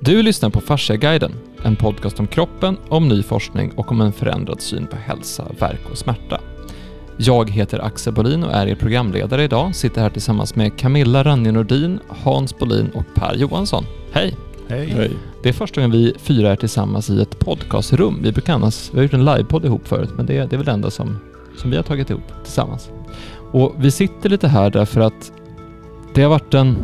Du 0.00 0.22
lyssnar 0.22 0.50
på 0.50 0.60
Fasciaguiden, 0.60 1.32
en 1.62 1.76
podcast 1.76 2.20
om 2.20 2.26
kroppen, 2.26 2.76
om 2.88 3.08
ny 3.08 3.22
forskning 3.22 3.72
och 3.76 3.92
om 3.92 4.00
en 4.00 4.12
förändrad 4.12 4.60
syn 4.60 4.86
på 4.86 4.96
hälsa, 4.96 5.44
verk 5.58 5.80
och 5.90 5.98
smärta. 5.98 6.40
Jag 7.16 7.50
heter 7.50 7.78
Axel 7.78 8.12
Bolin 8.12 8.44
och 8.44 8.52
är 8.52 8.66
er 8.66 8.74
programledare 8.74 9.44
idag. 9.44 9.74
Sitter 9.74 10.00
här 10.00 10.10
tillsammans 10.10 10.54
med 10.54 10.78
Camilla 10.78 11.24
Ranje 11.24 11.52
Nordin, 11.52 11.98
Hans 12.08 12.58
Bolin 12.58 12.90
och 12.94 13.04
Per 13.14 13.34
Johansson. 13.34 13.84
Hej! 14.12 14.36
Hej. 14.68 15.10
Det 15.42 15.48
är 15.48 15.52
första 15.52 15.80
gången 15.80 15.90
vi 15.90 16.14
fyra 16.18 16.52
är 16.52 16.56
tillsammans 16.56 17.10
i 17.10 17.22
ett 17.22 17.38
podcastrum. 17.38 18.22
Vi 18.22 18.32
brukar 18.32 18.54
annars, 18.54 18.90
vi 18.92 18.96
har 18.98 19.02
gjort 19.02 19.14
en 19.14 19.24
livepodd 19.24 19.64
ihop 19.64 19.88
förut, 19.88 20.10
men 20.16 20.26
det, 20.26 20.32
det 20.32 20.56
är 20.56 20.56
väl 20.56 20.66
det 20.66 20.72
enda 20.72 20.90
som, 20.90 21.18
som 21.56 21.70
vi 21.70 21.76
har 21.76 21.84
tagit 21.84 22.10
ihop 22.10 22.44
tillsammans. 22.44 22.90
Och 23.52 23.74
vi 23.78 23.90
sitter 23.90 24.28
lite 24.28 24.48
här 24.48 24.70
därför 24.70 25.00
att 25.00 25.32
det 26.14 26.22
har 26.22 26.30
varit 26.30 26.54
en 26.54 26.76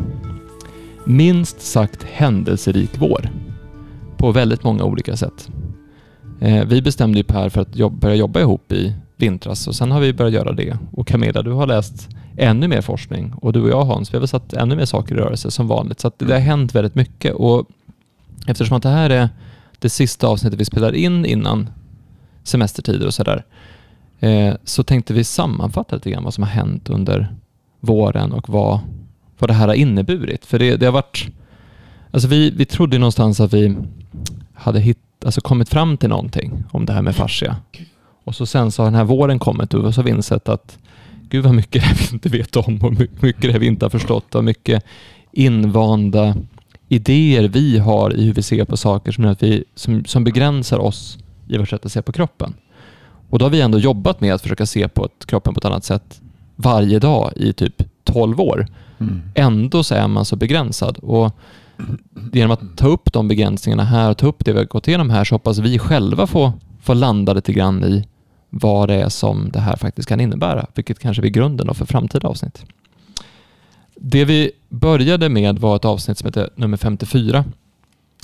minst 1.05 1.61
sagt 1.61 2.03
händelserik 2.03 2.91
vår 2.99 3.31
på 4.17 4.33
väldigt 4.33 4.65
många 4.65 4.85
olika 4.85 5.17
sätt. 5.17 5.49
Eh, 6.41 6.65
vi 6.65 6.83
bestämde 6.83 7.19
ju 7.19 7.25
Per 7.25 7.49
för 7.49 7.61
att 7.61 7.93
börja 7.93 8.15
jobba 8.15 8.41
ihop 8.41 8.73
i 8.73 8.95
vintras 9.17 9.67
och 9.67 9.75
sen 9.75 9.91
har 9.91 10.01
vi 10.01 10.13
börjat 10.13 10.33
göra 10.33 10.53
det. 10.53 10.79
Och 10.93 11.07
Camilla, 11.07 11.43
du 11.43 11.51
har 11.51 11.67
läst 11.67 12.09
ännu 12.37 12.69
mer 12.69 12.81
forskning 12.81 13.33
och 13.37 13.53
du 13.53 13.63
och 13.63 13.69
jag 13.69 13.85
Hans, 13.85 14.13
vi 14.13 14.17
har 14.17 14.21
väl 14.21 14.29
satt 14.29 14.53
ännu 14.53 14.77
mer 14.77 14.85
saker 14.85 15.15
i 15.15 15.19
rörelse 15.19 15.51
som 15.51 15.69
vanligt. 15.69 16.01
Så 16.01 16.13
det 16.19 16.33
har 16.33 16.41
hänt 16.41 16.75
väldigt 16.75 16.95
mycket 16.95 17.35
och 17.35 17.69
eftersom 18.47 18.77
att 18.77 18.83
det 18.83 18.89
här 18.89 19.11
är 19.11 19.29
det 19.79 19.89
sista 19.89 20.27
avsnittet 20.27 20.61
vi 20.61 20.65
spelar 20.65 20.93
in 20.93 21.27
innan 21.27 21.71
semestertider 22.43 23.07
och 23.07 23.15
sådär, 23.15 23.45
eh, 24.21 24.55
så 24.65 24.83
tänkte 24.83 25.15
vi 25.15 25.25
sammanfatta 25.25 25.97
lite 25.97 26.11
grann 26.11 26.25
vad 26.25 26.35
som 26.35 26.45
har 26.45 26.51
hänt 26.51 26.91
under 26.91 27.35
våren 27.81 28.33
och 28.33 28.49
vad, 28.49 28.81
vad 29.39 29.51
det 29.51 29.55
här 29.55 29.69
har 29.69 29.75
inneburit. 29.75 30.47
För 30.47 30.59
det, 30.59 30.77
det 30.77 30.87
har 30.87 30.93
varit... 30.93 31.27
Alltså 32.11 32.29
vi, 32.29 32.51
vi 32.51 32.65
trodde 32.65 32.99
någonstans 32.99 33.41
att 33.41 33.53
vi 33.53 33.77
hade 34.55 34.81
hitt, 34.81 35.25
alltså 35.25 35.41
kommit 35.41 35.69
fram 35.69 35.97
till 35.97 36.09
någonting 36.09 36.65
om 36.71 36.87
det 36.87 36.93
här 36.93 37.03
med 37.03 37.17
fascia. 37.17 37.57
Och 38.25 38.35
så 38.35 38.47
sen 38.47 38.73
så 38.73 38.83
har 38.83 38.87
den 38.87 38.95
här 38.95 39.05
våren 39.05 39.39
kommit 39.39 39.75
och 39.75 39.95
så 39.95 40.01
har 40.01 40.05
vi 40.05 40.11
insett 40.11 40.49
att 40.49 40.79
gud 41.29 41.45
vad 41.45 41.55
mycket 41.55 41.83
det 41.83 41.89
här 41.89 41.97
vi 42.09 42.15
inte 42.15 42.29
vet 42.29 42.57
om 42.57 42.79
och 42.83 42.93
mycket 43.23 43.43
det 43.43 43.53
här 43.53 43.59
vi 43.59 43.67
inte 43.67 43.85
har 43.85 43.91
förstått 43.91 44.35
och 44.35 44.45
mycket 44.45 44.85
invanda 45.33 46.35
idéer 46.89 47.49
vi 47.49 47.79
har 47.79 48.17
i 48.17 48.25
hur 48.25 48.33
vi 48.33 48.43
ser 48.43 48.65
på 48.65 48.77
saker 48.77 49.13
som, 49.13 49.25
att 49.25 49.43
vi, 49.43 49.65
som, 49.75 50.05
som 50.05 50.25
begränsar 50.25 50.79
oss 50.79 51.19
i 51.49 51.59
vårt 51.59 51.69
sätt 51.69 51.87
att 51.87 51.93
se 51.93 52.03
på 52.03 52.13
kroppen. 52.13 52.55
Och 53.31 53.39
då 53.39 53.45
har 53.45 53.51
vi 53.51 53.61
ändå 53.61 53.79
jobbat 53.79 54.21
med 54.21 54.35
att 54.35 54.43
försöka 54.43 54.67
se 54.67 54.89
på 54.89 55.09
kroppen 55.27 55.55
på 55.55 55.59
ett 55.59 55.65
annat 55.65 55.85
sätt 55.85 56.21
varje 56.57 56.99
dag 56.99 57.33
i 57.37 57.53
typ 57.53 57.83
12 58.05 58.41
år. 58.41 58.67
Mm. 59.01 59.23
Ändå 59.35 59.83
så 59.83 59.95
är 59.95 60.09
man 60.09 60.25
så 60.25 60.37
begränsad. 60.37 60.99
Och 60.99 61.33
genom 62.33 62.51
att 62.51 62.77
ta 62.77 62.87
upp 62.87 63.13
de 63.13 63.29
begränsningarna 63.29 63.85
här 63.85 64.11
och 64.11 64.19
ta 64.19 64.27
upp 64.27 64.45
det 64.45 64.53
vi 64.53 64.59
har 64.59 64.65
gått 64.65 64.89
igenom 64.89 65.11
här 65.11 65.25
så 65.25 65.35
hoppas 65.35 65.59
vi 65.59 65.79
själva 65.79 66.27
få, 66.27 66.53
få 66.83 66.95
landa 66.95 67.33
lite 67.33 67.53
grann 67.53 67.85
i 67.85 68.09
vad 68.51 68.89
det 68.89 68.95
är 68.95 69.09
som 69.09 69.51
det 69.53 69.61
här 69.61 69.77
faktiskt 69.77 70.09
kan 70.09 70.21
innebära, 70.21 70.67
vilket 70.75 70.99
kanske 70.99 71.21
blir 71.21 71.31
grunden 71.31 71.75
för 71.75 71.87
framtida 71.87 72.29
avsnitt. 72.29 72.65
Det 73.97 74.25
vi 74.25 74.51
började 74.69 75.29
med 75.29 75.59
var 75.59 75.77
ett 75.77 75.85
avsnitt 75.85 76.19
som 76.19 76.27
heter 76.27 76.51
nummer 76.57 76.77
54 76.77 77.45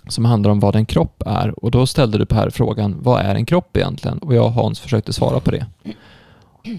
som 0.09 0.25
handlar 0.25 0.51
om 0.51 0.61
vad 0.61 0.77
en 0.77 0.87
kropp 0.87 1.23
är 1.27 1.65
och 1.65 1.71
då 1.71 1.87
ställde 1.87 2.19
du 2.19 2.27
Per 2.27 2.51
frågan 2.51 2.97
vad 3.03 3.21
är 3.21 3.35
en 3.35 3.47
kropp 3.47 3.77
egentligen? 3.77 4.19
Och 4.19 4.35
jag 4.35 4.45
och 4.45 4.53
Hans 4.53 4.81
försökte 4.81 5.13
svara 5.13 5.41
på 5.41 5.51
det. 5.51 5.67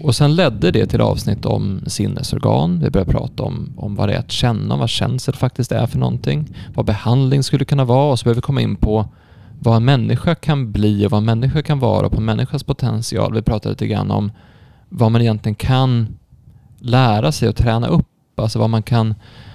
Och 0.02 0.14
sen 0.14 0.34
ledde 0.34 0.70
det 0.70 0.86
till 0.86 1.00
avsnitt 1.00 1.44
om 1.44 1.80
sinnesorgan. 1.86 2.80
Vi 2.80 2.90
började 2.90 3.12
prata 3.12 3.42
om, 3.42 3.72
om 3.76 3.94
vad 3.94 4.08
det 4.08 4.14
är 4.14 4.18
att 4.18 4.32
känna, 4.32 4.76
vad 4.76 4.88
känsel 4.88 5.34
faktiskt 5.34 5.72
är 5.72 5.86
för 5.86 5.98
någonting. 5.98 6.56
Vad 6.74 6.86
behandling 6.86 7.42
skulle 7.42 7.64
kunna 7.64 7.84
vara 7.84 8.12
och 8.12 8.18
så 8.18 8.24
började 8.24 8.38
vi 8.38 8.42
komma 8.42 8.60
in 8.60 8.76
på 8.76 9.08
vad 9.60 9.76
en 9.76 9.84
människa 9.84 10.34
kan 10.34 10.72
bli 10.72 11.06
och 11.06 11.10
vad 11.10 11.18
en 11.18 11.24
människa 11.24 11.62
kan 11.62 11.78
vara 11.78 12.06
och 12.06 12.12
på 12.12 12.18
en 12.18 12.24
människas 12.24 12.62
potential. 12.62 13.34
Vi 13.34 13.42
pratade 13.42 13.72
lite 13.72 13.86
grann 13.86 14.10
om 14.10 14.32
vad 14.88 15.12
man 15.12 15.20
egentligen 15.20 15.54
kan 15.54 16.06
lära 16.78 17.32
sig 17.32 17.48
och 17.48 17.56
träna 17.56 17.86
upp. 17.86 18.06
Alltså 18.36 18.58
vad 18.58 18.70
man 18.70 18.82
kan, 18.82 19.14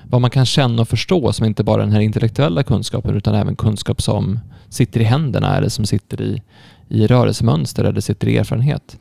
vad 0.10 0.22
man 0.22 0.30
kan 0.30 0.46
känna 0.46 0.82
och 0.82 0.88
förstå 0.88 1.34
som 1.34 1.46
inte 1.46 1.64
bara 1.64 1.82
den 1.82 1.92
här 1.92 2.00
intellektuella 2.00 2.64
kunskapen 2.64 3.16
utan 3.16 3.36
även 3.36 3.56
kunskap 3.56 4.02
som 4.02 4.40
sitter 4.70 5.00
i 5.00 5.04
händerna 5.04 5.58
eller 5.58 5.70
som 5.70 5.86
sitter 5.86 6.22
i, 6.22 6.42
i 6.88 7.08
rörelsemönster 7.08 7.84
eller 7.84 8.02
sitter 8.02 8.28
i 8.28 8.38
erfarenhet. 8.38 8.98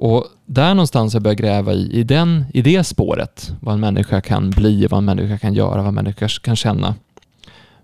Och 0.00 0.26
där 0.46 0.74
någonstans 0.74 1.12
har 1.12 1.18
jag 1.18 1.22
börjat 1.22 1.38
gräva 1.38 1.72
i, 1.72 1.90
i, 1.92 2.02
den, 2.02 2.44
i 2.54 2.62
det 2.62 2.84
spåret, 2.84 3.52
vad 3.60 3.74
en 3.74 3.80
människa 3.80 4.20
kan 4.20 4.50
bli, 4.50 4.86
vad 4.86 4.98
en 4.98 5.04
människa 5.04 5.38
kan 5.38 5.54
göra, 5.54 5.76
vad 5.76 5.86
en 5.86 5.94
människa 5.94 6.28
kan 6.28 6.56
känna. 6.56 6.94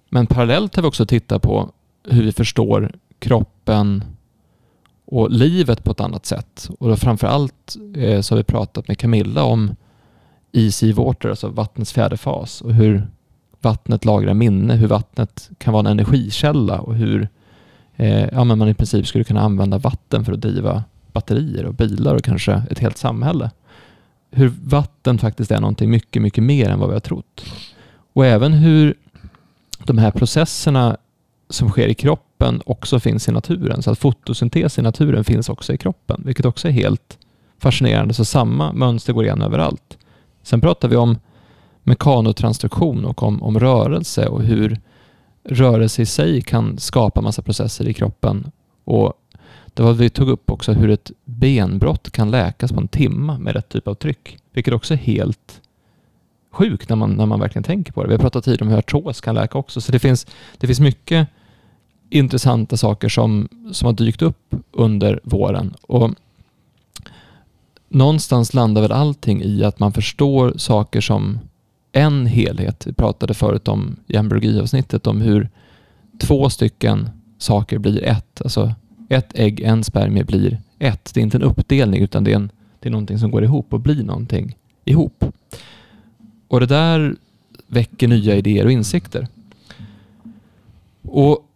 Men 0.08 0.26
parallellt 0.26 0.76
har 0.76 0.82
vi 0.82 0.88
också 0.88 1.06
tittat 1.06 1.42
på 1.42 1.70
hur 2.08 2.22
vi 2.22 2.32
förstår 2.32 2.92
kroppen 3.18 4.04
och 5.04 5.30
livet 5.30 5.84
på 5.84 5.90
ett 5.90 6.00
annat 6.00 6.26
sätt. 6.26 6.70
Och 6.78 6.88
då 6.88 6.96
framförallt 6.96 7.76
eh, 7.96 8.20
så 8.20 8.34
har 8.34 8.36
vi 8.36 8.44
pratat 8.44 8.88
med 8.88 8.98
Camilla 8.98 9.44
om 9.44 9.76
easy 10.52 10.92
water, 10.92 11.28
alltså 11.28 11.48
vattnets 11.48 11.92
fjärde 11.92 12.16
fas 12.16 12.60
och 12.60 12.74
hur 12.74 13.08
vattnet 13.60 14.04
lagrar 14.04 14.34
minne, 14.34 14.74
hur 14.74 14.88
vattnet 14.88 15.50
kan 15.58 15.72
vara 15.72 15.80
en 15.80 15.98
energikälla 15.98 16.80
och 16.80 16.94
hur 16.94 17.28
eh, 17.96 18.28
ja, 18.32 18.44
men 18.44 18.58
man 18.58 18.68
i 18.68 18.74
princip 18.74 19.06
skulle 19.06 19.24
kunna 19.24 19.40
använda 19.40 19.78
vatten 19.78 20.24
för 20.24 20.32
att 20.32 20.40
driva 20.40 20.84
batterier 21.14 21.64
och 21.64 21.74
bilar 21.74 22.14
och 22.14 22.24
kanske 22.24 22.62
ett 22.70 22.78
helt 22.78 22.98
samhälle. 22.98 23.50
Hur 24.30 24.52
vatten 24.64 25.18
faktiskt 25.18 25.50
är 25.50 25.60
någonting 25.60 25.90
mycket, 25.90 26.22
mycket 26.22 26.44
mer 26.44 26.68
än 26.68 26.78
vad 26.78 26.88
vi 26.88 26.94
har 26.94 27.00
trott. 27.00 27.44
Och 28.12 28.26
även 28.26 28.52
hur 28.52 28.94
de 29.84 29.98
här 29.98 30.10
processerna 30.10 30.96
som 31.50 31.68
sker 31.68 31.88
i 31.88 31.94
kroppen 31.94 32.62
också 32.66 33.00
finns 33.00 33.28
i 33.28 33.32
naturen. 33.32 33.82
Så 33.82 33.90
att 33.90 33.98
fotosyntes 33.98 34.78
i 34.78 34.82
naturen 34.82 35.24
finns 35.24 35.48
också 35.48 35.72
i 35.72 35.76
kroppen, 35.76 36.22
vilket 36.24 36.46
också 36.46 36.68
är 36.68 36.72
helt 36.72 37.18
fascinerande. 37.58 38.14
Så 38.14 38.24
samma 38.24 38.72
mönster 38.72 39.12
går 39.12 39.24
igen 39.24 39.42
överallt. 39.42 39.98
Sen 40.42 40.60
pratar 40.60 40.88
vi 40.88 40.96
om 40.96 41.18
mekanotransduktion 41.82 43.04
och 43.04 43.22
om, 43.22 43.42
om 43.42 43.58
rörelse 43.58 44.26
och 44.26 44.42
hur 44.42 44.80
rörelse 45.48 46.02
i 46.02 46.06
sig 46.06 46.42
kan 46.42 46.78
skapa 46.78 47.20
massa 47.20 47.42
processer 47.42 47.88
i 47.88 47.94
kroppen. 47.94 48.50
Och 48.84 49.12
det 49.74 49.82
var 49.82 49.92
vi 49.92 50.10
tog 50.10 50.28
upp 50.28 50.50
också 50.50 50.72
hur 50.72 50.90
ett 50.90 51.10
benbrott 51.24 52.10
kan 52.10 52.30
läkas 52.30 52.72
på 52.72 52.80
en 52.80 52.88
timme 52.88 53.38
med 53.38 53.54
rätt 53.54 53.68
typ 53.68 53.88
av 53.88 53.94
tryck, 53.94 54.38
vilket 54.52 54.74
också 54.74 54.94
är 54.94 54.98
helt 54.98 55.60
sjukt 56.50 56.88
när 56.88 56.96
man, 56.96 57.10
när 57.10 57.26
man 57.26 57.40
verkligen 57.40 57.64
tänker 57.64 57.92
på 57.92 58.02
det. 58.02 58.08
Vi 58.08 58.14
har 58.14 58.20
pratat 58.20 58.44
tidigare 58.44 58.64
om 58.64 58.70
hur 58.70 58.78
artros 58.78 59.20
kan 59.20 59.34
läka 59.34 59.58
också, 59.58 59.80
så 59.80 59.92
det 59.92 59.98
finns, 59.98 60.26
det 60.58 60.66
finns 60.66 60.80
mycket 60.80 61.28
intressanta 62.10 62.76
saker 62.76 63.08
som, 63.08 63.48
som 63.72 63.86
har 63.86 63.92
dykt 63.92 64.22
upp 64.22 64.54
under 64.72 65.20
våren. 65.24 65.74
Och 65.82 66.10
någonstans 67.88 68.54
landar 68.54 68.82
väl 68.82 68.92
allting 68.92 69.42
i 69.42 69.64
att 69.64 69.78
man 69.78 69.92
förstår 69.92 70.52
saker 70.56 71.00
som 71.00 71.38
en 71.92 72.26
helhet. 72.26 72.86
Vi 72.86 72.92
pratade 72.92 73.34
förut 73.34 73.68
om 73.68 73.96
i 74.06 74.16
avsnittet 74.60 75.06
om 75.06 75.20
hur 75.20 75.48
två 76.20 76.50
stycken 76.50 77.10
saker 77.38 77.78
blir 77.78 78.04
ett. 78.04 78.40
Alltså 78.44 78.74
ett 79.08 79.32
ägg, 79.34 79.60
en 79.60 79.84
spermie 79.84 80.24
blir 80.24 80.60
ett. 80.78 81.14
Det 81.14 81.20
är 81.20 81.22
inte 81.22 81.36
en 81.36 81.42
uppdelning 81.42 82.02
utan 82.02 82.24
det 82.24 82.32
är, 82.32 82.36
en, 82.36 82.50
det 82.80 82.88
är 82.88 82.90
någonting 82.90 83.18
som 83.18 83.30
går 83.30 83.44
ihop 83.44 83.72
och 83.72 83.80
blir 83.80 84.02
någonting 84.02 84.56
ihop. 84.84 85.24
Och 86.48 86.60
det 86.60 86.66
där 86.66 87.16
väcker 87.66 88.08
nya 88.08 88.36
idéer 88.36 88.64
och 88.64 88.72
insikter. 88.72 89.28
Och 91.02 91.48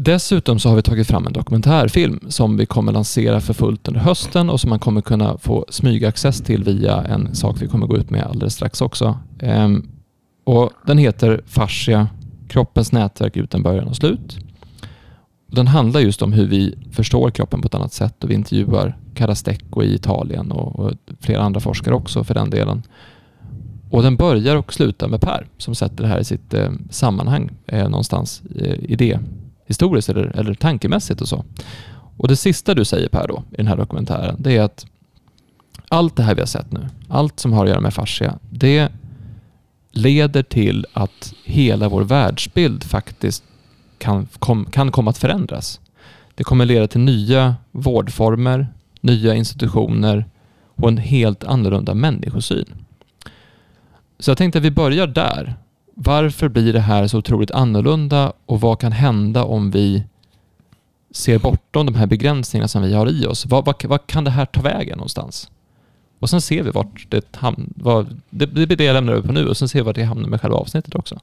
Dessutom 0.00 0.58
så 0.58 0.68
har 0.68 0.76
vi 0.76 0.82
tagit 0.82 1.06
fram 1.06 1.26
en 1.26 1.32
dokumentärfilm 1.32 2.20
som 2.28 2.56
vi 2.56 2.66
kommer 2.66 2.92
lansera 2.92 3.40
för 3.40 3.54
fullt 3.54 3.88
under 3.88 4.00
hösten 4.00 4.50
och 4.50 4.60
som 4.60 4.70
man 4.70 4.78
kommer 4.78 5.00
kunna 5.00 5.38
få 5.38 5.64
smygaccess 5.68 6.40
till 6.40 6.64
via 6.64 7.02
en 7.04 7.34
sak 7.34 7.56
vi 7.60 7.68
kommer 7.68 7.86
gå 7.86 7.96
ut 7.96 8.10
med 8.10 8.22
alldeles 8.22 8.54
strax 8.54 8.80
också. 8.80 9.18
Ehm, 9.40 9.88
och 10.44 10.72
Den 10.86 10.98
heter 10.98 11.42
Fascia, 11.46 12.08
kroppens 12.48 12.92
nätverk 12.92 13.36
utan 13.36 13.62
början 13.62 13.88
och 13.88 13.96
slut. 13.96 14.38
Den 15.50 15.66
handlar 15.66 16.00
just 16.00 16.22
om 16.22 16.32
hur 16.32 16.46
vi 16.46 16.74
förstår 16.92 17.30
kroppen 17.30 17.60
på 17.60 17.66
ett 17.66 17.74
annat 17.74 17.92
sätt 17.92 18.24
och 18.24 18.30
vi 18.30 18.34
intervjuar 18.34 18.98
Carastecco 19.14 19.82
i 19.82 19.94
Italien 19.94 20.52
och, 20.52 20.78
och 20.78 20.92
flera 21.20 21.42
andra 21.42 21.60
forskare 21.60 21.94
också 21.94 22.24
för 22.24 22.34
den 22.34 22.50
delen. 22.50 22.82
Och 23.90 24.02
den 24.02 24.16
börjar 24.16 24.56
och 24.56 24.72
slutar 24.72 25.08
med 25.08 25.20
Per 25.20 25.46
som 25.58 25.74
sätter 25.74 26.02
det 26.02 26.08
här 26.08 26.20
i 26.20 26.24
sitt 26.24 26.54
eh, 26.54 26.70
sammanhang 26.90 27.50
eh, 27.66 27.88
någonstans 27.88 28.42
eh, 28.56 28.74
i 28.74 28.96
det 28.96 29.20
historiskt 29.66 30.08
eller, 30.08 30.38
eller 30.38 30.54
tankemässigt 30.54 31.20
och 31.20 31.28
så. 31.28 31.44
Och 32.16 32.28
det 32.28 32.36
sista 32.36 32.74
du 32.74 32.84
säger 32.84 33.08
Per 33.08 33.28
då 33.28 33.42
i 33.50 33.56
den 33.56 33.66
här 33.66 33.76
dokumentären, 33.76 34.36
det 34.38 34.56
är 34.56 34.62
att 34.62 34.86
allt 35.88 36.16
det 36.16 36.22
här 36.22 36.34
vi 36.34 36.40
har 36.40 36.46
sett 36.46 36.72
nu, 36.72 36.88
allt 37.08 37.40
som 37.40 37.52
har 37.52 37.64
att 37.64 37.70
göra 37.70 37.80
med 37.80 37.94
fascia, 37.94 38.38
det 38.50 38.88
leder 39.92 40.42
till 40.42 40.86
att 40.92 41.34
hela 41.44 41.88
vår 41.88 42.02
världsbild 42.02 42.84
faktiskt 42.84 43.44
kan, 43.98 44.28
kom, 44.38 44.64
kan 44.64 44.92
komma 44.92 45.10
att 45.10 45.18
förändras. 45.18 45.80
Det 46.34 46.44
kommer 46.44 46.64
leda 46.64 46.86
till 46.86 47.00
nya 47.00 47.56
vårdformer, 47.72 48.66
nya 49.00 49.34
institutioner 49.34 50.24
och 50.74 50.88
en 50.88 50.98
helt 50.98 51.44
annorlunda 51.44 51.94
människosyn. 51.94 52.66
Så 54.18 54.30
jag 54.30 54.38
tänkte 54.38 54.58
att 54.58 54.64
vi 54.64 54.70
börjar 54.70 55.06
där. 55.06 55.54
varför 55.94 56.48
blir 56.48 56.72
det 56.72 56.80
här 56.80 57.06
så 57.06 57.18
otroligt 57.18 57.50
annorlunda 57.50 58.32
och 58.46 58.60
vad 58.60 58.80
kan 58.80 58.92
hända 58.92 59.44
om 59.44 59.70
vi 59.70 60.04
ser 61.10 61.38
bortom 61.38 61.86
de 61.86 61.94
här 61.94 62.06
begränsningarna 62.06 62.68
som 62.68 62.82
vi 62.82 62.94
har 62.94 63.10
i 63.10 63.26
oss? 63.26 63.46
Vad, 63.46 63.64
vad, 63.64 63.84
vad 63.84 64.06
kan 64.06 64.24
det 64.24 64.30
här 64.30 64.46
ta 64.46 64.62
vägen 64.62 64.98
någonstans? 64.98 65.50
Och 66.18 66.30
sen 66.30 66.40
ser 66.40 66.62
vi 66.62 66.70
vart 66.70 67.06
det 67.08 67.36
hamnar. 67.36 68.06
Det, 68.30 68.46
blir 68.46 68.66
det 68.66 68.84
jag 68.84 68.94
lämnar 68.94 69.12
över 69.12 69.26
på 69.26 69.32
nu 69.32 69.48
och 69.48 69.56
sen 69.56 69.68
ser 69.68 69.78
vi 69.78 69.84
vart 69.84 69.96
det 69.96 70.04
hamnar 70.04 70.28
med 70.28 70.40
själva 70.40 70.56
avsnittet 70.56 70.94
också. 70.94 71.20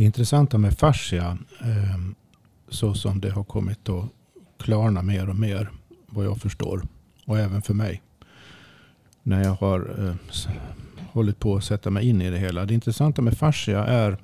Det 0.00 0.04
intressanta 0.04 0.58
med 0.58 0.78
fascia, 0.78 1.38
ehm, 1.60 2.14
så 2.68 2.94
som 2.94 3.20
det 3.20 3.30
har 3.30 3.44
kommit 3.44 3.88
att 3.88 4.04
klarna 4.58 5.02
mer 5.02 5.28
och 5.28 5.36
mer, 5.36 5.70
vad 6.06 6.26
jag 6.26 6.38
förstår, 6.38 6.82
och 7.26 7.38
även 7.38 7.62
för 7.62 7.74
mig, 7.74 8.02
när 9.22 9.44
jag 9.44 9.54
har 9.54 10.08
eh, 10.08 10.14
hållit 11.12 11.38
på 11.38 11.56
att 11.56 11.64
sätta 11.64 11.90
mig 11.90 12.08
in 12.08 12.22
i 12.22 12.30
det 12.30 12.38
hela. 12.38 12.64
Det 12.64 12.74
intressanta 12.74 13.22
med 13.22 13.38
fascia 13.38 13.84
är 13.84 14.16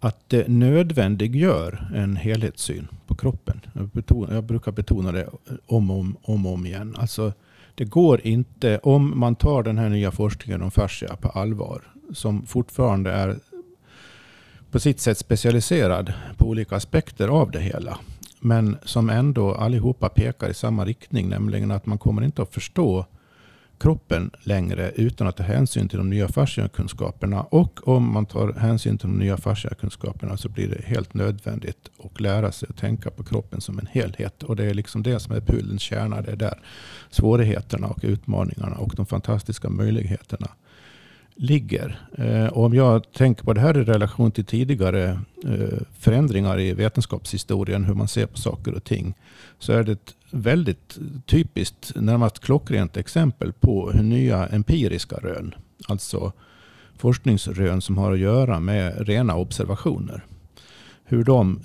att 0.00 0.28
det 0.28 0.48
nödvändiggör 0.48 1.90
en 1.94 2.16
helhetssyn 2.16 2.88
på 3.06 3.14
kroppen. 3.14 3.60
Jag, 3.72 3.88
betonar, 3.88 4.34
jag 4.34 4.44
brukar 4.44 4.72
betona 4.72 5.12
det 5.12 5.22
eh, 5.22 5.54
om 5.66 5.90
och 5.90 5.98
om, 5.98 6.16
om, 6.22 6.46
om 6.46 6.66
igen. 6.66 6.96
Alltså, 6.98 7.32
det 7.74 7.84
går 7.84 8.20
inte, 8.26 8.78
om 8.78 9.18
man 9.20 9.34
tar 9.34 9.62
den 9.62 9.78
här 9.78 9.88
nya 9.88 10.10
forskningen 10.10 10.62
om 10.62 10.70
fascia 10.70 11.16
på 11.16 11.28
allvar, 11.28 11.82
som 12.12 12.46
fortfarande 12.46 13.12
är 13.12 13.36
på 14.70 14.80
sitt 14.80 15.00
sätt 15.00 15.18
specialiserad 15.18 16.12
på 16.36 16.46
olika 16.46 16.76
aspekter 16.76 17.28
av 17.28 17.50
det 17.50 17.60
hela. 17.60 17.98
Men 18.40 18.78
som 18.84 19.10
ändå 19.10 19.54
allihopa 19.54 20.08
pekar 20.08 20.48
i 20.48 20.54
samma 20.54 20.84
riktning, 20.84 21.28
nämligen 21.28 21.70
att 21.70 21.86
man 21.86 21.98
kommer 21.98 22.22
inte 22.22 22.42
att 22.42 22.54
förstå 22.54 23.06
kroppen 23.80 24.30
längre 24.40 24.92
utan 24.96 25.26
att 25.26 25.36
ta 25.36 25.42
hänsyn 25.42 25.88
till 25.88 25.98
de 25.98 26.10
nya 26.10 26.28
fasciakunskaperna. 26.28 27.42
Och 27.42 27.88
om 27.88 28.12
man 28.12 28.26
tar 28.26 28.52
hänsyn 28.52 28.98
till 28.98 29.08
de 29.08 29.18
nya 29.18 29.36
fasciakunskaperna 29.36 30.36
så 30.36 30.48
blir 30.48 30.68
det 30.68 30.84
helt 30.84 31.14
nödvändigt 31.14 31.90
att 32.04 32.20
lära 32.20 32.52
sig 32.52 32.68
att 32.70 32.76
tänka 32.76 33.10
på 33.10 33.24
kroppen 33.24 33.60
som 33.60 33.78
en 33.78 33.86
helhet. 33.86 34.42
Och 34.42 34.56
det 34.56 34.64
är 34.64 34.74
liksom 34.74 35.02
det 35.02 35.20
som 35.20 35.34
är 35.34 35.40
pudelns 35.40 35.82
kärna. 35.82 36.22
Det 36.22 36.32
är 36.32 36.36
där 36.36 36.60
svårigheterna 37.10 37.86
och 37.86 38.00
utmaningarna 38.02 38.76
och 38.76 38.92
de 38.96 39.06
fantastiska 39.06 39.68
möjligheterna 39.68 40.48
ligger. 41.34 42.00
Eh, 42.18 42.46
och 42.46 42.64
om 42.64 42.74
jag 42.74 43.12
tänker 43.12 43.44
på 43.44 43.52
det 43.52 43.60
här 43.60 43.78
i 43.78 43.84
relation 43.84 44.30
till 44.30 44.44
tidigare 44.44 45.20
eh, 45.44 45.78
förändringar 45.98 46.60
i 46.60 46.72
vetenskapshistorien, 46.74 47.84
hur 47.84 47.94
man 47.94 48.08
ser 48.08 48.26
på 48.26 48.38
saker 48.38 48.74
och 48.74 48.84
ting, 48.84 49.14
så 49.58 49.72
är 49.72 49.84
det 49.84 49.92
ett 49.92 50.14
väldigt 50.30 50.98
typiskt, 51.26 51.92
närmast 51.96 52.38
klockrent 52.38 52.96
exempel 52.96 53.52
på 53.52 53.90
hur 53.90 54.02
nya 54.02 54.46
empiriska 54.46 55.16
rön, 55.16 55.54
alltså 55.88 56.32
forskningsrön 56.96 57.80
som 57.80 57.98
har 57.98 58.12
att 58.12 58.18
göra 58.18 58.60
med 58.60 59.08
rena 59.08 59.36
observationer, 59.36 60.24
hur 61.04 61.24
de 61.24 61.60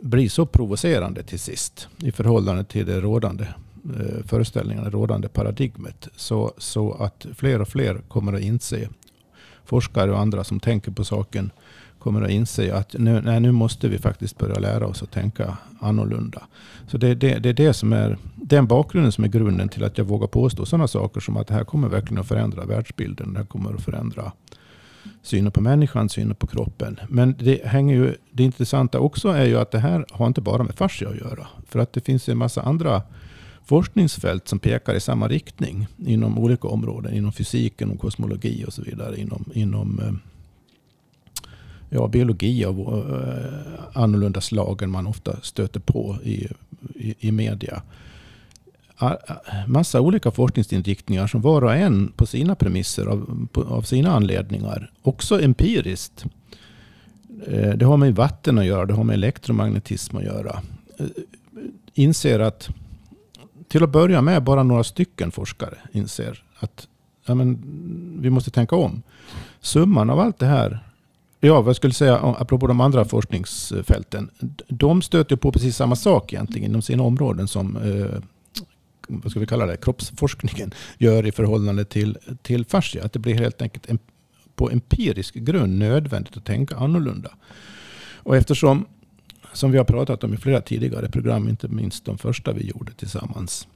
blir 0.00 0.28
så 0.28 0.46
provocerande 0.46 1.22
till 1.22 1.40
sist 1.40 1.88
i 2.02 2.12
förhållande 2.12 2.64
till 2.64 2.86
det 2.86 3.00
rådande 3.00 3.46
Eh, 3.84 4.24
föreställningarna, 4.26 4.90
rådande 4.90 5.28
paradigmet. 5.28 6.08
Så, 6.16 6.52
så 6.58 6.92
att 6.92 7.26
fler 7.34 7.60
och 7.60 7.68
fler 7.68 8.00
kommer 8.08 8.32
att 8.32 8.40
inse, 8.40 8.88
forskare 9.64 10.12
och 10.12 10.18
andra 10.18 10.44
som 10.44 10.60
tänker 10.60 10.90
på 10.90 11.04
saken, 11.04 11.50
kommer 11.98 12.22
att 12.22 12.30
inse 12.30 12.74
att 12.74 12.94
nu, 12.98 13.20
nej, 13.20 13.40
nu 13.40 13.52
måste 13.52 13.88
vi 13.88 13.98
faktiskt 13.98 14.38
börja 14.38 14.58
lära 14.58 14.86
oss 14.86 15.02
att 15.02 15.10
tänka 15.10 15.56
annorlunda. 15.80 16.42
Så 16.88 16.98
det, 16.98 17.14
det, 17.14 17.38
det 17.38 17.48
är 17.48 17.52
det 17.52 17.74
som 17.74 17.92
är 17.92 18.18
den 18.34 18.66
bakgrunden 18.66 19.12
som 19.12 19.24
är 19.24 19.28
grunden 19.28 19.68
till 19.68 19.84
att 19.84 19.98
jag 19.98 20.04
vågar 20.04 20.26
påstå 20.26 20.66
sådana 20.66 20.88
saker 20.88 21.20
som 21.20 21.36
att 21.36 21.46
det 21.46 21.54
här 21.54 21.64
kommer 21.64 21.88
verkligen 21.88 22.20
att 22.20 22.28
förändra 22.28 22.64
världsbilden. 22.64 23.32
Det 23.32 23.38
här 23.38 23.46
kommer 23.46 23.74
att 23.74 23.82
förändra 23.82 24.32
synen 25.22 25.52
på 25.52 25.60
människan, 25.60 26.08
synen 26.08 26.34
på 26.34 26.46
kroppen. 26.46 27.00
Men 27.08 27.34
det, 27.38 27.66
hänger 27.66 27.94
ju, 27.94 28.14
det 28.30 28.42
intressanta 28.42 29.00
också 29.00 29.28
är 29.28 29.44
ju 29.44 29.58
att 29.58 29.70
det 29.70 29.78
här 29.78 30.04
har 30.10 30.26
inte 30.26 30.40
bara 30.40 30.62
med 30.62 30.74
fascia 30.74 31.08
att 31.08 31.16
göra. 31.16 31.46
För 31.66 31.78
att 31.78 31.92
det 31.92 32.00
finns 32.00 32.28
en 32.28 32.38
massa 32.38 32.62
andra 32.62 33.02
forskningsfält 33.70 34.48
som 34.48 34.58
pekar 34.58 34.94
i 34.94 35.00
samma 35.00 35.28
riktning 35.28 35.86
inom 36.06 36.38
olika 36.38 36.68
områden. 36.68 37.14
Inom 37.14 37.32
fysiken 37.32 37.90
och 37.90 37.98
kosmologi 37.98 38.64
och 38.66 38.72
så 38.72 38.82
vidare. 38.82 39.20
Inom, 39.20 39.44
inom 39.54 39.98
eh, 39.98 40.12
ja, 41.90 42.08
biologi 42.08 42.64
av 42.64 42.78
eh, 42.78 44.02
annorlunda 44.02 44.40
slag 44.40 44.82
än 44.82 44.90
man 44.90 45.06
ofta 45.06 45.40
stöter 45.42 45.80
på 45.80 46.16
i, 46.24 46.48
i, 46.94 47.14
i 47.18 47.32
media. 47.32 47.82
Massa 49.66 50.00
olika 50.00 50.30
forskningsinriktningar 50.30 51.26
som 51.26 51.40
var 51.40 51.64
och 51.64 51.74
en 51.74 52.12
på 52.16 52.26
sina 52.26 52.54
premisser 52.54 53.06
av, 53.06 53.48
på, 53.52 53.62
av 53.62 53.82
sina 53.82 54.10
anledningar. 54.10 54.90
Också 55.02 55.42
empiriskt. 55.42 56.24
Eh, 57.46 57.70
det 57.70 57.84
har 57.84 57.96
med 57.96 58.14
vatten 58.14 58.58
att 58.58 58.66
göra, 58.66 58.86
det 58.86 58.94
har 58.94 59.04
med 59.04 59.14
elektromagnetism 59.14 60.16
att 60.16 60.24
göra. 60.24 60.62
Inser 61.94 62.40
att 62.40 62.70
till 63.70 63.84
att 63.84 63.90
börja 63.90 64.22
med 64.22 64.42
bara 64.42 64.62
några 64.62 64.84
stycken 64.84 65.30
forskare 65.30 65.78
inser 65.92 66.42
att 66.58 66.88
ja, 67.26 67.34
men, 67.34 67.58
vi 68.20 68.30
måste 68.30 68.50
tänka 68.50 68.76
om. 68.76 69.02
Summan 69.60 70.10
av 70.10 70.20
allt 70.20 70.38
det 70.38 70.46
här, 70.46 70.84
ja 71.40 71.60
vad 71.60 71.68
jag 71.68 71.76
skulle 71.76 71.94
säga 71.94 72.16
apropå 72.16 72.66
de 72.66 72.80
andra 72.80 73.04
forskningsfälten, 73.04 74.30
de 74.68 75.02
stöter 75.02 75.36
på 75.36 75.52
precis 75.52 75.76
samma 75.76 75.96
sak 75.96 76.32
egentligen 76.32 76.70
inom 76.70 76.82
sina 76.82 77.02
områden 77.02 77.48
som 77.48 77.76
eh, 77.76 78.22
vad 79.08 79.30
ska 79.30 79.40
vi 79.40 79.46
kalla 79.46 79.66
det, 79.66 79.76
kroppsforskningen 79.76 80.74
gör 80.98 81.26
i 81.26 81.32
förhållande 81.32 81.84
till, 81.84 82.18
till 82.42 82.64
fascia. 82.64 83.04
Att 83.04 83.12
det 83.12 83.18
blir 83.18 83.34
helt 83.34 83.62
enkelt 83.62 83.90
en, 83.90 83.98
på 84.54 84.70
empirisk 84.70 85.34
grund 85.34 85.78
nödvändigt 85.78 86.36
att 86.36 86.44
tänka 86.44 86.76
annorlunda. 86.76 87.30
Och 88.14 88.36
eftersom 88.36 88.86
som 89.52 89.70
vi 89.70 89.78
har 89.78 89.84
pratat 89.84 90.24
om 90.24 90.34
i 90.34 90.36
flera 90.36 90.60
tidigare 90.60 91.08
program, 91.08 91.48
inte 91.48 91.68
minst 91.68 92.04
de 92.04 92.18
första 92.18 92.52
vi 92.52 92.66
gjorde 92.66 92.92
tillsammans, 92.92 93.68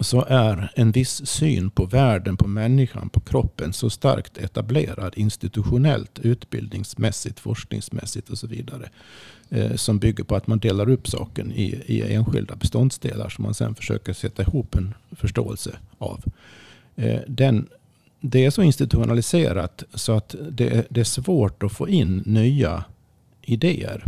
så 0.00 0.24
är 0.28 0.72
en 0.74 0.92
viss 0.92 1.26
syn 1.26 1.70
på 1.70 1.84
världen, 1.84 2.36
på 2.36 2.48
människan, 2.48 3.08
på 3.08 3.20
kroppen 3.20 3.72
så 3.72 3.90
starkt 3.90 4.38
etablerad 4.38 5.14
institutionellt, 5.16 6.18
utbildningsmässigt, 6.18 7.40
forskningsmässigt 7.40 8.30
och 8.30 8.38
så 8.38 8.46
vidare. 8.46 8.90
Eh, 9.48 9.74
som 9.74 9.98
bygger 9.98 10.24
på 10.24 10.36
att 10.36 10.46
man 10.46 10.58
delar 10.58 10.88
upp 10.88 11.08
saken 11.08 11.52
i, 11.52 11.82
i 11.86 12.14
enskilda 12.14 12.56
beståndsdelar 12.56 13.28
som 13.28 13.42
man 13.42 13.54
sen 13.54 13.74
försöker 13.74 14.12
sätta 14.12 14.42
ihop 14.42 14.74
en 14.74 14.94
förståelse 15.10 15.78
av. 15.98 16.24
Eh, 16.96 17.20
den, 17.28 17.68
det 18.20 18.44
är 18.44 18.50
så 18.50 18.62
institutionaliserat 18.62 19.84
så 19.94 20.12
att 20.12 20.34
det, 20.50 20.86
det 20.90 21.00
är 21.00 21.04
svårt 21.04 21.62
att 21.62 21.72
få 21.72 21.88
in 21.88 22.22
nya 22.26 22.84
idéer 23.42 24.04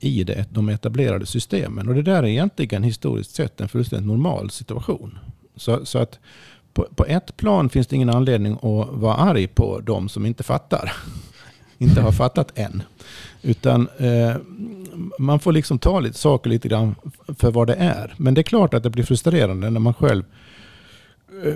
i 0.00 0.24
det, 0.24 0.44
de 0.50 0.68
etablerade 0.68 1.26
systemen. 1.26 1.88
Och 1.88 1.94
det 1.94 2.02
där 2.02 2.22
är 2.22 2.26
egentligen 2.26 2.82
historiskt 2.82 3.34
sett 3.34 3.60
en 3.60 3.68
fullständigt 3.68 4.06
normal 4.06 4.50
situation. 4.50 5.18
Så, 5.56 5.86
så 5.86 5.98
att 5.98 6.18
på, 6.72 6.86
på, 6.96 7.04
ett 7.06 7.36
plan 7.36 7.68
finns 7.68 7.86
det 7.86 7.96
ingen 7.96 8.10
anledning 8.10 8.52
att 8.52 8.88
vara 8.90 9.14
arg 9.14 9.46
på 9.46 9.80
de 9.80 10.08
som 10.08 10.26
inte 10.26 10.42
fattar. 10.42 10.92
inte 11.78 12.00
har 12.00 12.12
fattat 12.12 12.58
än. 12.58 12.82
Utan 13.42 13.88
eh, 13.98 14.36
man 15.18 15.40
får 15.40 15.52
liksom 15.52 15.78
ta 15.78 16.00
lite 16.00 16.18
saker 16.18 16.50
lite 16.50 16.68
grann 16.68 16.94
för 17.38 17.50
vad 17.50 17.66
det 17.66 17.74
är. 17.74 18.14
Men 18.16 18.34
det 18.34 18.40
är 18.40 18.42
klart 18.42 18.74
att 18.74 18.82
det 18.82 18.90
blir 18.90 19.04
frustrerande 19.04 19.70
när 19.70 19.80
man 19.80 19.94
själv 19.94 20.24
eh, 21.44 21.54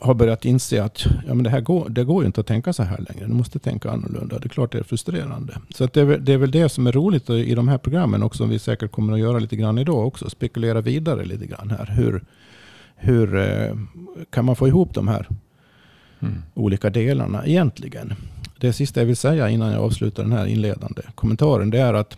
har 0.00 0.14
börjat 0.14 0.44
inse 0.44 0.82
att 0.82 1.06
ja, 1.26 1.34
men 1.34 1.42
det, 1.42 1.50
här 1.50 1.60
går, 1.60 1.88
det 1.88 2.04
går 2.04 2.22
ju 2.22 2.26
inte 2.26 2.40
att 2.40 2.46
tänka 2.46 2.72
så 2.72 2.82
här 2.82 2.98
längre. 2.98 3.26
Du 3.26 3.32
måste 3.32 3.58
tänka 3.58 3.90
annorlunda. 3.90 4.38
Det 4.38 4.46
är 4.46 4.48
klart 4.48 4.72
det 4.72 4.78
är 4.78 4.82
frustrerande. 4.82 5.58
Så 5.74 5.84
att 5.84 5.92
det, 5.92 6.00
är, 6.00 6.04
väl, 6.04 6.24
det 6.24 6.32
är 6.32 6.38
väl 6.38 6.50
det 6.50 6.68
som 6.68 6.86
är 6.86 6.92
roligt 6.92 7.30
i 7.30 7.54
de 7.54 7.68
här 7.68 7.78
programmen 7.78 8.22
också. 8.22 8.38
Som 8.38 8.48
vi 8.48 8.58
säkert 8.58 8.92
kommer 8.92 9.12
att 9.12 9.20
göra 9.20 9.38
lite 9.38 9.56
grann 9.56 9.78
idag 9.78 10.06
också. 10.06 10.30
Spekulera 10.30 10.80
vidare 10.80 11.24
lite 11.24 11.46
grann 11.46 11.70
här. 11.70 11.86
Hur, 11.86 12.24
hur 12.96 13.36
eh, 13.36 13.76
kan 14.30 14.44
man 14.44 14.56
få 14.56 14.68
ihop 14.68 14.94
de 14.94 15.08
här 15.08 15.28
mm. 16.20 16.42
olika 16.54 16.90
delarna 16.90 17.46
egentligen? 17.46 18.14
Det 18.58 18.72
sista 18.72 19.00
jag 19.00 19.06
vill 19.06 19.16
säga 19.16 19.48
innan 19.48 19.72
jag 19.72 19.82
avslutar 19.82 20.22
den 20.22 20.32
här 20.32 20.46
inledande 20.46 21.02
kommentaren. 21.14 21.70
Det 21.70 21.78
är 21.78 21.94
att 21.94 22.16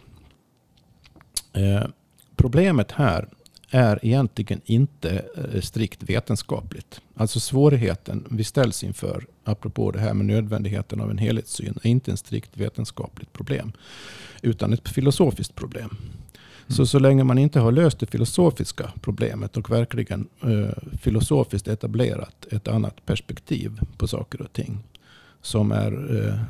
eh, 1.52 1.88
problemet 2.36 2.92
här 2.92 3.28
är 3.74 3.98
egentligen 4.02 4.60
inte 4.64 5.24
eh, 5.36 5.60
strikt 5.60 6.02
vetenskapligt. 6.02 7.00
Alltså 7.14 7.40
svårigheten 7.40 8.24
vi 8.30 8.44
ställs 8.44 8.84
inför, 8.84 9.26
apropå 9.44 9.90
det 9.90 9.98
här 9.98 10.14
med 10.14 10.26
nödvändigheten 10.26 11.00
av 11.00 11.10
en 11.10 11.18
helhetssyn, 11.18 11.78
är 11.82 11.90
inte 11.90 12.10
en 12.10 12.16
strikt 12.16 12.56
vetenskapligt 12.56 13.32
problem. 13.32 13.72
Utan 14.42 14.72
ett 14.72 14.88
filosofiskt 14.88 15.54
problem. 15.54 15.90
Mm. 15.90 16.76
Så 16.76 16.86
så 16.86 16.98
länge 16.98 17.24
man 17.24 17.38
inte 17.38 17.60
har 17.60 17.72
löst 17.72 17.98
det 17.98 18.06
filosofiska 18.06 18.92
problemet 19.00 19.56
och 19.56 19.70
verkligen 19.70 20.28
eh, 20.42 20.98
filosofiskt 21.00 21.68
etablerat 21.68 22.46
ett 22.50 22.68
annat 22.68 23.06
perspektiv 23.06 23.80
på 23.96 24.08
saker 24.08 24.42
och 24.42 24.52
ting. 24.52 24.78
Som 25.42 25.72
är 25.72 26.26
eh, 26.26 26.40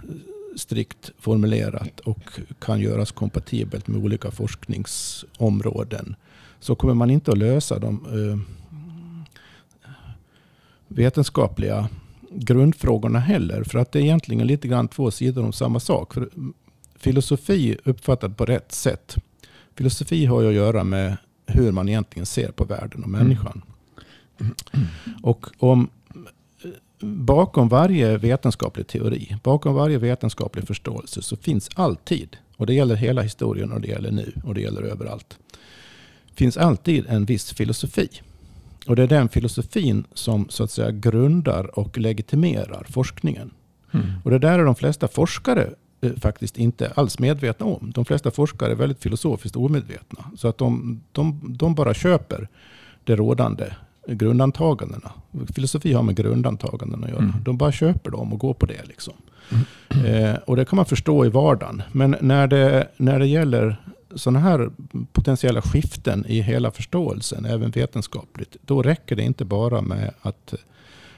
strikt 0.57 1.11
formulerat 1.19 2.01
och 2.01 2.41
kan 2.59 2.81
göras 2.81 3.13
kompatibelt 3.13 3.89
med 3.89 4.05
olika 4.05 4.31
forskningsområden 4.31 6.17
så 6.63 6.75
kommer 6.75 6.95
man 6.95 7.11
inte 7.11 7.31
att 7.31 7.39
lösa 7.39 7.79
de 7.79 8.07
eh, 8.07 8.39
vetenskapliga 10.89 11.89
grundfrågorna 12.31 13.19
heller. 13.19 13.65
För 13.65 13.79
att 13.79 13.93
det 13.93 13.99
är 13.99 14.03
egentligen 14.03 14.47
lite 14.47 14.69
grann 14.69 14.89
två 14.89 15.11
sidor 15.11 15.45
om 15.45 15.53
samma 15.53 15.81
sak. 15.81 16.15
För 16.15 16.29
filosofi 16.97 17.77
uppfattat 17.85 18.37
på 18.37 18.45
rätt 18.45 18.73
sätt. 18.73 19.17
Filosofi 19.77 20.27
har 20.27 20.43
ju 20.43 20.49
att 20.49 20.55
göra 20.55 20.85
med 20.85 21.17
hur 21.47 21.73
man 21.73 21.89
egentligen 21.89 22.27
ser 22.27 22.51
på 22.51 22.65
världen 22.65 23.03
och 23.03 23.11
människan. 23.11 23.63
Mm. 24.41 24.55
Och 25.23 25.47
om 25.59 25.89
bakom 27.01 27.69
varje 27.69 28.19
vetenskaplig 28.19 28.87
teori, 28.87 29.37
bakom 29.43 29.75
varje 29.75 29.99
vetenskaplig 29.99 30.67
förståelse 30.67 31.23
så 31.23 31.37
finns 31.37 31.71
alltid, 31.75 32.37
och 32.57 32.67
det 32.67 32.75
gäller 32.75 32.95
hela 32.95 33.23
historien 33.23 33.73
och 33.73 33.81
det 33.81 33.89
gäller 33.89 34.11
nu 34.11 34.33
och 34.45 34.55
det 34.55 34.61
gäller 34.61 34.83
överallt, 34.83 35.39
finns 36.35 36.57
alltid 36.57 37.07
en 37.09 37.25
viss 37.25 37.53
filosofi. 37.53 38.09
Och 38.87 38.97
det 38.97 39.03
är 39.03 39.07
den 39.07 39.29
filosofin 39.29 40.05
som 40.15 40.47
så 40.49 40.65
att 40.65 40.71
säga 40.71 40.91
grundar 40.91 41.79
och 41.79 41.99
legitimerar 41.99 42.87
forskningen. 42.91 43.51
Mm. 43.93 44.07
Och 44.25 44.31
det 44.31 44.39
där 44.39 44.59
är 44.59 44.65
de 44.65 44.75
flesta 44.75 45.09
forskare 45.09 45.71
eh, 46.01 46.13
faktiskt 46.21 46.59
inte 46.59 46.93
alls 46.95 47.19
medvetna 47.19 47.67
om. 47.67 47.93
De 47.95 48.05
flesta 48.05 48.31
forskare 48.31 48.73
är 48.73 48.77
väldigt 48.77 49.03
filosofiskt 49.03 49.57
omedvetna. 49.57 50.25
Så 50.37 50.49
att 50.49 50.59
de, 50.59 51.01
de, 51.13 51.41
de 51.59 51.75
bara 51.75 51.95
köper 51.95 52.49
det 53.05 53.17
rådande 53.17 53.65
grundantagandena. 54.07 55.13
Filosofi 55.55 55.93
har 55.93 56.03
med 56.03 56.17
grundantaganden 56.17 57.05
att 57.05 57.11
göra. 57.11 57.23
Mm. 57.23 57.35
De 57.45 57.57
bara 57.57 57.73
köper 57.73 58.11
dem 58.11 58.33
och 58.33 58.39
går 58.39 58.55
på 58.55 58.67
det. 58.67 58.85
Liksom. 58.85 59.15
Mm. 59.91 60.07
Eh, 60.07 60.35
och 60.35 60.57
det 60.57 60.65
kan 60.65 60.77
man 60.77 60.87
förstå 60.87 61.27
i 61.27 61.29
vardagen. 61.29 61.83
Men 61.93 62.17
när 62.21 62.47
det, 62.47 62.89
när 62.97 63.19
det 63.19 63.27
gäller 63.27 63.77
sådana 64.17 64.41
här 64.41 64.71
potentiella 65.13 65.63
skiften 65.63 66.27
i 66.29 66.41
hela 66.41 66.71
förståelsen, 66.71 67.45
även 67.45 67.71
vetenskapligt, 67.71 68.57
då 68.63 68.83
räcker 68.83 69.17
det 69.17 69.23
inte 69.23 69.45
bara 69.45 69.81
med 69.81 70.15
att 70.23 70.55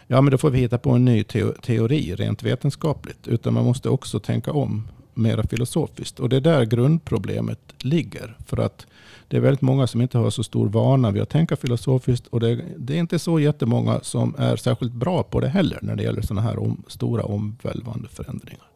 ja, 0.07 0.21
men 0.21 0.31
då 0.31 0.39
får 0.39 0.51
vi 0.51 0.59
hitta 0.59 0.79
på 0.79 0.91
en 0.91 1.05
ny 1.05 1.25
teori 1.63 2.15
rent 2.15 2.43
vetenskapligt. 2.43 3.29
Utan 3.29 3.55
man 3.55 3.65
måste 3.65 3.89
också 3.89 4.21
tänka 4.21 4.53
om 4.53 4.89
mera 5.15 5.43
filosofiskt. 5.43 6.21
Och 6.21 6.29
det 6.29 6.37
är 6.37 6.41
där 6.41 6.65
grundproblemet 6.65 7.61
ligger. 7.79 8.37
För 8.47 8.57
att 8.57 8.87
det 9.29 9.37
är 9.37 9.41
väldigt 9.41 9.63
många 9.63 9.87
som 9.87 10.01
inte 10.01 10.19
har 10.19 10.31
så 10.31 10.43
stor 10.43 10.69
vana 10.69 11.11
vid 11.11 11.23
att 11.23 11.29
tänka 11.29 11.57
filosofiskt. 11.57 12.27
Och 12.27 12.41
det, 12.41 12.65
det 12.77 12.95
är 12.95 12.99
inte 12.99 13.19
så 13.19 13.41
jättemånga 13.41 14.01
som 14.03 14.35
är 14.39 14.57
särskilt 14.57 14.93
bra 14.93 15.23
på 15.23 15.41
det 15.41 15.49
heller 15.49 15.79
när 15.83 15.97
det 15.97 16.03
gäller 16.03 16.23
sådana 16.23 16.43
här 16.43 16.59
om, 16.59 16.83
stora 16.87 17.23
omvälvande 17.23 18.09
förändringar. 18.09 18.67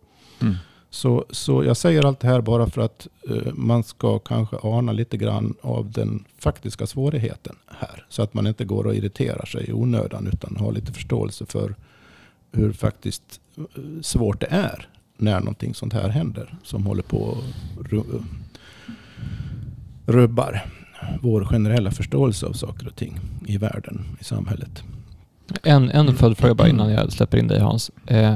Mm. 0.41 0.55
Så, 0.90 1.25
så 1.30 1.64
jag 1.64 1.76
säger 1.76 2.07
allt 2.07 2.21
det 2.21 2.28
här 2.28 2.40
bara 2.40 2.66
för 2.66 2.80
att 2.80 3.07
uh, 3.30 3.52
man 3.54 3.83
ska 3.83 4.18
kanske 4.18 4.57
ana 4.62 4.92
lite 4.92 5.16
grann 5.16 5.54
av 5.61 5.90
den 5.90 6.25
faktiska 6.38 6.87
svårigheten 6.87 7.57
här. 7.66 8.07
Så 8.09 8.23
att 8.23 8.35
man 8.35 8.47
inte 8.47 8.64
går 8.64 8.87
och 8.87 8.95
irriterar 8.95 9.47
sig 9.47 9.64
i 9.68 9.73
onödan 9.73 10.26
utan 10.33 10.57
har 10.57 10.73
lite 10.73 10.92
förståelse 10.92 11.47
för 11.47 11.75
hur 12.52 12.73
faktiskt 12.73 13.40
uh, 13.59 13.64
svårt 14.02 14.40
det 14.40 14.47
är 14.50 14.88
när 15.16 15.40
någonting 15.40 15.75
sånt 15.75 15.92
här 15.92 16.09
händer. 16.09 16.54
Som 16.64 16.87
håller 16.87 17.02
på 17.02 17.38
att 17.80 17.92
rubbar 20.07 20.66
vår 21.23 21.45
generella 21.45 21.90
förståelse 21.90 22.47
av 22.47 22.52
saker 22.52 22.87
och 22.87 22.97
ting 22.97 23.21
i 23.47 23.59
världen, 23.59 24.04
i 24.21 24.25
samhället. 24.25 24.83
En, 25.62 25.90
en 25.90 26.16
följdfråga 26.16 26.54
bara 26.54 26.68
innan 26.68 26.90
jag 26.90 27.12
släpper 27.12 27.38
in 27.38 27.49
dig 27.49 27.61
Hans. 27.61 27.90
Eh, 28.07 28.35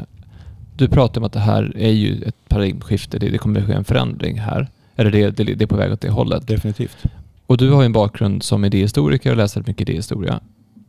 du 0.83 0.89
pratar 0.89 1.21
om 1.21 1.25
att 1.25 1.33
det 1.33 1.41
här 1.41 1.73
är 1.77 1.93
ju 1.93 2.23
ett 2.23 2.49
paradigmskifte, 2.49 3.19
det, 3.19 3.29
det 3.29 3.39
kommer 3.39 3.61
att 3.61 3.67
ske 3.67 3.73
en 3.73 3.85
förändring 3.85 4.39
här. 4.41 4.69
Eller 4.97 5.11
det, 5.11 5.31
det, 5.31 5.45
det 5.45 5.65
är 5.65 5.67
på 5.67 5.77
väg 5.77 5.93
åt 5.93 6.01
det 6.01 6.11
hållet. 6.11 6.47
Definitivt. 6.47 7.05
Och 7.47 7.57
du 7.57 7.71
har 7.71 7.83
ju 7.83 7.87
en 7.87 7.93
bakgrund 7.93 8.43
som 8.43 8.65
idéhistoriker 8.65 9.31
och 9.31 9.37
läst 9.37 9.67
mycket 9.67 9.81
idéhistoria. 9.81 10.41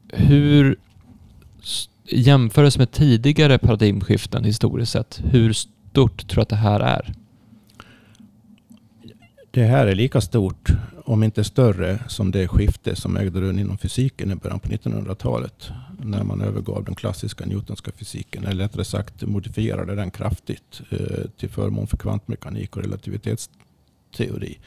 Hur 0.07 0.75
jämförelse 2.05 2.79
med 2.79 2.91
tidigare 2.91 3.57
paradigmskiften 3.57 4.43
historiskt 4.43 4.91
sett, 4.91 5.21
hur 5.31 5.53
stort 5.53 6.27
tror 6.27 6.35
du 6.35 6.41
att 6.41 6.49
det 6.49 6.55
här 6.55 6.79
är? 6.79 7.13
Det 9.51 9.63
här 9.63 9.87
är 9.87 9.95
lika 9.95 10.21
stort, 10.21 10.69
om 11.05 11.23
inte 11.23 11.43
större, 11.43 11.99
som 12.07 12.31
det 12.31 12.47
skifte 12.47 12.95
som 12.95 13.17
ägde 13.17 13.41
rum 13.41 13.59
inom 13.59 13.77
fysiken 13.77 14.31
i 14.31 14.35
början 14.35 14.59
på 14.59 14.69
1900-talet. 14.69 15.69
När 15.99 16.23
man 16.23 16.41
övergav 16.41 16.83
den 16.83 16.95
klassiska 16.95 17.45
Newtonska 17.45 17.91
fysiken, 17.91 18.45
eller 18.45 18.63
rättare 18.63 18.85
sagt 18.85 19.21
modifierade 19.21 19.95
den 19.95 20.11
kraftigt 20.11 20.81
eh, 20.91 21.29
till 21.37 21.49
förmån 21.49 21.87
för 21.87 21.97
kvantmekanik 21.97 22.77
och 22.77 22.83
relativitetsteori. 22.83 24.59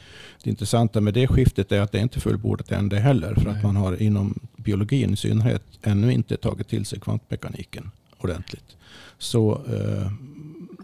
Det 0.43 0.49
intressanta 0.49 1.01
med 1.01 1.13
det 1.13 1.27
skiftet 1.27 1.71
är 1.71 1.81
att 1.81 1.91
det 1.91 1.99
inte 1.99 2.17
är 2.17 2.21
fullbordat 2.21 2.71
än 2.71 2.89
det 2.89 2.99
heller. 2.99 3.33
För 3.33 3.45
Nej. 3.45 3.57
att 3.57 3.63
man 3.63 3.75
har 3.75 4.01
inom 4.01 4.39
biologin 4.55 5.13
i 5.13 5.17
synnerhet 5.17 5.63
ännu 5.81 6.13
inte 6.13 6.37
tagit 6.37 6.67
till 6.67 6.85
sig 6.85 6.99
kvantmekaniken 6.99 7.91
ordentligt. 8.17 8.77
Så 9.17 9.61
eh, 9.65 10.11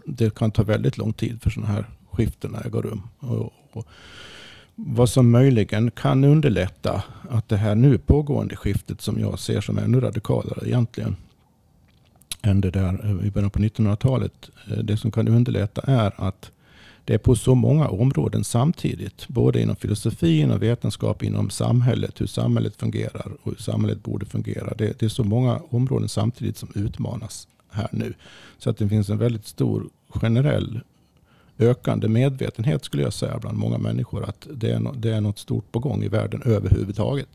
det 0.06 0.34
kan 0.34 0.50
ta 0.50 0.62
väldigt 0.62 0.98
lång 0.98 1.12
tid 1.12 1.42
för 1.42 1.50
sådana 1.50 1.72
här 1.72 1.86
skiften 2.10 2.54
äga 2.54 2.80
rum. 2.80 3.02
Och, 3.18 3.52
och 3.72 3.86
vad 4.74 5.10
som 5.10 5.30
möjligen 5.30 5.90
kan 5.90 6.24
underlätta 6.24 7.02
att 7.30 7.48
det 7.48 7.56
här 7.56 7.74
nu 7.74 7.98
pågående 7.98 8.56
skiftet 8.56 9.00
som 9.00 9.20
jag 9.20 9.38
ser 9.38 9.60
som 9.60 9.78
ännu 9.78 10.00
radikalare 10.00 10.68
egentligen 10.68 11.16
än 12.42 12.60
det 12.60 12.70
där 12.70 13.00
eh, 13.04 13.26
i 13.26 13.30
början 13.30 13.50
på 13.50 13.58
1900-talet. 13.58 14.50
Eh, 14.70 14.78
det 14.78 14.96
som 14.96 15.10
kan 15.10 15.28
underlätta 15.28 15.80
är 15.80 16.12
att 16.16 16.50
det 17.04 17.14
är 17.14 17.18
på 17.18 17.36
så 17.36 17.54
många 17.54 17.88
områden 17.88 18.44
samtidigt. 18.44 19.28
Både 19.28 19.62
inom 19.62 19.76
filosofin 19.76 20.50
och 20.50 20.62
vetenskap, 20.62 21.22
inom 21.22 21.50
samhället, 21.50 22.20
hur 22.20 22.26
samhället 22.26 22.76
fungerar 22.76 23.32
och 23.42 23.52
hur 23.52 23.62
samhället 23.62 24.02
borde 24.02 24.26
fungera. 24.26 24.74
Det, 24.74 24.98
det 24.98 25.06
är 25.06 25.08
så 25.08 25.24
många 25.24 25.60
områden 25.70 26.08
samtidigt 26.08 26.56
som 26.56 26.68
utmanas 26.74 27.48
här 27.70 27.88
nu. 27.92 28.14
Så 28.58 28.70
att 28.70 28.78
det 28.78 28.88
finns 28.88 29.10
en 29.10 29.18
väldigt 29.18 29.46
stor 29.46 29.88
generell 30.08 30.80
ökande 31.58 32.08
medvetenhet 32.08 32.84
skulle 32.84 33.02
jag 33.02 33.12
säga 33.12 33.38
bland 33.38 33.58
många 33.58 33.78
människor 33.78 34.24
att 34.24 34.46
det 34.54 34.70
är, 34.70 34.80
no, 34.80 34.92
det 34.96 35.14
är 35.14 35.20
något 35.20 35.38
stort 35.38 35.72
på 35.72 35.78
gång 35.78 36.02
i 36.02 36.08
världen 36.08 36.42
överhuvudtaget. 36.44 37.28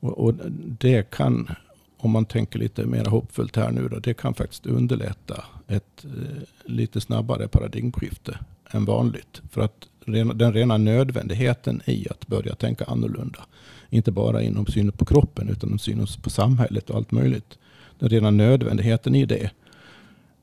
Och, 0.00 0.18
och 0.18 0.34
det 0.78 1.10
kan, 1.10 1.50
om 1.96 2.10
man 2.10 2.24
tänker 2.24 2.58
lite 2.58 2.86
mer 2.86 3.04
hoppfullt 3.04 3.56
här 3.56 3.70
nu, 3.70 3.88
då, 3.88 3.98
det 3.98 4.14
kan 4.14 4.34
faktiskt 4.34 4.66
underlätta 4.66 5.44
ett 5.66 6.04
eh, 6.04 6.42
lite 6.64 7.00
snabbare 7.00 7.48
paradigmskifte 7.48 8.38
än 8.70 8.84
vanligt. 8.84 9.42
För 9.50 9.60
att 9.60 9.88
den 10.34 10.52
rena 10.52 10.78
nödvändigheten 10.78 11.82
i 11.84 12.06
att 12.10 12.26
börja 12.26 12.54
tänka 12.54 12.84
annorlunda, 12.84 13.46
inte 13.90 14.12
bara 14.12 14.42
inom 14.42 14.66
synen 14.66 14.92
på 14.92 15.04
kroppen 15.04 15.48
utan 15.48 15.78
synen 15.78 16.06
på 16.22 16.30
samhället 16.30 16.90
och 16.90 16.96
allt 16.96 17.12
möjligt. 17.12 17.58
Den 17.98 18.08
rena 18.08 18.30
nödvändigheten 18.30 19.14
i 19.14 19.26
det 19.26 19.50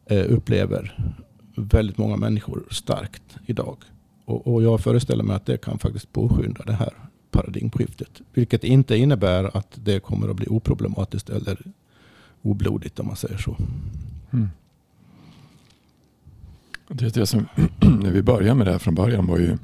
eh, 0.05 0.25
upplever 0.29 1.13
väldigt 1.55 1.97
många 1.97 2.17
människor 2.17 2.63
starkt 2.71 3.37
idag. 3.45 3.77
Och, 4.25 4.53
och 4.53 4.63
jag 4.63 4.79
föreställer 4.79 5.23
mig 5.23 5.35
att 5.35 5.45
det 5.45 5.57
kan 5.57 5.79
faktiskt 5.79 6.13
påskynda 6.13 6.63
det 6.63 6.73
här 6.73 6.93
paradigmskiftet. 7.31 8.21
Vilket 8.33 8.63
inte 8.63 8.97
innebär 8.97 9.57
att 9.57 9.79
det 9.83 9.99
kommer 9.99 10.29
att 10.29 10.35
bli 10.35 10.47
oproblematiskt 10.47 11.29
eller 11.29 11.61
oblodigt 12.41 12.99
om 12.99 13.07
man 13.07 13.15
säger 13.15 13.37
så. 13.37 13.57
Mm. 14.31 14.49
Det, 16.87 17.13
det 17.13 17.25
som, 17.25 17.45
när 18.01 18.11
vi 18.11 18.21
började 18.21 18.55
med 18.55 18.67
det 18.67 18.71
här 18.71 18.79
från 18.79 18.95
början 18.95 19.27
var 19.27 19.37
ju 19.37 19.57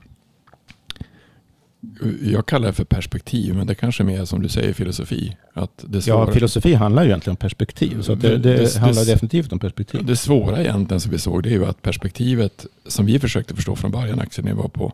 jag 2.21 2.45
kallar 2.45 2.67
det 2.67 2.73
för 2.73 2.83
perspektiv, 2.83 3.55
men 3.55 3.67
det 3.67 3.75
kanske 3.75 4.03
är 4.03 4.05
mer 4.05 4.25
som 4.25 4.41
du 4.41 4.49
säger 4.49 4.73
filosofi. 4.73 5.37
Att 5.53 5.85
det 5.87 6.01
svåra, 6.01 6.27
ja, 6.27 6.33
filosofi 6.33 6.73
handlar 6.73 7.03
ju 7.03 7.09
egentligen 7.09 7.31
om 7.31 7.37
perspektiv. 7.37 8.01
Så 8.01 8.15
det, 8.15 8.37
det, 8.37 8.55
det, 8.55 8.77
handlar 8.77 9.05
definitivt 9.05 9.53
om 9.53 9.59
perspektiv. 9.59 10.05
Det 10.05 10.15
svåra 10.15 10.59
egentligen 10.61 11.01
som 11.01 11.11
vi 11.11 11.19
såg, 11.19 11.43
det 11.43 11.49
är 11.49 11.53
ju 11.53 11.65
att 11.65 11.81
perspektivet 11.81 12.65
som 12.87 13.05
vi 13.05 13.19
försökte 13.19 13.55
förstå 13.55 13.75
från 13.75 13.91
början, 13.91 14.19
Axel, 14.19 14.45
när 14.45 14.51
vi 14.51 14.57
var, 14.57 14.67
på, 14.67 14.93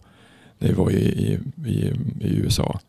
när 0.60 0.68
vi 0.68 0.74
var 0.74 0.92
i, 0.92 0.96
i, 0.96 1.39
i, 1.65 1.94
i 2.20 2.36
USA. 2.36 2.80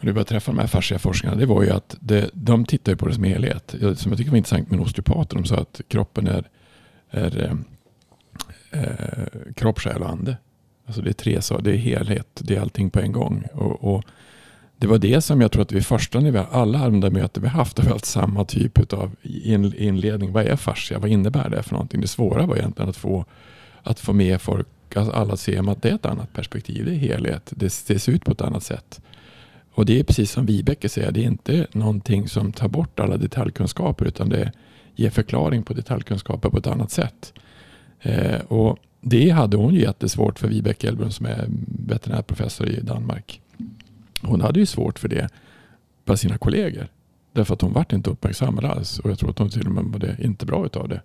Och 0.00 0.08
vi 0.08 0.12
började 0.12 0.28
träffa 0.28 0.52
de 0.52 0.58
här 0.58 0.66
fascia 0.66 0.98
forskarna, 0.98 1.36
det 1.36 1.46
var 1.46 1.62
ju 1.62 1.70
att 1.70 1.96
det, 2.00 2.30
de 2.32 2.64
tittar 2.64 2.94
på 2.94 3.06
det 3.06 3.14
som 3.14 3.24
helhet. 3.24 3.74
Som 3.96 4.10
jag 4.10 4.18
tycker 4.18 4.30
var 4.30 4.38
intressant 4.38 4.70
med 4.70 4.80
osteopater, 4.80 5.36
de 5.36 5.44
sa 5.44 5.56
att 5.56 5.80
kroppen 5.88 6.26
är, 6.26 6.48
är 7.10 7.58
eh, 8.70 8.80
eh 8.80 9.52
kropp, 9.56 9.78
själ 9.78 10.02
och 10.02 10.10
ande. 10.10 10.36
Alltså 10.90 11.02
det 11.02 11.10
är 11.10 11.12
tre 11.12 11.42
saker, 11.42 11.64
det 11.64 11.70
är 11.70 11.76
helhet, 11.76 12.26
det 12.34 12.56
är 12.56 12.60
allting 12.60 12.90
på 12.90 13.00
en 13.00 13.12
gång. 13.12 13.44
Och, 13.52 13.94
och, 13.94 14.04
det 14.78 14.86
var 14.86 14.98
det 14.98 15.20
som 15.20 15.40
jag 15.40 15.52
tror 15.52 15.62
att 15.62 15.72
vi 15.72 15.82
första 15.82 16.20
när 16.20 16.30
vi 16.30 16.42
alla 16.50 16.78
andra 16.78 17.10
möten 17.10 17.42
vi 17.42 17.48
haft 17.48 17.78
har 17.78 17.84
vi 17.84 17.90
haft 17.90 18.04
samma 18.04 18.44
typ 18.44 18.92
av 18.92 19.16
inledning. 19.78 20.32
Vad 20.32 20.46
är 20.46 20.56
fascia? 20.56 20.98
Vad 20.98 21.10
innebär 21.10 21.50
det 21.50 21.62
för 21.62 21.72
någonting? 21.72 22.00
Det 22.00 22.06
svåra 22.06 22.46
var 22.46 22.56
egentligen 22.56 22.88
att 22.88 22.96
få, 22.96 23.24
att 23.82 24.00
få 24.00 24.12
med 24.12 24.40
folk, 24.40 24.66
alltså 24.94 25.12
alla 25.12 25.32
att 25.32 25.40
se 25.40 25.58
att 25.58 25.82
det 25.82 25.90
är 25.90 25.94
ett 25.94 26.06
annat 26.06 26.32
perspektiv. 26.32 26.84
Det 26.84 26.90
är 26.90 26.96
helhet. 26.96 27.52
Det, 27.56 27.84
det 27.86 27.98
ser 27.98 28.12
ut 28.12 28.24
på 28.24 28.32
ett 28.32 28.40
annat 28.40 28.62
sätt. 28.62 29.00
Och 29.74 29.86
det 29.86 30.00
är 30.00 30.04
precis 30.04 30.30
som 30.30 30.46
Vibeke 30.46 30.88
säger, 30.88 31.12
det 31.12 31.20
är 31.20 31.26
inte 31.26 31.66
någonting 31.72 32.28
som 32.28 32.52
tar 32.52 32.68
bort 32.68 33.00
alla 33.00 33.16
detaljkunskaper 33.16 34.04
utan 34.04 34.28
det 34.28 34.52
ger 34.94 35.10
förklaring 35.10 35.62
på 35.62 35.72
detaljkunskaper 35.74 36.50
på 36.50 36.58
ett 36.58 36.66
annat 36.66 36.90
sätt. 36.90 37.32
Eh, 38.00 38.40
och 38.48 38.78
det 39.00 39.30
hade 39.30 39.56
hon 39.56 39.74
ju 39.74 39.80
jättesvårt 39.80 40.38
för 40.38 40.48
Vibeke 40.48 40.88
Elbrun 40.88 41.12
som 41.12 41.26
är 41.26 41.48
veterinärprofessor 41.86 42.68
i 42.68 42.80
Danmark. 42.80 43.40
Hon 44.22 44.40
hade 44.40 44.60
ju 44.60 44.66
svårt 44.66 44.98
för 44.98 45.08
det 45.08 45.28
bland 46.04 46.20
sina 46.20 46.38
kollegor. 46.38 46.88
Därför 47.32 47.54
att 47.54 47.62
hon 47.62 47.72
vart 47.72 47.92
inte 47.92 48.10
uppmärksammad 48.10 48.64
alls. 48.64 48.98
Och 48.98 49.10
jag 49.10 49.18
tror 49.18 49.30
att 49.30 49.38
hon 49.38 49.50
till 49.50 49.66
och 49.66 49.72
med 49.72 49.84
mådde 49.84 50.16
inte 50.18 50.46
bra 50.46 50.66
utav 50.66 50.88
det. 50.88 51.02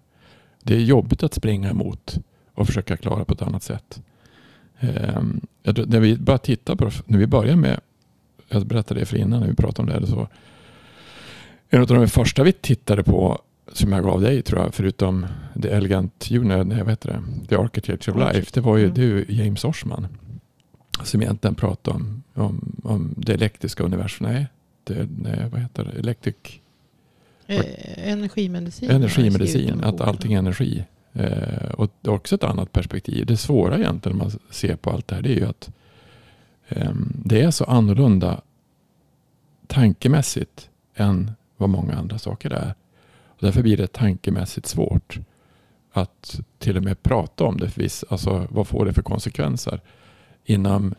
Det 0.64 0.76
är 0.76 0.80
jobbigt 0.80 1.24
att 1.24 1.34
springa 1.34 1.70
emot 1.70 2.18
och 2.54 2.68
försöka 2.68 2.98
klara 2.98 3.26
på 3.26 3.34
ett 3.34 3.42
annat 3.42 3.64
sätt. 3.64 4.02
Um, 4.80 5.42
när 5.64 6.00
vi 6.00 6.18
bara 6.18 6.38
tittar 6.38 6.76
på 6.76 6.92
när 7.06 7.18
vi 7.18 7.28
börjar 7.28 7.56
med, 7.56 7.80
jag 8.50 8.66
berättade 8.66 9.00
det 9.00 9.06
för 9.06 9.18
innan 9.18 9.40
när 9.40 9.48
vi 9.48 9.56
pratade 9.56 9.82
om 9.82 9.86
det 9.86 9.94
här. 9.94 10.06
Så, 10.06 10.28
en 11.70 11.82
av 11.82 11.88
de 11.88 12.08
första 12.08 12.44
vi 12.44 12.52
tittade 12.52 13.04
på 13.04 13.42
som 13.78 13.92
jag 13.92 14.04
gav 14.04 14.22
dig 14.22 14.42
tror 14.42 14.62
jag, 14.62 14.74
förutom 14.74 15.26
The 15.62 15.70
Elegant 15.70 16.32
Junior, 16.32 16.64
nej 16.64 16.78
vad 16.78 16.90
heter 16.90 17.10
det? 17.10 17.48
The 17.48 17.56
Architecture 17.56 18.24
of 18.24 18.34
Life, 18.34 18.52
det 18.54 18.62
var 18.62 18.78
ju, 18.78 18.84
mm. 18.84 18.96
det 18.96 19.04
är 19.04 19.32
James 19.32 19.66
Orsman. 19.66 20.08
Som 21.04 21.22
egentligen 21.22 21.56
pratade 21.56 21.98
om, 21.98 22.24
om, 22.34 22.82
om 22.84 23.14
det 23.18 23.34
elektriska 23.34 23.84
universum. 23.84 24.28
Nej, 24.28 24.48
det, 24.84 25.10
nej 25.18 25.50
vad 25.52 25.62
heter 25.62 25.84
det? 25.84 26.00
Electric... 26.00 26.36
Eh, 27.48 27.64
energimedicin. 28.10 28.92
Energimedicin, 28.92 29.84
att 29.84 30.02
allting 30.02 30.34
är 30.34 30.40
energi. 30.40 30.84
Eh, 31.14 31.70
och 31.72 31.92
det 32.02 32.10
är 32.10 32.14
också 32.14 32.36
ett 32.36 32.44
annat 32.44 32.72
perspektiv. 32.72 33.26
Det 33.26 33.38
svåra 33.38 33.78
egentligen 33.78 34.18
när 34.18 34.26
man 34.26 34.34
ser 34.50 34.76
på 34.76 34.92
allt 34.92 35.08
det 35.08 35.16
här 35.16 35.22
det 35.22 35.30
är 35.30 35.36
ju 35.36 35.46
att 35.46 35.70
eh, 36.68 36.92
det 37.26 37.42
är 37.42 37.52
så 37.52 37.64
annorlunda 37.64 38.42
tankemässigt 39.68 40.70
än 40.96 41.32
vad 41.58 41.70
många 41.70 41.94
andra 41.94 42.20
saker 42.20 42.52
är. 42.52 42.74
Därför 43.46 43.62
blir 43.62 43.78
det 43.78 43.88
tankemässigt 43.88 44.68
svårt 44.68 45.20
att 45.94 46.40
till 46.60 46.78
och 46.78 46.84
med 46.84 47.04
prata 47.04 47.44
om 47.44 47.58
det. 47.58 48.04
Alltså, 48.10 48.48
vad 48.50 48.68
får 48.68 48.86
det 48.86 48.94
för 48.94 49.02
konsekvenser? 49.02 49.82
Innan, 50.46 50.96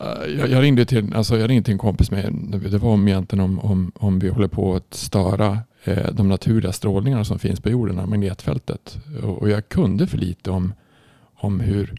eh, 0.00 0.34
jag, 0.38 0.48
jag, 0.48 0.62
ringde 0.62 0.84
till, 0.84 1.14
alltså, 1.14 1.38
jag 1.38 1.50
ringde 1.50 1.64
till 1.64 1.72
en 1.72 1.78
kompis 1.78 2.10
med, 2.10 2.34
det 2.70 2.78
var 2.78 2.90
om, 2.90 3.08
egentligen 3.08 3.44
om, 3.44 3.58
om, 3.58 3.92
om 3.94 4.18
vi 4.18 4.28
håller 4.28 4.48
på 4.48 4.74
att 4.74 4.94
störa 4.94 5.58
eh, 5.84 6.12
de 6.12 6.28
naturliga 6.28 6.72
strålningarna 6.72 7.24
som 7.24 7.38
finns 7.38 7.60
på 7.60 7.70
jorden, 7.70 8.10
magnetfältet. 8.10 8.98
Och, 9.22 9.42
och, 9.42 9.50
jag 9.50 9.68
kunde 9.68 10.06
för 10.06 10.18
lite 10.18 10.50
om, 10.50 10.72
om 11.34 11.60
hur 11.60 11.94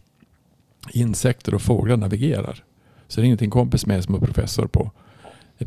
insekter 0.90 1.54
och 1.54 1.62
fåglar 1.62 1.96
navigerar. 1.96 2.64
Så 3.08 3.20
jag 3.20 3.24
ringde 3.24 3.38
till 3.38 3.46
en 3.46 3.50
kompis 3.50 3.86
med 3.86 4.04
som 4.04 4.14
är 4.14 4.18
professor 4.18 4.66
på, 4.66 4.90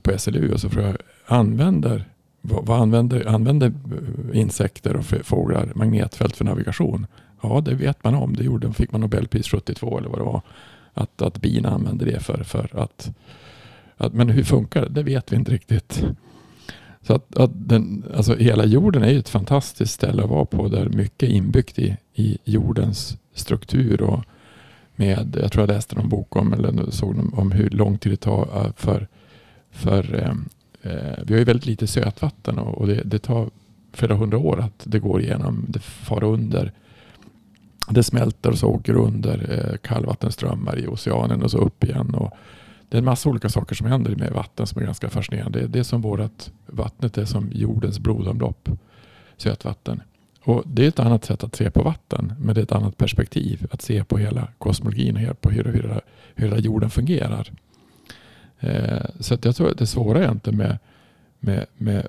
på 0.01 0.17
SLU 0.17 0.53
och 0.53 0.59
så 0.59 0.69
frågade 0.69 0.97
jag, 1.27 1.37
använder 1.37 2.05
vad, 2.49 2.65
vad 2.65 2.81
använder, 2.81 3.27
använder 3.27 3.73
insekter 4.33 4.95
och 4.95 5.05
fåglar 5.05 5.71
magnetfält 5.75 6.35
för 6.35 6.45
navigation? 6.45 7.07
Ja, 7.41 7.61
det 7.65 7.75
vet 7.75 8.03
man 8.03 8.15
om. 8.15 8.35
Det 8.35 8.43
gjorde, 8.43 8.73
fick 8.73 8.91
man 8.91 9.01
Nobelpris 9.01 9.47
72 9.47 9.97
eller 9.97 10.09
vad 10.09 10.19
det 10.19 10.23
var. 10.23 10.41
Att, 10.93 11.21
att 11.21 11.41
bina 11.41 11.69
använder 11.69 12.05
det 12.05 12.19
för, 12.19 12.43
för 12.43 12.69
att, 12.79 13.11
att... 13.97 14.13
Men 14.13 14.29
hur 14.29 14.43
funkar 14.43 14.81
det? 14.81 14.89
Det 14.89 15.03
vet 15.03 15.31
vi 15.31 15.35
inte 15.35 15.51
riktigt. 15.51 16.03
Så 17.01 17.13
att, 17.13 17.37
att 17.37 17.51
den, 17.53 18.03
alltså 18.15 18.35
hela 18.35 18.65
jorden 18.65 19.03
är 19.03 19.09
ju 19.09 19.19
ett 19.19 19.29
fantastiskt 19.29 19.93
ställe 19.93 20.23
att 20.23 20.29
vara 20.29 20.45
på 20.45 20.67
där 20.67 20.89
mycket 20.89 21.29
är 21.29 21.33
inbyggt 21.33 21.79
i, 21.79 21.97
i 22.13 22.37
jordens 22.43 23.17
struktur. 23.33 24.01
Och 24.01 24.23
med, 24.95 25.37
jag 25.41 25.51
tror 25.51 25.61
jag 25.61 25.75
läste 25.75 25.95
någon 25.95 26.09
bok 26.09 26.35
om, 26.35 26.53
eller 26.53 26.91
såg 26.91 27.39
om 27.39 27.51
hur 27.51 27.69
lång 27.69 27.97
tid 27.97 28.11
det 28.11 28.17
tar 28.17 28.65
äh, 28.65 28.71
för, 28.75 29.07
för 29.71 30.15
ehm, 30.15 30.49
Eh, 30.81 31.23
vi 31.23 31.33
har 31.33 31.39
ju 31.39 31.43
väldigt 31.43 31.65
lite 31.65 31.87
sötvatten 31.87 32.59
och, 32.59 32.77
och 32.77 32.87
det, 32.87 33.01
det, 33.05 33.19
tar 33.19 33.49
flera 33.93 34.15
hundra 34.15 34.37
år 34.37 34.59
att 34.59 34.83
det 34.83 34.99
går 34.99 35.21
igenom. 35.21 35.65
Det 35.67 35.79
far 35.79 36.23
under. 36.23 36.71
Det 37.89 38.03
smälter 38.03 38.51
och 38.51 38.57
så 38.57 38.67
åker 38.67 38.93
under 38.93 39.51
eh, 39.51 39.77
kallvattenströmmar 39.77 40.79
i 40.79 40.87
oceanen 40.87 41.43
och 41.43 41.51
så 41.51 41.57
upp 41.57 41.83
igen. 41.83 42.15
Och 42.15 42.33
det 42.89 42.97
är 42.97 42.99
en 42.99 43.05
massa 43.05 43.29
olika 43.29 43.49
saker 43.49 43.75
som 43.75 43.87
händer 43.87 44.15
med 44.15 44.31
vatten 44.31 44.67
som 44.67 44.81
är 44.81 44.85
ganska 44.85 45.09
fascinerande. 45.09 45.59
Det, 45.59 45.67
det 45.67 45.79
är 45.79 45.83
som 45.83 46.01
vårt 46.01 46.51
vattnet 46.65 47.17
är 47.17 47.25
som 47.25 47.49
jordens 47.53 47.99
blodomlopp. 47.99 48.69
Sötvatten. 49.37 50.01
Och 50.43 50.63
det 50.65 50.83
är 50.83 50.87
ett 50.87 50.99
annat 50.99 51.25
sätt 51.25 51.43
att 51.43 51.55
se 51.55 51.71
på 51.71 51.83
vatten, 51.83 52.33
men 52.39 52.55
det 52.55 52.61
är 52.61 52.63
ett 52.63 52.71
annat 52.71 52.97
perspektiv. 52.97 53.67
Att 53.71 53.81
se 53.81 54.03
på 54.03 54.17
hela 54.17 54.47
kosmologin 54.57 55.29
och 55.29 55.41
på 55.41 55.49
hur, 55.49 55.63
hur, 55.63 56.01
hur 56.35 56.47
hela 56.47 56.57
jorden 56.57 56.89
fungerar. 56.89 57.51
Eh, 58.59 59.05
så 59.19 59.33
att 59.33 59.45
jag 59.45 59.55
tror 59.55 59.71
att 59.71 59.77
det 59.77 59.87
svåra 59.87 60.23
egentligen 60.23 60.57
med, 60.57 60.77
med, 61.39 61.65
med 61.77 62.07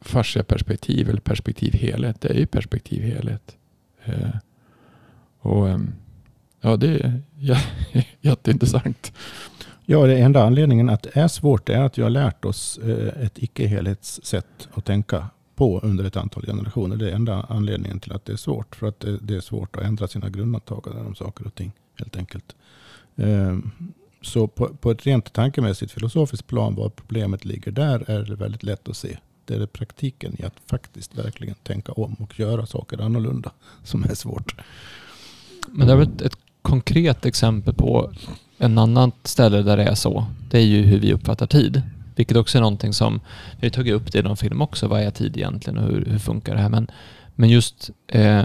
fascia-perspektiv 0.00 1.08
eller 1.08 1.20
perspektiv 1.20 1.72
helhet, 1.74 2.20
det 2.20 2.28
är 2.28 2.38
ju 2.38 2.46
perspektiv 2.46 3.02
helhet. 3.02 3.56
Eh, 4.04 4.30
och 5.40 5.68
ehm, 5.68 5.92
ja, 6.60 6.76
det 6.76 7.00
är 7.00 7.20
jätteintressant. 8.20 9.12
Ja, 9.86 10.06
det 10.06 10.18
enda 10.18 10.42
anledningen 10.42 10.88
att 10.88 11.02
det 11.02 11.16
är 11.16 11.28
svårt 11.28 11.68
är 11.68 11.80
att 11.80 11.98
vi 11.98 12.02
har 12.02 12.10
lärt 12.10 12.44
oss 12.44 12.78
eh, 12.78 13.24
ett 13.24 13.38
icke-helhetssätt 13.38 14.68
att 14.74 14.84
tänka 14.84 15.26
på 15.54 15.80
under 15.80 16.04
ett 16.04 16.16
antal 16.16 16.46
generationer. 16.46 16.96
Det 16.96 17.10
är 17.10 17.14
enda 17.14 17.46
anledningen 17.48 18.00
till 18.00 18.12
att 18.12 18.24
det 18.24 18.32
är 18.32 18.36
svårt. 18.36 18.76
För 18.76 18.86
att 18.86 19.04
det 19.20 19.36
är 19.36 19.40
svårt 19.40 19.76
att 19.76 19.82
ändra 19.82 20.08
sina 20.08 20.28
grundantaganden 20.28 21.06
om 21.06 21.14
saker 21.14 21.46
och 21.46 21.54
ting 21.54 21.72
helt 21.98 22.16
enkelt. 22.16 22.56
Ehm, 23.16 23.70
så 24.22 24.46
på, 24.46 24.68
på 24.68 24.90
ett 24.90 25.06
rent 25.06 25.32
tankemässigt 25.32 25.92
filosofiskt 25.92 26.46
plan, 26.46 26.74
var 26.74 26.88
problemet 26.88 27.44
ligger 27.44 27.72
där, 27.72 28.10
är 28.10 28.22
det 28.22 28.34
väldigt 28.34 28.62
lätt 28.62 28.88
att 28.88 28.96
se. 28.96 29.18
Det 29.44 29.54
är 29.54 29.58
det 29.58 29.66
praktiken 29.66 30.36
i 30.38 30.44
att 30.44 30.54
faktiskt 30.66 31.18
verkligen 31.18 31.54
tänka 31.54 31.92
om 31.92 32.14
och 32.14 32.40
göra 32.40 32.66
saker 32.66 33.00
annorlunda 33.00 33.52
som 33.84 34.04
är 34.04 34.14
svårt. 34.14 34.54
Men 35.68 35.86
det 35.86 35.92
är 35.92 35.96
väl 35.96 36.08
ett, 36.08 36.22
ett 36.22 36.38
konkret 36.62 37.26
exempel 37.26 37.74
på 37.74 38.12
en 38.58 38.78
annan 38.78 39.12
ställe 39.24 39.62
där 39.62 39.76
det 39.76 39.84
är 39.84 39.94
så. 39.94 40.26
Det 40.50 40.58
är 40.58 40.62
ju 40.62 40.82
hur 40.82 40.98
vi 40.98 41.12
uppfattar 41.12 41.46
tid. 41.46 41.82
Vilket 42.16 42.36
också 42.36 42.58
är 42.58 42.62
någonting 42.62 42.92
som, 42.92 43.20
vi 43.60 43.66
har 43.66 43.70
tagit 43.70 43.94
upp 43.94 44.12
det 44.12 44.18
i 44.18 44.22
någon 44.22 44.36
film 44.36 44.62
också, 44.62 44.88
vad 44.88 45.00
är 45.00 45.10
tid 45.10 45.36
egentligen 45.36 45.78
och 45.78 45.84
hur, 45.84 46.04
hur 46.04 46.18
funkar 46.18 46.54
det 46.54 46.60
här? 46.60 46.68
Men, 46.68 46.90
men 47.34 47.48
just 47.48 47.90
eh, 48.08 48.44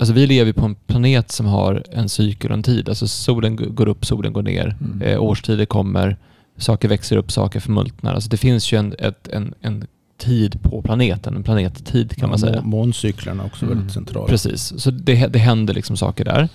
Alltså 0.00 0.14
vi 0.14 0.26
lever 0.26 0.52
på 0.52 0.64
en 0.64 0.74
planet 0.74 1.30
som 1.30 1.46
har 1.46 1.84
en 1.90 2.08
cykel 2.08 2.50
och 2.50 2.56
en 2.56 2.62
tid. 2.62 2.88
Alltså 2.88 3.08
solen 3.08 3.74
går 3.74 3.88
upp, 3.88 4.06
solen 4.06 4.32
går 4.32 4.42
ner. 4.42 4.76
Mm. 4.80 5.02
Eh, 5.02 5.22
årstider 5.22 5.64
kommer, 5.64 6.16
saker 6.56 6.88
växer 6.88 7.16
upp, 7.16 7.32
saker 7.32 7.60
förmultnar. 7.60 8.14
Alltså 8.14 8.30
det 8.30 8.36
finns 8.36 8.72
ju 8.72 8.78
en, 8.78 8.94
ett, 8.98 9.28
en, 9.28 9.54
en 9.60 9.86
tid 10.18 10.62
på 10.62 10.82
planeten, 10.82 11.36
en 11.36 11.42
planettid 11.42 12.10
kan 12.10 12.20
ja, 12.20 12.26
man 12.26 12.38
säga. 12.38 12.62
Måncyklerna 12.62 13.42
är 13.42 13.46
också 13.46 13.64
mm. 13.64 13.76
väldigt 13.76 13.94
centrala. 13.94 14.28
Precis, 14.28 14.72
så 14.82 14.90
det, 14.90 15.26
det 15.26 15.38
händer 15.38 15.74
liksom 15.74 15.96
saker 15.96 16.24
där. 16.24 16.48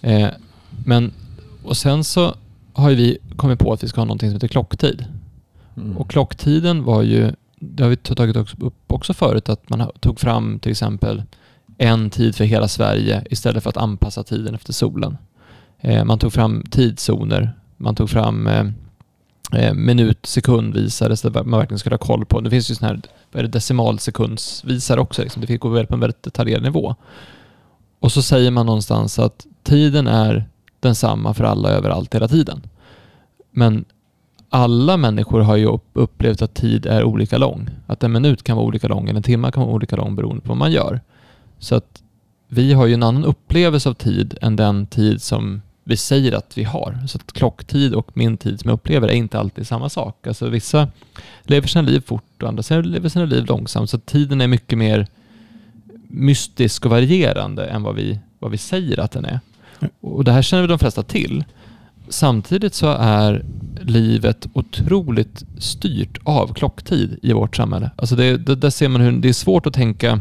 Eh, 0.00 0.28
men, 0.84 1.12
och 1.64 1.76
sen 1.76 2.04
så 2.04 2.34
har 2.72 2.90
vi 2.90 3.18
kommit 3.36 3.58
på 3.58 3.72
att 3.72 3.84
vi 3.84 3.88
ska 3.88 4.00
ha 4.00 4.04
någonting 4.04 4.28
som 4.28 4.34
heter 4.34 4.48
klocktid. 4.48 5.04
Mm. 5.76 5.96
Och 5.96 6.10
klocktiden 6.10 6.84
var 6.84 7.02
ju, 7.02 7.32
det 7.56 7.82
har 7.82 7.90
vi 7.90 7.96
tagit 7.96 8.36
upp 8.36 8.92
också 8.92 9.14
förut, 9.14 9.48
att 9.48 9.70
man 9.70 9.90
tog 10.00 10.20
fram 10.20 10.58
till 10.58 10.70
exempel 10.70 11.22
en 11.78 12.10
tid 12.10 12.36
för 12.36 12.44
hela 12.44 12.68
Sverige 12.68 13.24
istället 13.30 13.62
för 13.62 13.70
att 13.70 13.76
anpassa 13.76 14.22
tiden 14.22 14.54
efter 14.54 14.72
solen. 14.72 15.18
Eh, 15.80 16.04
man 16.04 16.18
tog 16.18 16.32
fram 16.32 16.64
tidszoner, 16.70 17.52
man 17.76 17.94
tog 17.94 18.10
fram 18.10 18.46
eh, 18.46 18.66
eh, 19.52 19.74
minut, 19.74 20.26
sekundvisare 20.26 21.16
så 21.16 21.28
att 21.28 21.34
man 21.46 21.58
verkligen 21.58 21.78
skulle 21.78 21.94
ha 21.94 21.98
koll 21.98 22.26
på. 22.26 22.40
Det 22.40 22.50
finns 22.50 22.70
ju 22.70 22.74
sådana 22.74 22.94
här 22.94 23.02
vad 23.32 23.38
är 23.38 23.42
det, 23.42 23.48
decimalsekundsvisare 23.48 25.00
också, 25.00 25.22
liksom. 25.22 25.40
det 25.40 25.46
fick 25.46 25.60
gå 25.60 25.84
på 25.86 25.94
en 25.94 26.00
väldigt 26.00 26.22
detaljerad 26.22 26.62
nivå. 26.62 26.94
Och 28.00 28.12
så 28.12 28.22
säger 28.22 28.50
man 28.50 28.66
någonstans 28.66 29.18
att 29.18 29.46
tiden 29.62 30.06
är 30.06 30.48
densamma 30.80 31.34
för 31.34 31.44
alla 31.44 31.68
överallt 31.68 32.14
hela 32.14 32.28
tiden. 32.28 32.62
Men 33.50 33.84
alla 34.48 34.96
människor 34.96 35.40
har 35.40 35.56
ju 35.56 35.78
upplevt 35.92 36.42
att 36.42 36.54
tid 36.54 36.86
är 36.86 37.04
olika 37.04 37.38
lång. 37.38 37.70
Att 37.86 38.02
en 38.02 38.12
minut 38.12 38.42
kan 38.42 38.56
vara 38.56 38.66
olika 38.66 38.88
lång 38.88 39.08
eller 39.08 39.16
en 39.16 39.22
timme 39.22 39.50
kan 39.50 39.62
vara 39.62 39.74
olika 39.74 39.96
lång 39.96 40.16
beroende 40.16 40.42
på 40.42 40.48
vad 40.48 40.56
man 40.56 40.72
gör. 40.72 41.00
Så 41.58 41.74
att 41.74 42.02
vi 42.48 42.72
har 42.72 42.86
ju 42.86 42.94
en 42.94 43.02
annan 43.02 43.24
upplevelse 43.24 43.88
av 43.88 43.94
tid 43.94 44.38
än 44.42 44.56
den 44.56 44.86
tid 44.86 45.22
som 45.22 45.62
vi 45.84 45.96
säger 45.96 46.32
att 46.32 46.58
vi 46.58 46.64
har. 46.64 46.98
Så 47.06 47.18
att 47.18 47.32
klocktid 47.32 47.94
och 47.94 48.10
min 48.14 48.36
tid 48.36 48.60
som 48.60 48.68
jag 48.68 48.74
upplever 48.74 49.08
är 49.08 49.12
inte 49.12 49.38
alltid 49.38 49.66
samma 49.66 49.88
sak. 49.88 50.26
Alltså 50.26 50.48
vissa 50.48 50.88
lever 51.42 51.68
sina 51.68 51.82
liv 51.82 52.00
fort 52.06 52.42
och 52.42 52.48
andra 52.48 52.80
lever 52.80 53.08
sina 53.08 53.24
liv 53.24 53.44
långsamt. 53.46 53.90
Så 53.90 53.98
tiden 53.98 54.40
är 54.40 54.46
mycket 54.46 54.78
mer 54.78 55.06
mystisk 56.08 56.84
och 56.84 56.90
varierande 56.90 57.66
än 57.66 57.82
vad 57.82 57.94
vi, 57.94 58.18
vad 58.38 58.50
vi 58.50 58.58
säger 58.58 59.00
att 59.00 59.10
den 59.10 59.24
är. 59.24 59.40
Och 60.00 60.24
det 60.24 60.32
här 60.32 60.42
känner 60.42 60.62
vi 60.62 60.68
de 60.68 60.78
flesta 60.78 61.02
till. 61.02 61.44
Samtidigt 62.08 62.74
så 62.74 62.86
är 62.98 63.44
livet 63.80 64.46
otroligt 64.52 65.44
styrt 65.58 66.18
av 66.22 66.54
klocktid 66.54 67.18
i 67.22 67.32
vårt 67.32 67.56
samhälle. 67.56 67.90
Alltså 67.96 68.16
det, 68.16 68.36
det, 68.36 68.54
där 68.54 68.70
ser 68.70 68.88
man 68.88 69.00
hur 69.00 69.12
det 69.12 69.28
är 69.28 69.32
svårt 69.32 69.66
att 69.66 69.74
tänka 69.74 70.20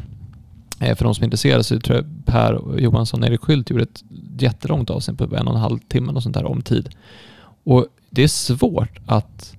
Eh, 0.80 0.96
för 0.96 1.04
de 1.04 1.16
som 1.16 1.24
är 1.24 1.26
intresserade 1.26 1.63
så 1.63 1.80
tror 1.80 1.98
jag 1.98 2.06
Per 2.26 2.80
Johansson 2.80 3.24
och 3.24 3.30
Erik 3.30 3.42
Skylt 3.42 3.70
gjorde 3.70 3.84
ett 3.84 4.04
jättelångt 4.40 4.90
avsnitt 4.90 5.18
på 5.18 5.26
typ 5.26 5.34
en 5.34 5.48
och 5.48 5.54
en 5.54 5.62
halv 5.62 5.80
timme 5.80 6.12
och 6.12 6.24
sånt 6.24 6.36
där 6.36 6.46
om 6.46 6.62
tid. 6.62 6.90
Och 7.63 7.86
det 8.10 8.24
är 8.24 8.28
svårt 8.28 9.00
att 9.06 9.56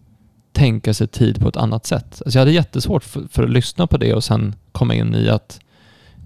tänka 0.52 0.94
sig 0.94 1.06
tid 1.06 1.40
på 1.40 1.48
ett 1.48 1.56
annat 1.56 1.86
sätt. 1.86 2.22
Alltså 2.24 2.38
jag 2.38 2.40
hade 2.40 2.52
jättesvårt 2.52 3.04
för, 3.04 3.22
för, 3.30 3.42
att 3.42 3.50
lyssna 3.50 3.86
på 3.86 3.96
det 3.96 4.14
och 4.14 4.24
sen 4.24 4.54
komma 4.72 4.94
in 4.94 5.14
i 5.14 5.28
att 5.28 5.60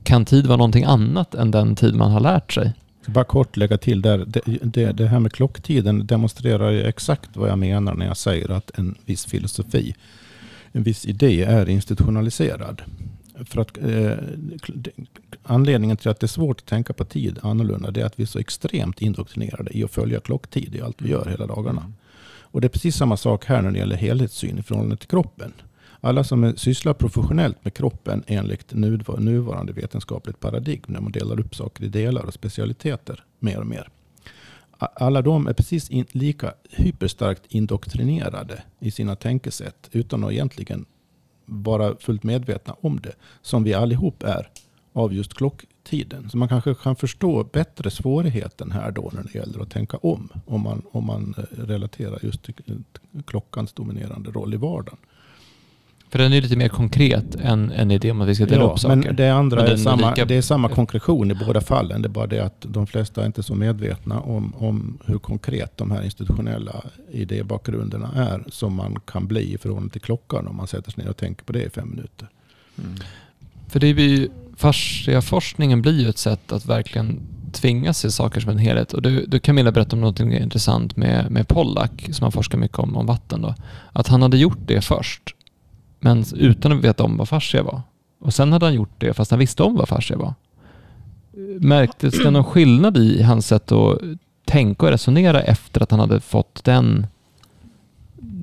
kan 0.04 0.24
tid 0.24 0.46
vara 0.46 0.56
någonting 0.56 0.84
annat 0.84 1.34
än 1.34 1.50
den 1.50 1.76
tid 1.76 1.94
man 1.94 2.10
har 2.10 2.20
lärt 2.20 2.52
sig? 2.52 2.72
Bara 3.06 3.24
kort 3.24 3.56
lägga 3.56 3.78
till 3.78 4.02
där. 4.02 4.24
Det, 4.26 4.40
det, 4.62 4.92
det 4.92 5.06
här 5.06 5.20
med 5.20 5.32
klocktiden 5.32 6.06
demonstrerar 6.06 6.70
ju 6.70 6.82
exakt 6.82 7.30
vad 7.34 7.50
jag 7.50 7.58
menar 7.58 7.94
när 7.94 8.06
jag 8.06 8.16
säger 8.16 8.50
att 8.50 8.78
en 8.78 8.94
viss 9.04 9.26
filosofi 9.26 9.94
en 10.72 10.82
viss 10.82 11.06
idé 11.06 11.42
är 11.42 11.68
institutionaliserad. 11.68 12.82
För 13.44 13.60
att, 13.60 13.78
eh, 13.78 14.16
anledningen 15.42 15.96
till 15.96 16.10
att 16.10 16.20
det 16.20 16.24
är 16.24 16.28
svårt 16.28 16.60
att 16.60 16.66
tänka 16.66 16.92
på 16.92 17.04
tid 17.04 17.38
annorlunda 17.42 17.90
det 17.90 18.00
är 18.00 18.04
att 18.04 18.18
vi 18.18 18.22
är 18.22 18.26
så 18.26 18.38
extremt 18.38 19.02
indoktrinerade 19.02 19.78
i 19.78 19.84
att 19.84 19.90
följa 19.90 20.20
klocktid 20.20 20.74
i 20.74 20.80
allt 20.80 21.02
vi 21.02 21.10
gör 21.10 21.26
hela 21.26 21.46
dagarna. 21.46 21.92
Och 22.40 22.60
det 22.60 22.66
är 22.66 22.68
precis 22.68 22.96
samma 22.96 23.16
sak 23.16 23.44
här 23.44 23.62
när 23.62 23.70
det 23.70 23.78
gäller 23.78 23.96
helhetssyn 23.96 24.58
i 24.58 24.62
förhållande 24.62 24.96
till 24.96 25.08
kroppen. 25.08 25.52
Alla 26.00 26.24
som 26.24 26.56
sysslar 26.56 26.94
professionellt 26.94 27.64
med 27.64 27.74
kroppen 27.74 28.22
enligt 28.26 28.74
nuvarande 28.74 29.72
vetenskapligt 29.72 30.40
paradigm, 30.40 30.82
när 30.86 31.00
man 31.00 31.12
delar 31.12 31.40
upp 31.40 31.54
saker 31.54 31.84
i 31.84 31.88
delar 31.88 32.24
och 32.24 32.34
specialiteter 32.34 33.24
mer 33.38 33.60
och 33.60 33.66
mer. 33.66 33.88
Alla 34.78 35.22
de 35.22 35.46
är 35.46 35.52
precis 35.52 35.90
in, 35.90 36.06
lika 36.12 36.54
hyperstarkt 36.70 37.42
indoktrinerade 37.48 38.62
i 38.80 38.90
sina 38.90 39.16
tänkesätt 39.16 39.88
utan 39.92 40.24
att 40.24 40.32
egentligen 40.32 40.84
vara 41.52 41.96
fullt 41.96 42.22
medvetna 42.22 42.76
om 42.80 43.00
det. 43.00 43.12
Som 43.42 43.64
vi 43.64 43.74
allihop 43.74 44.22
är 44.22 44.48
av 44.92 45.14
just 45.14 45.34
klocktiden. 45.34 46.30
Så 46.30 46.36
man 46.36 46.48
kanske 46.48 46.74
kan 46.74 46.96
förstå 46.96 47.44
bättre 47.44 47.90
svårigheten 47.90 48.70
här 48.72 48.90
då 48.90 49.10
när 49.14 49.22
det 49.22 49.34
gäller 49.34 49.60
att 49.60 49.70
tänka 49.70 49.96
om. 49.96 50.28
Om 50.46 50.60
man, 50.62 50.82
om 50.90 51.06
man 51.06 51.34
eh, 51.38 51.64
relaterar 51.64 52.18
just 52.22 52.42
till 52.42 52.54
eh, 52.66 53.22
klockans 53.26 53.72
dominerande 53.72 54.30
roll 54.30 54.54
i 54.54 54.56
vardagen. 54.56 54.98
För 56.12 56.18
den 56.18 56.32
är 56.32 56.40
lite 56.40 56.56
mer 56.56 56.68
konkret 56.68 57.34
än 57.34 57.70
en 57.70 57.90
idé 57.90 58.10
om 58.10 58.20
att 58.20 58.28
vi 58.28 58.34
ska 58.34 58.46
dela 58.46 58.62
ja, 58.62 58.70
upp 58.70 58.78
saker. 58.78 58.96
Men 58.96 59.16
det 59.16 59.30
andra 59.30 59.62
men 59.62 59.72
är, 59.72 59.76
samma, 59.76 60.10
lika... 60.10 60.24
det 60.24 60.34
är 60.34 60.42
samma 60.42 60.68
konkretion 60.68 61.30
i 61.30 61.34
båda 61.34 61.60
fallen. 61.60 62.02
Det 62.02 62.06
är 62.06 62.10
bara 62.10 62.26
det 62.26 62.40
att 62.40 62.66
de 62.68 62.86
flesta 62.86 63.22
är 63.22 63.26
inte 63.26 63.42
så 63.42 63.54
medvetna 63.54 64.20
om, 64.20 64.54
om 64.54 64.98
hur 65.06 65.18
konkret 65.18 65.76
de 65.76 65.90
här 65.90 66.02
institutionella 66.02 66.82
idébakgrunderna 67.12 68.10
är 68.14 68.44
som 68.48 68.74
man 68.74 69.00
kan 69.06 69.26
bli 69.26 69.54
i 69.54 69.58
förhållande 69.58 69.92
till 69.92 70.00
klockan 70.00 70.46
om 70.46 70.56
man 70.56 70.66
sätter 70.66 70.90
sig 70.90 71.04
ner 71.04 71.10
och 71.10 71.16
tänker 71.16 71.44
på 71.44 71.52
det 71.52 71.62
i 71.62 71.70
fem 71.70 71.90
minuter. 71.90 72.28
Mm. 72.78 72.96
För 73.68 73.80
det 73.80 73.94
blir 73.94 74.28
fasciaforskningen 74.56 75.82
blir 75.82 76.00
ju 76.00 76.08
ett 76.08 76.18
sätt 76.18 76.52
att 76.52 76.66
verkligen 76.66 77.20
tvinga 77.52 77.92
sig 77.92 78.12
saker 78.12 78.40
som 78.40 78.50
en 78.50 78.58
helhet. 78.58 78.92
Och 78.92 79.02
du, 79.02 79.26
du 79.26 79.38
Camilla 79.38 79.72
berätta 79.72 79.96
om 79.96 80.00
något 80.00 80.20
intressant 80.20 80.96
med, 80.96 81.30
med 81.30 81.48
Pollack 81.48 82.08
som 82.12 82.24
han 82.24 82.32
forskar 82.32 82.58
mycket 82.58 82.78
om, 82.78 82.96
om 82.96 83.06
vatten. 83.06 83.42
Då. 83.42 83.54
Att 83.92 84.08
han 84.08 84.22
hade 84.22 84.36
gjort 84.36 84.58
det 84.66 84.80
först 84.80 85.34
men 86.02 86.24
utan 86.36 86.72
att 86.72 86.84
veta 86.84 87.04
om 87.04 87.16
vad 87.16 87.28
fascia 87.28 87.62
var. 87.62 87.82
Och 88.18 88.34
sen 88.34 88.52
hade 88.52 88.66
han 88.66 88.74
gjort 88.74 88.94
det 88.98 89.14
fast 89.14 89.30
han 89.30 89.40
visste 89.40 89.62
om 89.62 89.76
vad 89.76 89.88
fascia 89.88 90.16
var. 90.16 90.34
Märktes 91.60 92.18
det 92.22 92.30
någon 92.30 92.44
skillnad 92.44 92.96
i 92.96 93.22
hans 93.22 93.46
sätt 93.46 93.72
att 93.72 94.00
tänka 94.44 94.86
och 94.86 94.92
resonera 94.92 95.42
efter 95.42 95.82
att 95.82 95.90
han 95.90 96.00
hade 96.00 96.20
fått 96.20 96.64
den, 96.64 97.06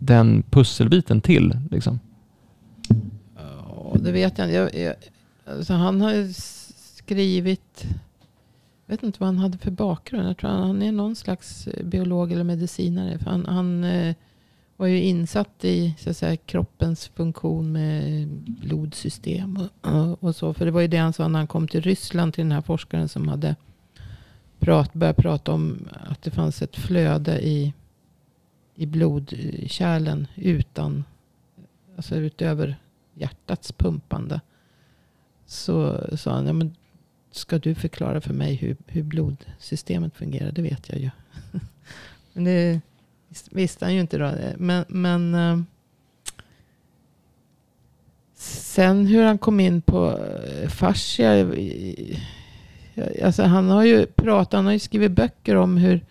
den 0.01 0.43
pusselbiten 0.49 1.21
till? 1.21 1.57
Liksom? 1.71 1.99
Ja, 3.35 3.95
det 3.99 4.11
vet 4.11 4.37
jag 4.37 4.47
inte. 4.47 4.79
Jag, 4.79 4.93
alltså 5.57 5.73
han 5.73 6.01
har 6.01 6.27
skrivit, 6.97 7.85
jag 8.85 8.93
vet 8.93 9.03
inte 9.03 9.19
vad 9.19 9.27
han 9.27 9.37
hade 9.37 9.57
för 9.57 9.71
bakgrund. 9.71 10.29
Jag 10.29 10.37
tror 10.37 10.49
han 10.49 10.81
är 10.81 10.91
någon 10.91 11.15
slags 11.15 11.67
biolog 11.83 12.31
eller 12.31 12.43
medicinare. 12.43 13.17
För 13.19 13.29
han, 13.29 13.45
han 13.45 13.83
eh, 13.83 14.15
var 14.79 14.87
ju 14.87 15.03
insatt 15.03 15.65
i 15.65 15.95
så 15.97 16.09
att 16.09 16.17
säga, 16.17 16.37
kroppens 16.37 17.07
funktion 17.07 17.71
med 17.71 18.27
blodsystem 18.45 19.59
och, 19.81 20.23
och, 20.23 20.35
så. 20.35 20.53
För 20.53 20.65
det 20.65 20.71
var 20.71 20.81
ju 20.81 20.87
det 20.87 20.97
han 20.97 21.13
sa 21.13 21.27
när 21.27 21.39
han 21.39 21.47
kom 21.47 21.67
till 21.67 21.81
Ryssland 21.81 22.33
till 22.33 22.43
den 22.43 22.51
här 22.51 22.61
forskaren 22.61 23.09
som 23.09 23.27
hade 23.27 23.55
prat, 24.59 24.93
börjat 24.93 25.17
prata 25.17 25.51
om 25.51 25.87
att 26.09 26.21
det 26.21 26.31
fanns 26.31 26.61
ett 26.61 26.75
flöde 26.75 27.39
i, 27.47 27.73
i 28.75 28.85
blodkärlen 28.85 30.27
utan, 30.35 31.03
alltså 31.95 32.15
utöver 32.15 32.77
hjärtats 33.13 33.71
pumpande. 33.71 34.41
Så 35.45 36.03
sa 36.17 36.31
han, 36.31 36.47
ja, 36.47 36.53
men 36.53 36.75
ska 37.31 37.59
du 37.59 37.75
förklara 37.75 38.21
för 38.21 38.33
mig 38.33 38.55
hur, 38.55 38.77
hur 38.87 39.03
blodsystemet 39.03 40.15
fungerar? 40.15 40.51
Det 40.51 40.61
vet 40.61 40.89
jag 40.89 40.99
ju. 40.99 41.09
men 42.33 42.43
det 42.43 42.81
visste 43.51 43.85
han 43.85 43.93
ju 43.93 44.01
inte 44.01 44.17
då. 44.17 44.31
Men, 44.57 44.85
men 44.87 45.35
eh, 45.35 45.59
sen 48.35 49.05
hur 49.05 49.23
han 49.23 49.37
kom 49.37 49.59
in 49.59 49.81
på 49.81 50.19
eh, 50.61 50.69
fascia. 50.69 51.51
Alltså 53.23 53.43
han 53.43 53.69
har 53.69 53.83
ju 53.83 54.05
pratat, 54.05 54.53
han 54.53 54.65
har 54.65 54.73
ju 54.73 54.79
skrivit 54.79 55.11
böcker 55.11 55.55
om 55.55 55.77
hur, 55.77 56.05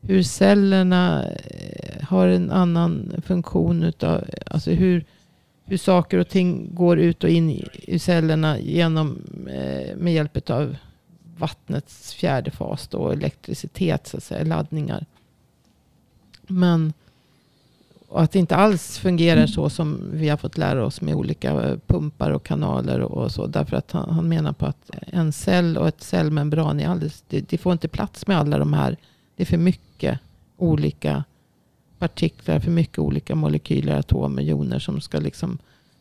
hur 0.00 0.22
cellerna 0.22 1.24
eh, 1.24 2.04
har 2.04 2.28
en 2.28 2.50
annan 2.50 3.22
funktion. 3.26 3.82
Utav, 3.82 4.24
alltså 4.46 4.70
hur, 4.70 5.04
hur 5.64 5.76
saker 5.76 6.18
och 6.18 6.28
ting 6.28 6.74
går 6.74 6.98
ut 6.98 7.24
och 7.24 7.30
in 7.30 7.50
i 7.82 7.98
cellerna 7.98 8.58
genom, 8.58 9.22
med 9.96 10.14
hjälp 10.14 10.50
av 10.50 10.76
vattnets 11.38 12.14
fjärde 12.14 12.50
fas 12.50 12.88
och 12.88 13.12
elektricitet, 13.12 14.06
så 14.06 14.16
att 14.16 14.22
säga, 14.22 14.44
laddningar. 14.44 15.06
Men 16.46 16.92
och 18.08 18.22
att 18.22 18.32
det 18.32 18.38
inte 18.38 18.56
alls 18.56 18.98
fungerar 18.98 19.46
så 19.46 19.70
som 19.70 20.10
vi 20.12 20.28
har 20.28 20.36
fått 20.36 20.58
lära 20.58 20.84
oss 20.84 21.00
med 21.00 21.14
olika 21.14 21.50
eh, 21.50 21.78
pumpar 21.86 22.30
och 22.30 22.46
kanaler 22.46 23.00
och 23.00 23.32
så. 23.32 23.46
Därför 23.46 23.76
att 23.76 23.92
han, 23.92 24.10
han 24.10 24.28
menar 24.28 24.52
på 24.52 24.66
att 24.66 24.90
en 25.06 25.32
cell 25.32 25.76
och 25.76 25.88
ett 25.88 26.02
cellmembran 26.02 26.80
är 26.80 26.88
alldeles, 26.88 27.24
det, 27.28 27.40
det, 27.40 27.58
får 27.58 27.72
inte 27.72 27.88
plats 27.88 28.26
med 28.26 28.38
alla 28.38 28.58
de 28.58 28.72
här. 28.72 28.96
Det 29.36 29.42
är 29.42 29.46
för 29.46 29.56
mycket 29.56 30.20
olika 30.56 31.24
partiklar, 31.98 32.60
för 32.60 32.70
mycket 32.70 32.98
olika 32.98 33.34
molekyler, 33.34 33.98
atomer, 33.98 34.42
joner 34.42 34.78
som 34.78 35.00
ska 35.00 35.18
liksom 35.18 35.58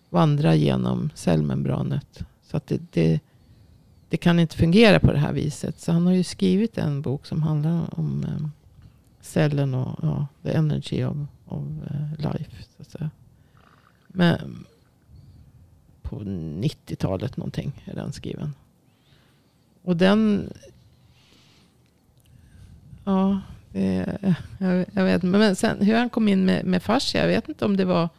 vandra 0.10 0.55
genom 0.55 1.10
cellmembranet. 1.15 2.19
Så 2.51 2.58
att 2.58 2.67
det, 2.67 2.81
det, 2.91 3.19
det 4.10 4.17
kan 4.17 4.39
inte 4.39 4.58
fungera 4.58 4.99
på 4.99 5.12
det 5.12 5.19
här 5.19 5.34
viset. 5.34 5.79
Så 5.79 5.91
han 5.91 6.05
har 6.05 6.13
ju 6.13 6.23
skrivit 6.23 6.77
en 6.77 7.01
bok 7.01 7.25
som 7.25 7.43
handlar 7.43 7.99
om 7.99 8.23
eh, 8.23 8.47
cellen 9.26 9.74
och 9.74 10.00
ja, 10.02 10.28
the 10.44 10.52
energy 10.52 11.04
of, 11.04 11.18
of 11.46 11.64
uh, 11.64 12.18
life. 12.18 12.52
Så 12.78 12.82
att 12.82 12.92
säga. 12.92 13.10
Men 14.08 14.66
på 16.02 16.20
90-talet 16.20 17.38
någonting 17.38 17.84
är 17.86 17.96
den 17.96 18.14
skriven. 18.14 18.54
Och 19.82 19.98
den... 19.98 20.50
Ja, 23.04 23.42
det, 23.72 24.18
jag, 24.58 24.86
jag 24.92 25.04
vet 25.04 25.24
Men 25.24 25.56
sen 25.56 25.82
hur 25.82 25.96
han 25.96 26.10
kom 26.10 26.28
in 26.28 26.46
med, 26.46 26.66
med 26.66 26.84
fascia, 26.84 27.22
jag 27.22 27.28
vet 27.28 27.50
inte 27.50 27.66
om 27.66 27.78
det 27.78 27.86
var 27.86 28.10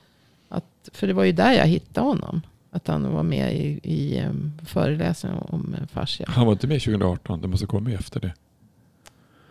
att... 0.49 0.89
För 0.93 1.07
det 1.07 1.13
var 1.13 1.25
ju 1.25 1.33
där 1.33 1.53
jag 1.53 1.67
hittade 1.67 2.07
honom. 2.07 2.43
Att 2.71 2.87
han 2.89 3.13
var 3.13 3.23
med 3.23 3.57
i, 3.57 3.81
i 3.83 4.25
um, 4.25 4.53
föreläsningen 4.65 5.39
om 5.39 5.77
fascia. 5.93 6.27
Han 6.29 6.47
var 6.47 6.53
inte 6.53 6.67
med 6.67 6.83
2018, 6.83 7.41
det 7.41 7.49
måste 7.49 7.67
komma 7.67 7.91
efter 7.91 8.21
det. 8.21 8.35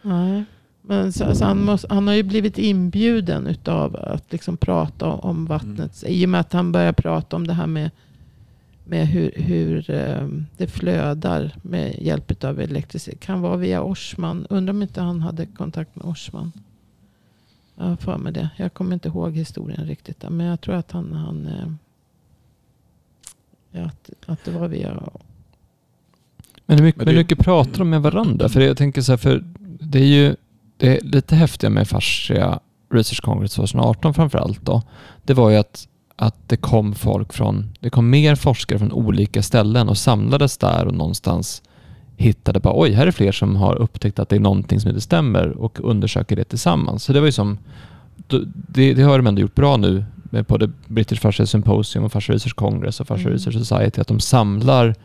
Nej. 0.01 0.43
Men 0.87 1.13
så, 1.13 1.35
så 1.35 1.45
han, 1.45 1.65
måste, 1.65 1.93
han, 1.93 2.07
har 2.07 2.13
ju 2.13 2.23
blivit 2.23 2.57
inbjuden 2.57 3.47
utav 3.47 3.95
att 3.95 4.31
liksom 4.31 4.57
prata 4.57 5.07
om 5.07 5.45
vattnet. 5.45 6.03
Mm. 6.03 6.13
I 6.13 6.25
och 6.25 6.29
med 6.29 6.41
att 6.41 6.53
han 6.53 6.71
börjar 6.71 6.93
prata 6.93 7.35
om 7.35 7.47
det 7.47 7.53
här 7.53 7.67
med, 7.67 7.91
med 8.83 9.07
hur, 9.07 9.31
hur 9.35 9.91
um, 9.91 10.45
det 10.57 10.67
flödar 10.67 11.51
med 11.61 11.95
hjälp 12.01 12.43
av 12.43 12.59
elektricitet. 12.59 13.19
Kan 13.19 13.41
vara 13.41 13.57
via 13.57 13.83
Orsman. 13.83 14.47
Undrar 14.49 14.73
om 14.73 14.81
inte 14.81 15.01
han 15.01 15.21
hade 15.21 15.45
kontakt 15.45 15.95
med 15.95 16.05
Orsman. 16.05 16.51
Jag 17.75 17.85
har 17.85 17.95
för 17.95 18.17
mig 18.17 18.33
det. 18.33 18.49
Jag 18.57 18.73
kommer 18.73 18.93
inte 18.93 19.07
ihåg 19.07 19.35
historien 19.35 19.87
riktigt. 19.87 20.19
Där, 20.19 20.29
men 20.29 20.45
jag 20.45 20.61
tror 20.61 20.75
att 20.75 20.91
han... 20.91 21.13
han 21.13 21.47
uh, 21.47 21.71
att, 23.85 24.09
att 24.25 24.45
det 24.45 24.51
var 24.51 24.67
via... 24.67 25.03
Men 26.65 26.77
hur 26.77 26.85
mycket, 26.85 27.01
men 27.01 27.07
hur 27.07 27.17
mycket 27.17 27.39
pratar 27.39 27.79
de 27.79 27.89
med 27.89 28.01
varandra? 28.01 28.49
För 28.49 28.61
jag 28.61 28.77
tänker 28.77 29.01
så 29.01 29.11
här, 29.11 29.17
för 29.17 29.43
det 29.79 29.99
är 29.99 30.05
ju 30.05 30.35
det 30.77 31.03
lite 31.03 31.35
häftiga 31.35 31.69
med 31.69 31.87
Fascia 31.87 32.59
Research 32.93 33.21
Congress 33.21 33.53
2018 33.53 34.13
framförallt 34.13 34.65
då, 34.65 34.81
det 35.23 35.33
var 35.33 35.49
ju 35.49 35.55
att, 35.55 35.87
att 36.15 36.49
det 36.49 36.57
kom 36.57 36.95
folk 36.95 37.33
från, 37.33 37.73
det 37.79 37.89
kom 37.89 38.09
mer 38.09 38.35
forskare 38.35 38.79
från 38.79 38.91
olika 38.91 39.41
ställen 39.41 39.89
och 39.89 39.97
samlades 39.97 40.57
där 40.57 40.85
och 40.85 40.93
någonstans 40.93 41.61
hittade 42.17 42.59
bara 42.59 42.81
oj, 42.81 42.91
här 42.91 43.07
är 43.07 43.11
fler 43.11 43.31
som 43.31 43.55
har 43.55 43.75
upptäckt 43.75 44.19
att 44.19 44.29
det 44.29 44.35
är 44.35 44.39
någonting 44.39 44.79
som 44.79 44.89
inte 44.89 45.01
stämmer 45.01 45.49
och 45.49 45.79
undersöker 45.89 46.35
det 46.35 46.43
tillsammans. 46.43 47.03
Så 47.03 47.13
det 47.13 47.19
var 47.19 47.25
ju 47.25 47.31
som, 47.31 47.57
det, 48.67 48.93
det 48.93 49.03
har 49.03 49.17
de 49.17 49.27
ändå 49.27 49.41
gjort 49.41 49.55
bra 49.55 49.77
nu 49.77 50.05
på 50.47 50.57
det 50.57 50.71
British 50.87 51.19
Fascia 51.19 51.45
Symposium 51.45 52.05
och 52.05 52.11
Fascia 52.11 52.35
Research 52.35 52.55
Congress 52.55 52.99
och 52.99 53.07
Fascia 53.07 53.21
mm. 53.21 53.33
Research 53.33 53.55
Society, 53.55 54.01
att 54.01 54.07
de 54.07 54.19
samlar 54.19 54.95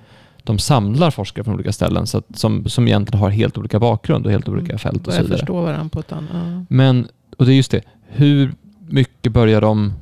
de 0.44 0.58
samlar 0.58 1.10
forskare 1.10 1.44
från 1.44 1.54
olika 1.54 1.72
ställen 1.72 2.06
så 2.06 2.18
att, 2.18 2.38
som, 2.38 2.68
som 2.68 2.88
egentligen 2.88 3.20
har 3.20 3.30
helt 3.30 3.58
olika 3.58 3.78
bakgrund 3.78 4.26
och 4.26 4.32
helt 4.32 4.48
olika 4.48 4.72
mm. 4.72 4.78
fält 4.78 5.06
och 5.06 5.12
så 5.12 5.22
vidare. 5.22 5.38
förstå 5.38 5.60
varandra 5.60 5.88
på 5.88 6.00
ett 6.00 6.12
annat 6.12 6.66
Men, 6.68 7.08
och 7.36 7.46
det 7.46 7.52
är 7.52 7.56
just 7.56 7.70
det, 7.70 7.82
hur 8.08 8.52
mycket 8.88 9.32
börjar 9.32 9.60
de 9.60 9.92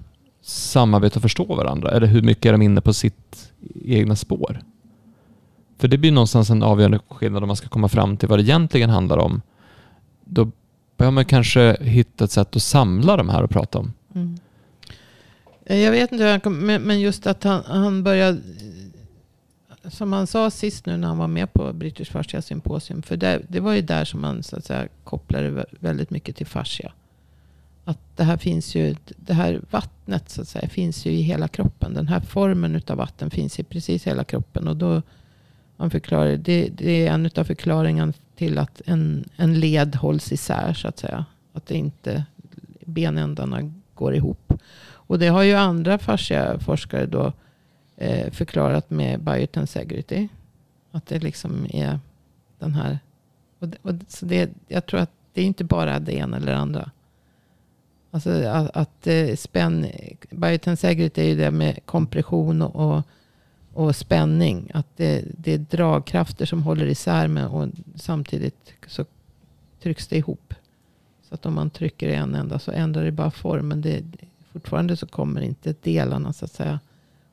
samarbeta 0.43 1.19
och 1.19 1.23
förstå 1.23 1.45
varandra? 1.45 1.91
Eller 1.91 2.07
hur 2.07 2.23
mycket 2.23 2.47
är 2.47 2.53
de 2.53 2.63
inne 2.63 2.81
på 2.81 2.93
sitt 2.93 3.53
egna 3.85 4.17
spår? 4.17 4.61
För 5.79 5.89
det 5.89 5.99
blir 5.99 6.13
någonstans 6.13 6.51
en 6.51 6.63
avgörande 6.63 6.99
skillnad 7.09 7.43
om 7.43 7.47
man 7.47 7.57
ska 7.57 7.69
komma 7.69 7.89
fram 7.89 8.17
till 8.17 8.29
vad 8.29 8.39
det 8.39 8.43
egentligen 8.43 8.91
handlar 8.91 9.19
om. 9.19 9.43
Då 10.25 10.51
behöver 10.97 11.15
man 11.15 11.25
kanske 11.25 11.77
hitta 11.81 12.25
ett 12.25 12.31
sätt 12.31 12.57
att 12.57 12.63
samla 12.63 13.17
de 13.17 13.29
här 13.29 13.43
och 13.43 13.51
prata 13.51 13.79
om. 13.79 13.93
Mm. 14.15 14.39
Jag 15.83 15.91
vet 15.91 16.13
inte 16.13 16.41
men 16.79 17.01
just 17.01 17.27
att 17.27 17.45
han, 17.45 17.63
han 17.67 18.03
började, 18.03 18.39
som 19.85 20.13
han 20.13 20.27
sa 20.27 20.51
sist 20.51 20.87
nu 20.87 20.97
när 20.97 21.09
han 21.09 21.19
var 21.19 21.29
med 21.29 21.53
på 21.53 21.73
British 21.73 22.11
Fascia 22.11 22.43
Symposium. 22.43 23.03
För 23.03 23.17
det, 23.17 23.43
det 23.49 23.61
var 23.61 23.73
ju 23.73 23.83
där 23.83 24.05
som 24.05 24.21
man 24.21 24.43
så 24.43 24.57
att 24.57 24.65
säga 24.65 24.89
kopplade 25.05 25.67
väldigt 25.81 26.11
mycket 26.11 26.37
till 26.37 26.47
fascia. 26.47 26.93
Att 27.85 27.99
det 28.17 28.25
här 28.25 28.37
finns 28.37 28.75
ju, 28.75 28.97
det 29.17 29.35
här 29.35 29.61
vattnet 29.71 30.31
så 30.31 30.43
att 30.43 30.49
säga 30.49 30.69
finns 30.69 31.07
ju 31.07 31.11
i 31.11 31.23
hela 31.23 31.49
kroppen. 31.49 31.95
Den 31.95 32.09
här 32.09 32.21
formen 32.21 32.83
av 32.87 32.97
vatten 32.97 33.31
finns 33.31 33.61
i 33.61 33.63
precis 33.63 34.07
hela 34.07 34.25
kroppen. 34.25 34.69
Och 34.69 34.77
då, 34.77 35.03
han 35.77 35.91
förklarar, 35.91 36.37
det, 36.37 36.69
det 36.69 37.07
är 37.07 37.13
en 37.13 37.31
av 37.37 37.45
förklaringarna 37.45 38.13
till 38.37 38.59
att 38.59 38.83
en, 38.87 39.29
en 39.37 39.61
led 39.61 39.97
hålls 39.97 40.33
isär 40.33 40.73
så 40.73 40.89
att 40.89 40.99
säga. 40.99 41.25
Att 41.53 41.67
det 41.67 41.75
inte, 41.75 42.25
benändarna 42.85 43.73
går 43.95 44.15
ihop. 44.15 44.53
Och 45.09 45.19
det 45.19 45.29
har 45.29 45.43
ju 45.43 45.55
andra 45.55 45.99
fasciaforskare 45.99 47.07
då 47.07 47.33
eh, 47.99 48.31
förklarat 48.31 48.91
med 48.91 49.21
biotensegrity. 49.21 50.29
Att 50.91 51.07
det 51.07 51.19
liksom 51.19 51.67
är 51.71 52.01
den 52.59 52.75
här. 52.75 52.99
Och, 53.59 53.69
och, 53.83 53.95
så 54.09 54.27
det, 54.27 54.51
jag 54.69 54.87
tror 54.87 55.01
att 55.01 55.11
det 55.33 55.41
är 55.41 55.47
inte 55.47 55.65
bara 55.65 55.99
det 55.99 56.13
ena 56.13 56.37
eller 56.37 56.53
det 56.53 56.59
andra. 56.59 56.91
Alltså 58.11 58.31
att, 58.31 58.77
att 58.77 59.09
spänn, 59.39 59.87
biotensegrity 60.31 61.21
är 61.21 61.29
ju 61.29 61.37
det 61.37 61.51
med 61.51 61.79
kompression 61.87 62.63
och, 62.63 62.77
och, 62.77 63.03
och 63.73 63.97
spänning. 63.97 64.71
Att 64.75 64.87
det, 64.97 65.25
det 65.39 65.53
är 65.53 65.59
dragkrafter 65.59 66.47
som 66.47 66.63
håller 66.63 66.87
isär 66.87 67.29
med 67.29 67.47
och 67.47 67.69
samtidigt 67.95 68.73
så 68.87 69.05
trycks 69.83 70.07
det 70.07 70.17
ihop. 70.17 70.55
Så 71.29 71.35
att 71.35 71.47
om 71.47 71.55
man 71.55 71.71
trycker 71.71 72.09
i 72.09 72.15
en 72.15 72.35
ända 72.35 72.59
så 72.59 72.71
ändrar 72.71 73.05
det 73.05 73.13
bara 73.13 73.31
form. 73.31 73.69
Men 73.69 73.81
det, 73.81 74.05
fortfarande 74.53 74.97
så 74.97 75.07
kommer 75.07 75.41
inte 75.41 75.75
delarna 75.83 76.33
så 76.33 76.45
att 76.45 76.53
säga. 76.53 76.81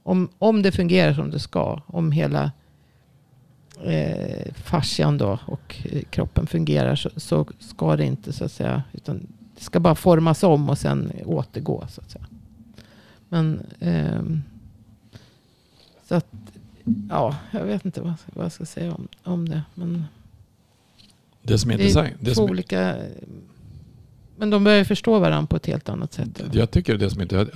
Om, 0.07 0.29
om 0.37 0.61
det 0.61 0.71
fungerar 0.71 1.13
som 1.13 1.31
det 1.31 1.39
ska. 1.39 1.81
Om 1.87 2.11
hela 2.11 2.51
eh, 3.83 4.53
fascian 4.53 5.17
då 5.17 5.39
och 5.45 5.75
eh, 5.91 6.01
kroppen 6.09 6.47
fungerar 6.47 6.95
så, 6.95 7.09
så 7.15 7.47
ska 7.59 7.95
det 7.95 8.05
inte 8.05 8.33
så 8.33 8.45
att 8.45 8.51
säga. 8.51 8.83
Utan 8.93 9.27
det 9.55 9.63
ska 9.63 9.79
bara 9.79 9.95
formas 9.95 10.43
om 10.43 10.69
och 10.69 10.77
sen 10.77 11.11
återgå 11.25 11.87
så 11.89 12.01
att 12.01 12.11
säga. 12.11 12.25
Men 13.29 13.61
ehm, 13.79 14.41
så 16.07 16.15
att 16.15 16.27
ja, 17.09 17.35
jag 17.51 17.65
vet 17.65 17.85
inte 17.85 18.01
vad, 18.01 18.13
vad 18.25 18.45
jag 18.45 18.51
ska 18.51 18.65
säga 18.65 18.93
om, 18.93 19.07
om 19.23 19.49
det. 19.49 19.61
Men 19.73 20.03
Det 21.41 21.57
som 21.57 21.71
är 21.71 21.77
det 21.77 21.83
intressant. 21.83 22.07
är 22.07 22.17
Det 22.19 22.25
två 22.25 22.33
som, 22.33 22.49
olika. 22.49 22.95
Men 24.37 24.49
de 24.49 24.63
börjar 24.63 24.83
förstå 24.83 25.19
varandra 25.19 25.47
på 25.47 25.55
ett 25.55 25.65
helt 25.65 25.89
annat 25.89 26.13
sätt. 26.13 26.41
jag 26.51 26.71
tycker 26.71 26.97
det 26.97 27.09
som. 27.09 27.21
Att, 27.21 27.33
eh, 27.33 27.47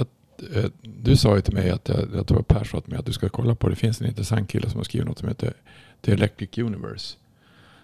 du 0.81 1.15
sa 1.15 1.35
ju 1.35 1.41
till 1.41 1.53
mig 1.53 1.69
att 1.69 1.89
jag, 1.89 1.99
jag 2.15 2.27
tror 2.27 2.41
Per 2.41 2.63
sa 2.63 2.81
till 2.81 2.89
mig 2.91 2.99
att 2.99 3.05
du 3.05 3.13
ska 3.13 3.29
kolla 3.29 3.55
på 3.55 3.69
det. 3.69 3.75
finns 3.75 4.01
en 4.01 4.07
intressant 4.07 4.49
kille 4.49 4.69
som 4.69 4.79
har 4.79 4.83
skrivit 4.83 5.07
något 5.07 5.19
som 5.19 5.27
heter 5.27 5.53
The 6.01 6.11
Electric 6.11 6.57
Universe. 6.57 7.17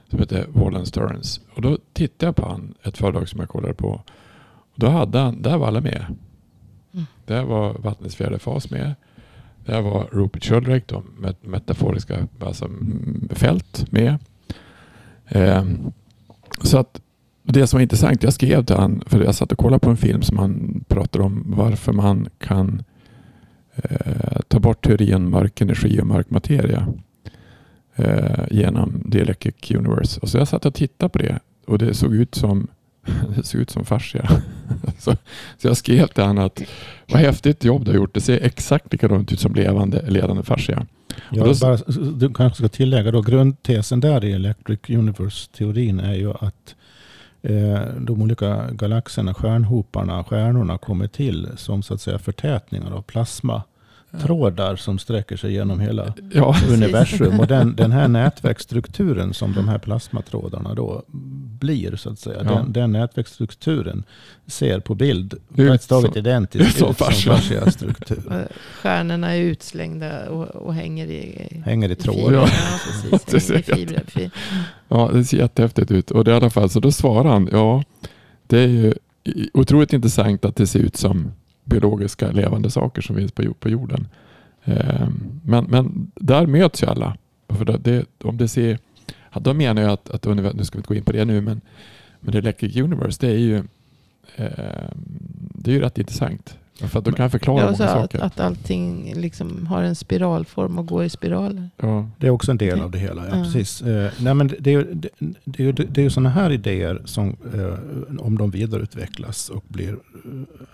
Som 0.09 0.19
heter 0.19 0.45
Wallen 0.53 0.85
Stearns. 0.85 1.41
Och 1.53 1.61
då 1.61 1.77
tittade 1.93 2.27
jag 2.27 2.35
på 2.35 2.47
han, 2.47 2.73
ett 2.83 2.97
föredrag 2.97 3.29
som 3.29 3.39
jag 3.39 3.49
kollade 3.49 3.73
på. 3.73 4.01
Och 4.47 4.75
då 4.75 4.87
hade 4.89 5.19
han, 5.19 5.41
där 5.41 5.57
var 5.57 5.67
alla 5.67 5.81
med. 5.81 6.05
Mm. 6.93 7.05
Där 7.25 7.43
var 7.43 7.73
vattnets 7.73 8.15
fjärde 8.15 8.39
fas 8.39 8.69
med. 8.69 8.95
Där 9.65 9.81
var 9.81 10.07
Rupert 10.11 10.45
Sheldrake, 10.45 10.85
de 10.87 11.03
met- 11.19 11.47
metaforiska 11.47 12.27
alltså, 12.39 12.65
mm, 12.65 13.29
fält 13.31 13.91
med. 13.91 14.17
Ehm, 15.27 15.91
så 16.63 16.77
att 16.77 17.01
det 17.45 17.67
som 17.67 17.77
var 17.77 17.81
intressant, 17.81 18.23
jag 18.23 18.33
skrev 18.33 18.65
till 18.65 18.75
han, 18.75 19.03
för 19.05 19.23
jag 19.23 19.35
satt 19.35 19.51
och 19.51 19.57
kollade 19.57 19.79
på 19.79 19.89
en 19.89 19.97
film 19.97 20.21
som 20.21 20.37
han 20.37 20.83
pratade 20.87 21.23
om 21.23 21.43
varför 21.47 21.93
man 21.93 22.27
kan 22.37 22.83
eh, 23.75 24.39
ta 24.47 24.59
bort 24.59 24.85
teorin 24.85 25.29
mörk 25.29 25.61
energi 25.61 26.01
och 26.01 26.07
mörk 26.07 26.29
materia 26.29 26.87
eh, 27.95 28.45
genom 28.51 29.11
The 29.11 29.19
Electric 29.19 29.71
Universe. 29.71 30.19
Och 30.19 30.29
så 30.29 30.37
jag 30.37 30.47
satt 30.47 30.65
och 30.65 30.73
tittade 30.73 31.09
på 31.09 31.17
det 31.17 31.39
och 31.67 31.77
det 31.77 31.93
såg 31.93 32.15
ut 32.15 32.35
som 32.35 32.67
det 33.35 33.43
såg 33.43 33.61
ut 33.61 33.69
som 33.69 33.85
fascia. 33.85 34.29
så, 34.99 35.11
så 35.57 35.67
jag 35.67 35.77
skrev 35.77 36.07
till 36.07 36.23
honom 36.23 36.45
att 36.45 36.61
vad 37.07 37.21
häftigt 37.21 37.63
jobb 37.63 37.85
du 37.85 37.91
har 37.91 37.95
gjort. 37.95 38.13
Det 38.13 38.21
ser 38.21 38.39
exakt 38.43 38.91
likadant 38.93 39.31
ut 39.31 39.39
som 39.39 39.55
levande 39.55 40.09
ledande 40.09 40.43
fascia. 40.43 40.85
Då- 41.31 41.53
bara, 41.61 41.77
du 42.15 42.33
kanske 42.33 42.57
ska 42.57 42.67
tillägga 42.67 43.11
då, 43.11 43.21
grundtesen 43.21 43.99
där 43.99 44.25
i 44.25 44.31
Electric 44.31 44.79
Universe-teorin 44.89 45.99
är 45.99 46.13
ju 46.13 46.31
att 46.31 46.75
Eh, 47.45 47.81
de 47.99 48.21
olika 48.21 48.71
galaxerna, 48.71 49.33
stjärnhoparna, 49.33 50.23
stjärnorna 50.23 50.77
kommer 50.77 51.07
till 51.07 51.49
som 51.55 51.83
så 51.83 51.93
att 51.93 52.01
säga 52.01 52.19
förtätningar 52.19 52.91
av 52.91 53.01
plasma 53.01 53.63
plasmatrådar 54.15 54.75
som 54.75 54.99
sträcker 54.99 55.37
sig 55.37 55.53
genom 55.53 55.79
hela 55.79 56.13
Ja, 56.33 56.55
universum. 56.69 57.39
Och 57.39 57.47
den, 57.47 57.75
den 57.75 57.91
här 57.91 58.07
nätverksstrukturen 58.07 59.33
som 59.33 59.53
de 59.53 59.67
här 59.67 59.77
plasmatrådarna 59.77 60.73
då 60.73 61.03
blir, 61.59 61.95
så 61.95 62.09
att 62.09 62.19
säga. 62.19 62.41
Ja. 62.43 62.51
Den, 62.51 62.73
den 62.73 62.91
nätverksstrukturen 62.91 64.03
ser 64.47 64.79
på 64.79 64.95
bild 64.95 65.33
praktiskt 65.55 65.89
taget 65.89 66.15
identiskt 66.15 66.65
ut 66.67 66.75
som 66.75 66.95
fascia. 66.95 67.33
fasciastruktur. 67.35 68.23
Eh, 68.31 68.37
Stjärnorna 68.81 69.35
är 69.35 69.41
utslängda 69.41 70.29
och, 70.29 70.47
och 70.47 70.73
hänger 70.73 71.07
i, 71.07 71.61
Hänger 71.65 71.91
i 71.91 71.95
trådar. 71.95 72.21
fibrer. 72.21 72.33
Ja. 72.33 72.47
Ja, 73.11 73.17
Det 73.25 73.31
precis. 73.31 73.47
ser 73.65 73.75
Hänger 73.75 73.93
i 73.93 74.11
fibrer. 74.11 74.31
Ja, 74.87 75.09
det 75.13 75.23
ser 75.25 75.37
jättehäftigt 75.37 75.91
ut. 75.91 76.11
Och 76.11 76.23
det 76.23 76.31
i 76.31 76.33
alla 76.33 76.49
fall, 76.49 76.69
så 76.69 76.79
då 76.79 76.91
svarar 76.91 77.29
han, 77.29 77.49
ja, 77.51 77.83
det 78.47 78.59
är 78.59 78.67
ju 78.67 78.93
otroligt 79.53 79.93
intressant 79.93 80.45
att 80.45 80.55
det 80.55 80.67
ser 80.67 80.79
ut 80.79 80.97
som 80.97 81.31
biologiska 81.65 82.31
levande 82.31 82.69
saker 82.69 83.01
som 83.01 83.15
finns 83.15 83.31
på, 83.31 83.69
jorden. 83.69 84.07
Ehm, 84.63 85.41
men, 85.43 85.65
men 85.65 86.11
där 86.15 86.47
möts 86.47 86.83
ju 86.83 86.87
alla. 86.87 87.17
För 87.49 87.65
det, 87.65 88.05
om 88.23 88.37
det 88.37 88.47
ser, 88.47 88.79
ja, 89.33 89.39
då 89.39 89.53
menar 89.53 89.81
jag 89.81 89.91
att, 89.91 90.09
att 90.09 90.25
nu 90.55 90.63
ska 90.63 90.77
vi 90.77 90.79
inte 90.79 90.87
gå 90.87 90.95
in 90.95 91.03
på 91.03 91.11
det 91.11 91.25
nu, 91.25 91.41
men, 91.41 91.61
men 92.19 92.31
det 92.31 92.37
Electric 92.37 92.75
Universe, 92.75 93.27
det 93.27 93.33
är 93.33 93.39
ju 93.39 93.57
ehm, 94.35 95.05
det 95.65 95.71
är 95.71 95.75
ju 95.75 95.81
rätt 95.81 95.97
intressant. 95.97 96.57
För 96.79 96.99
att 96.99 97.05
då 97.05 97.11
kan 97.11 97.29
förklara 97.31 97.59
Ja, 97.59 97.71
många 97.71 97.83
att, 97.85 97.91
saker. 98.01 98.19
att 98.19 98.39
allting 98.39 99.13
liksom 99.15 99.67
har 99.67 99.83
en 99.83 99.95
spiralform 99.95 100.77
och 100.79 100.85
går 100.87 101.03
i 101.03 101.09
spiraler. 101.09 101.69
Ja. 101.77 102.09
Det 102.19 102.27
är 102.27 102.31
också 102.31 102.51
en 102.51 102.57
del 102.57 102.81
av 102.81 102.91
det 102.91 102.97
hela. 102.97 103.27
Ja, 103.29 103.37
Ja. 103.37 103.43
precis. 103.43 103.81
Eh, 103.81 104.11
nej, 104.19 104.33
men 104.33 104.47
det, 104.59 104.69
är 104.73 104.79
ju- 104.79 104.93
det, 104.93 105.09
det, 105.45 105.63
är 105.63 105.65
ju- 105.67 105.71
det 105.73 106.01
är 106.01 106.03
ju 106.03 106.09
sådana 106.09 106.29
här 106.29 106.51
idéer 106.51 107.01
som, 107.05 107.35
eh, 107.53 108.19
om 108.25 108.37
de 108.37 108.51
vidareutvecklas 108.51 109.49
och 109.49 109.63
blir 109.67 109.89
eh, 109.93 109.95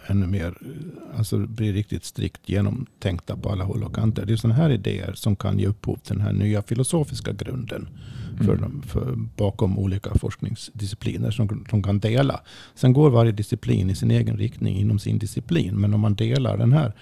ännu 0.07 0.27
mer, 0.27 0.45
eh, 0.47 1.17
alltså 1.17 1.37
blir 1.37 1.73
riktigt 1.73 2.05
strikt 2.05 2.41
genomtänkta 2.49 3.35
på 3.37 3.49
alla 3.49 3.63
håll 3.63 3.83
och 3.83 3.95
kanter. 3.95 4.25
Det 4.25 4.33
är 4.33 4.37
sådana 4.37 4.55
här 4.55 4.69
idéer 4.69 5.13
som 5.15 5.35
kan 5.35 5.59
ge 5.59 5.67
upphov 5.67 5.95
till 5.97 6.15
den 6.17 6.25
här 6.25 6.33
nya 6.33 6.61
filosofiska 6.61 7.31
grunden 7.33 7.89
för, 8.37 8.53
Mm. 8.57 8.81
för, 8.81 9.15
bakom 9.37 9.79
olika 9.79 10.09
forskningsdiscipliner 10.15 11.31
som 11.31 11.65
de 11.71 11.83
kan 11.83 11.99
dela. 11.99 12.41
Sen 12.75 12.93
går 12.93 13.09
varje 13.09 13.31
disciplin 13.31 13.89
i 13.89 13.95
sin 13.95 14.11
egen 14.11 14.37
riktning 14.37 14.77
inom 14.77 14.99
sin 14.99 15.17
disciplin. 15.17 15.75
Men 15.75 15.93
om 15.93 15.99
man 15.99 16.15
delar 16.15 16.57
den 16.57 16.73
här 16.73 16.93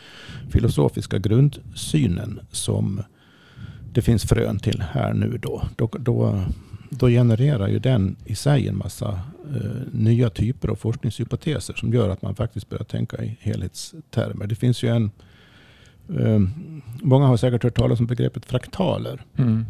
filosofiska 0.50 1.18
grundsynen 1.18 2.40
som 2.52 3.02
det 3.94 4.02
finns 4.02 4.24
frön 4.24 4.60
till 4.60 4.84
här 4.92 5.14
nu 5.14 5.38
då, 5.42 5.62
då, 5.76 5.90
då, 6.00 6.44
då 6.90 7.08
genererar 7.08 7.68
ju 7.68 7.80
den 7.80 8.16
i 8.26 8.36
sig 8.36 8.68
en 8.68 8.78
massa 8.78 9.10
eh, 9.56 9.82
nya 9.92 10.30
typer 10.30 10.68
av 10.68 10.76
forskningshypoteser 10.76 11.74
som 11.74 11.94
gör 11.94 12.10
att 12.10 12.22
man 12.22 12.36
faktiskt 12.36 12.70
börjar 12.70 12.84
tänka 12.84 13.24
i 13.24 13.38
helhetstermer. 13.42 14.48
Det 14.48 14.56
finns 14.56 14.84
ju 14.84 14.88
en 14.90 15.12
eh, 16.20 16.40
Många 17.02 17.26
har 17.28 17.38
säkert 17.38 17.64
hört 17.64 17.76
talas 17.78 18.00
om 18.00 18.06
begreppet 18.06 18.46
fraktaler 18.46 19.22
Mm 19.38 19.66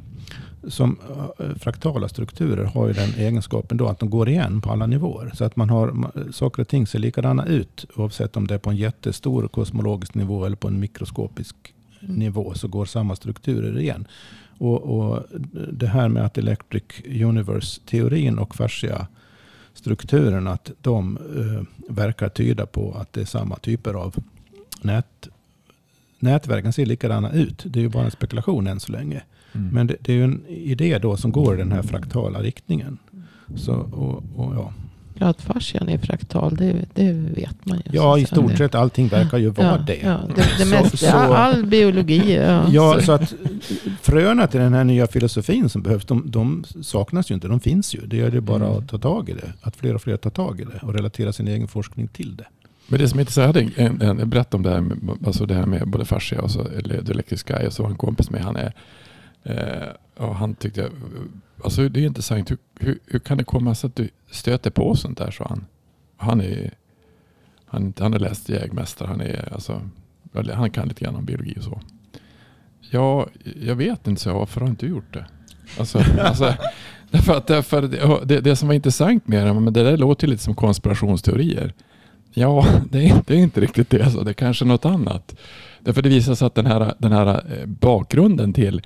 som 0.67 0.97
eh, 1.39 1.55
fraktala 1.55 2.09
strukturer 2.09 2.63
har 2.63 2.87
ju 2.87 2.93
den 2.93 3.09
egenskapen 3.09 3.77
då 3.77 3.87
att 3.87 3.99
de 3.99 4.09
går 4.09 4.29
igen 4.29 4.61
på 4.61 4.71
alla 4.71 4.85
nivåer. 4.85 5.31
Så 5.33 5.43
att 5.45 5.55
man 5.55 5.69
har, 5.69 6.11
saker 6.31 6.61
och 6.61 6.67
ting 6.67 6.87
ser 6.87 6.99
likadana 6.99 7.45
ut 7.45 7.85
oavsett 7.95 8.37
om 8.37 8.47
det 8.47 8.53
är 8.53 8.59
på 8.59 8.69
en 8.69 8.75
jättestor 8.75 9.47
kosmologisk 9.47 10.15
nivå 10.15 10.45
eller 10.45 10.55
på 10.55 10.67
en 10.67 10.79
mikroskopisk 10.79 11.55
nivå 11.99 12.53
så 12.53 12.67
går 12.67 12.85
samma 12.85 13.15
strukturer 13.15 13.79
igen. 13.79 14.07
Och, 14.57 14.81
och 14.81 15.25
det 15.71 15.87
här 15.87 16.09
med 16.09 16.25
att 16.25 16.37
Electric 16.37 16.83
Universe-teorin 17.05 18.39
och 18.39 18.55
fascia-strukturen 18.55 20.47
att 20.47 20.71
de 20.81 21.17
eh, 21.17 21.63
verkar 21.95 22.29
tyda 22.29 22.65
på 22.65 22.93
att 22.93 23.13
det 23.13 23.21
är 23.21 23.25
samma 23.25 23.55
typer 23.55 23.93
av 23.93 24.15
nät, 24.81 25.28
nätverken 26.21 26.73
ser 26.73 26.85
likadana 26.85 27.31
ut. 27.31 27.63
Det 27.65 27.79
är 27.79 27.83
ju 27.83 27.89
bara 27.89 28.05
en 28.05 28.11
spekulation 28.11 28.67
än 28.67 28.79
så 28.79 28.91
länge. 28.91 29.21
Mm. 29.53 29.67
Men 29.73 29.87
det, 29.87 29.95
det 30.01 30.11
är 30.13 30.17
ju 30.17 30.23
en 30.23 30.45
idé 30.47 30.99
då 30.99 31.17
som 31.17 31.31
går 31.31 31.55
i 31.55 31.57
den 31.57 31.71
här 31.71 31.81
fraktala 31.81 32.41
riktningen. 32.41 32.97
Så, 33.55 33.73
och, 33.73 34.23
och 34.35 34.55
ja. 34.55 34.73
Ja, 35.21 35.27
att 35.27 35.41
fascian 35.41 35.89
är 35.89 35.97
fraktal, 35.97 36.55
det, 36.55 36.85
det 36.93 37.11
vet 37.13 37.65
man 37.65 37.77
ju. 37.77 37.83
ja, 37.97 38.17
i 38.17 38.25
stort 38.25 38.51
det- 38.51 38.57
sett 38.57 38.75
allting 38.75 39.07
verkar 39.07 39.37
ju 39.37 39.49
vara 39.49 39.67
ja, 39.67 39.77
det. 39.87 39.99
Ja, 40.03 40.19
det, 40.35 40.41
det 40.57 40.65
Så- 40.65 40.69
mesta, 40.69 40.97
så- 40.97 41.17
all 41.17 41.65
biologi. 41.65 42.35
Ja, 42.35 42.65
Ja, 42.71 43.01
så 43.01 43.11
att 43.11 43.33
fröna 44.01 44.47
till 44.47 44.59
den 44.59 44.73
här 44.73 44.83
nya 44.83 45.07
filosofin 45.07 45.69
som 45.69 45.81
behövs, 45.81 46.05
de, 46.05 46.23
de 46.31 46.63
saknas 46.81 47.31
ju 47.31 47.35
inte. 47.35 47.47
De 47.47 47.59
finns 47.59 47.95
ju. 47.95 47.99
Det 48.07 48.17
gäller 48.17 48.31
ju 48.35 48.41
bara 48.41 48.65
Mm. 48.65 48.77
att 48.77 48.89
ta 48.89 48.97
tag 48.97 49.29
i 49.29 49.33
det. 49.33 49.53
Att 49.61 49.75
fler 49.75 49.95
och 49.95 50.01
fler 50.01 50.17
tar 50.17 50.29
tag 50.29 50.61
i 50.61 50.63
det 50.63 50.79
och 50.81 50.93
relatera 50.93 51.33
sin 51.33 51.47
egen 51.47 51.67
forskning 51.67 52.07
till 52.07 52.35
det. 52.35 52.45
Men 52.89 52.99
det 52.99 53.09
som 53.09 53.19
är 53.19 53.21
intressant, 53.21 53.55
jag 53.55 53.73
berättade 53.75 54.07
en, 54.07 54.19
en, 54.19 54.45
om 54.51 54.63
det 54.63 54.69
här, 54.69 54.81
med, 54.81 55.17
alltså 55.25 55.45
det 55.45 55.53
här 55.53 55.65
med 55.65 55.87
både 55.87 56.05
fascia 56.05 56.41
och 56.41 56.51
så, 56.51 56.67
eller 56.67 57.01
The 57.01 57.11
Electric 57.11 57.43
Sky 57.43 57.67
och 57.67 57.73
så 57.73 57.85
en 57.85 57.95
kompis 57.95 58.29
med. 58.29 58.41
Han 58.41 58.55
är, 58.55 58.73
eh, 59.43 60.25
och 60.25 60.35
han 60.35 60.55
tyckte, 60.55 60.89
alltså 61.63 61.89
det 61.89 61.99
är 61.99 62.05
intressant, 62.05 62.51
hur, 62.51 62.57
hur, 62.79 62.99
hur 63.05 63.19
kan 63.19 63.37
det 63.37 63.43
komma 63.43 63.75
sig 63.75 63.87
att 63.87 63.95
du 63.95 64.09
stöter 64.31 64.69
på 64.69 64.95
sånt 64.95 65.17
där, 65.17 65.31
så 65.31 65.43
han. 65.49 65.65
Han 66.17 66.41
är, 66.41 66.73
han, 67.65 67.93
han 67.99 68.13
har 68.13 68.19
läst 68.19 68.49
jägmästare, 68.49 69.07
han 69.07 69.21
är 69.21 69.53
alltså, 69.53 69.81
han 70.53 70.71
kan 70.71 70.87
lite 70.87 71.03
grann 71.05 71.15
om 71.15 71.25
biologi 71.25 71.55
och 71.59 71.63
så. 71.63 71.81
Ja, 72.91 73.27
jag 73.61 73.75
vet 73.75 74.07
inte, 74.07 74.21
så 74.21 74.33
varför 74.33 74.61
har 74.61 74.67
inte 74.67 74.85
du 74.85 74.89
gjort 74.89 75.13
det? 75.13 75.25
Alltså, 75.79 76.03
alltså, 76.19 76.53
därför 77.11 77.37
att, 77.37 77.47
därför, 77.47 77.81
det, 78.25 78.41
det 78.41 78.55
som 78.55 78.67
var 78.67 78.75
intressant 78.75 79.27
med 79.27 79.47
det, 79.47 79.53
men 79.53 79.73
det 79.73 79.83
där 79.83 79.97
låter 79.97 80.27
lite 80.27 80.43
som 80.43 80.55
konspirationsteorier. 80.55 81.73
Ja, 82.33 82.65
det 82.91 83.09
är, 83.09 83.21
det 83.27 83.33
är 83.33 83.37
inte 83.37 83.61
riktigt 83.61 83.89
det. 83.89 84.11
Så 84.11 84.23
det 84.23 84.31
är 84.31 84.33
kanske 84.33 84.65
något 84.65 84.85
annat. 84.85 85.35
Därför 85.83 86.01
det 86.01 86.09
visar 86.09 86.35
sig 86.35 86.45
att 86.45 86.55
den 86.55 86.65
här, 86.65 86.93
den 86.97 87.11
här 87.11 87.27
eh, 87.27 87.65
bakgrunden 87.65 88.53
till 88.53 88.81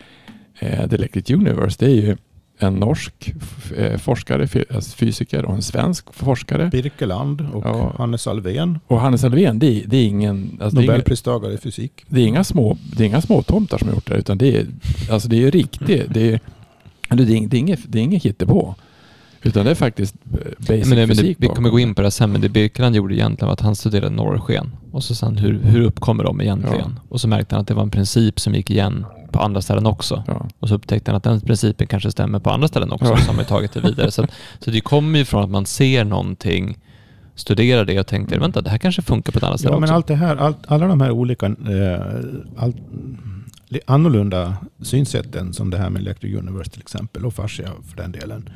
eh, 0.59 0.89
The 0.89 0.95
Electric 0.95 1.29
Universe, 1.29 1.77
det 1.79 1.85
är 1.85 1.95
ju 1.95 2.17
en 2.57 2.73
norsk 2.73 3.33
eh, 3.77 3.97
forskare, 3.97 4.65
alltså 4.75 4.97
fysiker 4.97 5.45
och 5.45 5.55
en 5.55 5.61
svensk 5.61 6.13
forskare. 6.13 6.69
Birkeland 6.69 7.41
och 7.53 7.65
ja. 7.65 7.93
Hannes 7.97 8.27
Alfvén. 8.27 8.79
Och 8.87 8.99
Hannes 8.99 9.23
Alfvén, 9.23 9.59
det, 9.59 9.83
det 9.87 9.97
är 9.97 10.05
ingen... 10.05 10.59
Alltså 10.61 10.79
Nobelpristagare 10.79 11.53
i 11.53 11.57
fysik. 11.57 12.05
Det 12.07 12.21
är 12.21 12.25
inga 12.25 12.43
små, 12.43 12.77
det 12.97 13.03
är 13.03 13.07
inga 13.07 13.21
små 13.21 13.41
tomtar 13.41 13.77
som 13.77 13.87
har 13.87 13.95
gjort 13.95 14.09
det, 14.09 14.15
utan 14.15 14.37
det 14.37 14.57
är, 14.57 14.67
alltså 15.11 15.29
det 15.29 15.43
är 15.43 15.51
riktigt. 15.51 15.87
Det 15.87 15.99
är, 15.99 16.07
det 16.07 16.33
är, 17.09 17.15
det 17.15 17.57
är 17.57 17.59
inget, 17.59 17.79
det 17.87 17.99
är 17.99 18.03
inget 18.03 18.23
hittepå. 18.23 18.75
Utan 19.43 19.65
det 19.65 19.71
är 19.71 19.75
faktiskt 19.75 20.15
eh, 20.31 20.37
basic 20.57 20.87
men, 20.87 21.07
fysik. 21.07 21.39
Men 21.39 21.49
vi 21.49 21.55
kommer 21.55 21.69
gå 21.69 21.79
in 21.79 21.95
på 21.95 22.01
det 22.01 22.11
sen, 22.11 22.31
men 22.31 22.41
det 22.41 22.49
Birkeland 22.49 22.95
gjorde 22.95 23.15
egentligen 23.15 23.47
var 23.47 23.53
att 23.53 23.61
han 23.61 23.75
studerade 23.75 24.15
norrsken. 24.15 24.71
Och 24.91 25.03
så 25.03 25.15
sen 25.15 25.37
hur, 25.37 25.59
hur 25.63 25.81
uppkommer 25.81 26.23
de 26.23 26.41
egentligen? 26.41 26.95
Ja. 26.95 27.01
Och 27.09 27.21
så 27.21 27.27
märkte 27.27 27.55
han 27.55 27.61
att 27.61 27.67
det 27.67 27.73
var 27.73 27.83
en 27.83 27.89
princip 27.89 28.39
som 28.39 28.53
gick 28.53 28.69
igen 28.69 29.05
på 29.31 29.39
andra 29.39 29.61
ställen 29.61 29.85
också. 29.85 30.23
Ja. 30.27 30.47
Och 30.59 30.69
så 30.69 30.75
upptäckte 30.75 31.11
han 31.11 31.17
att 31.17 31.23
den 31.23 31.41
principen 31.41 31.87
kanske 31.87 32.11
stämmer 32.11 32.39
på 32.39 32.49
andra 32.49 32.67
ställen 32.67 32.91
också, 32.91 33.05
ja. 33.05 33.17
som 33.17 33.37
har 33.37 33.43
tagit 33.43 33.71
det 33.71 33.79
vidare. 33.79 34.11
Så, 34.11 34.25
så 34.59 34.71
det 34.71 34.81
kommer 34.81 35.19
ju 35.19 35.25
från 35.25 35.43
att 35.43 35.49
man 35.49 35.65
ser 35.65 36.03
någonting, 36.03 36.77
studerar 37.35 37.85
det 37.85 37.99
och 37.99 38.07
tänker, 38.07 38.39
vänta, 38.39 38.61
det 38.61 38.69
här 38.69 38.77
kanske 38.77 39.01
funkar 39.01 39.31
på 39.31 39.37
ett 39.37 39.43
annat 39.43 39.59
ställe 39.59 39.73
ja, 39.73 39.77
också. 39.77 39.87
Men 39.87 39.95
allt 39.95 40.07
det 40.07 40.15
här, 40.15 40.35
all, 40.35 40.55
alla 40.67 40.87
de 40.87 41.01
här 41.01 41.11
olika 41.11 41.45
eh, 41.45 42.01
all, 42.57 42.73
annorlunda 43.85 44.55
synsätten 44.81 45.53
som 45.53 45.69
det 45.69 45.77
här 45.77 45.89
med 45.89 46.01
Electric 46.01 46.35
Universe 46.35 46.71
till 46.71 46.81
exempel 46.81 47.25
och 47.25 47.33
fascia 47.33 47.69
för 47.89 47.97
den 47.97 48.11
delen. 48.11 48.49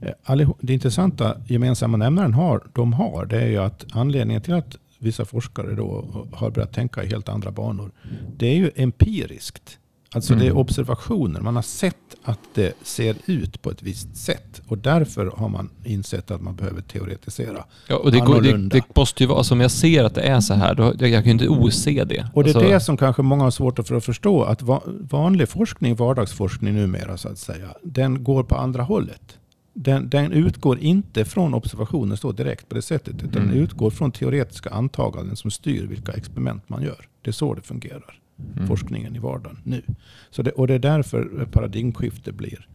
Eh, 0.00 0.50
det 0.60 0.72
intressanta 0.72 1.36
gemensamma 1.46 1.96
nämnaren 1.96 2.34
har, 2.34 2.62
de 2.72 2.92
har, 2.92 3.26
det 3.26 3.40
är 3.40 3.48
ju 3.48 3.58
att 3.58 3.86
anledningen 3.92 4.42
till 4.42 4.54
att 4.54 4.76
vissa 4.98 5.24
forskare 5.24 5.74
då 5.74 6.04
har 6.32 6.50
börjat 6.50 6.72
tänka 6.72 7.04
i 7.04 7.06
helt 7.06 7.28
andra 7.28 7.50
banor. 7.50 7.90
Det 8.36 8.46
är 8.46 8.56
ju 8.56 8.70
empiriskt. 8.76 9.78
Alltså 10.14 10.32
mm. 10.32 10.40
det 10.40 10.46
är 10.46 10.50
mm. 10.50 10.60
observationer. 10.60 11.40
Man 11.40 11.54
har 11.56 11.62
sett 11.62 11.96
att 12.22 12.38
det 12.54 12.72
ser 12.82 13.16
ut 13.26 13.62
på 13.62 13.70
ett 13.70 13.82
visst 13.82 14.16
sätt. 14.16 14.62
Och 14.66 14.78
därför 14.78 15.26
har 15.36 15.48
man 15.48 15.70
insett 15.84 16.30
att 16.30 16.40
man 16.40 16.56
behöver 16.56 16.82
teoretisera 16.82 17.64
ja, 17.88 17.96
och 17.96 18.12
det, 18.12 18.20
går, 18.20 18.40
det, 18.40 18.56
det 18.56 18.96
måste 18.96 19.22
ju 19.22 19.26
vara, 19.26 19.38
alltså 19.38 19.54
om 19.54 19.60
jag 19.60 19.70
ser 19.70 20.04
att 20.04 20.14
det 20.14 20.22
är 20.22 20.40
så 20.40 20.54
här, 20.54 20.74
då, 20.74 20.82
jag, 20.98 21.08
jag 21.08 21.24
kan 21.24 21.24
ju 21.24 21.30
inte 21.30 21.48
ose 21.48 22.04
det. 22.04 22.26
Och 22.34 22.44
det 22.44 22.50
är 22.50 22.54
alltså, 22.54 22.70
det 22.70 22.80
som 22.80 22.96
kanske 22.96 23.22
många 23.22 23.44
har 23.44 23.50
svårt 23.50 23.86
för 23.86 23.94
att 23.94 24.04
förstå. 24.04 24.42
Att 24.42 24.62
va, 24.62 24.82
vanlig 24.86 25.48
forskning, 25.48 25.94
vardagsforskning 25.96 26.74
numera 26.74 27.16
så 27.16 27.28
att 27.28 27.38
säga, 27.38 27.74
den 27.82 28.24
går 28.24 28.44
på 28.44 28.56
andra 28.56 28.82
hållet. 28.82 29.39
Den, 29.72 30.08
den 30.08 30.32
utgår 30.32 30.78
inte 30.78 31.24
från 31.24 31.54
observationer 31.54 32.16
så 32.16 32.32
direkt 32.32 32.68
på 32.68 32.74
det 32.74 32.82
sättet. 32.82 33.14
Utan 33.14 33.42
mm. 33.42 33.48
den 33.48 33.62
utgår 33.62 33.90
från 33.90 34.12
teoretiska 34.12 34.70
antaganden 34.70 35.36
som 35.36 35.50
styr 35.50 35.86
vilka 35.86 36.12
experiment 36.12 36.68
man 36.68 36.82
gör. 36.82 37.08
Det 37.22 37.30
är 37.30 37.32
så 37.32 37.54
det 37.54 37.62
fungerar 37.62 38.20
mm. 38.56 38.68
forskningen 38.68 39.16
i 39.16 39.18
vardagen 39.18 39.58
nu. 39.64 39.82
Så 40.30 40.42
det, 40.42 40.50
och 40.50 40.66
det 40.66 40.74
är 40.74 40.78
därför 40.78 41.48
paradigmskifte 41.52 42.32
blir 42.32 42.68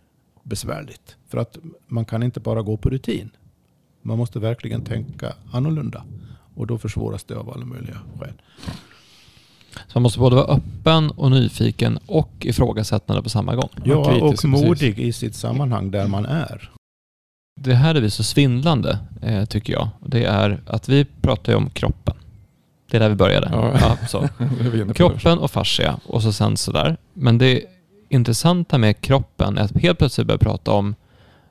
besvärligt. 0.43 1.17
För 1.27 1.37
att 1.37 1.57
man 1.87 2.05
kan 2.05 2.23
inte 2.23 2.39
bara 2.39 2.61
gå 2.61 2.77
på 2.77 2.89
rutin. 2.89 3.29
Man 4.01 4.17
måste 4.17 4.39
verkligen 4.39 4.81
tänka 4.81 5.33
annorlunda. 5.51 6.05
Och 6.55 6.67
då 6.67 6.77
försvåras 6.77 7.23
det 7.23 7.35
av 7.35 7.49
alla 7.49 7.65
möjliga 7.65 7.97
skäl. 8.19 8.33
Så 9.87 9.91
man 9.93 10.03
måste 10.03 10.19
både 10.19 10.35
vara 10.35 10.45
öppen 10.45 11.11
och 11.11 11.31
nyfiken 11.31 11.99
och 12.05 12.31
ifrågasättande 12.39 13.23
på 13.23 13.29
samma 13.29 13.55
gång. 13.55 13.69
Ja, 13.83 14.21
och 14.21 14.45
modig 14.45 14.99
i 14.99 15.13
sitt 15.13 15.35
sammanhang 15.35 15.91
där 15.91 16.07
man 16.07 16.25
är. 16.25 16.74
Det 17.55 17.75
här 17.75 17.95
är 17.95 18.01
vi 18.01 18.09
så 18.09 18.23
svindlande, 18.23 18.99
eh, 19.21 19.45
tycker 19.45 19.73
jag. 19.73 19.89
Det 20.05 20.23
är 20.23 20.61
att 20.67 20.89
vi 20.89 21.05
pratar 21.05 21.51
ju 21.51 21.57
om 21.57 21.69
kroppen. 21.69 22.15
Det 22.91 22.97
är 22.97 23.01
där 23.01 23.09
vi 23.09 23.15
började. 23.15 23.49
Ja. 23.51 23.97
Ja, 24.13 24.93
kroppen 24.93 25.37
och 25.37 25.51
fascia 25.51 25.99
och 26.05 26.23
så 26.23 26.33
sen 26.33 26.57
sådär. 26.57 26.97
Men 27.13 27.37
det 27.37 27.63
intressanta 28.09 28.77
med 28.77 29.01
kroppen 29.01 29.57
är 29.57 29.61
att 29.61 29.77
helt 29.77 29.97
plötsligt 29.97 30.27
börja 30.27 30.37
prata 30.37 30.71
om 30.71 30.95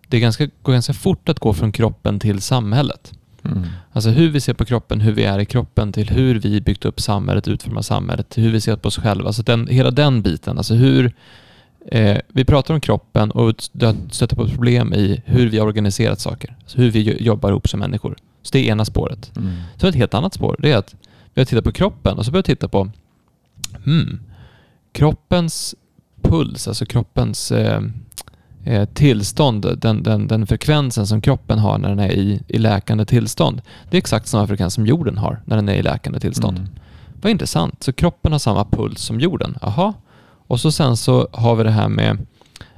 det 0.08 0.20
ganska, 0.20 0.48
går 0.62 0.72
ganska 0.72 0.92
fort 0.92 1.28
att 1.28 1.38
gå 1.38 1.54
från 1.54 1.72
kroppen 1.72 2.20
till 2.20 2.40
samhället. 2.40 3.12
Mm. 3.44 3.62
Alltså 3.92 4.10
hur 4.10 4.30
vi 4.30 4.40
ser 4.40 4.54
på 4.54 4.64
kroppen, 4.64 5.00
hur 5.00 5.12
vi 5.12 5.24
är 5.24 5.38
i 5.38 5.46
kroppen, 5.46 5.92
till 5.92 6.10
hur 6.10 6.40
vi 6.40 6.60
byggt 6.60 6.84
upp 6.84 7.00
samhället, 7.00 7.48
utformat 7.48 7.86
samhället, 7.86 8.28
till 8.28 8.42
hur 8.42 8.50
vi 8.50 8.60
ser 8.60 8.76
på 8.76 8.88
oss 8.88 8.98
själva. 8.98 9.26
Alltså 9.26 9.42
den, 9.42 9.66
hela 9.66 9.90
den 9.90 10.22
biten. 10.22 10.58
Alltså 10.58 10.74
hur, 10.74 11.12
eh, 11.86 12.18
vi 12.28 12.44
pratar 12.44 12.74
om 12.74 12.80
kroppen 12.80 13.30
och 13.30 13.62
stöter 14.10 14.36
på 14.36 14.48
problem 14.48 14.94
i 14.94 15.22
hur 15.24 15.48
vi 15.48 15.58
har 15.58 15.66
organiserat 15.66 16.20
saker. 16.20 16.56
Alltså 16.62 16.78
hur 16.78 16.90
vi 16.90 17.22
jobbar 17.22 17.50
ihop 17.50 17.68
som 17.68 17.80
människor. 17.80 18.16
Så 18.42 18.50
det 18.52 18.58
är 18.58 18.72
ena 18.72 18.84
spåret. 18.84 19.32
Mm. 19.36 19.52
Så 19.76 19.86
ett 19.86 19.94
helt 19.94 20.14
annat 20.14 20.34
spår, 20.34 20.56
det 20.58 20.72
är 20.72 20.76
att 20.76 20.94
vi 21.34 21.40
har 21.40 21.46
tittat 21.46 21.64
på 21.64 21.72
kroppen 21.72 22.18
och 22.18 22.24
så 22.24 22.30
börjar 22.30 22.42
vi 22.42 22.46
titta 22.46 22.68
på 22.68 22.90
hmm, 23.84 24.20
kroppens 24.92 25.74
puls, 26.22 26.68
alltså 26.68 26.86
kroppens 26.86 27.52
eh, 27.52 27.82
eh, 28.64 28.84
tillstånd, 28.84 29.78
den, 29.78 30.02
den, 30.02 30.28
den 30.28 30.46
frekvensen 30.46 31.06
som 31.06 31.20
kroppen 31.20 31.58
har 31.58 31.78
när 31.78 31.88
den 31.88 31.98
är 31.98 32.12
i, 32.12 32.40
i 32.48 32.58
läkande 32.58 33.04
tillstånd. 33.04 33.62
Det 33.90 33.96
är 33.96 33.98
exakt 33.98 34.26
samma 34.26 34.46
frekvens 34.46 34.74
som 34.74 34.86
jorden 34.86 35.18
har 35.18 35.42
när 35.44 35.56
den 35.56 35.68
är 35.68 35.74
i 35.74 35.82
läkande 35.82 36.20
tillstånd. 36.20 36.58
Mm. 36.58 36.70
Vad 37.22 37.30
intressant. 37.30 37.82
Så 37.82 37.92
kroppen 37.92 38.32
har 38.32 38.38
samma 38.38 38.64
puls 38.64 39.00
som 39.00 39.20
jorden. 39.20 39.58
Jaha. 39.62 39.94
Och 40.46 40.60
så 40.60 40.72
sen 40.72 40.96
så 40.96 41.28
har 41.32 41.56
vi 41.56 41.64
det 41.64 41.70
här 41.70 41.88
med 41.88 42.26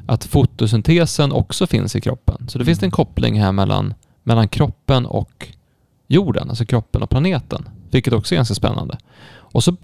att 0.06 0.24
fotosyntesen 0.24 1.32
också 1.32 1.66
finns 1.66 1.96
i 1.96 2.00
kroppen. 2.00 2.48
Så 2.48 2.58
det 2.58 2.62
mm. 2.62 2.66
finns 2.66 2.82
en 2.82 2.90
koppling 2.90 3.40
här 3.40 3.52
mellan, 3.52 3.94
mellan 4.22 4.48
kroppen 4.48 5.06
och 5.06 5.48
jorden, 6.06 6.48
alltså 6.48 6.64
kroppen 6.64 7.02
och 7.02 7.10
planeten. 7.10 7.68
Vilket 7.90 8.12
också 8.12 8.34
är 8.34 8.36
ganska 8.36 8.54
spännande. 8.54 8.98
Och 9.28 9.64
så, 9.64 9.76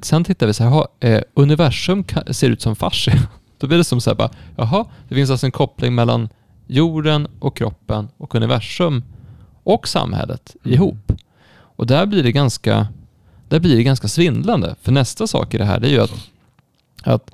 sen 0.00 0.24
tittar 0.24 0.46
vi 0.46 0.54
så 0.54 0.64
här, 0.64 0.86
eh, 1.00 1.22
universum 1.34 2.04
ser 2.30 2.50
ut 2.50 2.62
som 2.62 2.76
fascia. 2.76 3.14
Då 3.58 3.66
blir 3.66 3.78
det 3.78 3.84
som 3.84 4.00
så 4.00 4.10
här 4.10 4.14
bara, 4.14 4.30
jaha, 4.56 4.86
det 5.08 5.14
finns 5.14 5.30
alltså 5.30 5.46
en 5.46 5.52
koppling 5.52 5.94
mellan 5.94 6.28
jorden 6.66 7.28
och 7.38 7.56
kroppen 7.56 8.08
och 8.16 8.34
universum 8.34 9.04
och 9.62 9.88
samhället 9.88 10.56
mm. 10.64 10.74
ihop. 10.74 11.12
Och 11.52 11.86
där 11.86 12.06
blir 12.06 12.22
det 12.22 12.32
ganska, 12.32 12.88
där 13.48 13.60
blir 13.60 13.76
det 13.76 13.82
ganska 13.82 14.08
svindlande. 14.08 14.74
För 14.82 14.92
nästa 14.92 15.26
sak 15.26 15.54
i 15.54 15.58
det 15.58 15.64
här 15.64 15.80
det 15.80 15.88
är 15.88 15.90
ju 15.90 16.00
att, 16.00 16.14
att 17.02 17.30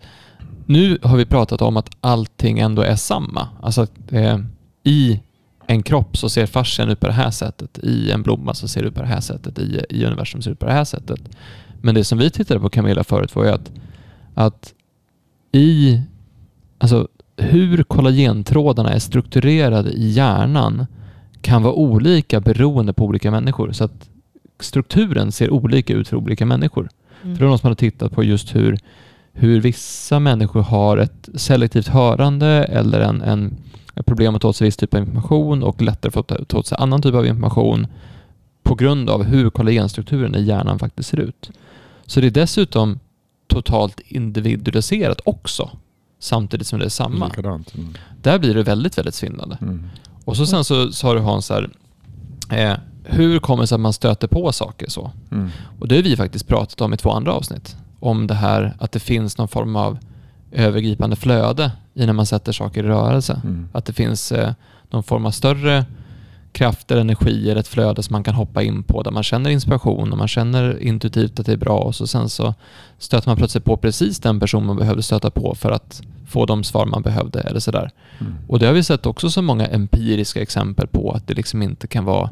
nu 0.66 0.98
har 1.02 1.16
vi 1.16 1.24
pratat 1.24 1.62
om 1.62 1.76
att 1.76 1.90
allting 2.00 2.58
ändå 2.58 2.82
är 2.82 2.96
samma. 2.96 3.48
Alltså 3.62 3.80
att 3.80 4.12
eh, 4.12 4.38
i 4.84 5.20
en 5.66 5.82
kropp 5.82 6.16
så 6.16 6.28
ser 6.28 6.46
fascian 6.46 6.88
ut 6.88 7.00
på 7.00 7.06
det 7.06 7.12
här 7.12 7.30
sättet. 7.30 7.78
I 7.78 8.10
en 8.10 8.22
blomma 8.22 8.54
så 8.54 8.68
ser 8.68 8.82
det 8.82 8.88
ut 8.88 8.94
på 8.94 9.02
det 9.02 9.08
här 9.08 9.20
sättet. 9.20 9.58
I, 9.58 9.84
i 9.90 10.04
universum 10.04 10.42
ser 10.42 10.50
det 10.50 10.52
ut 10.52 10.58
på 10.58 10.66
det 10.66 10.72
här 10.72 10.84
sättet. 10.84 11.20
Men 11.80 11.94
det 11.94 12.04
som 12.04 12.18
vi 12.18 12.30
tittade 12.30 12.60
på 12.60 12.68
Camilla 12.68 13.04
förut 13.04 13.36
var 13.36 13.44
ju 13.44 13.50
att, 13.50 13.72
att 14.34 14.74
i, 15.52 16.00
alltså 16.78 17.08
hur 17.36 17.82
kollagentrådarna 17.82 18.92
är 18.92 18.98
strukturerade 18.98 19.90
i 19.90 20.08
hjärnan 20.08 20.86
kan 21.40 21.62
vara 21.62 21.74
olika 21.74 22.40
beroende 22.40 22.92
på 22.92 23.04
olika 23.04 23.30
människor. 23.30 23.72
Så 23.72 23.84
att 23.84 24.10
strukturen 24.60 25.32
ser 25.32 25.50
olika 25.50 25.92
ut 25.94 26.08
för 26.08 26.16
olika 26.16 26.46
människor. 26.46 26.88
Mm. 27.22 27.36
För 27.36 27.40
det 27.40 27.46
är 27.46 27.48
någon 27.48 27.58
som 27.58 27.68
har 27.68 27.74
tittat 27.74 28.12
på 28.12 28.24
just 28.24 28.54
hur, 28.54 28.78
hur 29.38 29.60
vissa 29.60 30.20
människor 30.20 30.62
har 30.62 30.96
ett 30.96 31.28
selektivt 31.34 31.88
hörande 31.88 32.48
eller 32.48 33.00
en, 33.00 33.22
en 33.22 33.56
problem 34.06 34.34
att 34.34 34.42
ta 34.42 34.48
åt 34.48 34.56
sig 34.56 34.64
viss 34.64 34.76
typ 34.76 34.94
av 34.94 35.00
information 35.00 35.62
och 35.62 35.82
lättare 35.82 36.12
för 36.12 36.20
att 36.20 36.48
ta 36.48 36.58
åt 36.58 36.66
sig 36.66 36.78
annan 36.80 37.02
typ 37.02 37.14
av 37.14 37.26
information 37.26 37.86
på 38.62 38.74
grund 38.74 39.10
av 39.10 39.22
hur 39.22 39.50
kollagenstrukturen 39.50 40.34
i 40.34 40.42
hjärnan 40.42 40.78
faktiskt 40.78 41.08
ser 41.08 41.20
ut. 41.20 41.50
Så 42.06 42.20
det 42.20 42.26
är 42.26 42.30
dessutom 42.30 42.98
totalt 43.46 44.00
individualiserat 44.00 45.20
också, 45.24 45.70
samtidigt 46.18 46.66
som 46.66 46.78
det 46.78 46.84
är 46.84 46.88
samma. 46.88 47.30
Mm. 47.74 47.94
Där 48.22 48.38
blir 48.38 48.54
det 48.54 48.62
väldigt, 48.62 48.98
väldigt 48.98 49.14
svindlande. 49.14 49.58
Mm. 49.60 49.88
Och 50.24 50.36
så 50.36 50.46
sen 50.46 50.64
så 50.64 50.92
sa 50.92 51.14
du 51.14 51.20
Hans 51.20 51.50
här, 51.50 51.70
eh, 52.50 52.74
hur 53.04 53.38
kommer 53.38 53.62
det 53.62 53.66
sig 53.66 53.74
att 53.74 53.80
man 53.80 53.92
stöter 53.92 54.28
på 54.28 54.52
saker 54.52 54.90
så? 54.90 55.10
Mm. 55.32 55.48
Och 55.78 55.88
det 55.88 55.96
har 55.96 56.02
vi 56.02 56.16
faktiskt 56.16 56.48
pratat 56.48 56.80
om 56.80 56.94
i 56.94 56.96
två 56.96 57.10
andra 57.10 57.32
avsnitt. 57.32 57.76
Om 58.00 58.26
det 58.26 58.34
här 58.34 58.74
att 58.78 58.92
det 58.92 59.00
finns 59.00 59.38
någon 59.38 59.48
form 59.48 59.76
av 59.76 59.98
övergripande 60.52 61.16
flöde 61.16 61.72
i 61.94 62.06
när 62.06 62.12
man 62.12 62.26
sätter 62.26 62.52
saker 62.52 62.84
i 62.84 62.86
rörelse. 62.86 63.40
Mm. 63.44 63.68
Att 63.72 63.84
det 63.84 63.92
finns 63.92 64.32
eh, 64.32 64.52
någon 64.90 65.02
form 65.02 65.26
av 65.26 65.30
större 65.30 65.84
krafter, 66.52 66.96
energier, 66.96 67.56
ett 67.56 67.68
flöde 67.68 68.02
som 68.02 68.12
man 68.12 68.24
kan 68.24 68.34
hoppa 68.34 68.62
in 68.62 68.82
på 68.82 69.02
där 69.02 69.10
man 69.10 69.22
känner 69.22 69.50
inspiration 69.50 70.12
och 70.12 70.18
man 70.18 70.28
känner 70.28 70.82
intuitivt 70.82 71.40
att 71.40 71.46
det 71.46 71.52
är 71.52 71.56
bra 71.56 71.78
och 71.78 71.94
så 71.94 72.06
sen 72.06 72.28
så 72.28 72.54
stöter 72.98 73.28
man 73.28 73.36
plötsligt 73.36 73.64
på 73.64 73.76
precis 73.76 74.18
den 74.18 74.40
person 74.40 74.66
man 74.66 74.76
behövde 74.76 75.02
stöta 75.02 75.30
på 75.30 75.54
för 75.54 75.70
att 75.70 76.02
få 76.26 76.46
de 76.46 76.64
svar 76.64 76.86
man 76.86 77.02
behövde 77.02 77.40
eller 77.40 77.60
sådär. 77.60 77.90
Mm. 78.18 78.34
Och 78.48 78.58
det 78.58 78.66
har 78.66 78.72
vi 78.72 78.82
sett 78.82 79.06
också 79.06 79.30
så 79.30 79.42
många 79.42 79.66
empiriska 79.66 80.42
exempel 80.42 80.86
på 80.86 81.10
att 81.12 81.26
det 81.26 81.34
liksom 81.34 81.62
inte 81.62 81.86
kan 81.86 82.04
vara 82.04 82.30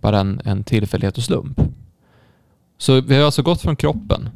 bara 0.00 0.20
en, 0.20 0.40
en 0.44 0.64
tillfällighet 0.64 1.18
och 1.18 1.24
slump. 1.24 1.60
Så 2.78 3.00
vi 3.00 3.16
har 3.16 3.24
alltså 3.24 3.42
gått 3.42 3.60
från 3.60 3.76
kroppen 3.76 4.28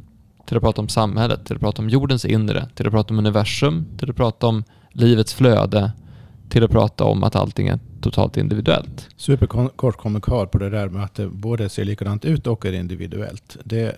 till 0.45 0.57
att 0.57 0.63
prata 0.63 0.81
om 0.81 0.89
samhället, 0.89 1.45
till 1.45 1.55
att 1.55 1.61
prata 1.61 1.81
om 1.81 1.89
jordens 1.89 2.25
inre, 2.25 2.69
till 2.75 2.87
att 2.87 2.93
prata 2.93 3.13
om 3.13 3.19
universum, 3.19 3.85
till 3.97 4.09
att 4.09 4.15
prata 4.15 4.47
om 4.47 4.63
livets 4.91 5.33
flöde, 5.33 5.91
till 6.49 6.63
att 6.63 6.71
prata 6.71 7.03
om 7.03 7.23
att 7.23 7.35
allting 7.35 7.67
är 7.67 7.79
totalt 8.01 8.37
individuellt. 8.37 9.09
Superkort 9.17 9.97
kommentar 9.97 10.45
på 10.45 10.57
det 10.57 10.69
där 10.69 10.89
med 10.89 11.03
att 11.03 11.15
det 11.15 11.27
både 11.27 11.69
ser 11.69 11.85
likadant 11.85 12.25
ut 12.25 12.47
och 12.47 12.65
är 12.65 12.73
individuellt. 12.73 13.57
Det, 13.63 13.95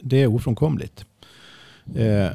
det 0.00 0.22
är 0.22 0.26
ofrånkomligt. 0.26 1.04
Eh, 1.94 2.28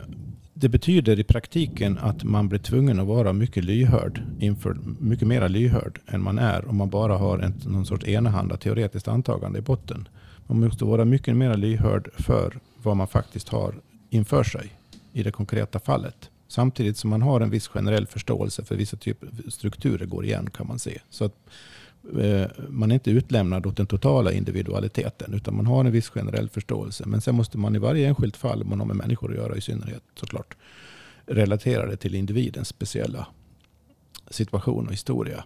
det 0.53 0.70
betyder 0.70 1.20
i 1.20 1.24
praktiken 1.24 1.97
att 2.01 2.24
man 2.24 2.49
blir 2.49 2.59
tvungen 2.59 2.99
att 2.99 3.07
vara 3.07 3.34
mycket 3.34 3.63
lyhörd, 3.63 4.24
inför, 4.39 4.78
mycket 4.99 5.28
mer 5.28 5.49
lyhörd 5.49 5.99
än 6.07 6.22
man 6.22 6.39
är 6.39 6.70
om 6.70 6.76
man 6.76 6.89
bara 6.89 7.18
har 7.18 7.39
en, 7.39 7.53
någon 7.66 7.86
sorts 7.86 8.07
enahanda 8.07 8.57
teoretiskt 8.57 9.07
antagande 9.07 9.59
i 9.59 9.61
botten. 9.61 10.07
Man 10.47 10.59
måste 10.59 10.86
vara 10.86 11.05
mycket 11.05 11.36
mer 11.36 11.57
lyhörd 11.57 12.09
för 12.18 12.59
vad 12.86 12.98
man 12.98 13.08
faktiskt 13.08 13.50
har 13.50 13.76
inför 14.10 14.44
sig 14.44 14.74
i 15.14 15.24
det 15.24 15.32
konkreta 15.32 15.80
fallet. 15.80 16.30
Samtidigt 16.48 16.98
som 16.98 17.10
man 17.10 17.22
har 17.22 17.42
en 17.42 17.50
viss 17.50 17.68
generell 17.68 18.08
förståelse 18.08 18.66
för 18.66 18.76
vissa 18.76 18.98
typer 18.98 19.28
av 19.28 19.50
strukturer 19.50 20.06
går 20.06 20.26
igen 20.26 20.50
kan 20.50 20.68
man 20.68 20.80
se. 20.80 21.02
Så 21.10 21.26
att 21.26 21.36
eh, 22.20 22.48
man 22.70 22.92
är 22.92 22.94
inte 22.94 23.12
utlämnad 23.12 23.66
åt 23.66 23.78
den 23.78 23.88
totala 23.88 24.32
individualiteten 24.32 25.34
utan 25.34 25.56
man 25.56 25.66
har 25.66 25.86
en 25.86 25.92
viss 25.92 26.10
generell 26.10 26.50
förståelse. 26.50 27.04
Men 27.08 27.22
sen 27.22 27.36
måste 27.36 27.58
man 27.58 27.76
i 27.76 27.80
varje 27.80 28.08
enskilt 28.08 28.38
fall, 28.38 28.62
om 28.62 28.70
man 28.70 28.80
har 28.80 28.88
med 28.88 28.96
människor 28.96 29.32
att 29.32 29.38
göra 29.38 29.58
i 29.58 29.62
synnerhet 29.62 30.04
såklart, 30.16 30.56
relatera 31.26 31.86
det 31.86 31.98
till 31.98 32.16
individens 32.16 32.68
speciella 32.68 33.28
situation 34.30 34.88
och 34.88 34.94
historia. 34.94 35.44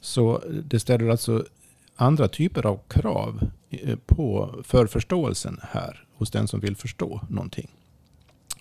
Så 0.00 0.42
det 0.64 0.80
ställer 0.80 1.08
alltså 1.08 1.44
andra 1.96 2.28
typer 2.28 2.66
av 2.66 2.80
krav 2.88 3.50
eh, 3.70 3.96
på, 4.06 4.60
för 4.64 4.86
förståelsen 4.86 5.60
här 5.62 6.05
hos 6.16 6.30
den 6.30 6.48
som 6.48 6.60
vill 6.60 6.76
förstå 6.76 7.20
någonting. 7.28 7.70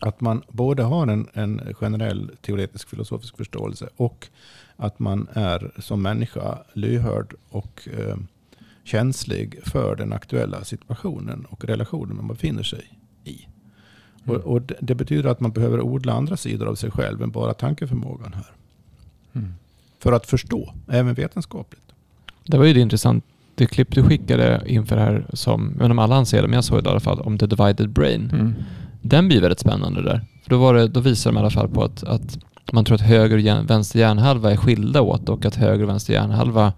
Att 0.02 0.22
man 0.22 0.44
både 0.48 0.84
har 0.84 1.08
en, 1.08 1.28
en 1.34 1.74
generell 1.74 2.32
teoretisk 2.42 2.90
filosofisk 2.90 3.38
förståelse 3.38 3.90
och 3.96 4.28
att 4.76 5.00
man 5.00 5.28
är 5.34 5.72
som 5.80 6.02
människa 6.02 6.58
lyhörd 6.74 7.34
och 7.50 7.88
eh, 7.98 8.18
känslig 8.84 9.60
för 9.64 9.96
den 9.96 10.14
aktuella 10.14 10.64
situationen 10.64 11.46
och 11.50 11.66
relationen 11.66 12.16
man 12.16 12.28
befinner 12.28 12.64
sig 12.64 13.00
i. 13.24 13.48
Mm. 14.26 14.36
Och, 14.36 14.54
och 14.54 14.62
det, 14.62 14.76
det 14.82 14.96
betyder 14.96 15.30
att 15.30 15.40
man 15.40 15.52
behöver 15.52 15.82
odla 15.82 16.14
andra 16.14 16.38
sidor 16.38 16.68
av 16.68 16.76
sig 16.76 16.92
själv 16.92 17.24
än 17.24 17.32
bara 17.32 17.54
tankeförmågan 17.54 18.34
här. 18.34 18.52
Mm. 19.34 19.54
För 20.00 20.12
att 20.12 20.26
förstå, 20.26 20.74
även 20.88 21.14
vetenskapligt. 21.14 21.82
Det 22.44 22.58
var 22.58 22.66
ju 22.66 22.74
det 22.74 22.80
intressant, 22.80 23.26
det 23.56 23.66
klipp 23.66 23.96
du 23.96 24.04
skickade 24.04 24.62
inför 24.66 24.96
det 24.96 25.02
här 25.02 25.26
som, 25.34 25.62
jag 25.62 25.68
vet 25.68 25.82
inte 25.82 25.92
om 25.92 26.00
alla 26.00 26.16
anser 26.16 26.42
det, 26.42 26.48
men 26.48 26.56
jag 26.56 26.64
såg 26.64 26.84
det 26.84 26.88
i 26.88 26.92
alla 26.92 27.00
fall, 27.00 27.20
om 27.20 27.38
the 27.38 27.46
divided 27.46 27.90
brain. 27.90 28.30
Mm. 28.34 28.56
Den 29.02 29.28
blir 29.28 29.42
väldigt 29.42 29.60
spännande 29.60 30.02
där. 30.02 30.22
För 30.44 30.50
då, 30.50 30.58
var 30.58 30.74
det, 30.74 30.88
då 30.88 31.00
visar 31.00 31.32
de 31.32 31.38
i 31.38 31.40
alla 31.40 31.50
fall 31.50 31.70
på 31.70 31.84
att, 31.84 32.04
att 32.04 32.38
man 32.72 32.86
tror 32.86 32.96
att 32.96 33.02
höger 33.02 33.36
och 33.36 33.42
hjärn, 33.42 33.66
vänster 33.66 34.00
hjärnhalva 34.00 34.52
är 34.52 34.56
skilda 34.58 35.02
åt 35.02 35.30
och 35.30 35.46
att 35.46 35.56
höger 35.56 35.84
och 35.84 35.90
vänster 35.90 36.14
hjärnhalva, 36.14 36.74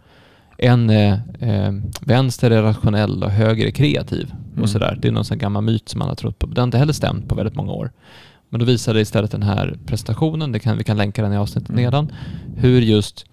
en 0.58 0.90
är, 0.90 1.12
eh, 1.40 1.74
vänster 2.02 2.52
är 2.52 2.62
rationell 2.62 3.24
och 3.24 3.32
höger 3.32 3.66
är 3.68 3.72
kreativ. 3.72 4.34
Mm. 4.52 4.64
Och 4.64 4.70
sådär. 4.70 4.98
Det 5.02 5.08
är 5.08 5.12
någon 5.12 5.26
sån 5.26 5.38
gammal 5.38 5.64
myt 5.64 5.90
som 5.90 6.00
man 6.00 6.08
har 6.08 6.16
trott 6.16 6.40
på. 6.40 6.48
Den 6.48 6.58
har 6.58 6.64
inte 6.64 6.78
heller 6.78 6.94
stämt 6.94 7.30
på 7.30 7.36
väldigt 7.36 7.56
många 7.56 7.72
år. 7.72 7.92
Men 8.50 8.60
då 8.60 8.66
visade 8.66 9.02
istället 9.02 9.32
den 9.32 9.44
här 9.44 9.78
presentationen, 9.86 10.52
det 10.52 10.60
kan, 10.60 10.78
vi 10.78 10.84
kan 10.84 10.98
länka 10.98 11.22
den 11.22 11.34
i 11.34 11.38
avsnittet 11.38 11.70
Mm. 11.70 11.84
nedan, 11.84 12.12
hur 12.56 12.82
just 12.82 13.26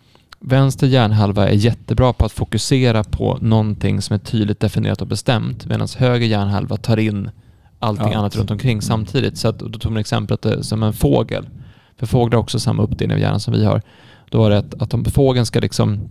vänster 0.47 0.87
hjärnhalva 0.87 1.49
är 1.49 1.53
jättebra 1.53 2.13
på 2.13 2.25
att 2.25 2.33
fokusera 2.33 3.05
på 3.05 3.39
någonting 3.41 4.03
som 4.03 4.15
är 4.15 4.19
tydligt 4.19 4.61
definierat 4.61 5.01
och 5.01 5.07
bestämt 5.07 5.67
medan 5.67 5.89
höger 5.97 6.27
hjärnhalva 6.27 6.77
tar 6.77 6.97
in 6.97 7.31
allting 7.79 8.07
Allt. 8.07 8.17
annat 8.17 8.37
runt 8.37 8.51
omkring 8.51 8.83
samtidigt. 8.83 9.39
Så 9.39 9.49
att, 9.49 9.59
då 9.59 9.79
tog 9.79 9.93
man 9.93 10.01
exemplet 10.01 10.47
är 10.47 10.63
som 10.63 10.83
en 10.83 10.93
fågel. 10.93 11.49
För 11.97 12.07
fåglar 12.07 12.37
har 12.37 12.43
också 12.43 12.61
samma 12.61 12.83
uppdelning 12.83 13.15
av 13.15 13.21
hjärnan 13.21 13.41
som 13.41 13.55
vi 13.55 13.65
har. 13.65 13.83
Då 14.31 14.39
var 14.39 14.51
det 14.51 14.59
att, 14.59 14.83
att 14.83 14.95
om 14.95 15.05
fågeln 15.05 15.47
ska 15.47 15.61
liksom, 15.61 16.11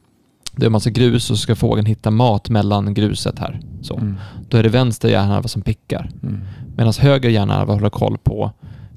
det 0.52 0.64
är 0.64 0.66
en 0.66 0.72
massa 0.72 0.90
grus 0.90 1.32
och 1.32 1.38
så 1.38 1.42
ska 1.42 1.56
fågeln 1.56 1.86
hitta 1.86 2.12
mat 2.12 2.50
mellan 2.50 2.94
gruset 2.94 3.40
här. 3.40 3.60
Så. 3.82 3.96
Mm. 3.98 4.18
Då 4.50 4.58
är 4.58 4.64
det 4.64 4.70
vänster 4.70 5.10
hjärnhalva 5.10 5.48
som 5.48 5.62
pickar. 5.62 6.10
Mm. 6.24 6.42
Medan 6.76 6.94
höger 7.00 7.30
hjärnhalva 7.30 7.74
håller 7.74 7.90
koll 7.90 8.18
på 8.18 8.52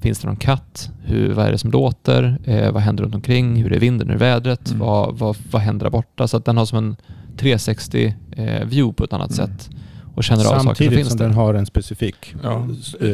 Finns 0.07 0.19
det 0.19 0.27
någon 0.27 0.37
katt? 0.37 0.91
Hur, 1.05 1.33
vad 1.33 1.47
är 1.47 1.53
det 1.53 1.59
som 1.59 1.71
låter? 1.71 2.39
Eh, 2.45 2.73
vad 2.73 2.83
händer 2.83 3.05
runt 3.05 3.15
omkring? 3.15 3.57
Hur 3.63 3.73
är 3.73 3.79
vinden? 3.79 4.09
Hur 4.09 4.15
är 4.15 4.19
vädret? 4.19 4.69
Mm. 4.69 4.79
Vad, 4.79 5.19
vad, 5.19 5.37
vad 5.51 5.63
händer 5.63 5.85
där 5.85 5.91
borta? 5.91 6.29
Så 6.29 6.37
att 6.37 6.45
den 6.45 6.57
har 6.57 6.67
som 6.67 6.79
en 6.79 6.97
360 7.37 8.15
eh, 8.37 8.65
view 8.67 8.93
på 8.97 9.05
ett 9.05 9.13
annat 9.13 9.39
Mm. 9.39 9.47
sätt 9.59 9.71
och 10.15 10.25
känner 10.25 10.41
av 10.41 10.45
saker 10.45 10.59
som 10.59 10.67
Samtidigt 10.67 10.95
finns 10.95 11.09
som 11.09 11.17
där. 11.19 11.25
den 11.25 11.35
har 11.35 11.55
en 11.55 11.67
specifik 11.67 12.35
Ja. 12.43 12.69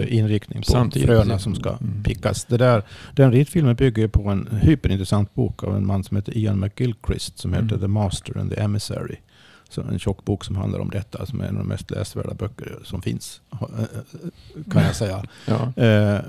inriktning 0.08 0.62
på 0.62 0.70
Samtidigt, 0.72 1.08
fröna 1.08 1.38
som 1.38 1.54
ska 1.54 1.70
Mm. 1.70 2.02
pickas. 2.02 2.44
Det 2.44 2.56
där, 2.56 2.82
den 3.14 3.32
ritfilmen 3.32 3.76
bygger 3.76 4.08
på 4.08 4.28
en 4.28 4.48
hyperintressant 4.62 5.34
bok 5.34 5.64
av 5.64 5.76
en 5.76 5.86
man 5.86 6.04
som 6.04 6.16
heter 6.16 6.36
Ian 6.38 6.60
McGilchrist 6.60 7.38
som 7.38 7.52
heter 7.52 7.66
Mm. 7.66 7.80
The 7.80 7.88
Master 7.88 8.38
and 8.38 8.50
the 8.54 8.60
Emissary. 8.60 9.16
Så 9.72 9.80
en 9.82 9.98
tjock 9.98 10.24
bok 10.24 10.44
som 10.44 10.56
handlar 10.56 10.78
om 10.80 10.90
detta 10.90 11.26
som 11.26 11.40
är 11.40 11.44
en 11.44 11.56
av 11.56 11.62
de 11.62 11.68
mest 11.68 11.90
läsvärda 11.90 12.34
böcker 12.34 12.78
som 12.84 13.02
finns. 13.02 13.40
ha- 13.50 13.68
eh, 13.78 14.70
Kan 14.72 14.82
jag 14.84 14.96
säga. 14.96 15.24
Ja. 15.46 15.82
Eh, 15.82 16.20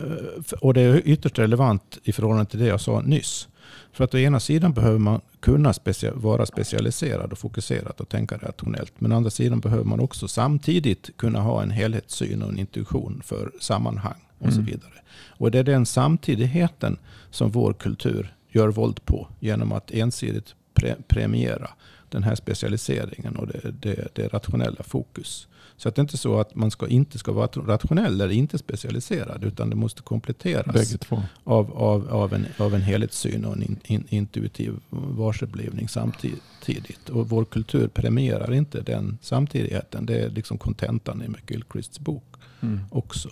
och 0.62 0.74
det 0.74 0.82
är 0.82 1.02
ytterst 1.08 1.40
relevant 1.40 1.98
i 2.04 2.12
förhållande 2.12 2.46
till 2.52 2.60
det 2.60 2.66
jag 2.68 2.82
sa 2.82 3.02
nyss. 3.02 3.48
För 3.92 4.04
att 4.04 4.14
å 4.14 4.18
ena 4.18 4.40
sidan 4.40 4.74
behöver 4.74 5.00
man 5.00 5.22
kunna 5.40 5.74
specia- 5.74 6.14
vara 6.16 6.46
specialiserad 6.46 7.32
och 7.32 7.38
fokuserad 7.38 7.94
och 7.98 8.10
tänka 8.10 8.38
rationellt. 8.38 8.94
Men 8.98 9.12
å 9.12 9.16
andra 9.16 9.30
sidan 9.30 9.60
behöver 9.60 9.84
man 9.84 10.00
också 10.00 10.28
samtidigt 10.28 11.10
kunna 11.18 11.40
ha 11.42 11.64
en 11.64 11.72
helhetssyn 11.72 12.42
och 12.42 12.50
en 12.50 12.60
intuition 12.60 13.22
för 13.26 13.52
sammanhang 13.62 14.20
och 14.40 14.54
så 14.54 14.60
Mm. 14.60 14.66
vidare. 14.66 14.94
Och 15.38 15.52
det 15.52 15.60
är 15.60 15.64
den 15.64 15.86
samtidigheten 15.86 16.98
som 17.32 17.52
vår 17.52 17.74
kultur 17.74 18.34
gör 18.52 18.68
våld 18.68 19.06
på 19.06 19.28
genom 19.40 19.72
att 19.72 19.92
ensidigt 19.92 20.56
pre- 20.76 21.04
premiera 21.08 21.70
den 22.14 22.24
här 22.24 22.36
specialiseringen 22.36 23.36
och 23.36 23.48
det, 23.48 23.72
det, 23.80 24.08
det 24.16 24.28
rationella 24.28 24.84
fokus. 24.84 25.48
Så 25.78 25.90
att 25.90 25.96
det 25.96 26.00
är 26.00 26.04
inte 26.04 26.18
så 26.18 26.40
att 26.40 26.56
man 26.56 26.72
ska, 26.72 26.88
inte 26.88 27.18
ska 27.20 27.32
vara 27.32 27.48
rationell 27.48 28.22
eller 28.22 28.34
inte 28.34 28.58
specialiserad 28.58 29.44
utan 29.44 29.70
det 29.70 29.76
måste 29.76 30.02
kompletteras 30.02 30.96
av, 31.44 31.72
av, 31.78 32.08
av, 32.10 32.34
en, 32.34 32.46
av 32.58 32.76
en 32.76 32.82
helhetssyn 32.82 33.46
och 33.46 33.54
en 33.54 33.62
in, 33.64 33.80
in, 33.86 34.04
intuitiv 34.10 34.74
varseblivning 34.90 35.88
samtidigt. 35.88 37.10
Och 37.10 37.30
vår 37.30 37.46
kultur 37.46 37.88
premierar 37.88 38.54
inte 38.54 38.82
den 38.82 39.18
samtidigheten. 39.22 40.06
Det 40.06 40.20
är 40.20 40.30
liksom 40.30 40.58
kontentan 40.58 41.22
i 41.24 41.28
McGilchrists 41.28 42.00
bok 42.00 42.24
Mm. 42.62 42.80
också. 42.92 43.30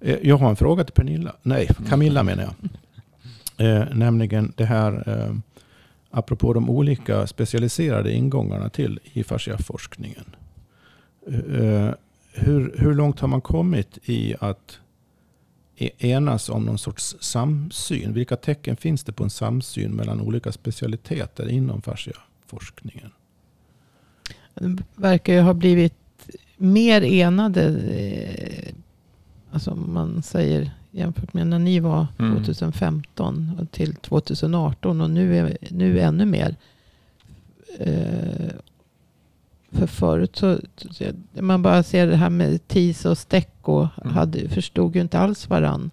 Eh, 0.00 0.16
Jag 0.22 0.36
har 0.38 0.50
en 0.50 0.56
fråga 0.56 0.84
till 0.84 0.94
Pernilla. 0.94 1.36
Nej, 1.42 1.68
Camilla 1.88 2.22
menar 2.22 2.42
jag. 2.42 2.54
Eh, 3.66 3.94
nämligen 3.94 4.52
det 4.56 4.64
här, 4.64 4.92
eh, 5.08 5.34
apropå 6.10 6.52
de 6.52 6.70
olika 6.70 7.26
specialiserade 7.26 8.12
ingångarna 8.12 8.68
till 8.68 9.00
i 9.04 9.24
fasciaforskningen. 9.24 10.36
Eh, 11.26 11.90
hur, 12.32 12.74
hur 12.78 12.94
långt 12.94 13.20
har 13.20 13.28
man 13.28 13.40
kommit 13.40 13.98
i 14.04 14.34
att 14.40 14.78
e-, 15.76 15.90
enas 15.98 16.48
om 16.48 16.64
någon 16.64 16.78
sorts 16.78 17.16
samsyn? 17.20 18.12
Vilka 18.12 18.36
tecken 18.36 18.76
finns 18.76 19.04
det 19.04 19.12
på 19.12 19.24
en 19.24 19.30
samsyn 19.30 19.90
mellan 19.90 20.20
olika 20.20 20.52
specialiteter 20.52 21.48
inom 21.48 21.82
fasciaforskningen? 21.82 23.10
De 24.54 24.78
verkar 24.96 25.32
ju 25.34 25.40
ha 25.40 25.54
blivit 25.54 25.94
mer 26.56 27.02
enade. 27.02 27.64
Eh, 27.68 28.74
alltså 29.50 29.70
om 29.70 29.94
man 29.94 30.22
säger 30.22 30.70
jämfört 31.00 31.32
med 31.34 31.46
när 31.46 31.58
ni 31.58 31.80
var 31.80 32.06
Mm. 32.18 32.36
2015 32.44 33.58
och 33.60 33.70
till 33.70 33.94
2018 33.94 35.00
och 35.00 35.10
nu, 35.10 35.36
är, 35.36 35.56
nu 35.70 36.00
ännu 36.00 36.24
mer. 36.26 36.56
Eh, 37.78 38.50
För 39.72 39.86
förut 39.86 40.36
så, 40.36 40.58
man 41.40 41.62
bara 41.62 41.82
ser 41.82 42.06
det 42.06 42.16
här 42.16 42.30
med 42.30 42.68
TIS 42.68 43.04
och 43.04 43.18
Stecco 43.18 43.88
Mm. 44.02 44.14
hade, 44.14 44.48
förstod 44.48 44.94
ju 44.96 45.00
inte 45.02 45.18
alls 45.18 45.48
varann. 45.50 45.90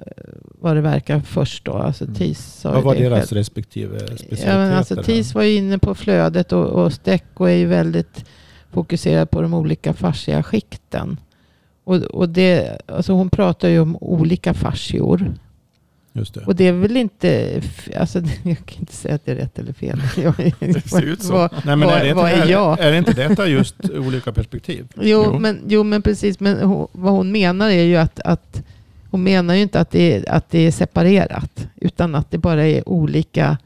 eh, 0.00 0.06
Vad 0.60 0.76
det 0.76 0.80
verkar 0.80 1.20
först 1.20 1.64
då. 1.64 1.72
Alltså 1.72 2.04
Mm. 2.04 2.14
TIS 2.16 2.64
Vad 2.64 2.82
var 2.84 2.94
det 2.94 3.00
deras 3.08 3.28
själv. 3.28 3.38
respektive 3.38 3.98
specialiteter? 3.98 4.60
Ja, 4.70 4.76
alltså? 4.76 5.02
TIS 5.02 5.34
var 5.34 5.42
ju 5.42 5.54
inne 5.56 5.78
på 5.78 5.94
flödet 5.94 6.52
och, 6.52 6.64
och 6.66 6.92
Stecco 6.92 7.44
är 7.44 7.56
ju 7.56 7.66
väldigt 7.66 8.24
fokuserad 8.70 9.30
på 9.30 9.42
de 9.42 9.54
olika 9.54 9.92
fascia 9.94 10.42
skikten. 10.42 11.16
Och, 11.88 11.96
och 11.96 12.28
det, 12.28 12.78
alltså 12.86 13.12
hon 13.12 13.30
pratar 13.30 13.68
ju 13.68 13.80
om 13.80 13.96
olika 14.00 14.54
fascior. 14.54 15.34
Just 16.12 16.34
det. 16.34 16.40
Och 16.40 16.56
det 16.56 16.64
är 16.64 16.72
väl 16.72 16.96
inte, 16.96 17.60
alltså 17.96 18.18
jag 18.42 18.56
kan 18.66 18.78
inte 18.80 18.92
säga 18.92 19.14
att 19.14 19.24
det 19.24 19.32
är 19.32 19.36
rätt 19.36 19.58
eller 19.58 19.72
fel. 19.72 20.02
Det 20.58 20.88
ser 20.88 21.02
ut 21.02 21.22
så. 21.22 21.32
Vad, 21.32 21.50
Nej, 21.52 21.76
men 21.76 21.80
vad- 21.80 21.92
är, 21.98 22.02
det 22.02 22.08
inte, 22.08 22.22
vad 22.22 22.30
är 22.30 22.46
jag? 22.46 22.80
är 22.80 22.92
det 22.92 22.98
inte 22.98 23.12
detta 23.12 23.46
just 23.48 23.90
olika 23.90 24.32
perspektiv? 24.32 24.86
Jo, 24.94 25.22
Jo. 25.26 25.38
Men, 25.38 25.60
jo 25.68 25.82
men 25.84 26.02
precis. 26.02 26.40
Men 26.40 26.60
hon, 26.62 26.88
vad 26.92 27.12
hon 27.12 27.32
menar 27.32 27.70
är 27.70 27.82
ju 27.82 27.96
att, 27.96 28.20
att 28.20 28.62
hon 29.10 29.22
menar 29.22 29.54
ju 29.54 29.62
inte 29.62 29.80
att 29.80 29.90
det, 29.90 30.16
är, 30.16 30.30
att 30.30 30.50
det 30.50 30.58
är 30.58 30.70
separerat. 30.70 31.66
Utan 31.76 32.14
att 32.14 32.30
det 32.30 32.38
bara 32.38 32.66
är 32.66 32.88
olika 32.88 33.58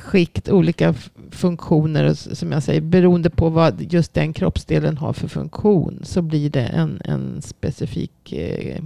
skikt, 0.00 0.48
olika 0.48 0.94
funktioner. 1.30 2.14
Som 2.14 2.52
jag 2.52 2.62
säger, 2.62 2.80
beroende 2.80 3.30
på 3.30 3.48
vad 3.48 3.92
just 3.92 4.14
den 4.14 4.32
kroppsdelen 4.32 4.96
har 4.96 5.12
för 5.12 5.28
funktion. 5.28 6.00
Så 6.02 6.22
blir 6.22 6.50
det 6.50 6.62
en, 6.66 7.00
en 7.04 7.42
specifik 7.42 8.32
eh, 8.32 8.82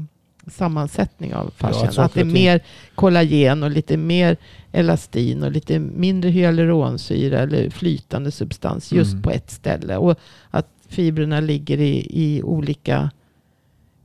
sammansättning 0.47 1.35
av 1.35 1.51
fascian. 1.57 1.89
att 1.89 1.95
saker 1.95 2.05
att 2.07 2.15
det 2.15 2.21
är 2.21 2.25
mer 2.25 2.61
kollagen 2.95 3.63
och 3.63 3.71
lite 3.71 3.97
mer 3.97 4.37
elastin 4.73 5.43
och 5.43 5.53
lite 5.53 5.79
mindre 5.79 6.31
hyaluronsyra 6.31 7.39
eller 7.39 7.71
flytande 7.71 8.31
substans 8.31 8.93
just 8.93 9.13
Mm. 9.13 9.23
på 9.23 9.31
ett 9.31 9.51
ställe. 9.51 9.97
Och 9.97 10.19
att 10.51 10.67
fibrerna 10.89 11.41
ligger 11.41 11.81
i, 11.81 12.07
i 12.11 12.43
olika 12.43 13.11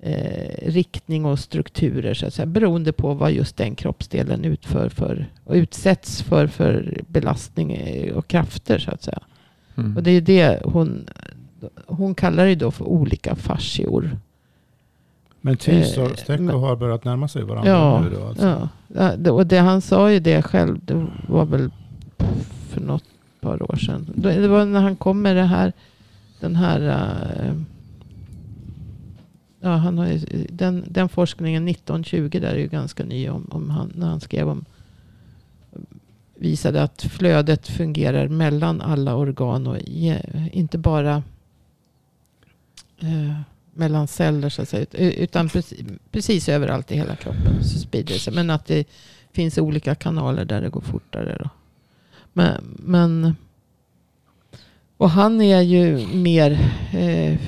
eh, 0.06 0.72
riktning 0.72 1.26
och 1.26 1.39
strukturer 1.39 2.14
så 2.14 2.26
att 2.26 2.34
säga, 2.34 2.45
beroende 2.45 2.91
på 2.91 3.14
vad 3.14 3.32
just 3.32 3.58
den 3.58 3.76
kroppsdelen 3.76 4.45
utför 4.45 4.89
för 4.89 5.26
och 5.43 5.54
utsätts 5.54 6.22
för 6.22 6.47
för 6.47 7.01
belastning 7.08 7.72
eh, 7.72 8.16
och 8.16 8.28
krafter 8.28 8.80
så 8.80 8.91
att 8.91 9.04
säga. 9.04 9.20
Mm. 9.76 9.97
Och 9.97 10.04
det 10.04 10.12
är 10.12 10.22
det 10.22 10.62
hon, 10.66 11.10
hon 11.86 12.16
kallar 12.16 12.45
det 12.45 12.56
då 12.56 12.72
för 12.72 12.86
olika 12.86 13.36
fascior. 13.36 14.18
Men 15.41 15.58
Tis 15.58 15.97
Eh, 15.97 16.49
och 16.49 16.60
har 16.60 16.76
börjat 16.76 17.04
närma 17.04 17.28
sig 17.28 17.43
varandra 17.43 17.72
Ja, 17.72 18.01
nu 18.01 18.10
då? 18.10 18.28
Alltså. 18.28 18.70
ja. 18.88 19.32
Och 19.32 19.47
det, 19.47 19.58
han 19.58 19.82
sa 19.82 20.12
ju 20.12 20.20
det 20.20 20.41
själv, 20.41 20.80
det 20.86 21.08
var 21.28 21.45
väl 21.45 21.72
för 22.70 22.82
något 22.82 23.04
par 23.41 23.72
år 23.72 23.76
sedan. 23.76 24.08
Det 24.16 24.47
var 24.47 24.66
när 24.66 24.82
han 24.82 24.95
kom 24.95 25.22
med 25.22 25.36
det 25.36 25.43
här, 25.43 25.74
den 26.39 26.56
här, 26.56 26.82
eh, 26.89 27.54
ja 29.64 29.70
han 29.70 29.97
har 29.97 30.07
ju, 30.07 30.20
den, 30.49 30.86
den 30.88 31.09
forskningen 31.09 31.68
1920 31.68 32.30
där 32.41 32.53
är 32.53 32.57
ju 32.57 32.68
ganska 32.68 33.03
ny 33.03 33.30
om, 33.30 33.47
om 33.51 33.70
han, 33.70 33.91
när 33.95 34.07
han 34.07 34.20
skrev 34.20 34.49
om, 34.49 34.66
visade 36.36 36.84
att 36.84 37.01
flödet 37.01 37.68
fungerar 37.68 38.28
mellan 38.28 38.82
alla 38.82 39.16
organ 39.16 39.68
och 39.68 39.78
ge, 39.80 40.22
inte 40.51 40.78
bara 40.78 41.24
eh, 42.99 43.39
mellan 43.74 44.07
celler 44.07 44.49
så 44.49 44.61
att 44.61 44.70
säga. 44.70 44.86
Utan 44.93 45.49
precis, 45.49 45.80
precis 46.11 46.49
överallt 46.49 46.91
i 46.91 46.95
hela 46.95 47.16
kroppen 47.16 47.64
så 47.64 47.80
sprider 47.80 48.14
det 48.14 48.20
sig. 48.20 48.34
Men 48.34 48.49
att 48.49 48.66
det 48.66 48.88
finns 49.32 49.57
olika 49.57 49.95
kanaler 49.95 50.45
där 50.45 50.61
det 50.61 50.70
går 50.70 50.82
fortare. 50.82 51.38
Då. 51.39 51.49
Men, 52.34 52.78
men 52.80 53.36
och 54.97 55.09
han 55.09 55.41
är 55.41 55.61
ju 55.61 56.07
mer 56.07 56.51
eh, 56.93 57.39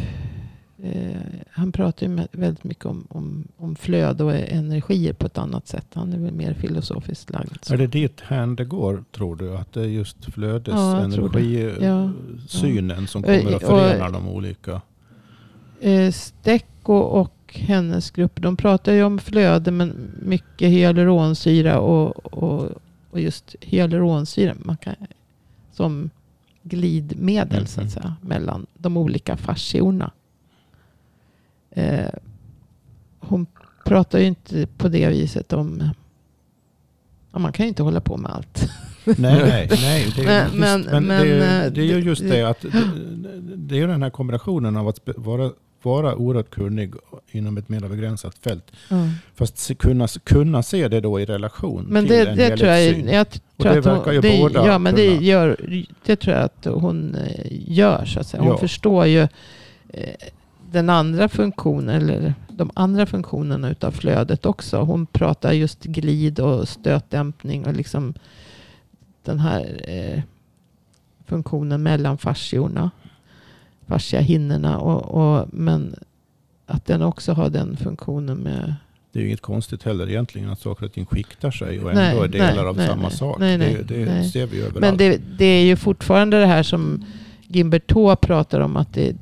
eh, 0.85 1.17
han 1.51 1.71
pratar 1.71 2.07
ju 2.07 2.19
väldigt 2.31 2.63
mycket 2.63 2.85
om, 2.85 3.07
om, 3.09 3.47
om 3.57 3.75
flöde 3.75 4.23
och 4.23 4.33
energier 4.35 5.13
på 5.13 5.25
ett 5.25 5.37
annat 5.37 5.67
sätt. 5.67 5.87
Han 5.93 6.13
är 6.13 6.17
väl 6.19 6.33
mer 6.33 6.53
filosofiskt 6.53 7.29
lagd. 7.29 7.57
så. 7.61 7.73
Är 7.73 7.77
det 7.77 7.87
dit 7.87 8.21
hän 8.21 8.55
det 8.55 8.65
går, 8.65 9.03
tror 9.11 9.35
du? 9.35 9.57
Att 9.57 9.73
det 9.73 9.81
är 9.81 9.85
just 9.85 10.17
Ja, 10.25 10.31
flödesenergisynen 10.31 13.07
som 13.07 13.23
Ja. 13.27 13.39
kommer 13.39 13.55
att 13.55 13.63
Och- 13.63 13.69
förena 13.69 14.09
de 14.09 14.27
olika? 14.27 14.81
eh, 15.81 16.11
Stecco 16.11 16.93
och 16.93 17.31
hennes 17.53 18.11
grupp, 18.11 18.41
de 18.41 18.57
pratar 18.57 18.93
ju 18.93 19.03
om 19.03 19.19
flöde 19.19 19.71
men 19.71 20.11
mycket 20.21 20.69
hyaluronsyra 20.71 21.79
och, 21.79 22.33
och, 22.33 22.69
och 23.11 23.19
just 23.21 23.55
hyaluronsyra 23.61 24.53
man 24.59 24.77
kan, 24.77 24.95
som 25.73 26.09
glidmedel 26.63 27.67
så 27.67 27.79
att 27.81 27.85
Mhm. 27.85 27.91
säga, 27.91 28.15
mellan 28.21 28.65
de 28.73 28.97
olika 28.97 29.37
fasciorna. 29.37 30.11
Eh, 31.75 32.05
hon 33.19 33.45
pratar 33.85 34.19
ju 34.19 34.25
inte 34.25 34.67
på 34.77 34.87
det 34.87 35.07
viset 35.09 35.53
om 35.53 35.89
Ja, 37.33 37.39
man 37.39 37.51
kan 37.51 37.65
ju 37.65 37.67
inte 37.67 37.83
hålla 37.83 38.01
på 38.01 38.17
med 38.17 38.31
allt. 38.31 38.69
Nej, 39.05 39.15
nej, 39.17 39.67
nej. 39.71 40.13
Det, 40.15 40.23
är- 40.25 40.49
Men- 40.53 40.77
visst, 40.81 40.91
men- 40.91 41.05
men, 41.07 41.27
det, 41.27 41.33
är- 41.45 41.69
det 41.69 41.81
är 41.91 41.97
eh, 41.97 42.05
just 42.05 42.21
det 42.21 42.41
att 42.43 42.61
det, 43.55 43.75
är 43.75 43.79
ju 43.79 43.87
den 43.87 44.03
här 44.03 44.09
kombinationen 44.09 44.77
av 44.77 44.87
att 44.87 44.99
vara, 45.17 45.51
vara 45.81 46.15
oerhört 46.15 46.49
kunnig 46.49 46.93
inom 47.31 47.57
ett 47.57 47.69
mer 47.69 47.79
begränsat 47.79 48.35
fält. 48.41 48.71
Fast 49.35 49.57
se, 49.57 49.75
kunna, 49.75 50.07
kunna 50.07 50.63
se 50.63 50.87
det 50.87 51.01
då 51.01 51.19
i 51.19 51.25
relation 51.25 51.85
Men 51.89 52.05
till 52.07 52.15
det, 52.15 52.29
en 52.29 52.37
det 52.37 52.57
tror 52.57 52.69
jag, 52.69 52.77
helhetssyn. 52.77 53.13
jag 53.13 53.27
Och 53.57 53.63
tror 53.63 53.73
det 53.73 53.79
att 53.79 53.85
hon, 53.85 53.93
verkar 53.97 54.11
ju 54.11 54.21
det, 54.21 54.37
båda 54.41 54.67
ja, 54.67 54.77
men 54.79 54.95
det, 54.95 55.15
gör, 55.15 55.57
det 56.05 56.15
tror 56.15 56.35
jag 56.35 56.43
att 56.43 56.65
hon 56.65 57.15
eh, 57.15 57.45
gör. 57.49 58.05
Så 58.05 58.19
att 58.19 58.27
säga. 58.27 58.43
Hon 58.43 58.51
Ja. 58.51 58.57
förstår 58.57 59.05
ju 59.05 59.21
eh, 59.89 60.09
den 60.71 60.89
andra 60.89 61.29
funktionen, 61.29 61.95
eller 61.95 62.33
de 62.49 62.71
andra 62.73 63.05
funktionerna 63.05 63.69
utav 63.69 63.91
flödet 63.91 64.45
också. 64.45 64.77
Hon 64.77 65.05
pratar 65.05 65.51
just 65.51 65.83
glid 65.83 66.39
och 66.39 66.67
stötdämpning 66.67 67.65
och 67.65 67.73
liksom 67.73 68.13
den 69.23 69.39
här 69.39 69.81
eh, 69.87 70.21
funktionen 71.25 71.83
mellan 71.83 72.17
fasciorna, 72.17 72.91
fasciahinnorna. 73.87 74.77
Och, 74.77 75.03
och, 75.05 75.47
men 75.51 75.95
att 76.65 76.85
den 76.85 77.01
också 77.01 77.33
har 77.33 77.49
den 77.49 77.77
funktionen 77.77 78.37
med 78.37 78.75
Det 79.11 79.19
är 79.19 79.21
ju 79.21 79.27
inget 79.27 79.41
konstigt 79.41 79.83
heller 79.83 80.09
egentligen 80.09 80.49
att 80.49 80.59
saker 80.59 80.85
och 80.85 80.93
ting 80.93 81.05
skiktar 81.05 81.51
sig 81.51 81.79
och 81.79 81.95
Nej, 81.95 82.11
ändå 82.11 82.23
är 82.23 82.27
delar 82.27 82.55
nej, 82.55 82.65
av 82.65 82.77
nej, 82.77 82.87
samma 82.87 83.01
nej. 83.01 83.11
sak. 83.11 83.39
Nej, 83.39 83.57
nej, 83.57 83.83
det 83.87 83.95
det 83.95 84.05
nej. 84.05 84.29
ser 84.29 84.45
vi 84.45 84.57
ju 84.57 84.63
överallt. 84.63 84.81
Men 84.81 84.97
det, 84.97 85.21
det 85.37 85.45
är 85.45 85.65
ju 85.65 85.75
fortfarande 85.75 86.39
det 86.39 86.45
här 86.45 86.63
som 86.63 87.05
Gimbertot 87.47 88.21
pratar 88.21 88.59
om 88.59 88.77
att 88.77 88.93
det 88.93 89.15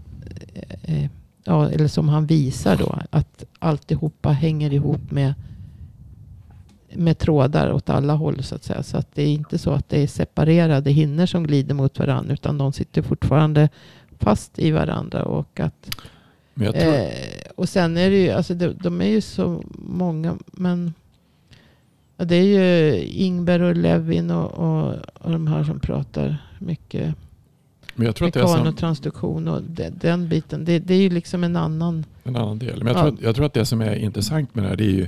eh, 0.83 1.09
ja, 1.43 1.69
eller 1.69 1.87
som 1.87 2.09
han 2.09 2.25
visar 2.25 2.77
då, 2.77 2.99
att 3.09 3.43
alltihopa 3.59 4.31
hänger 4.31 4.73
ihop 4.73 5.11
med 5.11 5.33
med 6.95 7.17
trådar 7.17 7.71
åt 7.71 7.89
alla 7.89 8.13
håll 8.13 8.43
så 8.43 8.55
att 8.55 8.63
säga. 8.63 8.83
Så 8.83 8.97
att 8.97 9.07
det 9.15 9.23
är 9.23 9.27
inte 9.27 9.57
så 9.57 9.71
att 9.71 9.89
det 9.89 10.03
är 10.03 10.07
separerade 10.07 10.91
hinnor 10.91 11.25
som 11.25 11.47
glider 11.47 11.75
mot 11.75 11.99
varandra 11.99 12.33
utan 12.33 12.57
de 12.57 12.73
sitter 12.73 13.01
fortfarande 13.01 13.69
fast 14.19 14.59
i 14.59 14.71
varandra. 14.71 15.23
Och, 15.23 15.59
att, 15.59 15.97
tror, 16.73 16.93
eh, 16.93 17.09
och 17.55 17.69
sen 17.69 17.97
är 17.97 18.09
det 18.09 18.17
ju, 18.17 18.29
alltså 18.29 18.53
de, 18.53 18.73
de 18.73 19.01
är 19.01 19.07
ju 19.07 19.21
så 19.21 19.63
många, 19.75 20.37
men 20.45 20.93
ja, 22.17 22.25
det 22.25 22.35
är 22.35 22.43
ju 22.43 22.97
Ingber 23.05 23.61
och 23.61 23.75
Levin 23.75 24.31
och, 24.31 24.51
och, 24.51 24.95
och 25.13 25.31
de 25.31 25.47
här 25.47 25.63
som 25.63 25.79
pratar 25.79 26.37
mycket 26.59 27.15
men 27.95 28.05
jag 28.05 28.15
tror 28.15 28.27
att 28.27 28.33
det 28.33 28.39
är 28.39 28.45
som, 28.45 28.51
mekanotransduktion 28.59 29.47
och 29.47 29.61
de, 29.63 29.89
den 29.89 30.27
biten. 30.29 30.65
Det, 30.65 30.79
det 30.79 30.93
är 30.93 31.01
ju 31.01 31.09
liksom 31.09 31.43
en 31.43 31.55
annan... 31.55 32.05
en 32.23 32.35
annan 32.35 32.59
del. 32.59 32.83
Men 32.83 32.87
jag, 32.87 32.95
Ja. 32.97 33.01
tror 33.01 33.13
att, 33.13 33.21
jag 33.21 33.35
tror 33.35 33.45
att 33.45 33.53
det 33.53 33.65
som 33.65 33.81
är 33.81 33.95
intressant 33.95 34.55
med 34.55 34.63
det 34.63 34.67
här 34.69 34.75
det 34.75 34.83
är 34.83 34.89
ju 34.91 35.07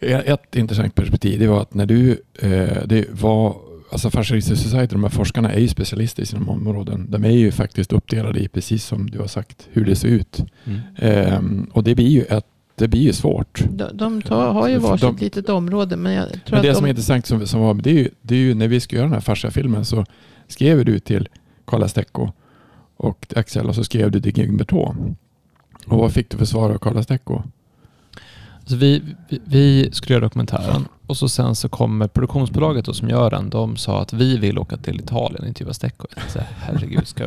ett 0.00 0.56
intressant 0.56 0.94
perspektiv 0.94 1.38
det 1.40 1.46
var 1.46 1.60
att 1.62 1.74
när 1.74 1.86
du, 1.86 2.10
eh, 2.38 2.86
det 2.86 3.04
var, 3.10 3.56
alltså 3.92 4.10
Fascialistic 4.10 4.62
Society, 4.62 4.86
de 4.92 5.02
här 5.02 5.10
forskarna 5.10 5.52
är 5.52 5.60
ju 5.60 5.68
specialister 5.68 6.22
i 6.22 6.26
sina 6.26 6.50
områden. 6.50 7.06
De 7.10 7.24
är 7.24 7.30
ju 7.30 7.50
faktiskt 7.50 7.92
uppdelade 7.92 8.40
i 8.40 8.48
precis 8.48 8.84
som 8.84 9.10
du 9.10 9.18
har 9.18 9.26
sagt 9.26 9.68
hur 9.72 9.84
det 9.84 9.96
ser 9.96 10.08
ut. 10.08 10.44
Mm. 10.64 10.80
Ehm, 10.96 11.70
och 11.72 11.84
det 11.84 11.94
blir 11.94 12.08
ju 12.08 12.22
ett, 12.22 12.46
det 12.74 12.88
blir 12.88 13.00
ju 13.00 13.12
svårt. 13.12 13.64
De, 13.70 13.96
de 13.96 14.22
tar, 14.22 14.52
har 14.52 14.68
ju 14.68 14.78
varsitt 14.78 15.00
de- 15.18 15.24
litet 15.24 15.48
område 15.48 15.96
men 15.96 16.12
jag 16.12 16.28
tror 16.28 16.40
Men 16.50 16.56
att 16.56 16.62
det 16.62 16.68
de... 16.68 16.74
som 16.74 16.84
är 16.84 16.88
intressant 16.88 17.26
som, 17.26 17.46
som 17.46 17.60
var, 17.60 17.74
det 17.74 17.90
är, 17.90 17.94
ju, 17.94 18.08
det 18.22 18.34
är 18.34 18.38
ju 18.38 18.54
när 18.54 18.68
vi 18.68 18.80
ska 18.80 18.96
göra 18.96 19.06
den 19.06 19.12
här 19.14 19.20
fascia-filmen 19.20 19.84
så 19.84 20.04
skrev 20.48 20.84
du 20.84 20.98
till 20.98 21.28
Karla 21.66 21.88
Stecco 21.88 22.32
och 22.96 23.26
Axel 23.36 23.66
och 23.66 23.74
så 23.74 23.84
skrev 23.84 24.10
du 24.10 24.20
till 24.20 24.38
Gimbertot. 24.38 24.96
Och 25.86 25.98
vad 25.98 26.12
fick 26.12 26.30
du 26.30 26.36
för 26.36 26.44
svar 26.44 26.70
av 26.70 26.78
Karla 26.78 27.02
Stecco? 27.02 27.42
Så 28.64 28.76
vi, 28.76 29.02
vi, 29.28 29.40
vi 29.44 29.90
skulle 29.92 30.14
göra 30.14 30.24
dokumentären 30.24 30.88
och 31.06 31.16
så 31.16 31.28
sen 31.28 31.54
så 31.54 31.68
kommer 31.68 32.08
produktionsbolaget 32.08 32.84
då 32.84 32.94
som 32.94 33.08
gör 33.08 33.30
den. 33.30 33.50
De 33.50 33.76
sa 33.76 34.02
att 34.02 34.12
vi 34.12 34.36
vill 34.36 34.58
åka 34.58 34.76
till 34.76 35.00
Italien 35.00 35.42
och 35.42 35.48
intervjua 35.48 35.74
Stecco. 35.74 36.06
Jag 36.16 36.24
tänkte 36.24 36.46
Herregud, 36.58 37.06
ska, 37.06 37.24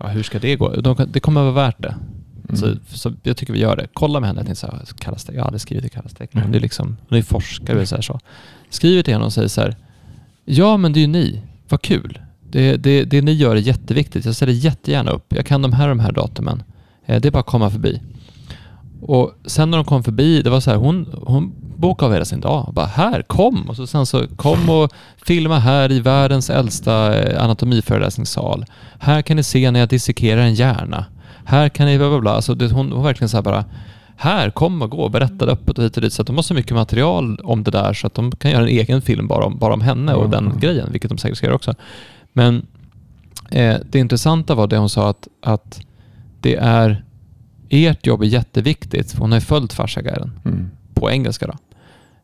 ja, 0.00 0.06
hur 0.06 0.22
ska 0.22 0.38
det 0.38 0.56
gå? 0.56 0.68
De, 0.68 0.96
det 1.08 1.20
kommer 1.20 1.40
att 1.40 1.54
vara 1.54 1.66
värt 1.66 1.82
det. 1.82 1.96
Mm. 2.48 2.56
Så, 2.56 2.96
så 2.96 3.12
jag 3.22 3.36
tycker 3.36 3.52
vi 3.52 3.58
gör 3.58 3.76
det. 3.76 3.86
Kolla 3.92 4.20
med 4.20 4.28
henne. 4.28 4.40
Jag 4.40 4.46
tänkte 4.46 4.66
så 4.66 5.10
här, 5.10 5.16
Stecco, 5.16 5.36
jag 5.36 5.42
har 5.42 5.46
aldrig 5.46 5.60
skrivit 5.60 5.84
till 5.84 5.92
Karla 5.92 6.08
Stecco. 6.08 6.38
Hon 6.40 6.54
är, 6.54 6.60
liksom, 6.60 6.96
hon 7.08 7.18
är 7.18 7.22
forskare 7.22 7.86
så, 7.86 7.94
här, 7.94 8.02
så. 8.02 8.20
Skriver 8.70 9.02
till 9.02 9.14
henne 9.14 9.26
och 9.26 9.32
säger 9.32 9.48
så 9.48 9.60
här. 9.60 9.76
Ja, 10.44 10.76
men 10.76 10.92
det 10.92 10.98
är 10.98 11.02
ju 11.02 11.06
ni. 11.06 11.42
Vad 11.68 11.82
kul. 11.82 12.18
Det, 12.54 12.76
det, 12.76 13.04
det 13.04 13.22
ni 13.22 13.32
gör 13.32 13.56
är 13.56 13.60
jätteviktigt. 13.60 14.24
Jag 14.24 14.34
ställer 14.34 14.52
jättegärna 14.52 15.10
upp. 15.10 15.26
Jag 15.28 15.46
kan 15.46 15.62
de 15.62 15.72
här 15.72 15.88
och 15.88 15.96
de 15.96 16.00
här 16.00 16.12
datumen. 16.12 16.62
Eh, 17.06 17.20
Det 17.20 17.28
är 17.28 17.32
bara 17.32 17.38
att 17.40 17.46
komma 17.46 17.70
förbi. 17.70 18.00
Och 19.02 19.32
sen 19.46 19.70
när 19.70 19.78
de 19.78 19.84
kom 19.84 20.02
förbi, 20.04 20.42
det 20.42 20.50
var 20.50 20.60
så 20.60 20.70
här, 20.70 20.76
hon, 20.78 21.06
hon 21.26 21.52
bokade 21.76 22.06
av 22.06 22.12
hela 22.12 22.24
sin 22.24 22.40
dag. 22.40 22.70
Bara 22.74 22.86
här, 22.86 23.22
kom! 23.22 23.68
Och 23.68 23.76
så 23.76 23.86
sen 23.86 24.06
så 24.06 24.26
kom 24.36 24.70
och 24.70 24.92
filma 25.26 25.58
här 25.58 25.92
i 25.92 26.00
världens 26.00 26.50
äldsta 26.50 27.22
eh, 27.22 27.44
anatomiföreläsningssal. 27.44 28.64
Här 28.98 29.22
kan 29.22 29.36
ni 29.36 29.42
se 29.42 29.70
när 29.70 29.80
jag 29.80 29.88
dissekerar 29.88 30.40
en 30.40 30.54
hjärna. 30.54 31.04
Här 31.44 31.68
kan 31.68 31.86
ni 31.86 31.98
bla 31.98 32.08
bla 32.10 32.20
bla. 32.20 32.30
Alltså 32.30 32.54
det, 32.54 32.72
hon 32.72 32.90
var 32.90 33.02
verkligen 33.02 33.28
så 33.28 33.36
här 33.36 33.42
bara, 33.42 33.64
här, 34.16 34.50
kom 34.50 34.82
och 34.82 34.90
gå, 34.90 35.08
berätta 35.08 35.44
öppet 35.44 35.78
och 35.78 35.84
hit 35.84 35.96
och 35.96 36.02
dit. 36.02 36.12
Så 36.12 36.22
att 36.22 36.26
de 36.26 36.36
har 36.36 36.42
så 36.42 36.54
mycket 36.54 36.72
material 36.74 37.38
om 37.44 37.62
det 37.64 37.70
där 37.70 37.92
så 37.92 38.06
att 38.06 38.14
de 38.14 38.30
kan 38.32 38.50
göra 38.50 38.62
en 38.62 38.68
egen 38.68 39.02
film 39.02 39.26
bara 39.28 39.44
om, 39.44 39.58
bara 39.58 39.74
om 39.74 39.80
henne 39.80 40.14
och 40.14 40.30
den 40.30 40.46
Mm. 40.46 40.58
grejen, 40.60 40.88
vilket 40.92 41.08
de 41.10 41.18
säkert 41.18 41.36
ska 41.38 41.46
göra 41.46 41.56
också. 41.56 41.74
Men 42.36 42.66
eh, 43.50 43.76
det 43.90 43.98
intressanta 43.98 44.54
var 44.54 44.66
det 44.66 44.76
hon 44.76 44.90
sa 44.90 45.10
att, 45.10 45.28
att 45.40 45.80
det 46.40 46.56
är 46.56 47.04
ert 47.68 48.06
jobb 48.06 48.22
är 48.22 48.26
jätteviktigt. 48.26 49.12
för 49.12 49.18
Hon 49.18 49.32
har 49.32 49.36
ju 49.36 49.44
följt 49.44 49.72
Farsaguiden 49.72 50.40
Mm. 50.44 50.70
på 50.94 51.10
engelska 51.10 51.46
då. 51.46 51.54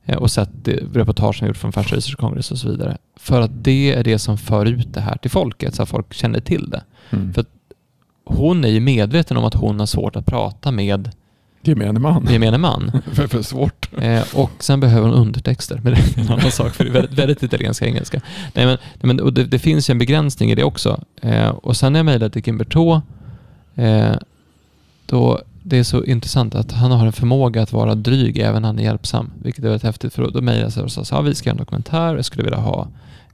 Eh, 0.05 0.17
Och 0.17 0.31
sett 0.31 0.51
reportagen 0.93 1.49
gjort 1.49 1.57
från 1.57 1.73
Farsa 1.73 1.97
Research 1.97 2.17
Congress 2.17 2.51
och 2.53 2.59
så 2.59 2.69
vidare. 2.71 2.97
För 3.17 3.41
att 3.41 3.65
det 3.65 3.95
är 3.95 4.05
det 4.05 4.19
som 4.19 4.39
för 4.39 4.67
ut 4.67 4.95
det 4.95 5.01
här 5.01 5.17
till 5.17 5.31
folket, 5.31 5.75
så 5.75 5.83
att 5.83 5.89
folk 5.89 6.15
känner 6.15 6.41
till 6.41 6.71
det. 6.71 6.83
Mm. 7.11 7.33
För- 7.35 7.45
Hon 8.25 8.65
är 8.65 8.69
ju 8.69 8.81
medveten 8.81 9.37
om 9.37 9.45
att 9.45 9.55
hon 9.55 9.79
har 9.79 9.87
svårt 9.87 10.17
att 10.17 10.27
prata 10.27 10.71
med 10.71 11.11
Gemene 11.63 12.01
man. 12.01 12.27
gemene 12.31 12.59
man. 12.59 12.93
för, 13.13 13.27
för 13.27 13.43
svårt. 13.43 13.89
Eh, 13.99 14.23
och 14.35 14.51
sen 14.59 14.81
behöver 14.81 15.09
hon 15.09 15.17
undertexter, 15.17 15.81
men 15.85 15.93
det 15.93 15.99
är 15.99 16.21
en 16.21 16.33
annan 16.33 16.51
sak 16.51 16.75
för 16.75 16.85
det 16.85 16.91
är 16.91 16.93
väldigt, 16.93 17.19
väldigt 17.19 17.43
italienska 17.43 17.87
engelska. 17.87 18.21
Nej, 18.55 18.67
men, 18.67 18.79
nej, 19.01 19.15
men, 19.15 19.35
det, 19.35 19.45
det 19.45 19.59
finns 19.59 19.91
ju 19.91 19.93
en 19.93 19.99
begränsning 19.99 20.51
i 20.51 20.55
det 20.55 20.65
också. 20.65 21.05
Eh, 21.23 21.49
och 21.49 21.77
sen 21.77 21.93
när 21.93 21.99
jag 21.99 22.07
mejlade 22.07 22.33
till 22.33 22.43
Kimberto, 22.43 23.01
eh, 23.75 24.13
då 25.07 25.41
det 25.63 25.79
är 25.79 25.83
så 25.85 26.05
intressant 26.05 26.55
att 26.55 26.73
han 26.73 26.91
har 26.91 27.07
en 27.07 27.13
förmåga 27.13 27.63
att 27.63 27.73
vara 27.73 27.95
dryg 27.95 28.39
även 28.39 28.63
när 28.63 28.69
han 28.69 28.79
är 28.79 28.83
hjälpsam, 28.83 29.31
vilket 29.43 29.65
är 29.65 29.69
väldigt 29.69 29.83
häftigt. 29.83 30.15
För 30.15 30.31
då, 30.31 30.41
mejlade 30.41 30.73
jag 30.77 30.85
och 30.85 30.93
sa 30.93 31.05
"Ja, 31.11 31.21
vi 31.21 31.35
ska 31.35 31.49
göra 31.49 31.55
en 31.55 31.59
dokumentär, 31.59 32.17
jag 32.17 32.25
skulle 32.25 32.45
vilja 32.45 32.59
ha 32.59 32.89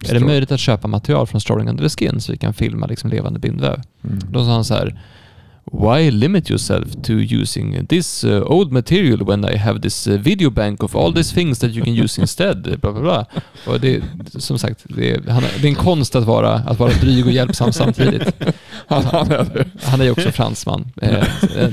är 0.09 0.15
det 0.15 0.21
möjligt 0.21 0.53
att 0.53 0.61
köpa 0.61 0.89
material 0.89 1.27
från 1.27 1.41
Strolling 1.41 1.69
Under 1.69 1.89
the 1.89 1.91
Skin 1.91 2.21
så 2.21 2.33
vi 2.33 2.39
kan 2.39 2.55
filma 2.55 2.87
liksom 2.87 3.11
levande 3.11 3.39
bindväv? 3.39 3.83
Mm. 4.05 4.19
Då 4.31 4.45
sa 4.45 4.53
han 4.53 4.65
så 4.65 4.75
här 4.75 5.01
Why 5.73 6.11
limit 6.11 6.51
yourself 6.51 6.85
to 7.03 7.13
using 7.13 7.87
this 7.87 8.25
uh, 8.25 8.43
old 8.47 8.73
material 8.73 9.19
when 9.19 9.45
I 9.45 9.57
have 9.57 9.81
this 9.81 10.07
uh, 10.07 10.17
video 10.17 10.51
bank 10.51 10.83
of 10.83 10.97
all 10.97 11.13
these 11.13 11.35
things 11.35 11.59
that 11.59 11.71
you 11.71 11.85
can 11.85 11.95
use 11.95 12.21
instead? 12.21 12.63
Bla, 12.81 12.93
bla, 12.93 13.01
bla. 13.01 13.27
Och 13.67 13.81
det, 13.81 14.03
som 14.39 14.59
sagt, 14.59 14.85
det 14.85 15.11
är, 15.11 15.31
han, 15.31 15.43
det 15.43 15.67
är 15.67 15.69
en 15.69 15.75
konst 15.75 16.17
att 16.17 16.25
vara, 16.25 16.55
att 16.55 16.79
vara 16.79 16.93
dryg 16.93 17.27
och 17.27 17.33
hjälpsam 17.33 17.73
samtidigt. 17.73 18.35
Han, 18.89 19.05
han 19.05 19.33
är 19.33 19.45
det. 19.45 19.67
Han 19.83 20.01
är 20.01 20.05
ju 20.05 20.11
också 20.11 20.31
fransman. 20.33 20.93
Eh, 21.03 21.25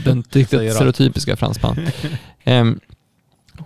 den 0.05 0.23
riktigt 0.31 0.73
stereotypiska 0.73 1.35
fransman. 1.35 1.77
Ehm, 2.43 2.79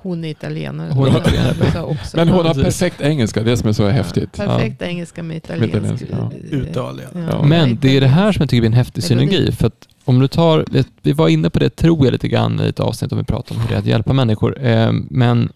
Hon 0.08 0.24
är 0.24 0.30
italienare. 0.30 0.91
Hon 0.91 1.08
är 1.08 1.20
italienare. 1.20 1.97
Men 2.14 2.30
hon 2.30 2.45
har 2.45 2.53
perfekt 2.53 3.01
engelska, 3.01 3.43
det 3.43 3.58
som 3.58 3.70
är 3.70 3.74
så 3.74 3.88
häftigt. 3.88 4.32
Perfekt 4.38 4.82
engelska 4.82 5.24
med 5.24 5.38
italiensk... 5.38 6.03
Uttal. 6.51 7.01
Men 7.43 7.78
det 7.82 7.97
är 7.97 8.01
det 8.01 8.08
här 8.08 8.32
som 8.32 8.41
jag 8.41 8.49
tycker 8.49 8.62
blir 8.62 8.70
en 8.70 8.74
häftig 8.74 9.03
synergi. 9.03 9.51
För 9.51 9.68
att 9.68 9.88
om 10.05 10.20
du 10.20 10.28
tar, 10.28 10.66
vi 11.01 11.12
var 11.14 11.28
inne 11.28 11.49
på 11.49 11.60
det 11.60 11.70
tror 11.70 12.05
jag 12.05 12.12
lite 12.12 12.28
grann 12.28 12.62
i 12.62 12.68
ett 12.68 12.80
avsnitt 12.80 13.12
om 13.12 13.18
vi 13.18 13.24
pratar 13.24 13.55
om 13.55 13.62
hur 13.62 13.68
det 13.70 13.76
är 13.76 13.80
att 13.80 13.86
hjälpa 13.86 14.14
människor. 14.14 14.62
Eh, 14.66 14.91
Men 15.10 15.49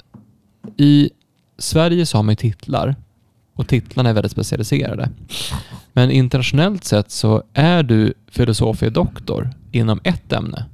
i 0.77 1.09
Sverige 1.57 2.05
så 2.05 2.17
har 2.17 2.23
man 2.23 2.31
ju 2.31 2.35
titlar 2.35 2.95
och 3.55 3.67
titlarna 3.67 4.09
är 4.09 4.13
väldigt 4.13 4.31
specialiserade. 4.31 5.09
Men 5.93 6.11
internationellt 6.11 6.83
sett 6.83 7.11
så 7.11 7.43
är 7.53 7.83
du 7.83 8.13
filosofie 8.31 8.89
doktor 8.89 9.49
inom 9.71 9.99
ett 10.03 10.33
ämne. 10.33 10.65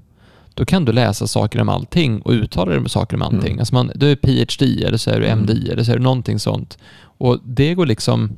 Då 0.58 0.66
kan 0.66 0.86
du 0.86 0.92
läsa 0.92 1.28
saker 1.28 1.62
om 1.62 1.70
allting 1.70 2.22
och 2.22 2.32
uttala 2.32 2.72
dig 2.72 2.80
med 2.80 2.92
saker 2.92 3.16
om 3.16 3.22
allting. 3.22 3.52
Mm. 3.52 3.60
Alltså 3.60 3.76
man, 3.76 3.92
du 3.96 4.12
är 4.12 4.16
PhD 4.16 4.84
eller 4.84 4.98
så 4.98 5.12
är 5.12 5.20
du 5.20 5.28
MD 5.28 5.52
Mm. 5.52 5.72
eller 5.72 5.84
så 5.84 5.92
är 5.92 5.98
du 5.98 6.04
någonting 6.04 6.40
sånt. 6.40 6.78
Och 7.00 7.40
det 7.44 7.74
går 7.74 7.86
liksom... 7.86 8.32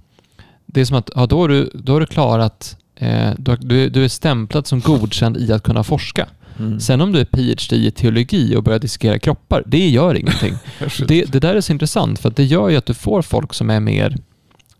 Det 0.65 0.81
är 0.81 0.85
som 0.85 0.97
att 0.97 1.09
ja, 1.15 1.25
då, 1.25 1.39
har 1.39 1.47
du, 1.47 1.71
då 1.73 1.93
har 1.93 1.99
du 1.99 2.05
klarat... 2.05 2.77
Eh, 2.95 3.31
du, 3.37 3.89
du, 3.89 4.03
är 4.03 4.07
stämplad 4.07 4.67
som 4.67 4.79
godkänd 4.79 5.37
i 5.37 5.53
att 5.53 5.63
kunna 5.63 5.83
forska. 5.83 6.27
Mm. 6.59 6.79
Sen 6.79 7.01
om 7.01 7.11
du 7.11 7.19
är 7.19 7.25
PhD 7.25 7.75
i 7.75 7.91
teologi 7.91 8.55
och 8.55 8.63
börjar 8.63 8.79
diskutera 8.79 9.19
kroppar, 9.19 9.63
det 9.65 9.89
gör 9.89 10.15
ingenting. 10.15 10.53
Det, 11.07 11.31
det 11.31 11.39
där 11.39 11.55
är 11.55 11.61
så 11.61 11.71
intressant 11.71 12.19
för 12.19 12.29
att 12.29 12.35
det 12.35 12.43
gör 12.43 12.69
ju 12.69 12.77
att 12.77 12.85
du 12.85 12.93
får 12.93 13.21
folk 13.21 13.53
som 13.53 13.69
är 13.69 13.79
mer, 13.79 14.17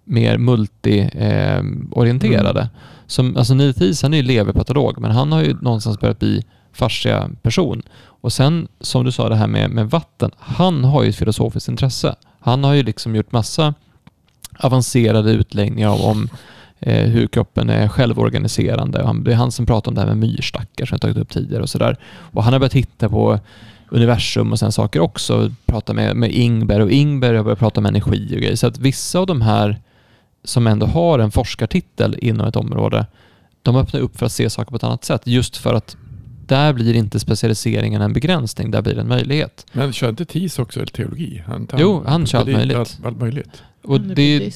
mer 0.04 0.38
multi-orienterade. 0.38 2.68
Som, 3.08 3.38
alltså 3.38 3.54
Neil 3.54 3.74
Thies, 3.74 4.02
han 4.02 4.14
är 4.14 4.18
ju 4.18 4.24
leverpatolog, 4.24 5.02
men 5.02 5.12
han 5.12 5.32
har 5.32 5.44
ju 5.44 5.54
någonstans 5.62 6.00
börjat 6.00 6.20
bli 6.20 6.44
farsiga 6.74 7.30
person. 7.42 7.82
Och 8.22 8.34
sen, 8.34 8.68
som 8.82 9.06
du 9.06 9.12
sa 9.12 9.30
det 9.30 9.36
här 9.36 9.48
med, 9.48 9.70
med 9.70 9.90
vatten, 9.90 10.32
han 10.38 10.84
har 10.84 11.04
ju 11.04 11.10
ett 11.10 11.16
filosofiskt 11.16 11.70
intresse. 11.70 12.16
Han 12.40 12.64
har 12.64 12.74
ju 12.74 12.84
liksom 12.84 13.16
gjort 13.16 13.32
massa 13.32 13.74
avancerade 14.60 15.32
utläggningar 15.32 15.90
om, 15.90 16.02
om 16.02 16.30
eh, 16.80 17.06
hur 17.06 17.28
kroppen 17.28 17.70
är 17.70 17.88
självorganiserande. 17.88 19.04
Han, 19.04 19.24
det 19.24 19.32
är 19.32 19.36
han 19.36 19.52
som 19.52 19.66
pratar 19.66 19.92
om 19.92 19.96
det 19.96 20.02
här 20.02 20.08
med 20.08 20.18
myrstackar 20.18 20.86
som 20.86 20.96
jag 20.96 21.02
tagit 21.02 21.18
upp 21.18 21.30
tidigare 21.30 21.64
och 21.64 21.70
sådär. 21.70 21.98
Och 22.04 22.44
han 22.44 22.54
har 22.54 22.60
börjat 22.60 22.72
titta 22.72 23.10
på 23.10 23.40
universum 23.90 24.52
och 24.52 24.60
sen 24.60 24.72
saker 24.72 25.00
också. 25.00 25.52
Prata 25.66 25.94
med, 25.94 26.16
med 26.16 26.32
Ingber 26.32 26.80
och 26.80 26.92
Ingber 26.92 27.34
har 27.34 27.44
börjat 27.44 27.60
prata 27.60 27.80
om 27.80 27.86
energi 27.86 28.36
och 28.36 28.40
grejer. 28.42 28.56
Så 28.56 28.68
att 28.68 28.78
vissa 28.78 29.20
av 29.20 29.26
de 29.26 29.42
här 29.42 29.78
som 30.44 30.68
ändå 30.68 30.86
har 30.86 31.20
en 31.20 31.32
forskartitel 31.32 32.16
inom 32.22 32.48
ett 32.48 32.56
område, 32.56 33.06
de 33.62 33.76
öppnar 33.76 34.00
upp 34.00 34.18
för 34.18 34.26
att 34.26 34.32
se 34.32 34.50
saker 34.50 34.70
på 34.70 34.76
ett 34.76 34.84
annat 34.84 35.06
sätt. 35.06 35.22
Just 35.26 35.58
för 35.58 35.74
att 35.74 35.98
där 36.50 36.74
blir 36.74 36.96
inte 36.96 37.20
specialiseringen 37.20 38.02
en 38.02 38.14
begränsning, 38.14 38.72
där 38.72 38.82
blir 38.82 38.96
det 38.96 39.02
en 39.02 39.08
möjlighet. 39.08 39.66
Men 39.72 39.94
kör 39.94 40.10
inte 40.10 40.26
TIS 40.26 40.60
också 40.60 40.86
teologi? 40.86 41.44
Han, 41.48 41.68
Jo, 41.78 42.04
han 42.08 42.26
kör 42.26 42.38
allt 42.38 42.46
det 42.46 42.52
är 42.52 42.58
möjligt. 42.58 42.78
Allt, 42.78 43.00
allt 43.06 43.20
möjligt. 43.20 43.64
Och 43.84 44.02
det, 44.02 44.54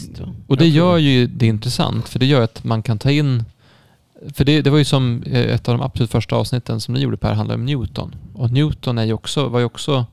och 0.48 0.58
det 0.58 0.68
gör 0.68 0.96
det. 0.96 1.02
ju 1.02 1.28
det 1.28 1.48
intressant, 1.48 2.10
för 2.10 2.20
det 2.20 2.26
gör 2.26 2.42
att 2.42 2.64
man 2.64 2.84
kan 2.84 3.00
ta 3.00 3.12
in... 3.12 3.44
För 4.34 4.46
det, 4.46 4.62
det 4.62 4.70
var 4.70 4.78
ju 4.78 4.86
som 4.86 5.24
eh, 5.24 5.54
ett 5.54 5.70
av 5.70 5.78
de 5.78 5.84
absolut 5.86 6.12
första 6.12 6.36
avsnitten 6.36 6.82
som 6.82 6.94
ni 6.94 7.00
gjorde 7.00 7.18
Per, 7.18 7.34
handlade 7.34 7.60
om 7.60 7.66
Newton. 7.66 8.16
Och 8.34 8.52
Newton 8.52 8.98
är 8.98 9.06
ju 9.06 9.14
också, 9.14 9.48
var 9.48 9.60
ju 9.60 9.66
också 9.66 10.06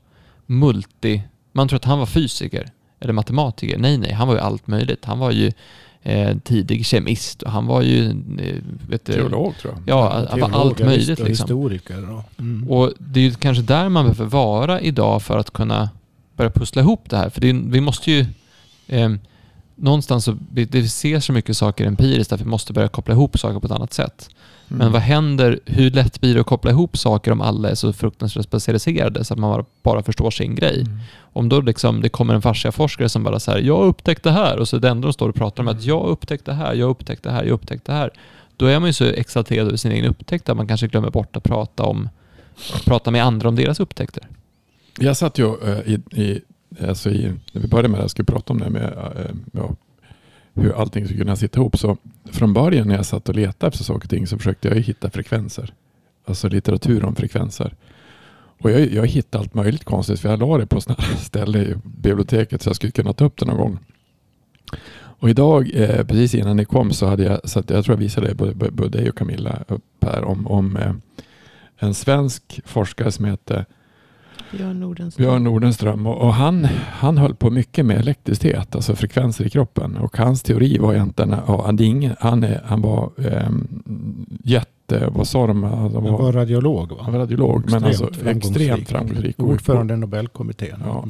multi... 0.45 1.23
Man 1.51 1.67
tror 1.67 1.77
att 1.77 1.85
han 1.85 1.99
var 1.99 2.05
fysiker 2.05 2.71
eller 2.99 3.13
matematiker. 3.13 3.77
Nej, 3.77 3.97
nej, 3.97 4.13
han 4.13 4.27
var 4.27 4.35
ju 4.35 4.41
allt 4.41 4.67
möjligt. 4.67 5.05
Han 5.05 5.19
var 5.19 5.31
ju 5.31 5.51
eh, 6.03 6.37
tidig 6.43 6.85
kemist 6.85 7.43
och 7.43 7.51
han 7.51 7.65
var 7.65 7.81
ju... 7.81 8.09
Eh, 8.39 8.55
vet 8.89 9.03
Teolog 9.03 9.57
tror 9.57 9.73
jag. 9.73 9.83
Ja, 9.85 10.25
han 10.29 10.39
var 10.39 10.49
allt 10.49 10.79
möjligt 10.79 11.09
hist- 11.09 11.27
liksom. 11.27 11.27
Historiker. 11.27 12.23
Mm. 12.39 12.69
Och 12.71 12.93
det 12.97 13.19
är 13.19 13.23
ju 13.23 13.33
kanske 13.33 13.63
där 13.63 13.89
man 13.89 14.05
behöver 14.05 14.25
vara 14.25 14.81
idag 14.81 15.21
för 15.23 15.37
att 15.37 15.51
kunna 15.51 15.89
börja 16.37 16.51
pussla 16.51 16.81
ihop 16.81 17.09
det 17.09 17.17
här. 17.17 17.29
För 17.29 17.41
det 17.41 17.49
är, 17.49 17.53
vi 17.53 17.81
måste 17.81 18.11
ju... 18.11 18.25
Eh, 18.87 19.09
någonstans 19.75 20.25
så... 20.25 20.37
Vi, 20.51 20.65
det 20.65 20.87
ser 20.87 21.19
så 21.19 21.33
mycket 21.33 21.57
saker 21.57 21.85
empiriskt 21.85 22.33
att 22.33 22.41
vi 22.41 22.45
måste 22.45 22.73
börja 22.73 22.87
koppla 22.87 23.13
ihop 23.13 23.39
saker 23.39 23.59
på 23.59 23.65
ett 23.65 23.71
annat 23.73 23.93
sätt. 23.93 24.29
Mm. 24.71 24.77
Men 24.77 24.91
vad 24.91 25.01
händer? 25.01 25.59
Hur 25.65 25.91
lätt 25.91 26.21
blir 26.21 26.33
det 26.33 26.41
att 26.41 26.47
koppla 26.47 26.71
ihop 26.71 26.97
saker 26.97 27.31
om 27.31 27.41
alla 27.41 27.69
är 27.69 27.75
så 27.75 27.93
fruktansvärt 27.93 28.45
specialiserade 28.45 29.23
så 29.23 29.33
att 29.33 29.39
man 29.39 29.65
bara, 29.83 30.03
förstår 30.03 30.31
sin 30.31 30.55
grej? 30.55 30.81
Mm. 30.81 30.99
Om 31.33 31.49
då 31.49 31.61
liksom 31.61 32.01
det 32.01 32.09
kommer 32.09 32.33
en 32.33 32.41
fasciaforskare 32.41 33.09
som 33.09 33.23
bara 33.23 33.39
säger 33.39 33.67
jag 33.67 33.77
har 33.77 33.85
upptäckt 33.85 34.23
det 34.23 34.31
här 34.31 34.59
och 34.59 34.67
så 34.67 34.77
det 34.77 34.89
enda 34.89 35.07
de 35.07 35.13
står 35.13 35.29
och 35.29 35.35
pratar 35.35 35.63
om 35.63 35.67
är 35.67 35.71
att 35.71 35.83
jag 35.83 35.99
har 35.99 36.09
upptäckt 36.09 36.45
det 36.45 36.53
här, 36.53 36.73
jag 36.73 36.85
har 36.85 36.91
upptäckt 36.91 37.23
det 37.23 37.31
här, 37.31 37.43
jag 37.43 37.49
har 37.49 37.53
upptäckt 37.53 37.85
det 37.85 37.93
här. 37.93 38.09
Då 38.57 38.65
är 38.65 38.79
man 38.79 38.89
ju 38.89 38.93
så 38.93 39.05
exalterad 39.05 39.67
över 39.67 39.77
sin 39.77 39.91
egen 39.91 40.05
upptäckt 40.05 40.49
att 40.49 40.57
man 40.57 40.67
kanske 40.67 40.87
glömmer 40.87 41.09
bort 41.09 41.35
att 41.35 41.43
prata 41.43 41.83
om 41.83 42.09
prata 42.85 43.11
med 43.11 43.23
andra 43.23 43.49
om 43.49 43.55
deras 43.55 43.79
upptäckter. 43.79 44.27
Jag 44.99 45.17
satt 45.17 45.37
ju 45.37 45.45
eh, 45.45 45.79
i, 45.79 46.21
i, 46.21 46.41
alltså 46.87 47.09
i, 47.09 47.33
när 47.51 47.61
vi 47.61 47.67
började 47.67 47.89
med 47.89 47.97
det 47.99 48.03
här, 48.03 48.07
skulle 48.07 48.25
prata 48.25 48.53
om 48.53 48.59
det 48.59 48.69
med 48.69 48.83
eh, 48.83 49.35
ja, 49.51 49.75
hur 50.53 50.81
allting 50.81 51.05
skulle 51.05 51.19
kunna 51.19 51.35
sitta 51.35 51.59
ihop. 51.59 51.77
Så 51.77 51.97
från 52.31 52.53
början 52.53 52.87
när 52.87 52.95
jag 52.95 53.05
satt 53.05 53.29
och 53.29 53.35
letade 53.35 53.67
efter 53.67 53.83
saker 53.83 54.05
och 54.05 54.09
ting 54.09 54.27
så 54.27 54.37
försökte 54.37 54.67
jag 54.67 54.77
ju 54.77 54.83
hitta 54.83 55.09
frekvenser. 55.09 55.73
Alltså 56.25 56.49
litteratur 56.49 57.05
om 57.05 57.15
frekvenser. 57.15 57.75
Och 58.61 58.71
jag, 58.71 58.91
jag 58.91 59.07
hittade 59.07 59.41
allt 59.41 59.53
möjligt 59.53 59.83
konstigt 59.83 60.19
för 60.19 60.29
jag 60.29 60.39
la 60.39 60.57
det 60.57 60.65
på 60.65 60.81
sådana 60.81 61.03
ställen 61.17 61.61
i 61.61 61.75
biblioteket 61.83 62.61
så 62.61 62.69
jag 62.69 62.75
skulle 62.75 62.91
kunna 62.91 63.13
ta 63.13 63.25
upp 63.25 63.39
det 63.39 63.45
någon 63.45 63.57
gång. 63.57 63.79
Och 65.21 65.29
idag, 65.29 65.71
eh, 65.73 66.05
precis 66.05 66.35
innan 66.35 66.57
ni 66.57 66.65
kom, 66.65 66.91
så 66.91 67.05
hade 67.05 67.23
jag, 67.23 67.49
så 67.49 67.59
att 67.59 67.69
jag 67.69 67.85
tror 67.85 67.95
jag 67.95 67.99
visade 67.99 68.27
det 68.27 68.35
både, 68.35 68.71
både 68.71 68.97
dig 68.97 69.09
och 69.09 69.17
Camilla 69.17 69.63
upp 69.67 69.83
här 70.01 70.23
om, 70.23 70.47
om 70.47 70.77
eh, 70.77 70.93
en 71.77 71.93
svensk 71.93 72.61
forskare 72.65 73.11
som 73.11 73.25
heter 73.25 73.65
Björn 74.51 74.79
Nordenström. 74.79 75.25
Björn 75.25 75.43
Nordenström 75.43 76.07
och, 76.07 76.17
och 76.17 76.33
han, 76.33 76.65
han 76.91 77.17
höll 77.17 77.35
på 77.35 77.49
mycket 77.49 77.85
med 77.85 77.97
elektricitet, 77.97 78.75
alltså 78.75 78.95
frekvenser 78.95 79.45
i 79.45 79.49
kroppen. 79.49 79.97
Och 79.97 80.17
hans 80.17 80.43
teori 80.43 80.77
var 80.77 80.93
egentligen, 80.93 81.35
ja, 81.47 81.63
han, 81.65 81.81
ingen, 81.81 82.15
han, 82.19 82.43
är, 82.43 82.61
han 82.65 82.81
var 82.81 83.11
ehm, 83.17 83.67
jätte, 84.43 85.09
vad 85.11 85.27
sa 85.27 85.47
de? 85.47 85.63
Han 85.63 85.79
Han 85.79 86.03
var, 86.03 86.17
var 86.17 86.31
radiolog 86.31 86.91
va? 86.91 86.97
han 87.01 87.13
var 87.13 87.19
radiolog, 87.19 87.71
men 87.71 87.83
alltså 87.83 88.13
framgångsrik. 88.13 88.69
extremt 88.69 88.89
framgångsrik. 88.89 89.39
Ordförande 89.39 89.93
i 89.93 89.97
Nobelkommittén. 89.97 90.83
Ja. 90.85 91.05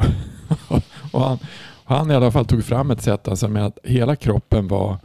och 1.11 1.21
han, 1.21 1.37
han 1.83 2.11
i 2.11 2.15
alla 2.15 2.31
fall 2.31 2.45
tog 2.45 2.63
fram 2.63 2.91
ett 2.91 3.01
sätt 3.01 3.27
alltså 3.27 3.47
med 3.47 3.65
att 3.65 3.77
hela 3.83 4.15
kroppen 4.15 4.67
var 4.67 4.97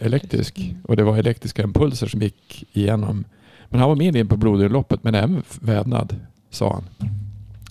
elektrisk. 0.00 0.58
Mm. 0.58 0.76
Och 0.84 0.96
det 0.96 1.02
var 1.02 1.18
elektriska 1.18 1.62
impulser 1.62 2.06
som 2.06 2.22
gick 2.22 2.64
igenom. 2.72 3.24
Men 3.68 3.80
han 3.80 3.88
var 3.88 3.96
med 3.96 4.16
in 4.16 4.28
på 4.28 4.36
blodomloppet 4.36 5.04
men 5.04 5.14
även 5.14 5.42
vävnad, 5.60 6.16
sa 6.50 6.72
han. 6.72 7.10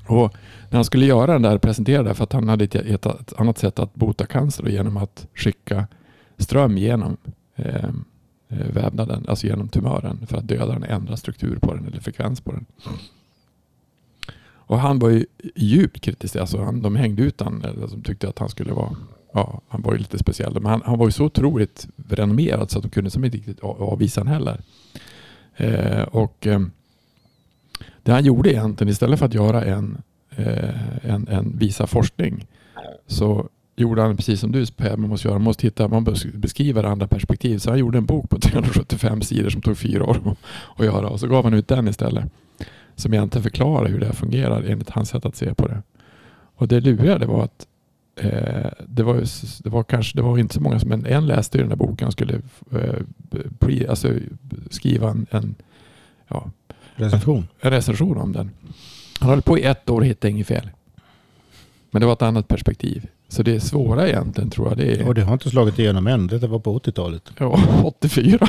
Och 0.08 0.34
när 0.70 0.78
han 0.78 0.86
skulle 0.86 1.05
göra 1.05 1.34
den 1.34 1.41
där, 1.41 1.58
presentera 1.58 2.03
det, 2.03 2.14
för 2.14 2.24
att 2.24 2.34
han 2.34 2.49
hade 2.49 2.64
ett, 2.64 2.76
ett, 2.76 3.05
ett 3.05 3.34
annat 3.38 3.58
sätt 3.58 3.80
att 3.80 3.95
bota 3.95 4.26
cancer 4.26 4.70
genom 4.70 4.97
att 4.97 5.28
skicka 5.34 5.88
ström 6.38 6.78
genom 6.78 7.18
eh, 7.55 7.89
eh, 8.49 8.68
vävnaden, 8.74 9.26
alltså 9.28 9.47
genom 9.47 9.70
tumören 9.70 10.28
för 10.28 10.38
att 10.38 10.47
döda 10.47 10.74
den, 10.74 10.84
ändra 10.84 11.18
struktur 11.18 11.60
på 11.62 11.74
den 11.74 11.88
eller 11.88 11.99
frekvens 11.99 12.41
på 12.41 12.51
den. 12.51 12.66
Och 14.70 14.80
han 14.80 14.99
var 14.99 15.10
ju 15.10 15.26
djupt 15.55 16.01
kritisk. 16.01 16.36
Alltså 16.36 16.64
han, 16.64 16.82
de 16.82 16.95
hängde 16.95 17.24
ut 17.24 17.41
han, 17.41 17.64
eller 17.64 17.88
de 17.88 18.01
tyckte 18.01 18.30
att 18.30 18.39
han 18.39 18.49
skulle 18.49 18.74
vara 18.74 18.95
Ja, 19.34 19.62
han 19.68 19.82
var 19.82 19.93
ju 19.93 19.99
lite 19.99 20.18
speciell. 20.18 20.53
Men 20.53 20.66
han, 20.66 20.82
han 20.86 20.97
var 20.97 21.08
ju 21.08 21.12
så 21.12 21.26
otroligt 21.26 21.88
renommerad 22.10 22.72
så 22.72 22.80
att 22.80 22.84
de 22.84 22.89
kunde 22.89 23.10
som 23.10 23.26
inte 23.26 23.38
riktigt 23.38 23.60
avvisa 23.60 24.22
honom 24.22 24.34
heller. 24.34 24.62
Eh, 25.55 26.03
och 26.03 26.47
eh, 26.47 26.60
det 28.08 28.14
han 28.14 28.26
gjorde 28.26 28.53
egentligen 28.53 28.91
istället 28.91 29.20
för 29.20 29.26
att 29.26 29.34
göra 29.34 29.64
en, 29.64 29.97
eh, 30.36 31.10
en, 31.10 31.28
en 31.28 31.58
visa 31.58 31.88
forskning 31.88 32.47
så 33.08 33.49
gjorde 33.76 34.01
han 34.01 34.16
precis 34.16 34.39
som 34.39 34.51
du 34.51 34.66
Per, 34.66 34.97
man 34.97 35.10
måste 35.10 35.28
göra, 35.28 35.38
man 35.38 35.43
måste 35.43 35.68
hitta, 35.68 35.88
man 35.88 36.03
beskriver 36.34 36.84
andra 36.84 37.08
perspektiv. 37.08 37.58
Så 37.58 37.70
han 37.70 37.80
gjorde 37.80 37.97
en 37.97 38.05
bok 38.05 38.30
på 38.30 38.39
375 38.39 39.22
sidor 39.22 39.49
som 39.49 39.62
tog 39.62 39.78
fyra 39.78 40.03
år 40.03 40.36
att, 40.76 40.86
göra 40.86 41.08
och 41.08 41.20
så 41.20 41.28
gav 41.28 41.43
han 41.43 41.53
ut 41.53 41.68
den 41.68 41.88
istället. 41.88 42.26
Som 42.95 43.14
egentligen 43.14 43.43
förklarar 43.43 43.88
hur 43.88 43.99
det 43.99 44.05
här 44.05 44.14
fungerar 44.14 44.64
enligt 44.64 44.89
hans 44.89 45.10
sätt 45.10 45.26
att 45.26 45.36
se 45.36 45.53
på 45.53 45.68
det. 45.68 45.82
Och 46.55 46.68
det 46.68 46.80
luriga 46.80 47.18
det 47.18 47.26
var 47.26 47.43
att 47.43 47.68
eh, 48.16 48.72
det, 48.88 49.03
var, 49.03 49.24
det 49.64 49.70
var 49.70 49.84
kanske 49.84 50.18
det 50.18 50.22
var 50.22 50.38
inte 50.38 50.53
så 50.53 50.62
många 50.62 50.80
men 50.86 51.05
en 51.05 51.28
läste 51.28 51.58
ju 51.58 51.62
den 51.64 51.70
där 51.70 51.76
boken 51.76 52.08
och 52.08 52.14
skulle 52.14 52.41
eh, 52.72 53.01
pre, 53.60 53.89
alltså, 53.89 54.14
skriva 54.70 55.10
en, 55.10 55.26
en, 55.32 55.55
ja, 56.28 56.51
Recension. 56.98 57.48
en 57.60 57.72
recension 57.72 58.18
om 58.18 58.34
den. 58.34 58.52
Han 59.20 59.30
höll 59.30 59.41
på 59.41 59.58
i 59.60 59.64
ett 59.64 59.89
år 59.89 60.00
och 60.00 60.06
hittade 60.06 60.32
inget 60.32 60.48
fel. 60.48 60.70
Men 61.91 62.00
det 62.00 62.06
var 62.06 62.14
ett 62.14 62.22
annat 62.22 62.48
perspektiv. 62.48 63.08
Så 63.28 63.43
det 63.43 63.56
är 63.56 63.60
svåra 63.60 64.08
egentligen 64.08 64.50
tror 64.50 64.68
jag. 64.68 64.78
Det 64.78 64.95
är 65.02 65.08
Och 65.08 65.16
det 65.16 65.22
har 65.22 65.34
inte 65.34 65.50
slagit 65.50 65.80
igenom 65.80 66.08
än. 66.08 66.28
Det 66.28 66.38
var 66.48 66.60
på 66.60 66.80
80-talet. 66.80 67.32
ja, 67.39 67.60
84. 67.84 68.48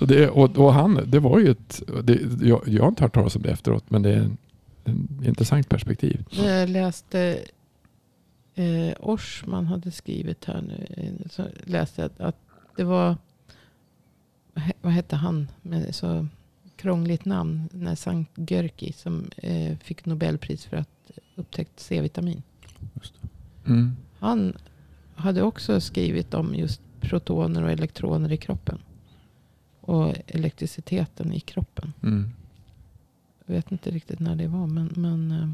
och, 0.00 0.06
det, 0.06 0.28
och, 0.28 0.58
och 0.58 0.72
han, 0.74 1.00
det 1.06 1.18
var 1.18 1.38
ju 1.38 1.50
ett, 1.50 1.82
det, 2.04 2.18
jag, 2.42 2.62
jag 2.68 2.82
har 2.82 2.88
inte 2.88 3.02
hört 3.02 3.14
talas 3.14 3.36
om 3.36 3.42
det 3.42 3.50
efteråt, 3.50 3.84
men 3.90 4.02
det 4.02 4.10
är 4.10 4.16
en, 4.16 4.36
en 4.84 5.22
intressant 5.26 5.68
perspektiv. 5.68 6.24
Jag 6.30 6.68
läste 6.68 7.38
eh, 8.54 8.92
Orsman 9.00 9.66
hade 9.66 9.90
skrivit 9.90 10.44
här 10.44 10.62
nu. 10.62 10.86
Så 11.30 11.42
läste 11.64 12.02
jag 12.02 12.06
att, 12.06 12.20
att 12.20 12.36
det 12.76 12.84
var, 12.84 13.16
vad 14.54 14.64
he- 14.64 14.72
vad 14.82 14.92
hette 14.92 15.16
han 15.16 15.48
med 15.62 15.94
så 15.94 16.26
krångligt 16.80 17.24
namn? 17.24 17.68
När 17.72 17.94
Sankt 17.94 18.50
Görki 18.50 18.92
som 18.92 19.30
eh, 19.36 19.78
fick 19.78 20.06
Nobelpris 20.06 20.64
för 20.64 20.76
att 20.76 21.10
upptäckt 21.34 21.80
C-vitamin. 21.80 22.42
Mm. 23.66 23.96
Han 24.18 24.56
hade 25.14 25.42
också 25.42 25.80
skrivit 25.80 26.34
om 26.34 26.54
just 26.54 26.80
protoner 27.00 27.62
och 27.62 27.70
elektroner 27.70 28.32
i 28.32 28.36
kroppen. 28.36 28.78
Och 29.80 30.14
elektriciteten 30.26 31.32
i 31.32 31.40
kroppen. 31.40 31.92
Mm. 32.02 32.30
Jag 33.46 33.54
vet 33.54 33.72
inte 33.72 33.90
riktigt 33.90 34.20
när 34.20 34.36
det 34.36 34.48
var. 34.48 34.66
Men, 34.66 34.92
men, 34.96 35.32
eh, 35.32 35.50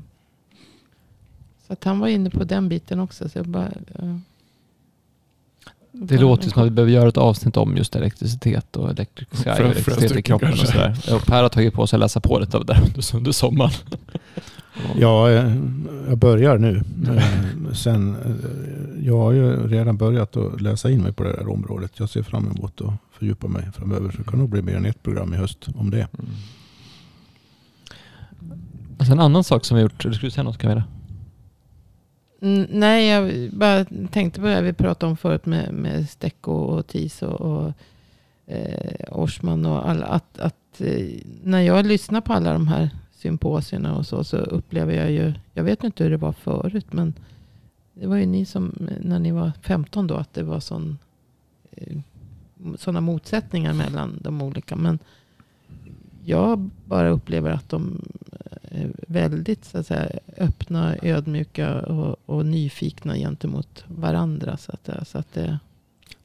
så 1.66 1.72
att 1.72 1.84
han 1.84 1.98
var 1.98 2.08
inne 2.08 2.30
på 2.30 2.44
den 2.44 2.68
biten 2.68 3.00
också. 3.00 3.28
Så 3.28 3.38
jag 3.38 3.46
bara, 3.46 3.72
Det 6.02 6.18
låter 6.18 6.50
som 6.50 6.62
att 6.62 6.66
vi 6.66 6.70
behöver 6.70 6.92
göra 6.92 7.08
ett 7.08 7.16
avsnitt 7.16 7.56
om 7.56 7.76
just 7.76 7.96
elektricitet 7.96 8.76
och 8.76 8.90
elektrisk 8.90 9.30
För- 9.36 9.54
för 9.54 9.64
elektricitet 9.64 10.04
i 10.04 10.08
stycken 10.08 10.22
kroppen 10.38 10.52
och 10.52 10.58
sådär. 10.58 10.96
Och 11.14 11.26
Per 11.26 11.42
har 11.42 11.48
tagit 11.48 11.74
på 11.74 11.86
sig 11.86 11.96
att 11.96 12.00
läsa 12.00 12.20
på 12.20 12.38
lite 12.38 12.56
av 12.56 12.64
det 12.64 12.72
där 12.74 12.80
under, 12.82 13.16
under 13.16 13.32
sommaren. 13.32 13.70
Ja, 14.96 15.30
eh, 15.30 15.56
jag 16.08 16.18
börjar 16.18 16.58
nu. 16.58 16.82
Eh, 17.16 17.22
Sen, 17.74 18.16
eh, 18.24 19.06
jag 19.06 19.18
har 19.18 19.32
ju 19.32 19.68
redan 19.68 19.96
börjat 19.96 20.36
att 20.36 20.60
läsa 20.60 20.90
in 20.90 21.02
mig 21.02 21.12
på 21.12 21.22
det 21.24 21.28
här 21.38 21.48
området. 21.48 21.92
Jag 21.96 22.08
ser 22.08 22.22
fram 22.22 22.50
emot 22.56 22.80
att 22.80 22.92
fördjupa 23.18 23.48
mig 23.48 23.68
framöver. 23.76 24.10
Så 24.10 24.16
det 24.18 24.24
kan 24.24 24.38
nog 24.38 24.48
bli 24.48 24.62
mer 24.62 24.76
än 24.76 24.86
ett 24.86 25.02
program 25.02 25.34
i 25.34 25.36
höst 25.36 25.66
om 25.74 25.90
det. 25.90 25.96
Mm. 26.18 26.30
Alltså 28.98 29.12
en 29.12 29.20
annan 29.20 29.44
sak 29.44 29.64
som 29.64 29.74
vi 29.76 29.82
har 29.82 29.90
gjort, 29.90 30.02
du 30.02 30.14
skulle 30.14 30.30
säga 30.30 30.44
något 30.44 30.58
Camilla? 30.58 30.84
Nej, 32.38 33.06
jag 33.08 33.50
bara 33.52 33.84
tänkte 34.10 34.40
på 34.40 34.46
det 34.46 34.52
här 34.52 34.62
vi 34.62 34.72
pratade 34.72 35.10
om 35.10 35.16
förut 35.16 35.46
med, 35.46 35.74
med 35.74 36.08
Stecco 36.08 36.52
och 36.52 36.86
TIS 36.86 37.22
och, 37.22 37.40
och 37.40 37.72
eh, 38.46 39.08
Orsman 39.08 39.66
och 39.66 39.88
alla. 39.88 40.06
Att, 40.06 40.38
att 40.38 40.80
eh, 40.80 41.20
när 41.42 41.60
jag 41.60 41.86
lyssnar 41.86 42.20
på 42.20 42.32
alla 42.32 42.52
de 42.52 42.68
här 42.68 42.90
symposierna 43.12 43.96
och 43.96 44.06
så, 44.06 44.24
så 44.24 44.36
upplever 44.36 44.94
jag 44.94 45.10
ju, 45.10 45.32
jag 45.52 45.64
vet 45.64 45.84
inte 45.84 46.04
hur 46.04 46.10
det 46.10 46.16
var 46.16 46.32
förut, 46.32 46.92
men 46.92 47.14
det 47.94 48.06
var 48.06 48.16
ju 48.16 48.26
ni 48.26 48.44
som, 48.44 48.88
när 49.00 49.18
ni 49.18 49.32
var 49.32 49.52
15 49.62 50.06
då, 50.06 50.14
att 50.14 50.34
det 50.34 50.42
var 50.42 50.60
sån, 50.60 50.98
eh, 51.70 51.98
sådana 52.78 53.00
motsättningar 53.00 53.72
mellan 53.72 54.18
de 54.20 54.42
olika. 54.42 54.76
Men 54.76 54.98
jag 56.26 56.70
bara 56.84 57.08
upplever 57.08 57.50
att 57.50 57.68
de 57.68 58.02
är 58.62 58.92
väldigt 59.06 59.64
så 59.64 59.78
att 59.78 59.86
säga, 59.86 60.10
öppna, 60.36 60.96
ödmjuka 61.02 61.80
och, 61.80 62.16
och 62.26 62.46
nyfikna 62.46 63.16
gentemot 63.16 63.84
varandra. 63.88 64.56
Så 64.56 64.72
att, 64.72 65.08
så 65.08 65.18
att 65.18 65.32
det, 65.32 65.58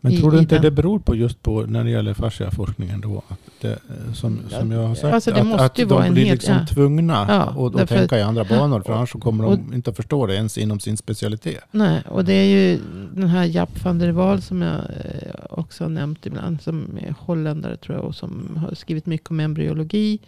men 0.04 0.12
I- 0.14 0.18
tror 0.18 0.32
du 0.32 0.40
inte 0.40 0.56
den- 0.56 0.62
det 0.62 0.72
beror 0.72 1.00
på 1.00 1.16
just 1.16 1.44
på 1.44 1.62
när 1.62 1.84
det 1.84 1.90
gäller 1.90 2.14
fasciaforskningen 2.14 3.02
då? 3.02 3.22
Att 3.28 3.40
det, 3.62 3.72
eh, 3.72 4.14
som, 4.14 4.40
som 4.50 4.72
jag 4.72 4.88
har 4.88 4.96
sagt, 4.96 5.14
Alltså, 5.14 5.32
att, 5.32 5.62
att 5.62 5.76
de 5.76 6.14
blir 6.14 6.26
liksom 6.32 6.54
ja. 6.56 6.66
tvungna 6.66 7.26
Ja, 7.30 7.42
att 7.42 7.58
och, 7.58 7.72
därför- 7.72 7.96
tänka 7.98 8.20
i 8.20 8.22
andra 8.22 8.44
banor. 8.44 8.82
För 8.82 8.94
annars 8.94 9.12
kommer 9.12 9.44
de 9.44 9.54
och- 9.54 9.74
inte 9.76 9.90
att 9.90 9.96
förstå 9.96 10.26
det 10.26 10.36
ens 10.36 10.58
inom 10.58 10.80
sin 10.80 10.98
specialitet. 10.98 11.64
nej, 11.72 12.02
och 12.10 12.26
det 12.26 12.34
är 12.34 12.46
ju 12.46 12.80
den 13.16 13.28
här 13.30 13.46
Jaap 13.46 13.84
van 13.84 14.00
der 14.00 14.12
Waal 14.12 14.42
som 14.42 14.62
jag 14.62 14.76
eh, 14.76 15.36
också 15.50 15.84
har 15.84 15.90
nämnt 15.90 16.26
ibland. 16.26 16.62
Som 16.62 16.98
är 17.02 17.16
holländare 17.20 17.78
tror 17.78 17.98
jag 17.98 18.06
och 18.06 18.16
som 18.16 18.58
har 18.68 18.76
skrivit 18.76 19.06
mycket 19.06 19.30
om 19.32 19.40
embryologi. 19.40 20.20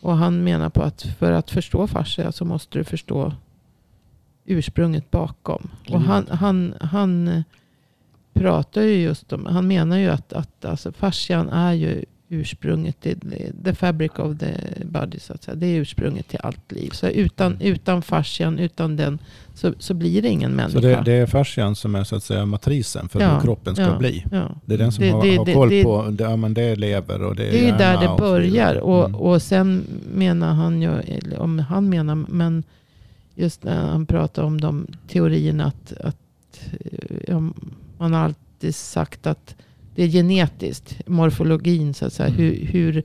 Och 0.00 0.16
han 0.16 0.44
menar 0.44 0.68
på 0.70 0.82
att 0.82 1.02
för 1.18 1.32
att 1.32 1.50
förstå 1.50 1.86
fascia 1.86 2.32
så 2.32 2.44
måste 2.44 2.78
du 2.78 2.84
förstå 2.84 3.32
ursprunget 4.44 5.10
bakom. 5.10 5.70
Och 5.90 6.00
han, 6.00 6.26
han, 6.30 6.74
han 6.80 7.28
eh, 7.28 7.42
pratar 8.32 8.82
ju 8.82 8.94
just 9.02 9.32
om, 9.32 9.46
han 9.46 9.66
menar 9.68 9.98
ju 9.98 10.08
att, 10.08 10.32
att 10.32 10.64
alltså 10.64 10.92
fascian 10.92 11.48
är 11.48 11.72
ju 11.72 12.04
ursprunget, 12.28 13.00
till, 13.00 13.18
the 13.64 13.74
fabric 13.74 14.12
of 14.18 14.38
the 14.38 14.54
body 14.84 15.18
så 15.18 15.32
att 15.32 15.42
säga. 15.42 15.54
Det 15.54 15.66
är 15.66 15.80
ursprunget 15.80 16.28
till 16.28 16.38
allt 16.42 16.72
liv. 16.72 16.90
Så 16.90 17.08
utan, 17.08 17.60
utan 17.60 18.02
fascian, 18.02 18.58
utan 18.58 18.96
den, 18.96 19.18
så, 19.54 19.74
så 19.78 19.94
blir 19.94 20.22
det 20.22 20.28
ingen 20.28 20.52
människa. 20.52 20.72
Så 20.80 20.80
det, 20.86 21.02
det 21.04 21.12
är 21.12 21.26
fascian 21.26 21.76
som 21.76 21.94
är 21.94 22.04
så 22.04 22.16
att 22.16 22.22
säga 22.22 22.46
matrisen 22.46 23.08
för 23.08 23.20
Ja, 23.20 23.34
hur 23.34 23.40
kroppen 23.40 23.74
ska 23.74 23.84
ja, 23.84 23.98
bli. 23.98 24.24
ja. 24.32 24.50
Det 24.64 24.74
är 24.74 24.78
den 24.78 24.92
som 24.92 25.04
Det- 25.04 25.10
har, 25.10 25.22
det- 25.24 25.36
har 25.36 25.44
koll 25.54 25.68
det- 25.70 25.82
på, 25.84 26.08
det, 26.10 26.24
ja, 26.24 26.36
men 26.36 26.54
det 26.54 26.62
är 26.62 26.76
lever 26.76 27.22
och 27.22 27.36
det 27.36 27.46
är 27.46 27.52
Det 27.52 27.58
är 27.60 27.72
ju 27.72 27.78
där 27.78 28.00
det 28.00 28.16
börjar. 28.18 28.76
Och, 28.76 29.04
Mm. 29.08 29.20
och 29.20 29.42
sen 29.42 29.84
menar 30.14 30.54
han 30.54 30.82
ju, 30.82 30.90
om 31.38 31.58
han 31.58 31.88
menar, 31.88 32.14
men 32.28 32.62
just 33.34 33.64
när 33.64 33.80
han 33.86 34.06
pratar 34.06 34.42
om 34.42 34.60
de 34.60 34.86
teorierna 35.08 35.64
att, 35.64 35.92
att 36.00 36.16
eh, 36.80 37.16
ja, 37.28 37.42
man 38.02 38.12
har 38.12 38.20
alltid 38.20 38.74
sagt 38.74 39.26
att 39.26 39.56
det 39.94 40.02
är 40.02 40.08
genetiskt, 40.08 41.08
morfologin 41.08 41.94
så 41.94 42.06
att 42.06 42.12
säga, 42.12 42.28
Mm. 42.28 42.40
hur, 42.40 42.66
hur 42.66 43.02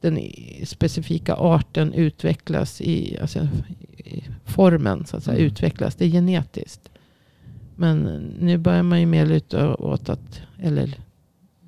den 0.00 0.18
specifika 0.64 1.34
arten 1.34 1.92
utvecklas 1.92 2.80
i, 2.80 3.18
alltså, 3.22 3.48
i 3.96 4.22
formen 4.44 5.06
så 5.06 5.16
att 5.16 5.24
säga, 5.24 5.36
Mm. 5.36 5.46
utvecklas. 5.46 5.94
Det 5.94 6.04
är 6.04 6.08
genetiskt. 6.08 6.90
Men 7.76 7.98
nu 8.40 8.58
börjar 8.58 8.82
man 8.82 9.00
ju 9.00 9.06
mer 9.06 9.26
luta 9.26 9.74
åt 9.76 10.08
att, 10.08 10.42
eller 10.62 10.94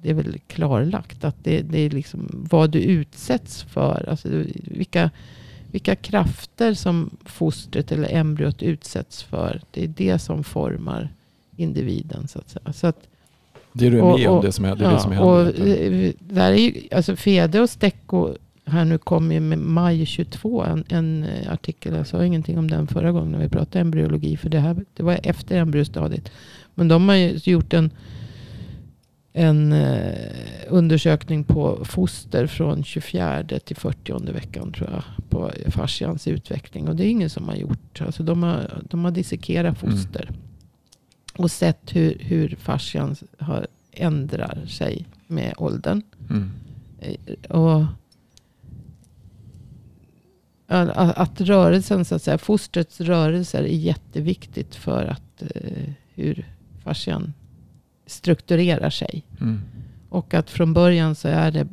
det 0.02 0.10
är 0.10 0.14
väl 0.14 0.38
klarlagt 0.46 1.24
att 1.24 1.44
det, 1.44 1.62
det 1.62 1.78
är 1.78 1.90
liksom 1.90 2.46
vad 2.50 2.70
du 2.70 2.78
utsätts 2.78 3.62
för. 3.62 4.08
Alltså 4.08 4.28
vilka, 4.54 5.10
vilka 5.70 5.96
krafter 5.96 6.74
som 6.74 7.10
fostret 7.24 7.92
eller 7.92 8.08
embryot 8.14 8.62
utsätts 8.62 9.22
för. 9.22 9.60
Det 9.70 9.84
är 9.84 9.88
det 9.88 10.18
som 10.18 10.44
formar 10.44 11.08
individen 11.56 12.28
så 12.28 12.38
att 12.38 12.50
säga. 12.50 12.72
Så 12.72 12.86
att, 12.86 13.08
Det 13.72 13.86
är 13.86 13.90
du 13.90 14.00
Och- 14.00 14.18
med 14.18 14.28
om 14.28 14.36
och- 14.36 14.44
det 14.44 14.52
som 14.52 14.64
är, 14.64 14.76
det 14.76 14.84
är 14.84 14.88
ja, 14.88 14.94
det 14.94 15.00
som 15.00 15.18
och 15.18 15.44
händer. 15.44 16.04
eh, 16.06 16.12
där 16.18 16.52
är 16.52 16.56
ju, 16.56 16.74
alltså 16.92 17.16
Fede 17.16 17.60
och 17.60 17.70
Stecco 17.70 18.34
här 18.64 18.84
nu 18.84 18.98
kom 18.98 19.32
ju 19.32 19.40
med 19.40 19.58
maj 19.58 20.06
22 20.06 20.62
en, 20.64 20.84
en 20.88 21.24
eh, 21.24 21.52
artikel. 21.52 21.94
Jag 21.94 22.06
sa 22.06 22.24
ingenting 22.24 22.58
om 22.58 22.70
den 22.70 22.86
förra 22.86 23.12
gången 23.12 23.32
när 23.32 23.38
vi 23.38 23.48
pratade 23.48 23.78
embryologi. 23.80 24.36
För 24.36 24.48
det, 24.48 24.58
här, 24.60 24.76
det 24.96 25.02
var 25.02 25.20
efter 25.22 25.56
embryostadiet. 25.58 26.30
Men 26.74 26.88
de 26.88 27.08
har 27.08 27.16
ju 27.16 27.38
gjort 27.44 27.72
en, 27.74 27.90
en 29.32 29.72
eh, 29.72 30.14
undersökning 30.68 31.44
på 31.44 31.84
foster 31.84 32.46
från 32.46 32.84
24 32.84 33.44
till 33.64 33.76
40 33.76 34.32
veckan 34.32 34.72
tror 34.72 34.90
jag. 34.90 35.02
På 35.28 35.50
fascians 35.70 36.28
utveckling. 36.28 36.88
Och 36.88 36.96
det 36.96 37.04
är 37.06 37.08
ingen 37.10 37.30
som 37.30 37.48
har 37.48 37.54
gjort. 37.56 38.00
Alltså 38.00 38.22
de, 38.22 38.42
har, 38.42 38.82
de 38.90 39.04
har 39.04 39.10
dissekerat 39.10 39.82
Mm. 39.82 39.94
Och 41.36 41.50
sett 41.50 41.96
hur, 41.96 42.18
hur 42.20 42.56
fascian 42.60 43.16
har, 43.38 43.66
ändrar 43.92 44.66
sig 44.66 45.06
med 45.26 45.54
åldern. 45.56 46.02
Mm. 46.30 46.50
Eh, 47.00 47.50
Och 47.50 47.84
att 50.66 51.16
att 51.16 51.40
rörelsen, 51.40 52.04
så 52.04 52.14
att 52.14 52.22
säga, 52.22 52.38
fostrets 52.38 53.00
rörelser 53.00 53.62
är 53.62 53.66
jätteviktigt 53.66 54.74
för 54.74 55.04
att 55.04 55.42
eh, 55.42 55.90
hur 56.14 56.46
fascian 56.84 57.32
strukturerar 58.06 58.90
sig. 58.90 59.24
Mm. 59.40 59.60
Och 60.08 60.34
att 60.34 60.50
från 60.50 60.72
början 60.72 61.14
så 61.14 61.28
är 61.28 61.50
det 61.50 61.68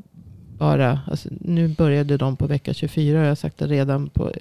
bara, 0.58 1.00
alltså 1.08 1.30
nu 1.32 1.68
började 1.68 2.18
de 2.18 2.36
på 2.36 2.48
vecka 2.48 2.74
24, 2.74 3.22
jag 3.22 3.28
har 3.28 3.36
sagt 3.36 3.58
det 3.58 3.68
redan 3.68 4.10
på 4.10 4.32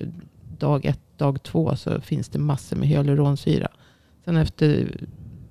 dag 0.59 0.85
ett, 0.85 1.01
dag 1.17 1.43
två 1.43 1.77
så 1.77 2.01
finns 2.01 2.29
det 2.29 2.39
massor 2.39 2.77
med 2.77 2.89
hyaluronsyra. 2.89 3.69
Sen 4.29 4.37
efter 4.37 4.89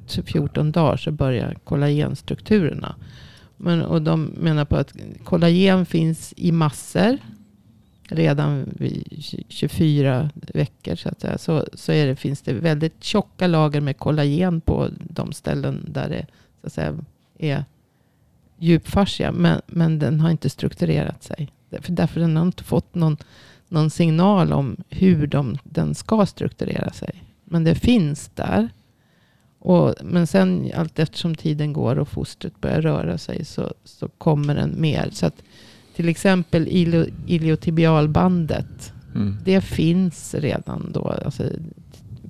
typ 0.07 0.30
14 0.30 0.71
dagar 0.71 0.97
så 0.97 1.11
börjar 1.11 1.53
kollagenstrukturerna. 1.63 2.95
Men, 3.57 3.82
och 3.82 4.01
de 4.01 4.23
menar 4.23 4.65
på 4.65 4.75
att 4.75 4.93
kollagen 5.23 5.86
finns 5.86 6.34
i 6.38 6.51
massor 6.51 7.17
redan 8.09 8.65
vid 8.75 9.23
24 9.47 10.30
veckor 10.34 10.95
så 10.95 11.09
att 11.09 11.21
säga. 11.21 11.38
Så, 11.38 11.65
så 11.73 11.91
är 11.91 12.07
det, 12.07 12.15
finns 12.15 12.41
det 12.41 12.53
väldigt 12.53 13.03
tjocka 13.03 13.47
lager 13.47 13.82
med 13.82 13.97
kollagen 13.97 14.61
på 14.61 14.89
de 14.99 15.34
ställen 15.34 15.86
där 15.89 16.09
det 16.09 16.25
så 16.61 16.67
att 16.67 16.73
säga, 16.73 16.95
är 17.38 17.65
djupfascia. 18.57 19.32
Men, 19.32 19.61
men 19.67 19.99
den 19.99 20.19
har 20.19 20.30
inte 20.30 20.49
strukturerat 20.49 21.23
sig. 21.23 21.51
Därför, 21.69 21.91
därför 21.91 22.19
den 22.19 22.38
har 22.38 22.45
inte 22.45 22.63
fått 22.63 22.95
någon, 22.95 23.17
någon 23.69 23.89
signal 23.89 24.53
om 24.53 24.78
hur 24.89 25.28
de, 25.28 25.57
den 25.63 25.95
ska 25.95 26.25
strukturera 26.25 26.93
sig. 26.93 27.23
Men 27.49 27.63
det 27.63 27.75
finns 27.75 28.29
där. 28.35 28.69
Och, 29.59 29.95
men 30.03 30.27
sen 30.27 30.71
allt 30.75 30.99
eftersom 30.99 31.35
tiden 31.35 31.73
går 31.73 31.99
och 31.99 32.07
fostret 32.07 32.61
börjar 32.61 32.81
röra 32.81 33.17
sig 33.17 33.45
så, 33.45 33.73
så 33.83 34.07
kommer 34.07 34.55
den 34.55 34.81
mer. 34.81 35.09
Så 35.11 35.25
att 35.25 35.43
till 35.95 36.09
exempel 36.09 36.67
ilio, 36.67 37.05
iliotibialbandet. 37.27 38.93
Mm. 39.15 39.37
Det 39.43 39.61
finns 39.61 40.35
redan 40.35 40.91
då. 40.91 41.09
Alltså 41.09 41.43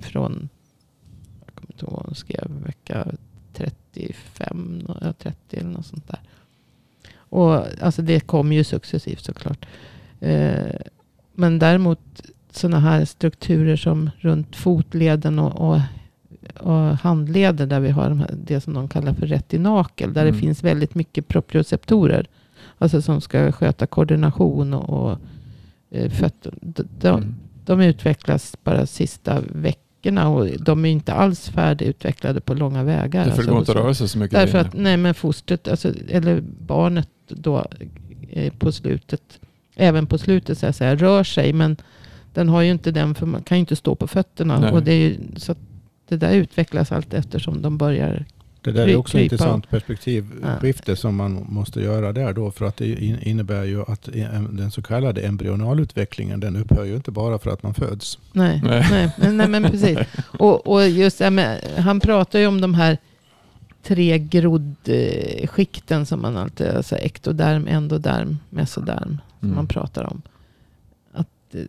från, 0.00 0.48
jag 1.46 1.54
kommer 1.54 1.72
inte 1.72 1.84
ihåg, 1.86 2.16
skrev 2.16 2.50
vecka 2.64 3.06
35, 3.52 4.82
30 5.18 5.56
eller 5.56 5.70
något 5.70 5.86
sånt 5.86 6.08
där. 6.08 6.20
Och 7.16 7.64
alltså 7.80 8.02
det 8.02 8.20
kommer 8.20 8.56
ju 8.56 8.64
successivt 8.64 9.24
såklart. 9.24 9.66
Eh, 10.20 10.76
men 11.34 11.58
däremot 11.58 12.22
sådana 12.58 12.80
här 12.80 13.04
strukturer 13.04 13.76
som 13.76 14.10
runt 14.18 14.56
fotleden 14.56 15.38
och, 15.38 15.70
och, 15.70 15.80
och 16.60 16.96
handleden 16.96 17.68
där 17.68 17.80
vi 17.80 17.90
har 17.90 18.08
de 18.08 18.20
här, 18.20 18.34
det 18.44 18.60
som 18.60 18.74
de 18.74 18.88
kallar 18.88 19.14
för 19.14 19.26
retinakel. 19.26 20.12
Där 20.12 20.22
Mm. 20.22 20.34
det 20.34 20.40
finns 20.40 20.64
väldigt 20.64 20.94
mycket 20.94 21.28
proprioceptorer. 21.28 22.26
Alltså 22.78 23.02
som 23.02 23.20
ska 23.20 23.52
sköta 23.52 23.86
koordination 23.86 24.74
och, 24.74 24.90
och 25.10 25.18
eh, 25.90 26.10
fötter. 26.10 26.54
De, 27.00 27.08
Mm. 27.08 27.34
de 27.64 27.80
utvecklas 27.80 28.56
bara 28.64 28.86
sista 28.86 29.40
veckorna 29.52 30.28
och 30.28 30.46
de 30.60 30.84
är 30.84 30.88
inte 30.90 31.12
alls 31.12 31.48
färdigutvecklade 31.48 32.40
på 32.40 32.54
långa 32.54 32.82
vägar. 32.84 33.24
Därför 33.24 33.30
alltså, 33.38 33.50
går 33.50 33.58
inte 33.60 33.72
att 33.72 33.78
röra 33.78 33.94
sig 33.94 34.08
så 34.08 34.18
mycket. 34.18 34.38
Därför 34.38 34.58
där 34.58 34.64
att, 34.64 34.74
nej 34.74 34.96
men 34.96 35.14
fostret, 35.14 35.68
alltså, 35.68 35.92
eller 36.08 36.40
barnet 36.66 37.08
då 37.28 37.66
eh, 38.30 38.52
på 38.52 38.72
slutet, 38.72 39.40
även 39.76 40.06
på 40.06 40.18
slutet 40.18 40.58
så 40.58 40.66
att 40.66 40.76
säga, 40.76 40.96
rör 40.96 41.24
sig. 41.24 41.52
Men 41.52 41.76
den 42.34 42.48
har 42.48 42.62
ju 42.62 42.70
inte 42.70 42.90
den, 42.90 43.14
för 43.14 43.26
man 43.26 43.42
kan 43.42 43.56
ju 43.58 43.60
inte 43.60 43.76
stå 43.76 43.94
på 43.94 44.06
fötterna. 44.06 44.60
Nej. 44.60 44.72
Och 44.72 44.82
det, 44.82 44.92
är 44.92 44.96
ju, 45.08 45.16
så 45.36 45.52
att 45.52 45.58
det 46.08 46.16
där 46.16 46.34
utvecklas 46.34 46.92
allt 46.92 47.14
eftersom 47.14 47.62
de 47.62 47.78
börjar. 47.78 48.24
Det 48.60 48.72
där 48.72 48.88
är 48.88 48.96
också 48.96 49.18
ett 49.18 49.22
intressant 49.22 49.70
perspektivskifte 49.70 50.96
som 50.96 51.16
man 51.16 51.46
måste 51.48 51.80
göra 51.80 52.12
där 52.12 52.32
då. 52.32 52.50
För 52.50 52.64
att 52.64 52.76
det 52.76 53.04
in- 53.04 53.18
innebär 53.22 53.64
ju 53.64 53.82
att 53.82 54.08
en- 54.08 54.56
den 54.56 54.70
så 54.70 54.82
kallade 54.82 55.20
embryonalutvecklingen 55.20 56.40
den 56.40 56.56
upphör 56.56 56.84
ju 56.84 56.94
inte 56.96 57.10
bara 57.10 57.38
för 57.38 57.50
att 57.50 57.62
man 57.62 57.74
föds. 57.74 58.18
Nej, 58.32 58.60
Nej. 58.64 58.86
nej. 58.90 59.32
nej, 59.32 59.48
men 59.48 59.62
precis. 59.62 59.98
Och, 60.38 60.66
och 60.66 60.88
just 60.88 61.20
han 61.78 62.00
pratar 62.00 62.38
ju 62.38 62.46
om 62.46 62.60
de 62.60 62.74
här 62.74 62.98
tre 63.82 64.18
groddskikten 64.18 66.06
som 66.06 66.22
man 66.22 66.36
alltid, 66.36 66.66
alltså 66.66 66.96
ektoderm, 66.96 67.66
endoderm, 67.68 68.38
mesoderm, 68.50 69.18
som 69.40 69.48
Mm. 69.48 69.56
man 69.56 69.66
pratar 69.66 70.04
om. 70.12 70.22
Att, 71.12 71.54
eh, 71.54 71.60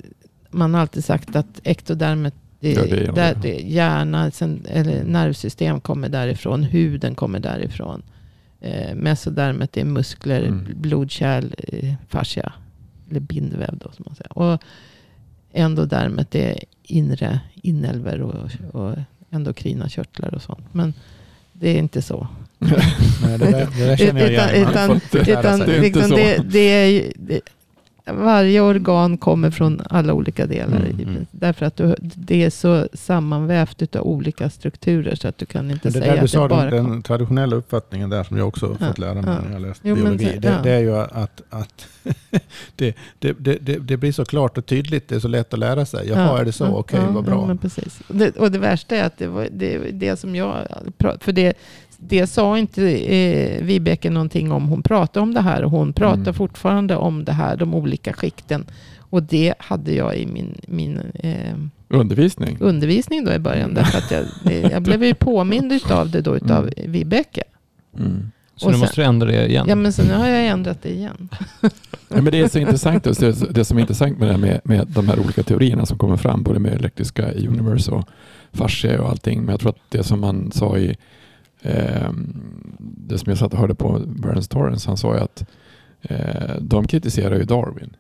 man 0.50 0.74
har 0.74 0.82
alltid 0.82 1.04
sagt 1.06 1.36
att 1.36 1.60
ektodermet, 1.64 2.34
det, 2.60 2.72
Ja, 2.74 2.82
det 2.84 3.04
är- 3.08 3.12
där, 3.12 3.36
det, 3.42 3.54
hjärna, 3.60 4.32
sen, 4.32 4.66
eller 4.70 5.04
nervsystem 5.04 5.80
kommer 5.82 6.10
därifrån, 6.10 6.64
huden 6.64 7.16
kommer 7.16 7.40
därifrån. 7.40 8.02
Eh, 8.62 8.96
mesodermet 8.96 9.78
är 9.78 9.86
muskler, 9.86 10.42
Mm. 10.44 10.68
blodkärl, 10.76 11.54
eh, 11.58 11.94
fascia, 12.10 12.54
eller 13.10 13.20
bindväv 13.20 13.78
då 13.78 13.92
som 13.92 14.06
man 14.08 14.16
säger. 14.16 14.38
Och 14.38 14.62
endodermet 15.54 16.36
är 16.36 16.60
inre 16.84 17.40
inälvor 17.56 18.22
och, 18.22 18.76
och 18.82 18.96
endokrina 19.32 19.90
körtlar 19.90 20.34
och 20.36 20.42
sånt. 20.42 20.66
Men 20.74 20.94
det 21.54 21.70
är 21.70 21.78
inte 21.80 22.02
så. 22.02 22.28
Nej, 22.60 22.72
det, 23.22 23.38
där, 23.38 23.68
det 23.78 23.86
där 23.86 23.98
känner 23.98 24.22
jag 24.22 24.32
igen. 24.32 24.70
Utan- 24.70 25.02
Utan. 25.14 25.60
Det 25.60 25.66
är 25.66 25.76
inte 25.76 25.80
liksom 25.82 26.04
så. 26.04 26.16
det, 26.16 26.38
det 26.50 26.60
är 26.60 26.86
ju, 26.86 27.12
det, 27.16 27.42
varje 28.14 28.62
organ 28.62 29.18
kommer 29.18 29.52
från 29.52 29.82
alla 29.90 30.14
olika 30.14 30.46
delar. 30.46 30.78
Mm, 30.78 31.00
i 31.00 31.04
mm. 31.04 31.26
Därför 31.32 31.66
att 31.66 31.76
du, 31.76 31.96
det 32.02 32.44
är 32.44 32.50
så 32.50 32.88
sammanvävt 32.94 33.96
av 33.96 34.08
olika 34.08 34.50
strukturer 34.50 35.16
så 35.16 35.28
att 35.28 35.38
du 35.38 35.46
kan 35.46 35.72
inte 35.72 35.92
säga 35.92 36.24
att 36.24 36.32
det 36.32 36.38
bara 36.38 36.70
den, 36.70 36.90
den 36.90 37.02
traditionella 37.02 37.56
uppfattningen 37.56 38.10
där 38.10 38.24
som 38.24 38.38
jag 38.38 38.48
också 38.48 38.78
Ja, 38.80 38.88
fått 38.88 38.98
lära 38.98 39.14
mig 39.14 39.24
ja. 39.28 39.42
när 39.46 39.52
jag 39.52 39.62
läst 39.62 39.82
Jo, 39.84 39.96
biologi. 39.96 40.34
så- 40.34 40.40
det, 40.40 40.48
ja. 40.48 40.62
det 40.64 40.72
är 40.72 40.80
ju 40.80 40.96
att, 40.96 41.42
att 41.50 41.88
det, 42.76 42.96
det, 43.20 43.34
det, 43.40 43.78
det, 43.78 43.98
blir 43.98 44.12
så 44.12 44.26
klart 44.26 44.58
och 44.58 44.66
tydligt. 44.66 45.08
Det 45.08 45.16
är 45.16 45.20
så 45.20 45.28
lätt 45.28 45.54
att 45.54 45.60
lära 45.60 45.86
sig. 45.86 46.08
Jaha, 46.10 46.40
är 46.40 46.46
det 46.46 46.52
så? 46.52 46.64
ja, 46.64 46.70
Okej, 46.70 47.00
ja, 47.04 47.12
vad 47.12 47.26
bra. 47.26 47.46
Ja, 47.50 47.56
precis. 47.56 48.02
Och 48.38 48.52
det, 48.52 48.60
värsta 48.60 48.96
är 48.96 49.04
att 49.04 49.18
det 49.18 49.28
var 49.28 49.48
det, 49.52 49.78
det 49.92 50.20
som 50.20 50.36
jag 50.36 50.68
För 51.20 51.32
det, 51.32 51.54
det 52.00 52.28
sa 52.28 52.58
inte 52.58 52.84
eh, 53.16 53.64
Vibeke 53.64 54.10
någonting 54.10 54.52
om. 54.52 54.68
Hon 54.68 54.84
pratade 54.84 55.24
om 55.24 55.34
det 55.34 55.42
här 55.42 55.64
och 55.64 55.72
hon 55.72 55.94
pratar 55.94 56.22
Mm. 56.22 56.34
fortfarande 56.34 56.96
om 56.96 57.26
det 57.26 57.32
här, 57.32 57.58
de 57.58 57.74
olika 57.76 58.14
skikten. 58.14 58.66
Och 59.00 59.24
det 59.24 59.54
hade 59.60 59.94
jag 59.94 60.18
i 60.18 60.26
min, 60.26 60.58
min 60.68 61.00
eh, 61.14 61.56
Undervisning. 61.90 62.58
undervisning 62.60 63.26
då 63.26 63.32
i 63.34 63.40
början. 63.40 63.74
Därför 63.74 63.98
att 63.98 64.12
jag, 64.12 64.72
jag 64.72 64.82
blev 64.82 65.04
ju 65.04 65.14
påmind 65.14 65.74
av 65.92 66.10
det 66.12 66.22
då 66.22 66.36
utav 66.36 66.70
Vibeke. 66.86 67.44
Mm. 68.00 68.32
Så 68.56 68.66
Och 68.66 68.72
nu 68.72 68.74
sen- 68.74 68.80
måste 68.80 69.02
du 69.02 69.06
ändra 69.06 69.28
det 69.28 69.48
igen. 69.48 69.66
Ja 69.70 69.76
men 69.76 69.94
så 69.94 70.04
nu 70.04 70.14
har 70.14 70.28
jag 70.28 70.46
ändrat 70.48 70.82
det 70.82 70.90
igen. 70.90 71.30
Ja, 72.12 72.22
men 72.22 72.32
det 72.32 72.40
är 72.40 72.48
så 72.48 72.60
intressant. 72.60 73.06
just 73.06 73.20
Det, 73.20 73.32
det 73.54 73.66
som 73.66 73.78
är 73.78 73.82
intressant 73.82 74.18
med, 74.20 74.28
det 74.28 74.32
här 74.32 74.40
med, 74.40 74.62
med 74.64 74.88
de 74.88 75.08
här 75.08 75.20
olika 75.20 75.44
teorierna 75.44 75.86
som 75.86 75.98
kommer 75.98 76.18
fram, 76.18 76.44
både 76.44 76.60
med 76.60 76.74
elektriska 76.74 77.32
universe 77.32 77.92
och 77.92 78.06
fascia 78.54 79.02
och 79.02 79.10
allting. 79.10 79.40
Men 79.42 79.50
jag 79.50 79.60
tror 79.60 79.70
att 79.70 79.78
det 79.90 80.04
som 80.04 80.20
man 80.20 80.52
sa 80.52 80.78
i 80.78 80.98
eh, 81.62 82.10
det 82.80 83.18
som 83.18 83.30
jag 83.30 83.38
satt 83.38 83.54
och 83.54 83.60
hörde 83.60 83.76
på 83.76 84.00
Burns 84.08 84.48
Torrance, 84.48 84.90
han 84.90 84.98
sa 84.98 85.16
ju 85.16 85.20
att 85.22 85.46
eh, 86.02 86.56
de 86.62 86.88
kritiserar 86.88 87.36
ju 87.36 87.44
Darwin. 87.44 87.96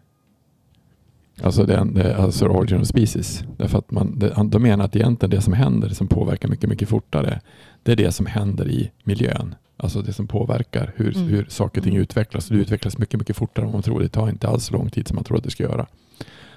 Alltså, 1.42 1.64
den, 1.64 1.94
det, 1.94 2.16
alltså 2.18 2.48
origin 2.48 2.82
of 2.82 2.88
species. 2.88 3.44
Därför 3.58 3.78
att 3.78 3.92
man, 3.92 4.20
det, 4.20 4.34
de 4.46 4.62
menar 4.64 4.86
att 4.86 4.96
egentligen 4.96 5.30
det 5.32 5.42
som 5.42 5.54
händer, 5.54 5.90
det 5.90 5.96
som 5.96 6.08
påverkar 6.08 6.50
mycket, 6.50 6.70
mycket 6.70 6.90
fortare, 6.90 7.42
det 7.84 7.92
är 7.92 7.96
det 7.96 8.12
som 8.12 8.26
händer 8.26 8.68
i 8.70 8.92
miljön. 9.04 9.56
Alltså 9.78 10.02
det 10.02 10.14
som 10.14 10.28
påverkar 10.28 10.94
hur, 10.96 11.16
Mm. 11.18 11.28
hur 11.28 11.46
saker 11.50 11.80
och 11.80 11.84
ting 11.84 11.94
Mm. 11.94 12.04
utvecklas. 12.04 12.48
Det 12.48 12.56
utvecklas 12.56 12.98
mycket, 12.98 13.20
mycket 13.20 13.36
fortare 13.36 13.66
än 13.66 13.72
man 13.72 13.82
tror. 13.82 14.00
Det 14.00 14.10
tar 14.10 14.30
inte 14.30 14.48
alls 14.48 14.66
så 14.66 14.74
lång 14.74 14.90
tid 14.90 15.08
som 15.08 15.16
man 15.16 15.24
tror 15.24 15.38
att 15.38 15.44
det 15.44 15.52
ska 15.52 15.64
göra. 15.64 15.86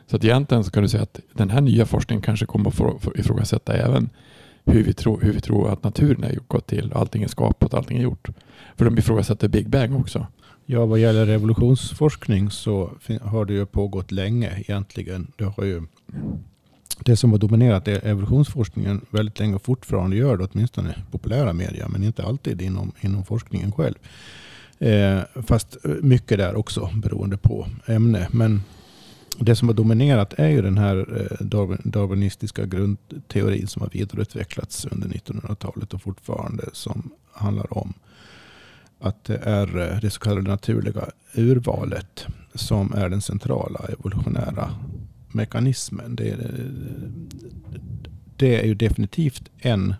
Så 0.06 0.16
att 0.16 0.24
egentligen 0.24 0.64
så 0.64 0.70
kan 0.70 0.82
du 0.82 0.88
säga 0.88 1.02
att 1.02 1.20
den 1.32 1.50
här 1.50 1.60
nya 1.60 1.86
forskningen 1.86 2.22
kanske 2.22 2.46
kommer 2.46 2.68
att 2.70 3.18
ifrågasätta 3.18 3.74
även 3.74 4.10
hur 4.64 4.82
vi, 4.82 4.92
tror, 4.92 5.20
hur 5.20 5.32
vi 5.32 5.40
tror 5.40 5.72
att 5.72 5.84
naturen 5.84 6.24
är 6.24 6.38
gått 6.48 6.66
till. 6.66 6.92
Allting 6.92 7.22
är 7.22 7.28
skapat, 7.28 7.74
allting 7.74 7.98
är 7.98 8.02
gjort. 8.02 8.28
För 8.76 8.84
de 8.84 8.98
ifrågasätter 8.98 9.48
Big 9.48 9.68
Bang 9.68 9.96
också. 9.96 10.26
Ja, 10.66 10.86
vad 10.86 10.98
gäller 10.98 11.26
revolutionsforskning 11.26 12.50
så 12.50 12.90
har 13.22 13.44
det 13.44 13.52
ju 13.52 13.66
pågått 13.66 14.12
länge 14.12 14.58
egentligen. 14.58 15.32
Det, 15.36 15.44
har 15.44 15.64
ju, 15.64 15.82
det 16.98 17.16
som 17.16 17.30
har 17.30 17.38
dominerat 17.38 17.88
är 17.88 18.06
evolutionsforskningen 18.06 19.00
väldigt 19.10 19.38
länge 19.38 19.54
och 19.54 19.62
fortfarande 19.62 20.16
gör 20.16 20.36
det, 20.36 20.48
åtminstone 20.52 20.90
i 20.90 21.12
populära 21.12 21.52
media, 21.52 21.88
men 21.88 22.04
inte 22.04 22.22
alltid 22.22 22.62
inom, 22.62 22.92
inom 23.00 23.24
forskningen 23.24 23.72
själv. 23.72 23.94
Eh, 24.78 25.20
fast 25.42 25.84
eh, 25.84 25.90
mycket 25.90 26.38
där 26.38 26.54
också 26.54 26.90
beroende 26.94 27.36
på 27.36 27.66
ämne. 27.86 28.28
Men 28.30 28.62
det 29.38 29.56
som 29.56 29.68
har 29.68 29.74
dominerat 29.74 30.34
är 30.36 30.48
ju 30.48 30.62
den 30.62 30.78
här 30.78 31.20
eh, 31.20 31.46
darwinistiska 31.84 32.66
grundteorin 32.66 33.66
som 33.66 33.82
har 33.82 33.88
vidareutvecklats 33.88 34.84
under 34.84 35.08
1900-talet 35.08 35.94
och 35.94 36.02
fortfarande 36.02 36.64
som 36.72 37.10
handlar 37.32 37.78
om 37.78 37.94
att 38.98 39.24
det 39.24 39.36
är 39.36 39.78
eh, 39.78 40.00
det 40.00 40.10
så 40.10 40.20
kallade 40.20 40.50
naturliga 40.50 41.10
urvalet 41.34 42.26
som 42.54 42.92
är 42.94 43.08
den 43.08 43.20
centrala 43.20 43.80
evolutionära 43.88 44.70
mekanismen. 45.28 46.16
Det 46.16 46.30
är, 46.30 46.66
det 48.36 48.60
är 48.60 48.66
ju 48.66 48.74
definitivt 48.74 49.50
en 49.58 49.94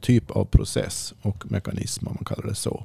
typ 0.00 0.30
av 0.30 0.44
process 0.44 1.14
och 1.22 1.50
mekanism, 1.50 2.06
om 2.06 2.14
man 2.14 2.24
kallar 2.24 2.48
det 2.48 2.54
så, 2.54 2.84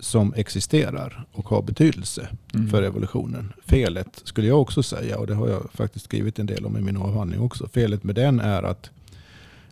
som 0.00 0.34
existerar 0.36 1.24
och 1.32 1.48
har 1.48 1.62
betydelse 1.62 2.28
Mm. 2.54 2.68
för 2.70 2.82
evolutionen. 2.82 3.52
Felet 3.66 4.20
skulle 4.24 4.46
jag 4.48 4.60
också 4.60 4.82
säga, 4.82 5.18
och 5.18 5.26
det 5.26 5.34
har 5.34 5.48
jag 5.48 5.70
faktiskt 5.74 6.04
skrivit 6.04 6.38
en 6.38 6.46
del 6.46 6.66
om 6.66 6.76
i 6.76 6.80
min 6.80 6.96
avhandling 6.96 7.40
också. 7.40 7.68
Felet 7.68 8.04
med 8.04 8.14
den 8.14 8.40
är 8.40 8.62
att, 8.62 8.90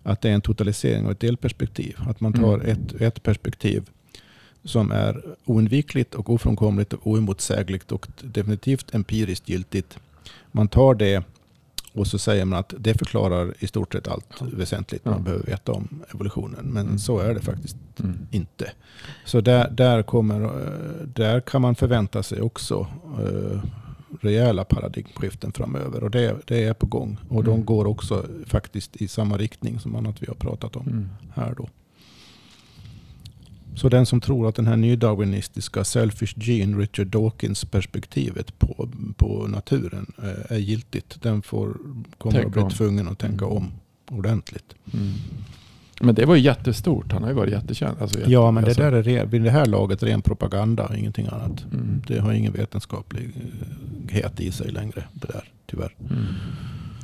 att 0.03 0.21
det 0.21 0.29
är 0.31 0.35
en 0.35 0.41
totalisering 0.41 1.05
av 1.05 1.11
ett 1.13 1.21
delperspektiv. 1.21 1.97
Att 1.99 2.21
man 2.21 2.33
tar 2.33 2.55
Mm. 2.55 2.67
ett, 2.69 3.01
ett 3.01 3.23
perspektiv 3.23 3.83
som 4.65 4.91
är 4.93 5.23
oundvikligt 5.45 6.15
och 6.15 6.31
ofrånkomligt 6.31 6.93
och 6.93 7.07
oemotsägligt 7.07 7.93
och 7.93 8.07
definitivt 8.21 8.95
empiriskt 8.95 9.49
giltigt. 9.49 9.99
Man 10.53 10.69
tar 10.69 10.95
det 10.95 11.25
Och 11.99 12.07
så 12.07 12.19
säger 12.19 12.45
man 12.45 12.59
att 12.59 12.75
det 12.79 12.95
förklarar 12.95 13.55
i 13.59 13.67
stort 13.67 13.93
sett 13.93 14.09
allt 14.09 14.43
väsentligt 14.53 15.05
man 15.05 15.15
Ja. 15.15 15.21
behöver 15.21 15.45
veta 15.47 15.73
om 15.73 16.03
evolutionen. 16.15 16.65
Men 16.65 16.87
Mm. 16.87 16.99
så 16.99 17.19
är 17.19 17.35
det 17.35 17.41
faktiskt 17.41 17.77
Mm. 18.01 18.19
inte. 18.31 18.71
Så 19.25 19.41
där, 19.41 19.71
där, 19.71 20.03
kommer, 20.03 20.41
eh, 20.45 21.07
där 21.15 21.41
kan 21.41 21.63
man 21.63 21.75
förvänta 21.75 22.23
sig 22.23 22.41
också 22.41 22.87
eh, 23.23 23.61
rejäla 24.21 24.65
paradigmskiften 24.65 25.53
framöver. 25.53 26.03
Och 26.05 26.11
det, 26.11 26.37
det 26.47 26.65
är 26.65 26.75
på 26.75 26.87
gång. 26.87 27.19
Och 27.29 27.45
de 27.45 27.55
Mm. 27.55 27.65
går 27.67 27.87
också 27.87 28.25
faktiskt 28.47 28.97
i 28.97 29.09
samma 29.09 29.37
riktning 29.37 29.81
som 29.81 29.97
annat 29.97 30.23
vi 30.23 30.27
har 30.27 30.35
pratat 30.35 30.77
om 30.77 30.87
Mm. 30.87 31.09
här 31.35 31.55
då. 31.57 31.69
Så 33.79 33.89
den 33.89 34.07
som 34.07 34.21
tror 34.21 34.49
att 34.49 34.55
den 34.55 34.67
här 34.67 34.77
nydarwinistiska 34.77 35.85
selfish 35.85 36.35
gene, 36.37 36.77
Richard 36.79 37.07
Dawkins 37.07 37.65
perspektivet 37.65 38.59
på, 38.59 38.89
på 39.17 39.47
naturen 39.49 40.13
eh, 40.23 40.57
är 40.57 40.59
giltigt. 40.59 41.23
Den 41.23 41.43
får, 41.43 41.77
kommer 42.19 42.33
Tänk 42.35 42.47
att 42.47 42.53
bli 42.53 42.63
om. 42.63 42.71
tvungen 42.71 43.09
att 43.09 43.19
tänka 43.19 43.45
Mm. 43.45 43.57
om 43.57 43.71
ordentligt. 44.11 44.75
Mm. 44.95 45.13
Men 46.01 46.15
det 46.15 46.25
var 46.27 46.35
ju 46.37 46.43
jättestort. 46.43 47.13
Han 47.13 47.23
har 47.23 47.31
ju 47.31 47.37
varit 47.37 47.53
jättekänd. 47.53 47.97
Alltså, 48.01 48.19
jätte, 48.19 48.31
Ja, 48.33 48.51
men 48.51 48.65
det 48.65 48.69
alltså, 48.71 48.83
där 48.83 49.09
är 49.09 49.27
vid 49.27 49.43
det 49.43 49.51
här 49.51 49.67
laget 49.67 50.03
ren 50.03 50.23
propaganda, 50.23 50.97
ingenting 50.97 51.27
annat. 51.27 51.65
Mm. 51.73 52.03
Det 52.07 52.19
har 52.19 52.33
ingen 52.33 52.53
vetenskaplighet 52.53 54.41
i 54.41 54.53
sig 54.53 54.71
längre, 54.73 55.05
det 55.13 55.27
där, 55.33 55.45
tyvärr. 55.67 55.95
Mm. 56.01 56.25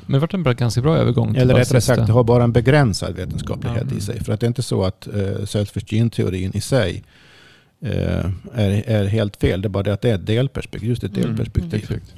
Men 0.07 0.13
det 0.13 0.17
har 0.17 0.21
varit 0.21 0.35
en 0.35 0.57
ganska 0.57 0.81
bra 0.81 0.97
övergång 0.97 1.33
till 1.33 1.43
Eller 1.43 1.55
rättare 1.55 1.81
sagt, 1.81 2.07
det 2.07 2.13
har 2.13 2.25
bara 2.25 2.45
en 2.45 2.53
begränsad 2.53 3.15
vetenskaplighet 3.17 3.87
Ja. 3.91 3.97
i 3.97 4.01
sig. 4.01 4.25
För 4.25 4.33
att 4.33 4.41
det 4.41 4.47
är 4.47 4.49
inte 4.49 4.63
så 4.63 4.85
att 4.85 5.09
uh, 5.15 5.45
selfish 5.45 5.85
gene-teorin 5.87 6.57
i 6.57 6.61
sig 6.61 7.03
eh, 7.81 8.25
är, 8.55 8.83
är 8.87 9.05
helt 9.05 9.37
fel. 9.37 9.63
Det 9.63 9.67
är 9.67 9.71
bara 9.71 9.83
det 9.83 9.93
att 9.93 10.01
det 10.01 10.11
är 10.11 10.15
ett 10.15 10.27
delperspektiv. 10.27 10.89
Just 10.89 11.05
ett 11.05 11.17
Mm, 11.17 11.29
delperspektiv. 11.29 11.75
Exakt. 11.75 12.15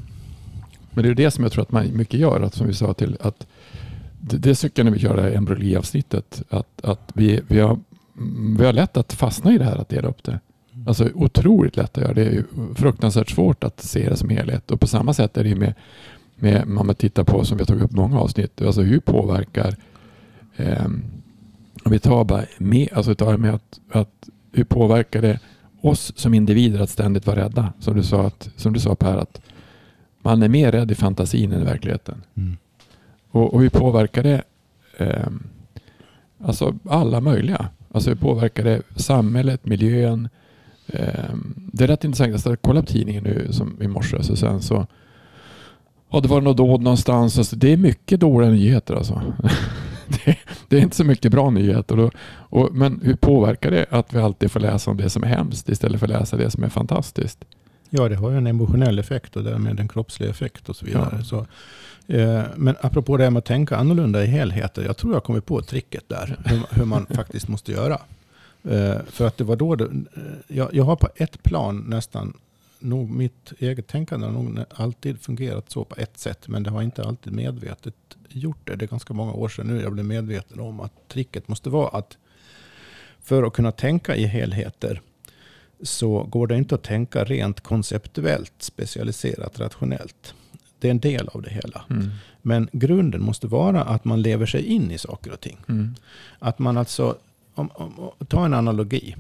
Men 0.91 1.05
det 1.05 1.11
är 1.11 1.15
det 1.15 1.31
som 1.31 1.45
jag 1.45 1.53
tror 1.53 1.63
att 1.63 1.73
man 1.73 1.97
mycket 1.97 2.21
gör. 2.21 2.41
Att, 2.41 2.55
som 2.55 2.67
vi 2.67 2.75
sa 2.75 2.95
till 2.95 3.17
att 3.21 3.47
det, 4.21 4.37
det 4.37 4.55
tycker 4.55 4.83
jag 4.83 4.85
när 4.85 4.99
vi 4.99 5.05
gör 5.05 5.17
det 5.17 5.23
här 5.23 5.31
embryologiavsnittet. 5.31 6.43
Att, 6.51 6.85
att 6.85 7.11
vi, 7.15 7.41
vi, 7.49 7.61
har, 7.61 7.79
mm, 8.19 8.57
vi 8.59 8.67
har 8.67 8.73
lätt 8.73 8.97
att 8.97 9.13
fastna 9.13 9.53
i 9.53 9.59
det 9.59 9.65
här 9.65 9.77
att 9.77 9.89
dela 9.89 10.09
upp 10.09 10.23
det. 10.25 10.41
Alltså 10.87 11.09
otroligt 11.15 11.77
lätt 11.77 11.99
att 11.99 12.03
göra. 12.05 12.15
Det 12.15 12.25
är 12.25 12.31
ju 12.31 12.45
fruktansvärt 12.75 13.31
svårt 13.31 13.65
att 13.65 13.81
se 13.81 14.09
det 14.09 14.17
som 14.17 14.29
helhet. 14.31 14.71
Och 14.71 14.81
på 14.81 14.87
samma 14.87 15.15
sätt 15.15 15.37
är 15.37 15.43
det 15.43 15.49
ju 15.49 15.55
med, 15.55 15.75
med 16.37 16.69
man 16.69 16.95
tittar 16.95 17.25
på, 17.25 17.45
som 17.45 17.57
vi 17.57 17.63
har 17.63 17.67
tagit 17.67 17.83
upp 17.83 17.93
många 17.93 18.21
avsnitt, 18.21 18.63
alltså 18.63 18.83
hur 18.83 19.01
påverkar 19.01 19.77
ehm, 20.57 21.03
om 21.85 21.93
vi 21.93 21.99
tar 21.99 22.25
bara 22.25 22.45
med, 22.59 22.89
alltså 22.93 23.15
tar 23.15 23.37
med 23.37 23.55
att, 23.55 23.81
att 23.91 24.29
hur 24.53 24.65
påverkar 24.65 25.23
det 25.23 25.41
oss 25.81 26.13
som 26.17 26.35
individer 26.35 26.81
att 26.81 26.91
ständigt 26.91 27.27
vara 27.27 27.45
rädda? 27.45 27.73
Som 27.79 27.97
du 27.97 28.03
sa, 28.03 28.27
att, 28.27 28.51
som 28.57 28.73
du 28.73 28.81
sa 28.81 28.95
Per, 28.95 29.17
att 29.17 29.41
man 30.23 30.43
är 30.43 30.49
mer 30.49 30.73
rädd 30.73 30.91
i 30.91 30.95
fantasin 30.95 31.53
än 31.53 31.63
i 31.63 31.65
verkligheten. 31.65 32.23
Mm. 32.35 32.57
Och, 33.31 33.55
och 33.55 33.61
hur 33.61 33.69
påverkar 33.69 34.23
det 34.23 34.43
ehm, 34.99 35.43
alltså 36.39 36.75
alla 36.85 37.21
möjliga? 37.21 37.69
Alltså 37.93 38.11
hur 38.11 38.17
påverkar 38.17 38.65
det 38.65 38.83
samhället, 38.97 39.67
miljön? 39.67 40.29
Ehm, 40.87 41.55
det 41.73 41.85
är 41.85 41.89
rätt 41.89 42.05
intressant. 42.05 42.31
Jag 42.31 42.41
startade 42.41 42.61
kolla 42.63 42.81
på 42.81 42.87
tidningen 42.87 43.25
nu 43.25 43.47
som 43.51 43.83
i 43.83 43.89
morse. 43.89 44.23
Så 44.23 44.37
sen 44.37 44.63
så 44.63 44.87
Ja, 46.11 46.21
det 46.21 46.29
var 46.29 46.41
något 46.41 46.57
dåd 46.57 46.83
någonstans. 46.83 47.39
Alltså, 47.39 47.57
det 47.57 47.73
är 47.73 47.77
mycket 47.77 48.21
dåliga 48.21 48.51
nyheter 48.51 48.95
alltså. 48.95 49.23
det, 50.07 50.39
det 50.69 50.77
är 50.79 50.81
inte 50.81 50.97
så 50.97 51.05
mycket 51.05 51.33
bra 51.33 51.51
nyheter. 51.51 51.99
Och, 51.99 52.13
och, 52.31 52.75
men 52.75 53.01
hur 53.05 53.17
påverkar 53.17 53.71
det 53.71 53.87
att 53.91 54.15
vi 54.15 54.19
alltid 54.19 54.51
får 54.51 54.61
läsa 54.61 54.91
om 54.91 54.97
det 54.97 55.11
som 55.11 55.23
är 55.23 55.29
hemskt 55.29 55.69
istället 55.69 56.01
för 56.01 56.07
att 56.07 56.21
läsa 56.21 56.37
det 56.37 56.51
som 56.51 56.65
är 56.65 56.69
fantastiskt? 56.69 57.45
Ja, 57.91 58.09
det 58.09 58.15
har 58.17 58.31
ju 58.31 58.37
en 58.37 58.47
emotionell 58.47 58.99
effekt 58.99 59.37
och 59.37 59.45
därmed 59.45 59.81
en 59.81 59.89
kroppslig 59.89 60.29
effekt 60.29 60.69
och 60.69 60.77
så 60.77 60.87
vidare. 60.87 61.15
Ja. 61.19 61.25
Så, 61.25 61.47
eh, 62.15 62.43
men 62.57 62.77
apropå 62.81 63.17
det 63.17 63.25
här 63.25 63.31
med 63.31 63.39
att 63.39 63.45
tänka 63.45 63.77
annorlunda 63.77 64.25
i 64.25 64.27
helheter. 64.27 64.85
Jag 64.85 64.97
tror 64.97 65.13
jag 65.13 65.25
kommer 65.25 65.41
på 65.41 65.63
tricket 65.63 66.09
där. 66.09 66.37
Hur, 66.45 66.63
hur 66.71 66.85
man 66.85 67.07
faktiskt 67.11 67.49
måste 67.49 67.73
göra. 67.73 68.01
Eh, 68.65 68.97
för 69.09 69.27
att 69.27 69.37
det 69.37 69.45
var 69.45 69.57
då 69.57 69.75
det, 69.75 69.85
eh, 69.85 70.23
jag, 70.49 70.75
jag 70.75 70.85
har 70.85 70.97
på 70.97 71.09
ett 71.17 71.43
plan 71.43 71.85
nästan 71.89 72.33
nog 72.79 73.11
mitt 73.11 73.53
eget 73.59 73.87
tänkande 73.87 74.27
har 74.27 74.33
nog 74.33 74.65
alltid 74.71 75.21
fungerat 75.21 75.71
så 75.71 75.85
på 75.85 75.95
ett 75.99 76.19
sätt. 76.19 76.49
Men 76.49 76.63
det 76.63 76.71
har 76.71 76.83
inte 76.83 77.05
alltid 77.05 77.33
medvetet 77.33 77.95
gjort 78.29 78.59
det. 78.65 78.77
Det 78.77 78.85
är 78.85 78.89
ganska 78.89 79.15
många 79.15 79.33
år 79.33 79.49
sedan 79.49 79.67
nu 79.67 79.83
jag 79.83 79.93
blev 79.93 80.07
medveten 80.07 80.61
om 80.61 80.81
att 80.81 81.09
tricket 81.09 81.49
måste 81.49 81.71
vara 81.71 81.89
att 81.89 82.19
för 83.21 83.43
att 83.43 83.53
kunna 83.53 83.73
tänka 83.73 84.17
i 84.17 84.27
helheter 84.27 85.01
så 85.83 86.23
går 86.23 86.47
det 86.47 86.57
inte 86.57 86.75
att 86.75 86.83
tänka 86.83 87.25
rent 87.25 87.61
konceptuellt, 87.61 88.53
specialiserat, 88.59 89.61
rationellt. 89.61 90.35
Det 90.79 90.89
är 90.89 90.91
en 90.91 91.01
del 91.01 91.29
av 91.29 91.43
det 91.43 91.51
hela. 91.51 91.85
Mm. 91.91 92.11
Men 92.43 92.69
grunden 92.73 93.23
måste 93.23 93.47
vara 93.47 93.83
att 93.83 94.05
man 94.05 94.23
lever 94.23 94.47
sig 94.47 94.65
in 94.65 94.91
i 94.91 94.99
saker 94.99 95.33
och 95.33 95.41
ting. 95.41 95.59
Mm. 95.69 95.95
Att 96.39 96.59
man 96.59 96.77
alltså, 96.77 97.17
om, 97.55 97.71
om, 97.75 98.11
ta 98.29 98.45
en 98.45 98.55
analogi. 98.55 99.17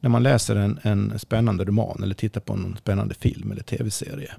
När 0.00 0.10
man 0.10 0.22
läser 0.22 0.56
en, 0.56 0.78
en 0.82 1.18
spännande 1.18 1.64
roman 1.64 2.02
eller 2.02 2.14
tittar 2.14 2.40
på 2.40 2.52
en 2.52 2.76
spännande 2.76 3.14
film 3.14 3.52
eller 3.52 3.62
tv-serie. 3.62 4.34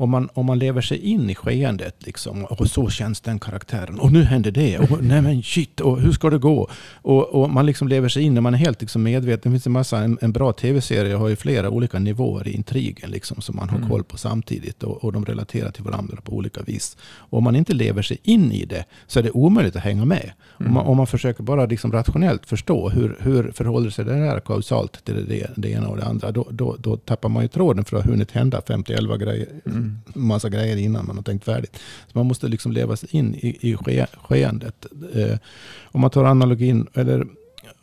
Om 0.00 0.10
man, 0.10 0.28
om 0.34 0.46
man 0.46 0.58
lever 0.58 0.80
sig 0.80 0.98
in 0.98 1.30
i 1.30 1.34
skeendet, 1.34 1.96
liksom, 2.06 2.44
och 2.44 2.68
så 2.70 2.88
känns 2.90 3.20
den 3.20 3.38
karaktären, 3.38 3.98
och 4.00 4.12
nu 4.12 4.22
händer 4.22 4.50
det, 4.50 4.78
och 4.78 4.98
nej 5.04 5.22
men 5.22 5.42
shit, 5.42 5.80
och 5.80 6.00
hur 6.00 6.12
ska 6.12 6.30
det 6.30 6.38
gå? 6.38 6.68
Och, 6.94 7.28
och 7.28 7.50
man 7.50 7.66
liksom 7.66 7.88
lever 7.88 8.08
sig 8.08 8.22
in, 8.22 8.36
och 8.36 8.42
man 8.42 8.54
är 8.54 8.58
helt 8.58 8.80
liksom 8.80 9.02
medveten. 9.02 9.52
Det 9.52 9.54
finns 9.54 9.66
en 9.66 9.72
massa, 9.72 9.98
en, 9.98 10.18
en 10.20 10.32
bra 10.32 10.52
tv-serie 10.52 11.14
har 11.14 11.28
ju 11.28 11.36
flera 11.36 11.70
olika 11.70 11.98
nivåer 11.98 12.48
i 12.48 12.52
intrigen, 12.52 13.10
liksom, 13.10 13.40
som 13.40 13.56
man 13.56 13.68
har 13.68 13.78
Mm. 13.78 13.90
koll 13.90 14.04
på 14.04 14.16
samtidigt, 14.18 14.82
och, 14.82 15.04
och 15.04 15.12
de 15.12 15.24
relaterar 15.24 15.70
till 15.70 15.84
varandra 15.84 16.16
på 16.24 16.32
olika 16.32 16.62
vis. 16.62 16.96
Och 17.30 17.38
om 17.38 17.44
man 17.44 17.56
inte 17.56 17.72
lever 17.74 18.02
sig 18.02 18.18
in 18.22 18.52
i 18.52 18.64
det, 18.64 18.84
så 19.06 19.18
är 19.18 19.22
det 19.22 19.30
omöjligt 19.30 19.76
att 19.76 19.82
hänga 19.82 20.04
med. 20.04 20.32
Mm. 20.60 20.68
Om, 20.68 20.74
man, 20.74 20.86
om 20.86 20.96
man 20.96 21.06
försöker 21.06 21.42
bara 21.42 21.66
liksom 21.66 21.92
rationellt 21.92 22.46
förstå 22.46 22.88
hur, 22.88 23.16
hur 23.20 23.52
förhåller 23.52 23.90
sig 23.90 24.04
det 24.04 24.14
här 24.14 24.40
kausalt 24.40 25.04
till 25.04 25.26
det, 25.28 25.50
det 25.56 25.70
ena 25.70 25.88
och 25.88 25.96
det 25.96 26.04
andra, 26.04 26.32
då, 26.32 26.46
då, 26.50 26.76
då 26.78 26.96
tappar 26.96 27.28
man 27.28 27.42
ju 27.42 27.48
tråden 27.48 27.84
för 27.84 27.96
att 27.96 28.04
ha 28.04 28.10
hunnit 28.10 28.30
hända 28.32 28.60
50-11 28.66 29.16
grejer, 29.16 29.48
Mm. 29.66 29.87
Massa 30.14 30.48
grejer 30.48 30.76
innan 30.76 31.06
man 31.06 31.16
har 31.16 31.22
tänkt 31.22 31.44
färdigt. 31.44 31.76
Så 32.06 32.18
man 32.18 32.26
måste 32.26 32.48
liksom 32.48 32.72
leva 32.72 32.96
sig 32.96 33.08
in 33.12 33.34
i, 33.34 33.58
i 33.60 33.76
ske, 33.76 34.06
skeendet. 34.22 34.86
Eh, 35.14 35.38
om 35.84 36.00
man 36.00 36.10
tar 36.10 36.24
analogin, 36.24 36.86
eller 36.94 37.26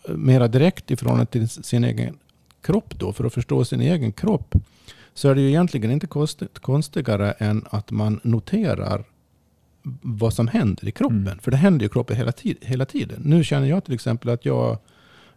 mera 0.07 0.47
direkt 0.47 0.91
i 0.91 0.95
förhållande 0.95 1.25
till 1.25 1.49
sin 1.49 1.83
egen 1.83 2.17
kropp 2.61 2.93
då, 2.99 3.13
för 3.13 3.23
att 3.23 3.33
förstå 3.33 3.65
sin 3.65 3.81
egen 3.81 4.11
kropp, 4.11 4.55
så 5.13 5.29
är 5.29 5.35
det 5.35 5.41
ju 5.41 5.47
egentligen 5.47 5.91
inte 5.91 6.07
konstigt, 6.07 6.59
konstigare 6.59 7.31
än 7.31 7.65
att 7.69 7.91
man 7.91 8.19
noterar 8.23 9.03
vad 10.01 10.33
som 10.33 10.47
händer 10.47 10.87
i 10.87 10.91
kroppen. 10.91 11.27
Mm. 11.27 11.39
För 11.39 11.51
det 11.51 11.57
händer 11.57 11.79
ju 11.79 11.85
i 11.85 11.89
kroppen 11.89 12.17
hela, 12.17 12.31
tid, 12.31 12.57
hela 12.61 12.85
tiden. 12.85 13.21
Nu 13.25 13.43
känner 13.43 13.67
jag 13.67 13.83
till 13.83 13.93
exempel 13.93 14.29
att 14.29 14.45
jag, 14.45 14.77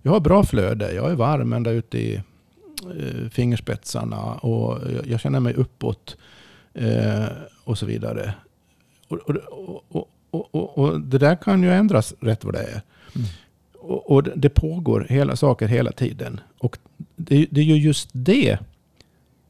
jag 0.03 0.13
har 0.13 0.21
bra 0.21 0.45
flöde. 0.45 0.93
Jag 0.93 1.11
är 1.11 1.15
varm 1.15 1.53
ända 1.53 1.71
ut 1.71 1.95
i 1.95 2.15
eh, 2.15 3.29
fingerspetsarna 3.31 4.35
och 4.35 4.79
jag, 4.93 5.07
jag 5.07 5.21
känner 5.21 5.41
mig 5.41 5.55
uppåt 5.55 6.17
eh, 6.79 7.27
och 7.65 7.79
så 7.79 7.87
vidare. 7.87 8.35
Och, 9.09 9.19
och, 9.19 9.37
och, 9.89 10.09
och, 10.31 10.55
och, 10.55 10.79
och 10.79 11.01
det 11.01 11.19
där 11.19 11.37
kan 11.37 11.63
ju 11.63 11.73
ändras 11.73 12.15
rätt 12.21 12.45
vad 12.45 12.55
det 12.55 12.61
är. 12.63 12.83
Mm. 13.15 13.27
Och, 13.79 14.11
och 14.11 14.23
det- 14.25 14.49
pågår 14.49 15.07
hela 15.11 15.37
saker 15.37 15.69
hela 15.69 15.93
tiden. 15.93 16.41
Och 16.59 16.79
det, 17.17 17.47
det 17.51 17.61
är 17.61 17.65
ju 17.65 17.77
just 17.77 18.09
det, 18.13 18.59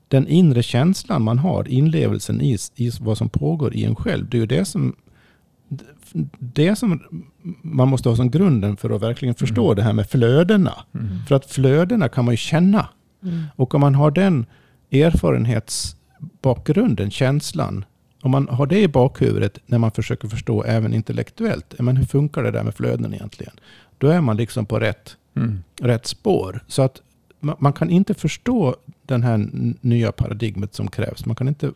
den 0.09 0.29
inre 0.29 0.63
känslan 0.63 1.23
man 1.23 1.39
har, 1.39 1.69
inlevelsen 1.69 2.41
i, 2.41 2.57
i 2.77 2.91
vad 3.01 3.19
som 3.19 3.29
pågår 3.29 3.75
i 3.75 3.85
en 3.85 3.97
själv. 3.97 4.29
Det 4.29 4.37
är 4.37 4.41
ju 4.41 4.47
det 4.47 4.65
som, 4.65 4.97
det 6.39 6.77
som 6.77 7.03
man 7.63 7.89
måste 7.89 8.09
ha 8.09 8.17
som 8.17 8.31
grunden 8.31 8.77
för 8.77 8.91
att 8.91 9.03
verkligen 9.03 9.35
förstå 9.35 9.65
Mm. 9.65 9.77
det 9.77 9.83
här 9.83 9.93
med 9.93 10.11
flödena. 10.11 10.75
Mm. 10.95 11.09
För 11.29 11.35
att 11.35 11.47
flödena 11.51 12.09
kan 12.09 12.25
man 12.25 12.33
ju 12.33 12.39
känna. 12.39 12.89
Mm. 13.23 13.43
Och 13.57 13.75
om 13.75 13.81
man 13.81 13.95
har 13.95 14.11
den 14.11 14.47
erfarenhetsbakgrunden, 16.19 17.11
känslan, 17.11 17.85
om 18.23 18.31
man 18.31 18.49
har 18.49 18.67
det 18.67 18.81
i 18.81 18.89
bakhuvudet 18.89 19.59
när 19.67 19.79
man 19.79 19.91
försöker 19.91 20.29
förstå 20.29 20.63
även 20.65 20.95
intellektuellt, 20.95 21.75
ja, 21.77 21.83
men 21.85 21.97
hur 21.97 22.07
funkar 22.07 22.43
det 22.43 22.51
där 22.51 22.65
med 22.65 22.75
flöden 22.75 23.15
egentligen? 23.15 23.53
Då 23.99 24.09
är 24.09 24.21
man 24.21 24.37
liksom 24.37 24.67
på 24.67 24.79
rätt, 24.79 25.17
Mm. 25.37 25.63
rätt 25.81 26.07
spår. 26.07 26.65
Så 26.67 26.83
att 26.83 27.03
man, 27.41 27.57
man 27.59 27.73
kan 27.73 27.91
inte 27.91 28.15
förstå 28.15 28.77
den 29.07 29.23
här 29.23 29.51
nya 29.81 30.13
paradigmet 30.13 30.75
som 30.75 30.91
krävs. 30.91 31.27
Man 31.27 31.37
kan 31.37 31.49
inte 31.49 31.73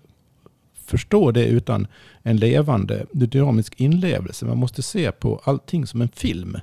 förstå 0.74 1.30
det 1.30 1.46
utan 1.46 1.86
en 2.22 2.36
levande 2.36 3.06
dynamisk 3.12 3.80
inlevelse. 3.80 4.46
Man 4.46 4.58
måste 4.58 4.82
se 4.82 5.12
på 5.12 5.40
allting 5.44 5.86
som 5.86 6.00
en 6.02 6.08
film 6.08 6.56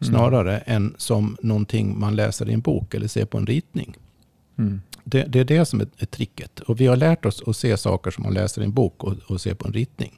snarare 0.00 0.58
än 0.58 0.94
som 0.98 1.36
någonting 1.42 1.98
man 2.00 2.16
läser 2.16 2.50
i 2.50 2.52
en 2.52 2.60
bok 2.60 2.94
eller 2.94 3.08
ser 3.08 3.24
på 3.24 3.38
en 3.38 3.46
ritning. 3.46 3.96
Mm. 4.62 4.80
Det, 5.04 5.22
det 5.22 5.40
är 5.40 5.44
det 5.44 5.64
som 5.64 5.80
är, 5.80 5.86
är 5.98 6.06
tricket. 6.06 6.60
Och 6.60 6.80
vi 6.80 6.86
har 6.86 6.96
lärt 6.96 7.24
oss 7.24 7.42
att 7.46 7.56
se 7.56 7.76
saker 7.76 8.10
som 8.10 8.24
man 8.24 8.34
läser 8.34 8.62
i 8.62 8.64
en 8.64 8.72
bok 8.72 9.04
och, 9.04 9.14
och 9.26 9.40
ser 9.40 9.54
på 9.54 9.66
en 9.66 9.72
ritning. 9.72 10.12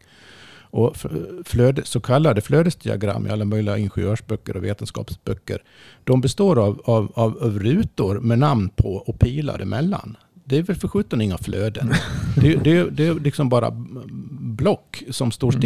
Och 0.76 0.97
flöde, 1.45 1.84
så 1.84 2.01
kallade 2.01 2.40
flödesdiagram 2.40 3.26
i 3.26 3.30
alla 3.30 3.45
möjliga 3.45 3.78
ingenjörsböcker 3.78 4.57
och 4.57 4.64
vetenskapsböcker, 4.64 5.62
de 6.05 6.20
består 6.20 6.59
av, 6.59 6.82
av, 6.84 7.12
av, 7.14 7.38
av 7.40 7.59
rutor 7.59 8.20
med 8.20 8.38
namn 8.38 8.68
på 8.68 8.95
och 8.95 9.18
pilar 9.18 9.59
emellan. 9.59 10.16
Det 10.45 10.59
är 10.59 10.62
väl 10.62 10.76
för 10.76 10.88
sjutton 10.88 11.20
inga 11.20 11.38
flöden. 11.38 11.92
Det, 12.36 12.57
det, 12.57 12.90
det 12.90 13.07
är 13.07 13.14
liksom 13.14 13.49
bara 13.49 13.70
block 14.40 15.03
som 15.11 15.30
står 15.30 15.53
Mm. 15.53 15.61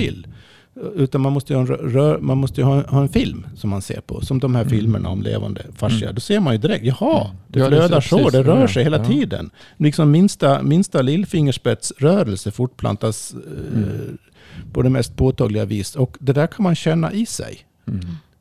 Utan 0.94 1.20
man 1.20 1.32
måste 1.32 1.52
ju 1.52 1.56
ha 1.56 1.62
en, 1.66 1.66
rör, 1.90 2.18
man 2.18 2.38
måste 2.38 2.62
ha, 2.62 2.82
ha 2.86 3.00
en 3.00 3.08
film 3.08 3.46
som 3.56 3.70
man 3.70 3.82
ser 3.82 4.00
på. 4.00 4.20
Som 4.20 4.38
de 4.38 4.54
här 4.54 4.62
Mm. 4.62 4.70
filmerna 4.70 5.08
om 5.08 5.22
levande 5.22 5.66
fascia. 5.76 6.02
Mm. 6.06 6.14
Då 6.14 6.20
ser 6.20 6.40
man 6.40 6.54
ju 6.54 6.58
direkt, 6.58 6.84
jaha, 6.84 7.20
Mm. 7.24 7.36
det 7.48 7.58
Ja, 7.60 7.68
flödar 7.68 8.00
så, 8.00 8.16
precis. 8.16 8.32
det 8.32 8.42
rör 8.42 8.60
Ja, 8.60 8.68
sig 8.68 8.84
hela 8.84 8.96
ja. 8.98 9.04
tiden. 9.04 9.50
Liksom 9.76 10.10
minsta, 10.10 10.62
minsta 10.62 11.02
lillfingerspetsrörelse 11.02 12.50
fortplantas 12.50 13.34
eh, 13.34 13.78
Mm. 13.82 14.18
på 14.72 14.82
det 14.82 14.90
mest 14.90 15.16
påtagliga 15.16 15.64
vis. 15.64 15.96
Och 15.96 16.16
det 16.20 16.32
där 16.32 16.46
kan 16.46 16.62
man 16.62 16.74
känna 16.74 17.12
i 17.12 17.26
sig. 17.26 17.58
Mm. 17.86 18.00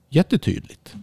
Jättetydligt. 0.09 0.95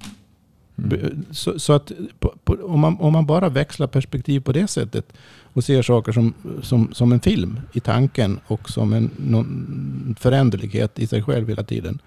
Mm. 0.79 1.25
Så, 1.31 1.59
så 1.59 1.73
att 1.73 1.93
på, 2.19 2.35
på, 2.45 2.57
om, 2.63 2.81
man, 2.81 2.97
om 3.01 3.13
man 3.13 3.27
bara 3.27 3.49
växlar 3.49 3.87
perspektiv 3.87 4.41
på 4.41 4.53
det 4.53 4.67
sättet 4.71 5.13
och 5.55 5.65
ser 5.65 5.83
saker 5.83 6.13
som, 6.13 6.35
som, 6.63 6.89
som 6.93 7.13
en 7.13 7.21
film 7.21 7.61
i 7.73 7.81
tanken 7.81 8.41
och 8.47 8.71
som 8.71 8.93
en 8.93 9.11
någon 9.17 10.17
föränderlighet 10.21 10.99
i 10.99 11.07
sig 11.07 11.23
själv 11.23 11.49
hela 11.49 11.63
tiden. 11.65 11.99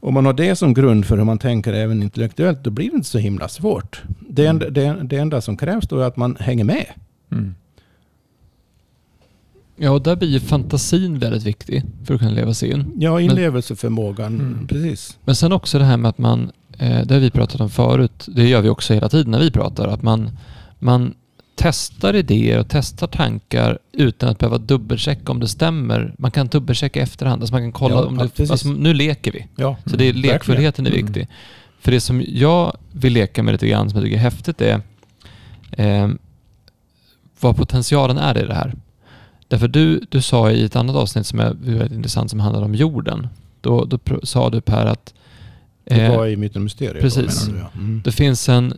Om 0.00 0.14
man 0.14 0.26
har 0.26 0.32
det 0.32 0.56
som 0.56 0.74
grund 0.74 1.04
för 1.06 1.16
hur 1.16 1.24
man 1.24 1.38
tänker 1.38 1.72
även 1.72 2.02
intellektuellt, 2.02 2.64
då 2.64 2.70
blir 2.70 2.90
det 2.90 2.96
inte 2.96 3.08
så 3.08 3.18
himla 3.18 3.48
svårt. 3.48 4.02
Det, 4.28 4.46
enda, 4.46 4.70
det, 4.70 4.96
det 5.02 5.16
enda 5.16 5.40
som 5.40 5.56
krävs 5.56 5.88
då 5.88 5.98
är 5.98 6.04
att 6.06 6.16
man 6.16 6.36
hänger 6.40 6.64
med. 6.64 6.86
Mm. 7.32 7.54
Ja, 9.76 9.90
och 9.90 10.02
där 10.02 10.16
blir 10.16 10.28
ju 10.28 10.40
fantasin 10.40 11.18
väldigt 11.18 11.42
viktig 11.44 11.82
för 12.04 12.14
att 12.14 12.20
kunna 12.20 12.32
leva 12.32 12.54
sig 12.54 12.70
in. 12.72 12.84
Ja, 12.98 13.20
inlevelseförmågan, 13.20 14.34
Mm. 14.34 14.66
precis. 14.66 15.18
Men 15.24 15.34
sen 15.36 15.52
också 15.52 15.78
det 15.78 15.84
här 15.84 15.96
med 15.96 16.08
att 16.08 16.18
man, 16.18 16.50
eh, 16.78 17.06
det 17.06 17.14
har 17.14 17.20
vi 17.20 17.30
pratat 17.30 17.60
om 17.60 17.70
förut, 17.70 18.28
det 18.28 18.48
gör 18.48 18.60
vi 18.62 18.68
också 18.68 18.94
hela 18.94 19.08
tiden 19.08 19.30
när 19.30 19.40
vi 19.40 19.50
pratar, 19.50 19.88
att 19.88 20.02
man, 20.02 20.30
man 20.78 21.14
testar 21.58 22.14
idéer 22.16 22.58
och 22.60 22.66
testar 22.68 23.06
tankar 23.06 23.78
utan 23.92 24.28
att 24.28 24.38
behöva 24.38 24.58
dubbelchecka 24.58 25.32
om 25.32 25.40
det 25.40 25.48
stämmer. 25.48 26.14
Man 26.18 26.30
kan 26.30 26.46
dubbelchecka 26.46 27.00
i 27.00 27.02
efterhand, 27.02 27.42
alltså 27.42 27.54
man 27.54 27.62
kan 27.62 27.72
kolla 27.72 27.94
Ja, 27.94 28.06
om 28.06 28.16
det, 28.36 28.50
alltså 28.50 28.68
nu 28.68 28.94
leker 28.94 29.32
vi. 29.32 29.46
Ja, 29.56 29.76
Så 29.86 29.96
det 29.96 30.04
är 30.04 30.12
verkligen. 30.12 30.32
lekfullheten 30.32 30.86
är 30.86 30.90
Mm. 30.90 31.04
viktig. 31.06 31.28
För 31.80 31.90
det 31.92 32.00
som 32.00 32.22
jag 32.28 32.76
vill 32.92 33.12
leka 33.12 33.42
med 33.42 33.52
lite 33.52 33.68
grann, 33.68 33.90
som 33.90 33.96
jag 33.96 34.04
tycker 34.04 34.16
är 34.16 34.20
häftigt, 34.22 34.60
är 34.60 34.80
eh, 35.70 36.08
vad 37.40 37.56
potentialen 37.56 38.18
är 38.18 38.38
i 38.38 38.46
det 38.46 38.54
här. 38.54 38.74
Därför 39.48 39.68
du, 39.68 40.00
du 40.08 40.22
sa 40.22 40.50
i 40.50 40.64
ett 40.64 40.76
annat 40.76 40.96
avsnitt 40.96 41.26
som 41.26 41.40
är 41.40 41.54
väldigt 41.60 41.92
intressant, 41.92 42.30
som 42.30 42.40
handlade 42.40 42.64
om 42.66 42.74
jorden. 42.74 43.28
Då, 43.60 43.84
då 43.84 43.98
sa 44.22 44.50
du 44.50 44.60
Per 44.60 44.86
att 44.86 45.14
Det 45.84 46.00
eh, 46.04 46.16
var 46.16 46.26
i 46.26 46.36
Myten 46.36 46.60
och 46.62 46.64
Mysteriet. 46.64 47.00
precis. 47.02 47.46
då, 47.46 47.52
du, 47.52 47.58
ja. 47.58 47.70
Mm. 47.74 48.02
det 48.04 48.12
finns 48.12 48.48
en 48.48 48.74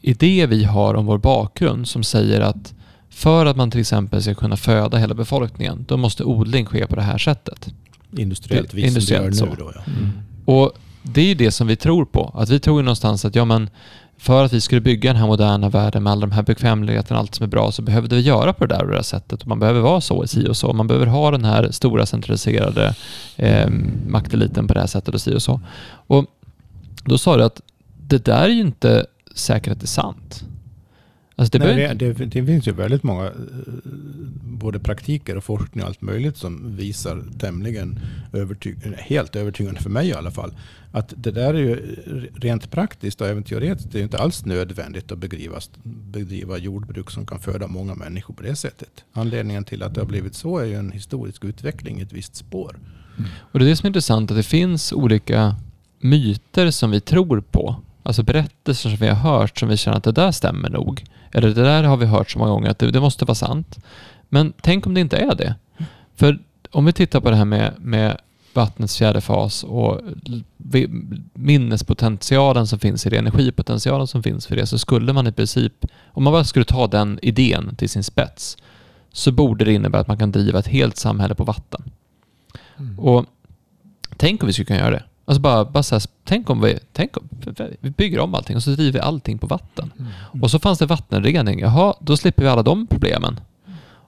idé 0.00 0.46
vi 0.46 0.64
har 0.64 0.94
om 0.94 1.06
vår 1.06 1.18
bakgrund 1.18 1.88
som 1.88 2.02
säger 2.02 2.40
att 2.40 2.74
för 3.10 3.46
att 3.46 3.56
man 3.56 3.70
till 3.70 3.80
exempel 3.80 4.22
ska 4.22 4.34
kunna 4.34 4.56
föda 4.56 4.98
hela 4.98 5.14
befolkningen, 5.14 5.84
då 5.88 5.96
måste 5.96 6.24
odling 6.24 6.66
ske 6.66 6.86
på 6.86 6.96
det 6.96 7.02
här 7.02 7.18
sättet. 7.18 7.68
Industriellt 8.16 8.74
vis 8.74 8.86
Industriellt 8.86 9.36
som 9.36 9.48
det 9.50 9.56
så. 9.56 9.62
gör 9.62 9.66
nu 9.66 9.72
då, 9.72 9.80
ja. 9.86 9.92
Mm. 9.92 10.10
Och 10.44 10.72
det 11.02 11.20
är 11.20 11.26
ju 11.26 11.34
det 11.34 11.50
som 11.50 11.66
vi 11.66 11.76
tror 11.76 12.04
på. 12.04 12.32
Att 12.34 12.48
vi 12.48 12.60
tror 12.60 12.78
ju 12.80 12.84
någonstans 12.84 13.24
att 13.24 13.34
ja, 13.34 13.44
men 13.44 13.70
för 14.18 14.44
att 14.44 14.52
vi 14.52 14.60
skulle 14.60 14.80
bygga 14.80 15.12
den 15.12 15.20
här 15.20 15.26
moderna 15.26 15.68
världen 15.68 16.02
med 16.02 16.12
alla 16.12 16.20
de 16.20 16.32
här 16.32 16.42
bekvämligheterna 16.42 17.18
och 17.18 17.20
allt 17.20 17.34
som 17.34 17.44
är 17.44 17.48
bra 17.48 17.72
så 17.72 17.82
behövde 17.82 18.16
vi 18.16 18.22
göra 18.22 18.52
på 18.52 18.66
det 18.66 18.74
där 18.74 18.82
och 18.82 18.88
det 18.88 18.94
där 18.94 19.02
sättet. 19.02 19.42
Och 19.42 19.48
man 19.48 19.58
behöver 19.58 19.80
vara 19.80 20.00
så, 20.00 20.26
si 20.26 20.48
och 20.48 20.56
så. 20.56 20.72
Man 20.72 20.86
behöver 20.86 21.06
ha 21.06 21.30
den 21.30 21.44
här 21.44 21.70
stora 21.70 22.06
centraliserade 22.06 22.94
eh, 23.36 23.70
makteliten 24.06 24.66
på 24.66 24.74
det 24.74 24.80
här 24.80 24.86
sättet 24.86 25.14
och 25.14 25.20
si 25.20 25.34
och 25.34 25.42
så. 25.42 25.60
Och 26.06 26.24
då 27.04 27.18
sa 27.18 27.36
du 27.36 27.44
att 27.44 27.60
det 28.00 28.24
där 28.24 28.42
är 28.42 28.48
ju 28.48 28.60
inte 28.60 29.06
säkert 29.40 29.72
att 29.72 29.80
det 29.80 29.84
är 29.84 29.86
sant. 29.86 30.44
Alltså 31.36 31.58
det 31.58 31.64
Nej, 31.64 31.94
det, 31.94 32.12
det, 32.12 32.24
det 32.24 32.46
finns 32.46 32.68
ju 32.68 32.72
väldigt 32.72 33.02
många 33.02 33.26
eh, 33.26 33.32
både 34.42 34.78
praktiker 34.78 35.36
och 35.36 35.44
forskning 35.44 35.82
och 35.82 35.88
allt 35.88 36.00
möjligt 36.00 36.36
som 36.36 36.76
visar 36.76 37.22
tämligen 37.38 38.00
övertyg, 38.32 38.76
helt 38.98 39.36
övertygande 39.36 39.80
för 39.80 39.90
mig 39.90 40.08
i 40.08 40.14
alla 40.14 40.30
fall 40.30 40.54
att 40.92 41.14
det 41.16 41.30
där 41.30 41.54
är 41.54 41.58
ju 41.58 41.96
rent 42.34 42.70
praktiskt 42.70 43.20
och 43.20 43.26
även 43.26 43.42
teoretiskt 43.42 43.92
det 43.92 43.98
är 43.98 44.02
inte 44.02 44.18
alls 44.18 44.44
nödvändigt 44.44 45.12
att 45.12 45.18
bedriva, 45.18 45.60
bedriva 45.84 46.58
jordbruk 46.58 47.10
som 47.10 47.26
kan 47.26 47.38
föda 47.38 47.66
många 47.66 47.94
människor 47.94 48.34
på 48.34 48.42
det 48.42 48.56
sättet. 48.56 49.04
Anledningen 49.12 49.64
till 49.64 49.82
att 49.82 49.94
det 49.94 50.00
har 50.00 50.08
blivit 50.08 50.34
så 50.34 50.58
är 50.58 50.64
ju 50.64 50.74
en 50.74 50.92
historisk 50.92 51.44
utveckling 51.44 51.98
i 51.98 52.02
ett 52.02 52.12
visst 52.12 52.36
spår. 52.36 52.78
Och 53.38 53.58
det 53.58 53.64
är 53.64 53.68
det 53.68 53.76
som 53.76 53.86
är 53.86 53.88
intressant, 53.88 54.30
att 54.30 54.36
det 54.36 54.42
finns 54.42 54.92
olika 54.92 55.56
myter 56.00 56.70
som 56.70 56.90
vi 56.90 57.00
tror 57.00 57.40
på. 57.40 57.76
Alltså 58.02 58.22
berättelser 58.22 58.90
som 58.90 58.98
vi 58.98 59.08
har 59.08 59.14
hört 59.14 59.58
som 59.58 59.68
vi 59.68 59.76
känner 59.76 59.96
att 59.96 60.04
det 60.04 60.12
där 60.12 60.32
stämmer 60.32 60.70
nog. 60.70 61.04
Eller 61.32 61.48
det 61.48 61.62
där 61.62 61.82
har 61.82 61.96
vi 61.96 62.06
hört 62.06 62.30
så 62.30 62.38
många 62.38 62.50
gånger 62.50 62.70
att 62.70 62.78
det, 62.78 62.90
det 62.90 63.00
måste 63.00 63.24
vara 63.24 63.34
sant. 63.34 63.78
Men 64.28 64.52
tänk 64.62 64.86
om 64.86 64.94
det 64.94 65.00
inte 65.00 65.16
är 65.16 65.34
det. 65.34 65.54
För 66.16 66.38
om 66.70 66.84
vi 66.84 66.92
tittar 66.92 67.20
på 67.20 67.30
det 67.30 67.36
här 67.36 67.44
med, 67.44 67.74
med 67.78 68.16
vattnets 68.54 68.98
fjärde 68.98 69.20
fas 69.20 69.64
och 69.64 70.00
minnespotentialen 71.34 72.66
som 72.66 72.78
finns 72.78 73.06
i 73.06 73.10
det, 73.10 73.18
energipotentialen 73.18 74.06
som 74.06 74.22
finns 74.22 74.46
för 74.46 74.56
det, 74.56 74.66
så 74.66 74.78
skulle 74.78 75.12
man 75.12 75.26
i 75.26 75.32
princip, 75.32 75.86
om 76.06 76.24
man 76.24 76.32
bara 76.32 76.44
skulle 76.44 76.64
ta 76.64 76.86
den 76.86 77.18
idén 77.22 77.76
till 77.76 77.88
sin 77.88 78.04
spets, 78.04 78.56
så 79.12 79.32
borde 79.32 79.64
det 79.64 79.72
innebära 79.72 80.00
att 80.00 80.08
man 80.08 80.18
kan 80.18 80.32
driva 80.32 80.58
ett 80.58 80.66
helt 80.66 80.96
samhälle 80.96 81.34
på 81.34 81.44
vatten. 81.44 81.82
Mm. 82.78 82.98
Och 82.98 83.26
tänk 84.16 84.42
om 84.42 84.46
vi 84.46 84.52
skulle 84.52 84.66
kunna 84.66 84.78
göra 84.78 84.90
det. 84.90 85.04
Alltså 85.30 85.40
bara, 85.40 85.64
bara 85.64 85.82
så 85.82 85.94
här, 85.94 86.02
tänk 86.24 86.50
om 86.50 86.60
vi, 86.60 86.78
tänk 86.92 87.16
om, 87.16 87.28
vi 87.80 87.90
bygger 87.90 88.20
om 88.20 88.34
allting 88.34 88.56
och 88.56 88.62
så 88.62 88.70
driver 88.70 88.92
vi 88.92 89.00
allting 89.00 89.38
på 89.38 89.46
vatten. 89.46 89.92
Mm. 89.98 90.42
Och 90.42 90.50
så 90.50 90.58
fanns 90.58 90.78
det 90.78 90.86
vattenrening. 90.86 91.60
Jaha, 91.60 91.94
då 92.00 92.16
slipper 92.16 92.42
vi 92.42 92.48
alla 92.48 92.62
de 92.62 92.86
problemen. 92.86 93.40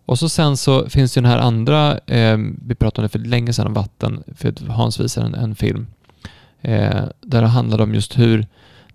Och 0.07 0.19
så 0.19 0.29
sen 0.29 0.57
så 0.57 0.89
finns 0.89 1.15
det 1.15 1.21
den 1.21 1.31
här 1.31 1.39
andra, 1.39 1.99
eh, 1.99 2.39
vi 2.67 2.75
pratade 2.75 3.01
om 3.01 3.03
det 3.03 3.09
för 3.09 3.19
länge 3.19 3.53
sedan 3.53 3.67
om 3.67 3.75
vatten, 3.75 4.23
för 4.37 4.69
Hans 4.69 5.01
visade 5.01 5.27
en, 5.27 5.35
en 5.35 5.55
film, 5.55 5.87
eh, 6.61 7.03
där 7.21 7.43
det 7.43 7.49
handlade 7.49 7.83
om 7.83 7.95
just 7.95 8.19
hur 8.19 8.47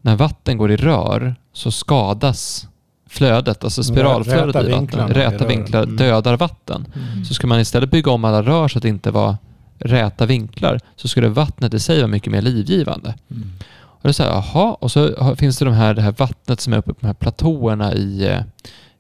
när 0.01 0.15
vatten 0.15 0.57
går 0.57 0.71
i 0.71 0.77
rör 0.77 1.35
så 1.53 1.71
skadas 1.71 2.67
flödet, 3.09 3.63
alltså 3.63 3.83
spiralflödet 3.83 4.55
Räta 4.55 4.67
i 4.67 4.71
vatten. 4.71 5.07
Räta 5.07 5.47
vinklar 5.47 5.83
Mm. 5.83 5.97
dödar 5.97 6.37
vatten. 6.37 6.85
Mm. 6.95 7.25
Så 7.25 7.33
ska 7.33 7.47
man 7.47 7.59
istället 7.59 7.91
bygga 7.91 8.11
om 8.11 8.25
alla 8.25 8.41
rör 8.41 8.67
så 8.67 8.79
att 8.79 8.83
det 8.83 8.89
inte 8.89 9.11
var 9.11 9.35
räta 9.79 10.25
vinklar 10.25 10.79
så 10.95 11.07
skulle 11.07 11.27
vattnet 11.27 11.73
i 11.73 11.79
sig 11.79 11.97
vara 11.97 12.07
mycket 12.07 12.31
mer 12.31 12.41
livgivande. 12.41 13.15
Mm. 13.31 13.51
Och 13.69 13.99
det 14.03 14.09
är 14.09 14.13
så 14.13 14.23
här, 14.23 14.83
och 14.83 14.91
så 14.91 15.15
har- 15.23 15.35
finns 15.35 15.57
det 15.57 15.65
de 15.65 15.73
här, 15.73 15.93
det 15.93 16.01
här 16.01 16.15
vattnet 16.17 16.61
som 16.61 16.73
är 16.73 16.77
uppe 16.77 16.93
på 16.93 16.99
de 16.99 17.07
här 17.07 17.13
platåerna 17.13 17.93
i, 17.93 18.27
eh, 18.27 18.41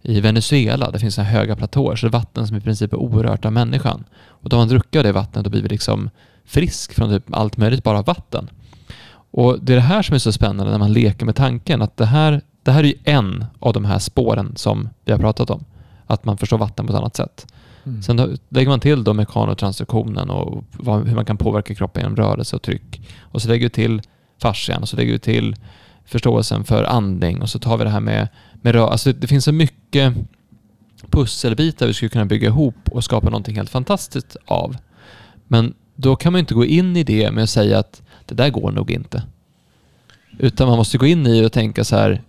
i 0.01 0.21
Venezuela. 0.21 0.91
Det 0.91 0.99
finns 0.99 1.15
så 1.15 1.21
höga 1.21 1.55
platåer, 1.55 1.95
så 1.95 2.05
det 2.05 2.09
är 2.09 2.19
vatten 2.19 2.47
som 2.47 2.57
i 2.57 2.61
princip 2.61 2.93
är 2.93 2.97
orört 2.97 3.45
av 3.45 3.53
människan. 3.53 4.03
Och 4.27 4.49
då 4.49 4.57
man 4.57 4.67
druckit 4.67 4.95
av 4.95 5.03
det 5.03 5.11
vattnet 5.11 5.47
blir 5.47 5.61
vi 5.61 5.69
liksom 5.69 6.09
frisk 6.45 6.93
från 6.93 7.09
typ 7.09 7.33
allt 7.35 7.57
möjligt, 7.57 7.83
bara 7.83 8.01
vatten. 8.01 8.49
Och 9.31 9.59
det 9.61 9.73
är 9.73 9.77
det 9.77 9.81
här 9.81 10.01
som 10.01 10.15
är 10.15 10.19
så 10.19 10.31
spännande 10.31 10.71
när 10.71 10.79
man 10.79 10.93
leker 10.93 11.25
med 11.25 11.35
tanken 11.35 11.81
att 11.81 11.97
det 11.97 12.05
här, 12.05 12.41
det 12.63 12.71
här 12.71 12.83
är 12.83 12.93
en 13.03 13.45
av 13.59 13.73
de 13.73 13.85
här 13.85 13.99
spåren 13.99 14.53
som 14.55 14.89
vi 15.05 15.11
har 15.11 15.19
pratat 15.19 15.49
om. 15.49 15.65
Att 16.07 16.25
man 16.25 16.37
förstår 16.37 16.57
vatten 16.57 16.87
på 16.87 16.93
ett 16.93 16.99
annat 16.99 17.15
sätt. 17.15 17.53
Mm. 17.87 18.01
Sen 18.01 18.37
lägger 18.49 18.69
man 18.69 18.79
till 18.79 19.03
då 19.03 19.13
mekanotransduktionen 19.13 20.29
och 20.29 20.63
vad, 20.71 21.07
hur 21.07 21.15
man 21.15 21.25
kan 21.25 21.37
påverka 21.37 21.75
kroppen 21.75 22.03
genom 22.03 22.15
rörelse 22.15 22.55
och 22.55 22.61
tryck. 22.61 23.01
Och 23.21 23.41
så 23.41 23.47
lägger 23.47 23.65
vi 23.65 23.69
till 23.69 24.01
fascian 24.41 24.81
och 24.81 24.89
så 24.89 24.97
lägger 24.97 25.13
vi 25.13 25.19
till 25.19 25.55
förståelsen 26.05 26.63
för 26.63 26.83
andning 26.83 27.41
och 27.41 27.49
så 27.49 27.59
tar 27.59 27.77
vi 27.77 27.83
det 27.83 27.89
här 27.89 27.99
med, 27.99 28.27
med 28.61 28.75
rörelse. 28.75 28.91
Alltså 28.91 29.13
det 29.13 29.27
finns 29.27 29.45
så 29.45 29.51
mycket 29.51 30.13
pusselbitar 31.09 31.87
vi 31.87 31.93
skulle 31.93 32.09
kunna 32.09 32.25
bygga 32.25 32.47
ihop 32.47 32.89
och 32.91 33.03
skapa 33.03 33.29
någonting 33.29 33.55
helt 33.55 33.69
fantastiskt 33.69 34.37
av. 34.45 34.77
Men 35.47 35.73
då 35.95 36.15
kan 36.15 36.31
man 36.31 36.39
inte 36.39 36.53
gå 36.53 36.65
in 36.65 36.97
i 36.97 37.03
det 37.03 37.31
med 37.31 37.43
att 37.43 37.49
säga 37.49 37.79
att 37.79 38.01
det 38.25 38.35
där 38.35 38.49
går 38.49 38.71
nog 38.71 38.91
inte. 38.91 39.23
Utan 40.39 40.67
man 40.67 40.77
måste 40.77 40.97
gå 40.97 41.05
in 41.05 41.27
i 41.27 41.39
det 41.39 41.45
och 41.45 41.51
tänka 41.51 41.83
så 41.83 41.95
här, 41.95 42.21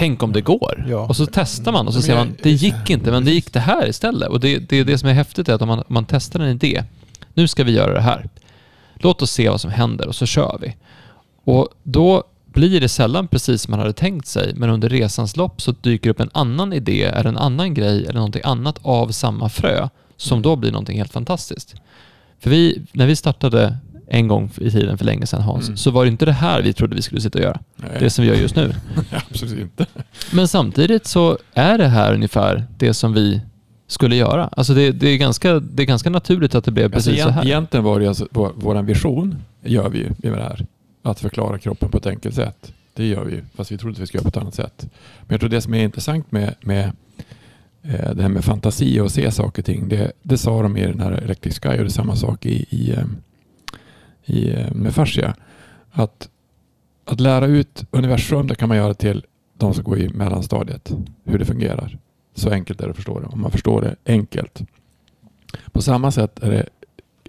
tänk 0.00 0.22
om 0.22 0.32
det 0.32 0.40
går. 0.40 0.84
Ja. 0.88 0.98
Och 0.98 1.16
så 1.16 1.26
testar 1.26 1.72
man 1.72 1.86
och 1.86 1.94
så 1.94 2.02
ser 2.02 2.16
man, 2.16 2.36
det 2.42 2.50
gick 2.50 2.90
inte, 2.90 3.10
men 3.10 3.24
det 3.24 3.30
gick 3.30 3.52
det 3.52 3.60
här 3.60 3.88
istället. 3.88 4.28
Och 4.28 4.40
det, 4.40 4.58
det 4.58 4.76
är 4.76 4.84
det 4.84 4.98
som 4.98 5.08
är 5.08 5.12
häftigt, 5.12 5.48
är 5.48 5.54
att 5.54 5.62
om 5.62 5.68
man, 5.68 5.84
man 5.88 6.04
testar 6.04 6.40
en 6.40 6.48
idé, 6.48 6.84
nu 7.34 7.48
ska 7.48 7.64
vi 7.64 7.72
göra 7.72 7.94
det 7.94 8.00
här. 8.00 8.28
Låt 8.94 9.22
oss 9.22 9.30
se 9.30 9.48
vad 9.48 9.60
som 9.60 9.70
händer 9.70 10.08
och 10.08 10.14
så 10.14 10.26
kör 10.26 10.58
vi. 10.60 10.76
Och 11.44 11.68
då 11.82 12.24
blir 12.44 12.80
det 12.80 12.88
sällan 12.88 13.28
precis 13.28 13.62
som 13.62 13.70
man 13.70 13.80
hade 13.80 13.92
tänkt 13.92 14.26
sig, 14.26 14.54
men 14.54 14.70
under 14.70 14.88
resans 14.88 15.36
lopp 15.36 15.62
så 15.62 15.72
dyker 15.72 16.10
upp 16.10 16.20
en 16.20 16.30
annan 16.34 16.72
idé, 16.72 17.04
eller 17.04 17.28
en 17.28 17.38
annan 17.38 17.74
grej, 17.74 18.02
eller 18.02 18.14
någonting 18.14 18.42
annat 18.44 18.78
av 18.82 19.08
samma 19.08 19.48
frö, 19.48 19.88
som 20.16 20.42
då 20.42 20.56
blir 20.56 20.72
någonting 20.72 20.98
helt 20.98 21.12
fantastiskt. 21.12 21.74
För 22.38 22.50
vi, 22.50 22.82
när 22.92 23.06
vi 23.06 23.16
startade 23.16 23.76
en 24.12 24.28
gång 24.28 24.50
i 24.60 24.70
tiden 24.70 24.98
för 24.98 25.04
länge 25.04 25.26
sedan 25.26 25.40
Hans, 25.42 25.66
Mm. 25.68 25.76
så 25.76 25.90
var 25.90 26.04
det 26.04 26.08
inte 26.10 26.24
det 26.24 26.32
här 26.32 26.62
vi 26.62 26.72
trodde 26.72 26.96
vi 26.96 27.02
skulle 27.02 27.20
sitta 27.20 27.38
och 27.38 27.44
göra. 27.44 27.60
Nej, 27.76 27.90
Det 27.98 28.10
som 28.10 28.24
vi 28.24 28.30
gör 28.30 28.36
just 28.36 28.56
nu. 28.56 28.74
absolut 29.30 29.58
inte. 29.58 29.86
Men 30.32 30.48
samtidigt 30.48 31.06
så 31.06 31.38
är 31.54 31.78
det 31.78 31.88
här 31.88 32.14
ungefär 32.14 32.64
det 32.78 32.94
som 32.94 33.12
vi 33.12 33.40
skulle 33.86 34.16
göra. 34.16 34.48
Alltså 34.52 34.74
det, 34.74 34.90
det, 34.92 35.08
är, 35.08 35.16
ganska, 35.16 35.60
det 35.60 35.82
är 35.82 35.86
ganska 35.86 36.10
naturligt 36.10 36.54
att 36.54 36.64
det 36.64 36.70
blev 36.70 36.94
Alltså, 36.94 37.10
precis 37.10 37.24
så 37.24 37.30
här. 37.30 37.46
Egentligen 37.46 37.84
var 37.84 38.00
det 38.00 38.06
alltså, 38.08 38.28
vår, 38.30 38.52
vår 38.56 38.82
vision 38.82 39.36
gör 39.64 39.88
vi 39.88 39.98
ju 39.98 40.10
med 40.30 40.38
det 40.38 40.42
här. 40.44 40.66
Att 41.02 41.20
förklara 41.20 41.58
kroppen 41.58 41.88
på 41.88 41.98
ett 41.98 42.06
enkelt 42.06 42.34
sätt. 42.34 42.72
Det 42.94 43.06
gör 43.06 43.24
vi 43.24 43.32
ju, 43.32 43.44
fast 43.54 43.72
vi 43.72 43.78
trodde 43.78 43.92
att 43.94 44.00
vi 44.00 44.06
skulle 44.06 44.18
göra 44.18 44.30
på 44.30 44.38
ett 44.38 44.42
annat 44.42 44.54
sätt. 44.54 44.86
Men 45.20 45.28
jag 45.28 45.40
tror 45.40 45.50
det 45.50 45.60
som 45.60 45.74
är 45.74 45.82
intressant 45.84 46.32
med, 46.32 46.54
med 46.60 46.84
eh, 47.82 48.10
det 48.14 48.22
här 48.22 48.28
med 48.28 48.44
fantasi 48.44 49.00
och 49.00 49.10
se 49.12 49.30
saker 49.30 49.62
och 49.62 49.66
ting. 49.66 49.88
Det, 49.88 50.12
det 50.22 50.38
sa 50.38 50.62
de 50.62 50.76
i 50.76 50.86
den 50.86 51.00
här 51.00 51.12
Electric 51.12 51.58
Sky 51.60 51.68
och 51.68 51.76
det 51.76 51.82
är 51.84 51.88
samma 51.88 52.16
sak 52.16 52.46
i, 52.46 52.66
i, 52.70 52.90
eh, 52.90 53.04
i, 54.24 54.56
med 54.74 54.94
fascia. 54.94 55.34
Att, 55.90 56.28
att 57.04 57.20
lära 57.20 57.46
ut 57.46 57.84
universum 57.90 58.46
det 58.46 58.54
kan 58.54 58.68
man 58.68 58.76
göra 58.76 58.94
till 58.94 59.26
de 59.58 59.74
som 59.74 59.84
går 59.84 59.98
i 59.98 60.08
mellanstadiet. 60.08 60.92
Hur 61.24 61.38
det 61.38 61.44
fungerar. 61.44 61.98
Så 62.34 62.50
enkelt 62.50 62.80
är 62.80 62.84
det 62.84 62.90
att 62.90 62.96
förstå 62.96 63.20
det. 63.20 63.26
Om 63.26 63.40
man 63.40 63.50
förstår 63.50 63.82
det 63.82 63.96
enkelt. 64.06 64.62
På 65.72 65.82
samma 65.82 66.10
sätt 66.10 66.42
är 66.42 66.50
det 66.50 66.68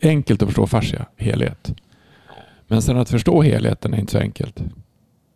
enkelt 0.02 0.42
att 0.42 0.48
förstå 0.48 0.68
fascia, 0.68 1.06
helhet. 1.18 1.74
Men 2.68 2.82
sen 2.82 2.98
att 2.98 3.10
förstå 3.10 3.42
helheten 3.42 3.94
är 3.94 4.00
inte 4.00 4.12
så 4.12 4.20
enkelt. 4.20 4.64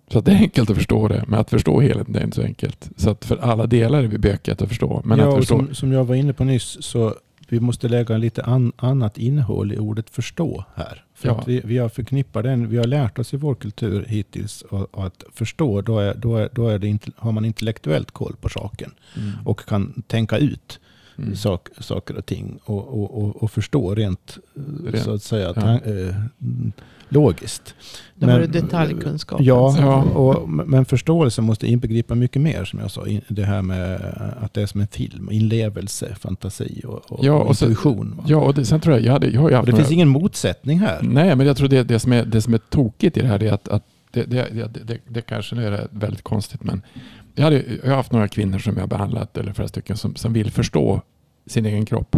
Så 0.07 0.19
att 0.19 0.26
det 0.26 0.32
är 0.32 0.36
enkelt 0.36 0.69
att 0.69 0.77
förstå 0.77 1.07
det, 1.07 1.23
men 1.27 1.40
att 1.40 1.49
förstå 1.49 1.80
helheten 1.80 2.15
är 2.15 2.23
inte 2.23 2.36
så 2.36 2.44
enkelt. 2.44 2.90
Så 2.98 3.10
att 3.10 3.26
för 3.26 3.38
alla 3.38 3.68
delar 3.68 4.03
är 4.03 4.07
vi 4.07 4.18
bökigt 4.18 4.61
att 4.61 4.69
förstå. 4.69 5.02
Men 5.06 5.19
ja, 5.19 5.30
att 5.30 5.36
förstå... 5.36 5.57
som, 5.57 5.76
som 5.76 5.91
jag 5.91 6.06
var 6.06 6.15
inne 6.15 6.34
på 6.34 6.44
nyss 6.44 6.77
så 6.84 7.15
vi 7.49 7.59
måste 7.59 7.88
lägga 7.88 8.17
lite 8.17 8.43
an, 8.43 8.72
annat 8.77 9.17
innehåll 9.17 9.73
i 9.73 9.77
ordet 9.77 10.09
förstå 10.09 10.65
här. 10.76 11.03
För 11.13 11.27
Ja. 11.27 11.39
att 11.39 11.47
vi, 11.47 11.61
vi 11.65 11.77
har 11.77 11.89
förknippat 11.89 12.43
den, 12.43 12.69
vi 12.69 12.77
har 12.77 12.85
lärt 12.88 13.19
oss 13.19 13.34
i 13.34 13.38
vår 13.38 13.55
kultur 13.55 14.05
hittills 14.07 14.63
att 14.93 15.23
förstå, 15.34 15.81
då, 15.81 15.99
är, 15.99 16.13
då, 16.15 16.35
är, 16.38 16.49
då 16.53 16.67
är 16.67 16.80
det 16.80 16.99
har 17.15 17.31
man 17.31 17.45
intellektuellt 17.45 18.11
koll 18.11 18.35
på 18.41 18.49
saken 18.49 18.91
Mm. 19.17 19.31
och 19.45 19.59
kan 19.59 20.03
tänka 20.07 20.38
ut 20.38 20.80
Mm. 21.17 21.35
sak, 21.35 21.67
saker 21.80 22.17
och 22.17 22.26
ting 22.26 22.59
och, 22.65 22.88
och, 22.88 23.23
och, 23.23 23.43
och 23.43 23.51
förstå 23.51 23.95
rent, 23.95 24.38
Rent, 24.85 25.03
så 25.03 25.13
att 25.13 25.23
säga 25.23 25.45
ja. 25.55 25.61
tan- 25.61 26.07
eh, 26.09 26.15
logiskt. 27.16 27.76
Då 28.16 28.28
var 28.28 28.40
Men- 28.40 28.52
det 28.52 28.62
detaljkunskap. 28.62 29.42
Ja, 29.42 29.66
alltså. 29.68 29.82
Ja. 29.82 30.04
Och, 30.04 30.50
men 30.50 30.86
förståelse 30.86 31.42
måste 31.42 31.68
inbegripa 31.68 32.16
mycket 32.16 32.42
mer 32.42 32.66
som 32.66 32.80
jag 32.80 32.92
sa. 32.92 33.06
Det 33.28 33.44
här 33.44 33.62
med 33.62 34.02
att 34.42 34.54
det 34.54 34.62
är 34.62 34.66
som 34.66 34.82
en 34.82 34.88
film. 34.88 35.30
Inlevelse, 35.32 36.16
fantasi 36.20 36.82
och, 36.86 37.12
och, 37.12 37.26
Ja, 37.26 37.34
och 37.34 37.58
så- 37.58 37.66
intuition. 37.66 38.14
va? 38.18 38.24
Ja, 38.28 38.38
och 38.38 38.54
det, 38.54 38.66
sen 38.66 38.80
tror 38.82 38.96
jag, 38.96 39.06
jag, 39.06 39.14
hade, 39.14 39.28
jag 39.28 39.42
har 39.42 39.46
och 39.46 39.52
det 39.52 39.72
några- 39.72 39.76
finns 39.78 39.92
ingen 39.92 40.08
motsättning 40.10 40.80
här. 40.80 41.00
Nej, 41.02 41.36
men 41.36 41.48
jag 41.48 41.58
tror 41.58 41.68
det, 41.68 41.84
det, 41.84 42.00
som 42.00 42.14
är, 42.14 42.26
det 42.26 42.42
som 42.42 42.54
är 42.54 42.58
tokigt 42.58 43.18
i 43.18 43.22
det 43.22 43.28
här 43.28 43.44
är 43.44 43.52
att, 43.54 43.68
att 43.68 43.84
det, 44.12 44.24
det, 44.24 44.48
det, 44.54 44.68
det, 44.84 44.98
det 45.08 45.22
kanske 45.22 45.56
nu 45.56 45.66
är 45.68 45.88
väldigt 45.92 46.22
konstigt, 46.24 46.64
men 46.64 46.82
jag, 47.36 47.44
hade, 47.44 47.64
jag 47.84 47.90
har 47.90 47.96
haft 47.96 48.12
några 48.12 48.28
kvinnor 48.28 48.60
som 48.60 48.74
jag 48.74 48.82
har 48.82 48.88
behandlat, 48.88 49.38
eller 49.38 49.54
flera 49.54 49.68
stycken, 49.68 49.98
som, 49.98 50.16
som 50.16 50.34
vill 50.34 50.52
förstå 50.52 51.02
sin 51.48 51.66
egen 51.66 51.86
kropp. 51.86 52.16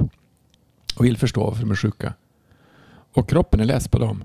Och 0.98 1.06
vill 1.06 1.18
förstå 1.18 1.44
varför 1.44 1.62
de 1.62 1.72
är 1.72 1.76
sjuka. 1.76 2.14
Och 3.14 3.30
kroppen 3.30 3.60
är 3.60 3.66
less 3.66 3.88
på 3.88 4.00
dem. 4.00 4.24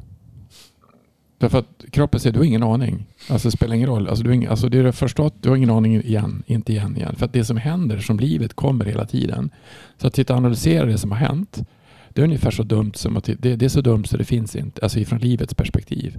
Därför 1.42 1.58
att 1.58 1.84
kroppen 1.90 2.20
säger 2.20 2.32
du 2.32 2.38
har 2.38 2.44
ingen 2.46 2.62
aning. 2.62 3.06
Alltså 3.28 3.48
det 3.48 3.52
spelar 3.52 3.74
ingen 3.74 3.88
roll. 3.88 4.08
Alltså, 4.08 4.24
du 4.24 4.30
har 4.30 4.34
ingen, 4.34 4.50
alltså 4.50 4.68
det 4.68 4.78
är 4.78 4.82
det 4.82 4.92
förstått, 4.92 5.34
du 5.40 5.48
har 5.48 5.56
ingen 5.56 5.70
aning 5.70 5.94
igen, 6.02 6.42
inte 6.46 6.72
igen 6.72 6.96
igen. 6.96 7.14
För 7.16 7.26
att 7.26 7.32
det 7.32 7.44
som 7.44 7.56
händer, 7.56 7.98
som 7.98 8.18
livet 8.18 8.54
kommer 8.54 8.84
hela 8.84 9.04
tiden. 9.04 9.50
Så 9.98 10.06
att 10.06 10.14
titta 10.14 10.32
och 10.32 10.36
analysera 10.38 10.86
det 10.86 10.98
som 10.98 11.10
har 11.10 11.18
hänt. 11.18 11.62
Det 12.08 12.20
är 12.20 12.24
ungefär 12.24 12.50
så 12.50 12.62
dumt 12.62 12.92
som 12.94 13.16
att 13.16 13.24
det, 13.24 13.56
det 13.56 13.62
är 13.64 13.68
så 13.68 13.80
dumt 13.80 14.04
så 14.04 14.16
det 14.16 14.24
finns 14.24 14.56
inte. 14.56 14.82
Alltså 14.82 14.98
ifrån 14.98 15.18
livets 15.18 15.54
perspektiv. 15.54 16.18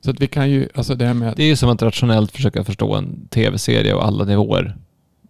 Så 0.00 0.10
att 0.10 0.20
vi 0.20 0.26
kan 0.26 0.50
ju, 0.50 0.68
alltså 0.74 0.94
det 0.94 1.06
här 1.06 1.14
med... 1.14 1.34
Det 1.36 1.42
är 1.42 1.46
ju 1.46 1.56
som 1.56 1.70
att 1.70 1.82
rationellt 1.82 2.32
försöka 2.32 2.64
förstå 2.64 2.94
en 2.94 3.26
tv-serie 3.30 3.94
och 3.94 4.04
alla 4.06 4.24
nivåer 4.24 4.76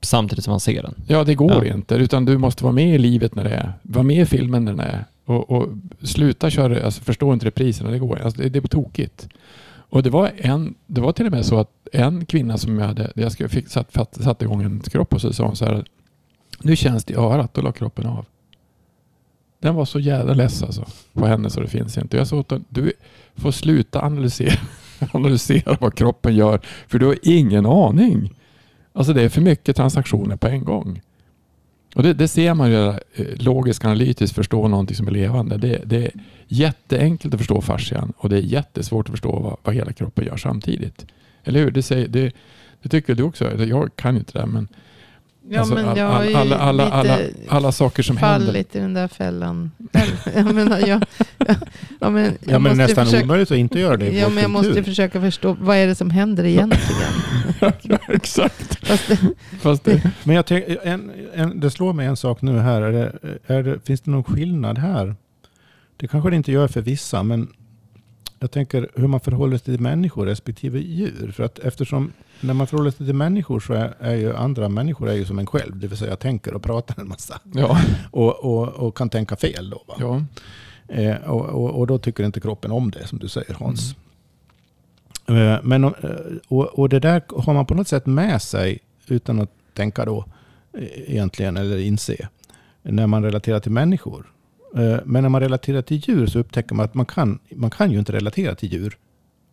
samtidigt 0.03 0.45
som 0.45 0.51
man 0.53 0.61
ser 0.61 0.83
den. 0.83 0.95
Ja, 1.07 1.25
det 1.25 1.35
går 1.35 1.67
Ja. 1.67 1.75
inte. 1.75 1.95
Utan 1.95 2.25
du 2.25 2.39
måste 2.39 2.65
vara 2.65 2.73
med 2.73 2.95
i 2.95 2.99
livet 2.99 3.35
när 3.35 3.45
det 3.45 3.51
är. 3.51 3.73
Vara 3.83 4.03
med 4.03 4.23
i 4.23 4.27
filmen 4.27 4.65
när 4.65 4.73
den 4.73 4.81
är. 4.81 5.05
Och, 5.31 5.51
och 5.51 5.69
sluta 6.03 6.51
köra, 6.51 6.85
alltså 6.85 7.03
förstå 7.03 7.33
inte 7.33 7.47
repriserna. 7.47 7.91
Det 7.91 7.99
går 7.99 8.21
alltså 8.21 8.43
det, 8.43 8.49
det 8.49 8.59
är 8.59 8.69
tokigt. 8.69 9.29
Och 9.67 10.03
det 10.03 10.11
var, 10.11 10.31
en, 10.37 10.75
det 10.87 11.01
var 11.01 11.13
till 11.13 11.27
och 11.27 11.33
med 11.33 11.47
så 11.47 11.59
att 11.59 11.89
en 11.93 12.27
kvinna 12.27 12.59
som 12.59 12.79
jag 12.79 12.87
hade, 12.87 13.13
jag 13.15 13.51
fick 13.51 13.69
satt, 13.69 13.93
fatt, 13.93 14.15
satte 14.23 14.45
igång 14.45 14.63
en 14.63 14.81
kropp 14.81 15.15
och 15.15 15.21
så 15.21 15.33
sa 15.33 15.47
hon 15.47 15.57
så 15.57 15.65
här. 15.65 15.85
Nu 16.63 16.77
känns 16.77 17.05
det 17.05 17.13
i 17.13 17.17
örat 17.17 17.59
och 17.59 17.65
la 17.65 17.73
kroppen 17.73 18.07
av. 18.07 18.25
Den 19.61 19.75
var 19.75 19.85
så 19.85 20.01
jävla 20.01 20.35
less 20.35 20.63
alltså 20.63 20.85
på 21.13 21.27
henne 21.27 21.51
så 21.51 21.61
det 21.61 21.69
finns 21.69 21.99
inte. 21.99 22.17
Jag 22.17 22.27
sa 22.27 22.37
åt 22.37 22.51
henne, 22.51 22.65
du 22.69 22.93
får 23.35 23.51
sluta 23.51 24.01
analysera, 24.01 24.61
analysera 25.13 25.77
vad 25.81 25.95
kroppen 25.95 26.37
gör 26.37 26.61
för 26.89 26.99
du 26.99 27.07
har 27.07 27.17
ingen 27.23 27.67
aning. 27.67 28.35
Alltså 28.93 29.13
det 29.13 29.23
är 29.23 29.29
för 29.29 29.41
mycket 29.41 29.77
transaktioner 29.77 30.37
på 30.37 30.49
en 30.49 30.65
gång. 30.65 31.01
Och 31.95 32.03
det, 32.03 32.15
det 32.15 32.29
ser 32.29 32.55
man 32.55 32.71
ju 32.71 32.89
eh, 32.89 32.97
logiskt 33.37 33.85
analytiskt 33.85 34.37
förstå 34.37 34.69
någonting 34.69 34.97
som 34.97 35.07
är 35.07 35.11
levande. 35.11 35.57
Det, 35.57 35.83
det 35.85 36.05
är 36.05 36.11
jätteenkelt 36.49 37.35
att 37.35 37.41
förstå 37.41 37.61
fascian 37.61 38.13
och 38.17 38.29
det 38.29 38.37
är 38.37 38.41
jättesvårt 38.43 39.07
att 39.07 39.11
förstå 39.11 39.39
vad, 39.39 39.57
vad 39.63 39.75
hela 39.75 39.93
kroppen 39.93 40.25
gör 40.25 40.37
samtidigt. 40.37 41.07
Eller 41.45 41.61
hur? 41.61 41.71
Det, 41.71 41.83
säger, 41.83 42.09
det, 42.09 42.33
det 42.83 42.89
tycker 42.89 43.15
du 43.15 43.23
också. 43.23 43.65
Jag 43.65 43.97
kan 43.97 44.15
ju 44.15 44.19
inte 44.19 44.39
det 44.39 44.47
men, 44.47 44.69
Ja, 45.53 45.61
alltså, 45.61 45.75
men 45.75 45.85
all- 45.89 45.99
jag 45.99 46.07
har 46.09 46.25
ju 46.25 46.35
alla, 46.35 46.59
alla, 46.59 46.85
lite 46.85 46.97
alla, 46.97 47.19
alla 47.49 47.73
saker 47.73 48.03
som 48.03 48.17
händer. 48.17 48.47
fallit 48.47 48.77
i 48.77 48.79
den 48.79 48.95
där 48.95 49.09
fällan. 49.09 49.71
jag 50.37 50.55
menar, 50.55 50.79
jag, 50.89 51.05
ja, 52.01 52.11
men, 52.11 52.25
jag 52.25 52.33
Ja, 52.41 52.59
men 52.59 52.63
måste 52.63 52.75
nästan 52.77 53.05
försöka, 53.05 53.25
omöjligt 53.25 53.51
att 53.51 53.57
inte 53.59 53.81
göra 53.81 53.97
det 53.97 54.11
Ja, 54.11 54.29
men 54.29 54.43
jag 54.43 54.51
måste 54.51 54.69
kultur. 54.69 54.83
försöka 54.83 55.21
förstå 55.21 55.57
vad 55.61 55.77
är 55.77 55.87
det 55.87 55.95
som 55.95 56.11
händer 56.11 56.45
egentligen. 56.45 57.13
ja, 57.61 57.99
exakt. 58.09 58.87
Fast 58.89 59.09
det, 59.09 59.19
Fast 59.61 59.85
det, 59.85 60.11
Men 60.25 60.37
jag 60.37 60.47
tänk, 60.47 60.65
en, 60.83 61.11
en, 61.35 61.61
det 61.61 61.71
slår 61.71 61.93
mig 61.93 62.07
en 62.07 62.17
sak 62.17 62.43
nu 62.43 62.59
här. 62.59 62.83
Är 62.83 62.93
det, 62.93 63.13
är 63.55 63.63
det, 63.63 63.79
finns 63.87 64.01
det 64.01 64.11
någon 64.11 64.25
skillnad 64.25 64.79
här? 64.79 65.15
Det 65.97 66.09
kanske 66.09 66.31
det 66.31 66.37
inte 66.37 66.53
gör 66.53 66.69
för 66.69 66.81
vissa, 66.81 67.23
men 67.23 67.49
jag 68.39 68.51
tänker 68.51 68.89
hur 68.97 69.07
man 69.07 69.21
förhåller 69.21 69.57
sig 69.57 69.65
till 69.65 69.81
människor 69.81 70.27
respektive 70.27 70.79
djur. 70.79 71.33
För 71.37 71.43
att 71.43 71.59
eftersom 71.59 72.13
när 72.41 72.55
man 72.55 72.67
förhåller 72.67 72.91
sig 72.91 73.07
till 73.07 73.15
människor 73.15 73.61
så 73.61 73.73
är, 73.73 73.95
är 74.01 74.15
ju 74.15 74.37
andra 74.37 74.69
människor 74.69 75.09
är 75.09 75.15
ju 75.15 75.25
som 75.25 75.39
en 75.39 75.47
själv. 75.47 75.79
Det 75.79 75.87
vill 75.87 75.99
säga 75.99 76.17
tänker 76.17 76.55
och 76.55 76.63
pratar 76.63 77.01
en 77.01 77.09
massa. 77.09 77.41
ja, 77.55 77.81
Och, 78.11 78.45
och, 78.45 78.69
och 78.69 78.97
kan 78.97 79.11
tänka 79.11 79.37
fel 79.37 79.71
då. 79.71 79.83
Va? 79.89 79.95
ja. 79.99 80.23
Eh, 80.95 81.17
och, 81.17 81.47
och, 81.47 81.71
och 81.71 81.87
då 81.87 81.99
tycker 81.99 82.25
inte 82.25 82.41
kroppen 82.41 82.71
om 82.71 82.91
det 82.91 83.07
som 83.07 83.19
du 83.19 83.29
säger 83.29 83.55
Hans. 83.55 83.95
Eh, 85.29 85.59
men, 85.63 85.85
eh, 85.85 85.91
och, 86.49 86.65
och 86.65 86.89
det 86.89 87.01
där 87.01 87.23
har 87.37 87.55
man 87.55 87.67
på 87.67 87.75
något 87.75 87.89
sätt 87.89 88.07
med 88.07 88.43
sig 88.43 88.79
utan 89.07 89.41
att 89.41 89.51
tänka 89.75 90.05
då 90.05 90.25
eh, 90.73 91.11
egentligen 91.11 91.57
eller 91.57 91.79
inse. 91.79 92.29
När 92.83 93.07
man 93.07 93.23
relaterar 93.23 93.61
till 93.61 93.73
människor. 93.73 94.27
Eh, 94.77 94.99
men 95.05 95.23
när 95.23 95.29
man 95.29 95.41
relaterar 95.41 95.83
till 95.83 95.97
djur 95.97 96.27
så 96.27 96.39
upptäcker 96.39 96.75
man 96.75 96.85
att 96.85 96.95
man 96.95 97.07
kan, 97.07 97.39
man 97.51 97.71
kan 97.71 97.91
ju 97.91 97.99
inte 97.99 98.13
relatera 98.13 98.55
till 98.55 98.73
djur 98.73 98.97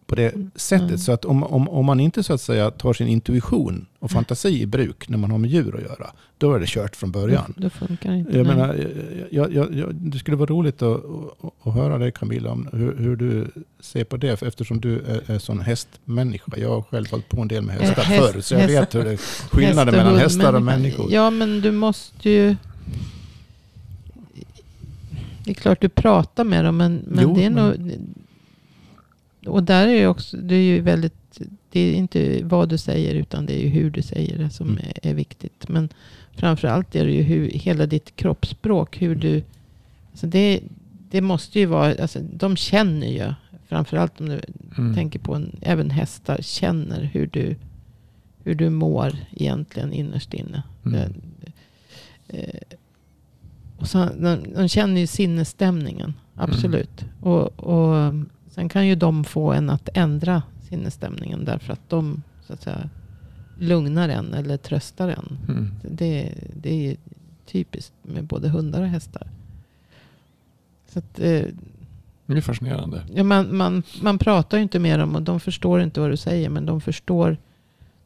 på 0.08 0.16
det 0.16 0.34
sättet. 0.56 0.88
Mm. 0.88 0.98
Så 0.98 1.12
att 1.12 1.26
om, 1.26 1.44
om, 1.44 1.70
om 1.70 1.86
man 1.86 2.00
inte 2.00 2.24
så 2.24 2.34
att 2.34 2.42
säga 2.42 2.72
tar 2.72 2.94
sin 2.94 3.08
intuition 3.08 3.86
och 4.00 4.12
fantasi 4.12 4.62
i 4.62 4.66
bruk 4.66 5.10
när 5.10 5.18
man 5.18 5.32
har 5.32 5.38
med 5.38 5.50
djur 5.50 5.76
att 5.76 5.82
göra, 5.82 6.12
då 6.38 6.54
är 6.54 6.60
det 6.60 6.66
kört 6.68 6.96
från 6.96 7.12
början. 7.12 7.54
då, 7.58 7.64
då 7.64 7.70
funkar 7.70 8.12
det 8.12 8.18
inte. 8.18 8.38
Jag 8.38 8.48
menar, 8.48 8.88
jag, 9.32 9.54
jag, 9.54 9.74
jag, 9.76 9.96
det 9.96 10.20
skulle 10.20 10.38
vara 10.38 10.50
roligt 10.50 10.82
att, 10.82 10.98
att, 10.98 11.68
att 11.68 11.74
höra 11.74 11.98
dig 11.98 12.12
Camilla 12.12 12.52
om 12.52 12.68
hur, 12.74 12.96
hur 12.98 13.16
du 13.16 13.48
ser 13.80 14.04
på 14.04 14.18
det. 14.18 14.38
För 14.38 14.46
eftersom 14.46 14.82
du 14.82 15.00
är, 15.00 15.32
är 15.32 15.40
sån 15.40 15.60
hästmänniska. 15.60 16.52
Jag 16.58 16.70
har 16.70 16.82
själv 16.82 17.12
hållit 17.12 17.30
på 17.30 17.42
en 17.42 17.48
del 17.48 17.64
med 17.64 17.76
hästar 17.76 18.02
Eh, 18.02 18.06
häst- 18.08 18.32
förr. 18.34 18.42
Så 18.42 18.54
jag 18.54 18.62
häst- 18.62 18.74
vet 18.74 18.96
hur 18.96 19.04
det 19.04 19.12
är 19.12 19.18
skillnaden 19.52 19.92
mellan 19.96 20.08
hund, 20.12 20.20
hästar 20.22 20.54
och 20.54 20.62
människor. 20.62 21.12
Ja, 21.12 21.30
men 21.30 21.62
du 21.62 21.72
måste 21.72 22.30
ju... 22.30 22.56
Det 25.44 25.52
är 25.52 25.56
klart 25.56 25.82
du 25.82 25.90
pratar 25.90 26.44
med 26.44 26.66
dem, 26.66 26.78
men, 26.78 27.02
men 27.08 27.24
Jo, 27.24 27.36
det 27.36 27.44
är 27.46 27.50
men- 27.50 27.66
nog... 27.70 27.92
Och 29.48 29.64
där 29.64 29.88
är 29.88 30.08
också, 30.08 30.38
det 30.38 30.56
är 30.56 30.62
ju 30.64 30.82
väldigt... 30.82 31.14
Det 31.72 31.80
är 31.80 31.94
inte 31.94 32.44
vad 32.44 32.70
du 32.70 32.78
säger, 32.78 33.16
utan 33.16 33.46
det 33.46 33.54
är 33.54 33.64
ju 33.64 33.68
hur 33.70 33.92
du 33.92 34.02
säger 34.02 34.38
det 34.38 34.50
som 34.50 34.68
Mm. 34.70 34.80
är, 34.84 35.10
är 35.10 35.14
viktigt. 35.14 35.70
Men 35.70 35.90
framförallt 36.36 36.96
är 36.96 37.06
det 37.06 37.12
ju 37.12 37.22
hur, 37.22 37.50
hela 37.50 37.86
ditt 37.86 38.16
kroppsspråk, 38.16 39.02
hur 39.02 39.16
du... 39.16 39.44
Alltså 40.12 40.28
det, 40.28 40.60
det 41.12 41.22
måste 41.22 41.60
ju 41.60 41.66
vara... 41.66 41.96
Alltså 42.02 42.20
de 42.34 42.56
känner 42.58 43.08
ju, 43.08 43.34
framförallt 43.68 44.22
om 44.22 44.30
du 44.30 44.40
Mm. 44.78 44.96
tänker 44.96 45.20
på 45.20 45.36
en, 45.36 45.56
även 45.62 45.90
hästar 45.90 46.38
känner 46.42 47.04
hur 47.04 47.28
du, 47.28 47.56
hur 48.44 48.56
du 48.56 48.70
mår 48.70 49.18
egentligen 49.36 49.94
innerst 49.94 50.34
inne. 50.34 50.64
Mm. 50.86 51.14
Det, 52.28 52.38
eh, 52.38 52.78
och 53.78 53.88
så, 53.88 54.10
de, 54.20 54.38
de 54.56 54.68
känner 54.68 55.02
ju 55.02 55.08
sinnesstämningen, 55.08 56.14
absolut. 56.36 57.06
Och, 57.22 57.60
och 57.60 58.14
sen 58.58 58.70
kan 58.70 58.88
ju 58.88 58.96
de 58.96 59.24
få 59.24 59.54
en 59.54 59.70
att 59.70 59.90
ändra 59.94 60.44
sinnesstämningen 60.70 61.46
därför 61.46 61.74
att 61.74 61.90
de 61.90 62.24
så 62.48 62.54
att 62.54 62.62
säga, 62.62 62.90
lugnar 63.60 64.10
en 64.10 64.34
eller 64.34 64.58
tröstar 64.58 65.08
en. 65.10 65.38
Mm. 65.50 65.72
Det, 65.82 66.34
det 66.62 66.88
är 66.92 66.98
typiskt 67.46 67.94
med 68.02 68.24
både 68.24 68.50
hundar 68.50 68.82
och 68.82 68.88
hästar. 68.88 69.28
Så 70.90 71.00
att, 71.00 71.20
eh, 71.20 71.42
Det 72.26 72.38
är 72.38 72.42
fascinerande. 72.42 73.02
Ja, 73.14 73.24
man, 73.24 73.58
man, 73.58 73.84
man 74.02 74.18
pratar 74.18 74.58
ju 74.58 74.64
inte 74.64 74.80
med 74.80 75.00
dem 75.00 75.16
och 75.16 75.22
de 75.22 75.40
förstår 75.40 75.82
inte 75.82 76.00
vad 76.00 76.10
du 76.10 76.18
säger. 76.18 76.50
Men 76.50 76.66
de 76.66 76.82
förstår, 76.82 77.38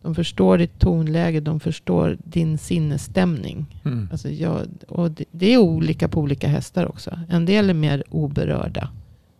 de 0.01 0.15
förstår 0.15 0.57
ditt 0.57 0.79
tonläge. 0.79 1.39
De 1.39 1.59
förstår 1.59 2.17
din 2.23 2.57
sinnesstämning. 2.57 3.81
Mm. 3.85 4.09
Alltså 4.11 4.29
jag, 4.29 4.61
och 4.87 5.11
det, 5.11 5.25
det 5.31 5.53
är 5.53 5.57
olika 5.57 6.07
på 6.07 6.19
olika 6.21 6.47
hästar 6.47 6.85
också. 6.85 7.19
En 7.29 7.45
del 7.45 7.69
är 7.69 7.73
mer 7.73 8.03
oberörda. 8.09 8.89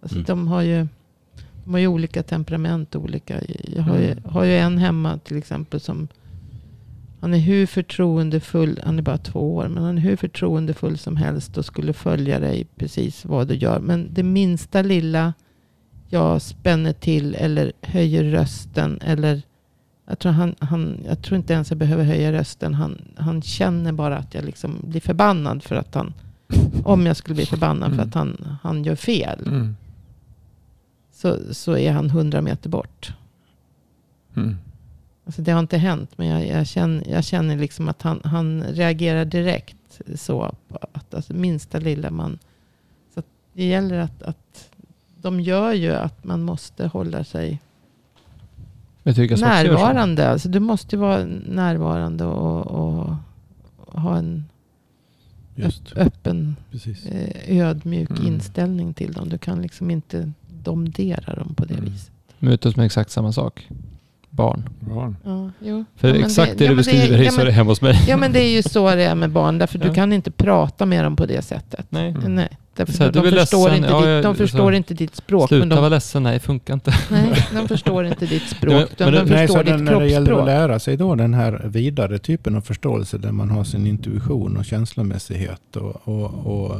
Alltså 0.01 0.17
Mm. 0.17 0.25
de, 0.27 0.47
har 0.47 0.61
ju, 0.61 0.87
de 1.63 1.71
har 1.73 1.79
ju 1.79 1.87
olika 1.87 2.23
temperament. 2.23 2.95
Olika. 2.95 3.41
Jag 3.75 3.83
har, 3.83 3.97
ju, 3.97 4.11
Mm. 4.11 4.23
har 4.25 4.43
ju 4.43 4.57
en 4.57 4.77
hemma 4.77 5.17
till 5.17 5.37
exempel 5.37 5.79
som 5.79 6.07
Han 7.19 7.33
är 7.33 7.37
hur 7.37 7.65
förtroendefull, 7.65 8.79
han 8.83 8.97
är 8.97 9.01
bara 9.03 9.17
två 9.17 9.55
år, 9.55 9.67
men 9.67 9.83
han 9.83 9.97
är 9.97 10.01
hur 10.01 10.15
förtroendefull 10.15 10.97
som 10.97 11.15
helst 11.17 11.57
och 11.57 11.65
skulle 11.65 11.93
följa 11.93 12.39
dig 12.39 12.67
precis 12.75 13.25
vad 13.25 13.47
du 13.47 13.55
gör. 13.55 13.79
Men 13.79 14.07
det 14.13 14.23
minsta 14.23 14.81
lilla 14.81 15.33
jag 16.09 16.41
spänner 16.41 16.93
till 16.93 17.35
eller 17.35 17.71
höjer 17.81 18.23
rösten 18.23 18.99
eller 19.01 19.41
jag 20.09 20.19
tror, 20.19 20.31
han, 20.31 20.55
han, 20.59 20.99
jag 21.05 21.21
tror 21.21 21.37
inte 21.37 21.53
ens 21.53 21.69
jag 21.71 21.77
behöver 21.77 22.03
höja 22.03 22.31
rösten. 22.31 22.73
Han, 22.73 23.01
han 23.15 23.41
känner 23.41 23.91
bara 23.91 24.17
att 24.17 24.33
jag 24.33 24.45
liksom 24.45 24.75
blir 24.87 25.01
förbannad 25.01 25.63
för 25.63 25.75
att 25.75 25.95
han, 25.95 26.13
om 26.83 27.05
jag 27.05 27.15
skulle 27.17 27.35
bli 27.35 27.45
förbannad 27.45 27.89
för 27.89 27.93
Mm. 27.95 28.07
att 28.07 28.13
han, 28.15 28.57
han 28.63 28.83
gör 28.83 28.95
fel, 28.95 29.39
Mm. 29.47 29.75
Så, 31.21 31.53
så 31.53 31.77
är 31.77 31.91
han 31.91 32.09
hundra 32.09 32.41
meter 32.41 32.69
bort. 32.69 33.13
Mm. 34.35 34.57
Alltså 35.25 35.41
det 35.41 35.51
har 35.51 35.59
inte 35.59 35.77
hänt, 35.77 36.17
men 36.17 36.27
jag, 36.27 36.47
jag, 36.47 36.67
känner, 36.67 37.09
jag 37.09 37.23
känner 37.23 37.57
liksom 37.57 37.89
att 37.89 38.01
han, 38.01 38.21
han 38.23 38.63
reagerar 38.63 39.25
direkt 39.25 40.01
så. 40.15 40.55
På 40.67 40.79
att 40.91 41.13
alltså 41.13 41.33
minsta 41.33 41.79
lilla 41.79 42.09
man... 42.11 42.39
Så 43.15 43.23
det 43.53 43.65
gäller 43.65 43.97
att, 43.99 44.23
att... 44.23 44.69
De 45.21 45.39
gör 45.41 45.73
ju 45.73 45.91
att 45.91 46.23
man 46.23 46.41
måste 46.41 46.87
hålla 46.87 47.23
sig 47.23 47.61
närvarande. 49.03 50.29
Alltså 50.29 50.49
du 50.49 50.59
måste 50.59 50.97
vara 50.97 51.25
närvarande 51.45 52.25
och, 52.25 52.67
och, 52.67 53.15
och 53.77 54.01
ha 54.01 54.17
en 54.17 54.45
Just, 55.55 55.93
öppen, 55.95 56.55
precis. 56.71 57.05
eh, 57.05 57.57
ödmjuk 57.59 58.09
Mm. 58.09 58.27
inställning 58.27 58.93
till 58.93 59.13
dem. 59.13 59.29
Du 59.29 59.37
kan 59.37 59.61
liksom 59.61 59.91
inte 59.91 60.31
domdera 60.63 61.35
dem 61.35 61.53
på 61.55 61.65
det 61.65 61.73
Mm. 61.73 61.85
viset. 61.85 62.11
Mutos 62.39 62.75
med 62.75 62.85
exakt 62.85 63.11
samma 63.11 63.31
sak. 63.31 63.67
Barn. 64.29 64.69
Barn. 64.79 65.17
Ja, 65.23 65.49
jo. 65.59 65.85
För 65.95 66.07
Ja, 66.07 66.13
men 66.13 66.23
exakt 66.23 66.57
det, 66.57 66.63
ja, 66.63 66.69
du 66.69 66.75
men 66.75 66.83
det 66.85 66.91
är- 66.91 66.95
beskriver, 67.01 67.23
ja, 67.23 67.31
så 67.31 67.35
är 67.41 67.45
det 67.45 67.49
men- 67.51 67.55
hemma 67.55 67.71
hos 67.71 67.81
mig. 67.81 68.03
Ja 68.07 68.17
men 68.17 68.31
det 68.33 68.39
är 68.39 68.49
ju 68.55 68.63
så 68.63 68.95
det 68.95 69.03
är 69.03 69.15
med 69.15 69.29
barn. 69.29 69.57
Därför 69.57 69.79
Ja. 69.79 69.85
du 69.87 69.93
kan 69.93 70.13
inte 70.13 70.31
prata 70.31 70.85
med 70.85 71.03
dem 71.03 71.15
på 71.15 71.25
det 71.25 71.41
sättet. 71.41 71.85
Nej. 71.89 72.09
Mm. 72.09 72.35
Nej, 72.35 72.49
därför 72.75 72.93
Så 72.93 73.03
här, 73.03 73.11
de, 73.11 73.21
förstår, 73.31 73.59
ledsen. 73.69 73.75
inte 73.75 73.89
Ja, 73.89 74.15
ditt, 74.15 74.23
de 74.23 74.35
förstår 74.35 74.71
så- 74.71 74.77
inte 74.77 74.93
ditt 74.93 75.15
språk. 75.15 75.47
Sluta 75.47 75.59
Men 75.59 75.69
de, 75.69 75.75
vara 75.75 75.89
ledsen, 75.89 76.23
nej 76.23 76.39
funkar 76.39 76.73
inte. 76.73 76.93
nej, 77.11 77.47
de 77.53 77.67
förstår 77.67 78.05
inte 78.05 78.25
ditt 78.25 78.49
språk. 78.49 78.73
men- 78.73 78.83
utan 78.83 79.13
men 79.13 79.25
de 79.27 79.33
Nej, 79.33 79.47
förstår 79.47 79.63
ditt 79.63 79.83
när 79.83 79.99
det 79.99 80.07
gäller 80.07 80.21
att 80.21 80.27
kroppsspråk. 80.27 80.45
lära 80.45 80.79
sig 80.79 80.97
då 80.97 81.15
den 81.15 81.33
här 81.33 81.61
vidare 81.65 82.19
typen 82.19 82.55
av 82.55 82.61
förståelse 82.61 83.17
där 83.17 83.31
man 83.31 83.49
har 83.49 83.63
sin 83.63 83.87
intuition 83.87 84.57
och 84.57 84.65
känslomässighet 84.65 85.75
och, 85.75 86.07
och, 86.07 86.33
och 86.33 86.77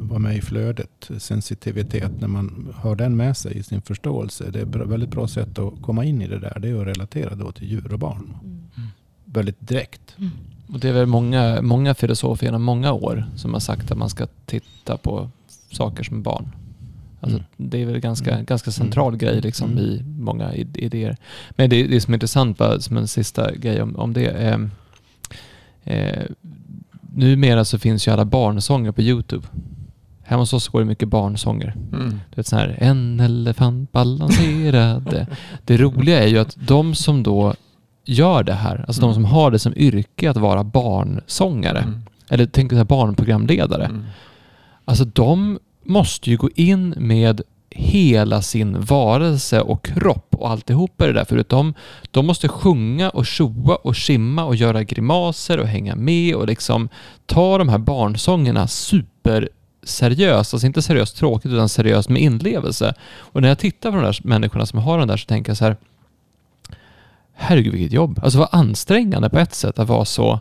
vara 0.00 0.18
med 0.18 0.36
i 0.36 0.40
flödet, 0.40 1.10
sensitivitet, 1.18 2.10
när 2.20 2.28
man 2.28 2.68
har 2.74 2.96
den 2.96 3.16
med 3.16 3.36
sig 3.36 3.58
i 3.58 3.62
sin 3.62 3.82
förståelse. 3.82 4.44
Det 4.50 4.58
är 4.60 4.62
ett 4.62 4.88
väldigt 4.88 5.10
bra 5.10 5.28
sätt 5.28 5.58
att 5.58 5.72
komma 5.82 6.04
in 6.04 6.22
i 6.22 6.26
det 6.28 6.38
där. 6.38 6.58
Det 6.60 6.68
är 6.68 6.80
att 6.80 6.86
relatera 6.86 7.34
då 7.34 7.52
till 7.52 7.70
djur 7.70 7.92
och 7.92 7.98
barn. 7.98 8.36
Mm. 8.44 8.88
Väldigt 9.24 9.56
direkt. 9.68 10.14
Mm. 10.18 10.30
Och 10.72 10.80
det 10.80 10.88
är 10.88 10.92
väl 10.92 11.06
många, 11.06 11.62
många 11.62 11.94
filosofer 11.94 12.46
genom 12.46 12.62
många 12.62 12.92
år 12.92 13.24
som 13.36 13.52
har 13.52 13.60
sagt 13.60 13.90
att 13.90 13.98
man 13.98 14.10
ska 14.10 14.26
titta 14.46 14.96
på 14.96 15.30
saker 15.72 16.04
som 16.04 16.22
barn. 16.22 16.48
Alltså, 17.20 17.38
Mm. 17.38 17.70
Det 17.70 17.82
är 17.82 17.86
väl 17.86 18.00
ganska, 18.00 18.32
Mm. 18.32 18.44
ganska 18.44 18.70
central 18.70 19.08
Mm. 19.08 19.18
grej 19.18 19.40
liksom 19.40 19.70
Mm. 19.70 19.84
i 19.84 20.02
många 20.18 20.52
id- 20.52 20.76
idéer. 20.78 21.16
Men 21.50 21.70
det, 21.70 21.82
det 21.86 22.00
som 22.00 22.12
är 22.14 22.16
intressant, 22.16 22.58
bara 22.58 22.80
som 22.80 22.96
en 22.96 23.08
sista 23.08 23.54
grej 23.54 23.82
om, 23.82 23.96
om 23.96 24.12
det. 24.12 24.26
Eh, 24.26 24.58
eh, 25.84 26.22
numera 27.14 27.64
så 27.64 27.78
finns 27.78 28.08
ju 28.08 28.12
alla 28.12 28.24
barnsånger 28.24 28.92
på 28.92 29.02
YouTube. 29.02 29.46
Hemma 30.22 30.42
hos 30.42 30.52
oss 30.52 30.68
går 30.68 30.80
det 30.80 30.86
mycket 30.86 31.08
barnsånger. 31.08 31.74
Mm. 31.92 32.10
Du 32.10 32.36
vet 32.36 32.46
sån 32.46 32.58
här, 32.58 32.76
en 32.80 33.20
elefant 33.20 33.92
balanserade. 33.92 35.26
det 35.64 35.76
roliga 35.76 36.22
är 36.22 36.26
ju 36.28 36.38
att 36.38 36.56
de 36.66 36.94
som 36.94 37.22
då 37.22 37.54
gör 38.04 38.42
det 38.42 38.52
här, 38.52 38.84
alltså 38.86 39.00
de 39.00 39.06
Mm. 39.10 39.14
som 39.14 39.24
har 39.24 39.50
det 39.50 39.58
som 39.58 39.72
yrke 39.76 40.30
att 40.30 40.36
vara 40.36 40.64
barnsångare, 40.64 41.78
Mm. 41.78 42.00
eller 42.28 42.46
tänk 42.46 42.70
så 42.72 42.76
här 42.76 42.84
barnprogramledare. 42.84 43.84
Mm. 43.84 44.04
Alltså 44.84 45.04
de 45.04 45.58
måste 45.84 46.30
ju 46.30 46.36
gå 46.36 46.50
in 46.54 46.94
med 46.96 47.40
hela 47.70 48.42
sin 48.42 48.80
varelse 48.80 49.60
och 49.60 49.84
kropp 49.84 50.34
och 50.34 50.50
alltihopa 50.50 51.06
det 51.06 51.12
där. 51.12 51.24
För 51.24 51.38
att 51.38 51.48
de, 51.48 51.74
de 52.10 52.26
måste 52.26 52.48
sjunga 52.48 53.10
och 53.10 53.26
tjoa 53.26 53.74
och 53.76 53.96
simma 53.96 54.44
och 54.44 54.56
göra 54.56 54.82
grimaser 54.82 55.58
och 55.60 55.66
hänga 55.66 55.96
med 55.96 56.34
och 56.34 56.46
liksom 56.46 56.88
ta 57.26 57.58
de 57.58 57.68
här 57.68 57.78
barnsångerna 57.78 58.66
super 58.66 59.48
seriöst, 59.82 60.54
alltså 60.54 60.66
inte 60.66 60.82
seriöst 60.82 61.16
tråkigt 61.16 61.52
utan 61.52 61.68
seriöst 61.68 62.08
med 62.08 62.22
inlevelse. 62.22 62.94
Och 63.12 63.42
när 63.42 63.48
jag 63.48 63.58
tittar 63.58 63.90
på 63.90 63.96
de 63.96 64.02
där 64.04 64.18
människorna 64.22 64.66
som 64.66 64.78
har 64.78 64.98
den 64.98 65.08
där 65.08 65.16
så 65.16 65.26
tänker 65.26 65.50
jag 65.50 65.56
så 65.56 65.64
här 65.64 65.76
Herregud 67.40 67.72
vilket 67.72 67.92
jobb. 67.92 68.20
Alltså 68.22 68.38
vad 68.38 68.48
ansträngande 68.52 69.30
på 69.30 69.38
ett 69.38 69.54
sätt 69.54 69.78
att 69.78 69.88
vara 69.88 70.04
så 70.04 70.40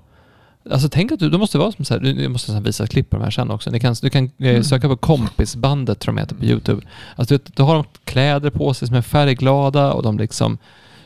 Alltså 0.71 0.89
tänk 0.89 1.11
att 1.11 1.19
du, 1.19 1.29
du 1.29 1.37
måste 1.37 1.57
vara 1.57 1.71
som 1.71 1.85
så 1.85 1.93
här, 1.93 2.01
du- 2.01 2.27
måste 2.29 2.59
visa 2.59 2.83
ett 2.83 2.89
klipp 2.89 3.09
på 3.09 3.17
de 3.17 3.23
här 3.23 3.31
sen 3.31 3.51
också. 3.51 3.69
Ni 3.71 3.79
kan, 3.79 3.95
du 4.01 4.09
kan 4.09 4.23
eh, 4.37 4.49
Mm. 4.49 4.63
söka 4.63 4.87
på 4.87 4.97
kompisbandet 4.97 5.99
tror 5.99 6.15
jag 6.15 6.21
heter 6.21 6.35
på 6.35 6.45
YouTube. 6.45 6.81
Alltså 7.15 7.37
du, 7.37 7.43
du 7.55 7.63
har 7.63 7.75
de 7.75 7.83
kläder 8.05 8.49
på 8.49 8.73
sig 8.73 8.87
som 8.87 8.97
är 8.97 9.01
färgglada 9.01 9.93
och 9.93 10.03
de 10.03 10.17
liksom 10.17 10.57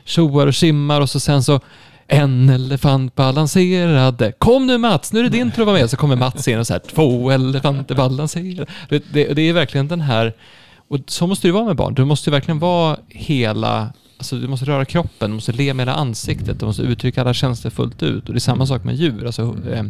tjoar 0.03 0.47
och 0.47 0.55
simmar 0.55 1.01
och 1.01 1.09
så 1.09 1.19
sen 1.19 1.43
så 1.43 1.59
en 2.07 2.49
elefant 2.49 3.15
balanserade. 3.15 4.31
Kom 4.31 4.67
nu 4.67 4.77
Mats, 4.77 5.13
nu 5.13 5.19
är 5.19 5.23
det 5.23 5.29
din 5.29 5.51
tur 5.51 5.61
att 5.61 5.65
vara 5.67 5.77
med. 5.79 5.89
Så 5.89 5.97
kommer 5.97 6.15
Mats 6.15 6.47
in 6.47 6.59
och 6.59 6.67
så 6.67 6.73
här, 6.73 6.79
två 6.79 7.31
elefanter 7.31 7.95
balanserade. 7.95 8.65
Det, 8.89 9.03
det, 9.13 9.33
det 9.33 9.41
är 9.41 9.53
verkligen 9.53 9.87
den 9.87 10.01
här, 10.01 10.33
och 10.87 10.97
så 11.07 11.27
måste 11.27 11.47
ju 11.47 11.53
vara 11.53 11.65
med 11.65 11.75
barn. 11.75 11.93
Du 11.93 12.05
måste 12.05 12.29
ju 12.29 12.31
verkligen 12.31 12.59
vara 12.59 12.97
hela, 13.09 13.93
alltså 14.17 14.35
du 14.39 14.47
måste 14.47 14.65
röra 14.65 14.85
kroppen, 14.85 15.29
du 15.29 15.35
måste 15.35 15.51
le 15.51 15.73
med 15.73 15.87
hela 15.87 15.97
ansiktet, 15.97 16.59
du 16.59 16.65
måste 16.65 16.81
uttrycka 16.81 17.21
alla 17.21 17.33
känslor 17.33 17.71
fullt 17.71 18.03
ut. 18.03 18.27
Och 18.27 18.33
det 18.33 18.37
är 18.37 18.39
samma 18.39 18.65
sak 18.65 18.83
med 18.83 18.95
djur. 18.95 19.25
Alltså, 19.25 19.57
eh, 19.71 19.83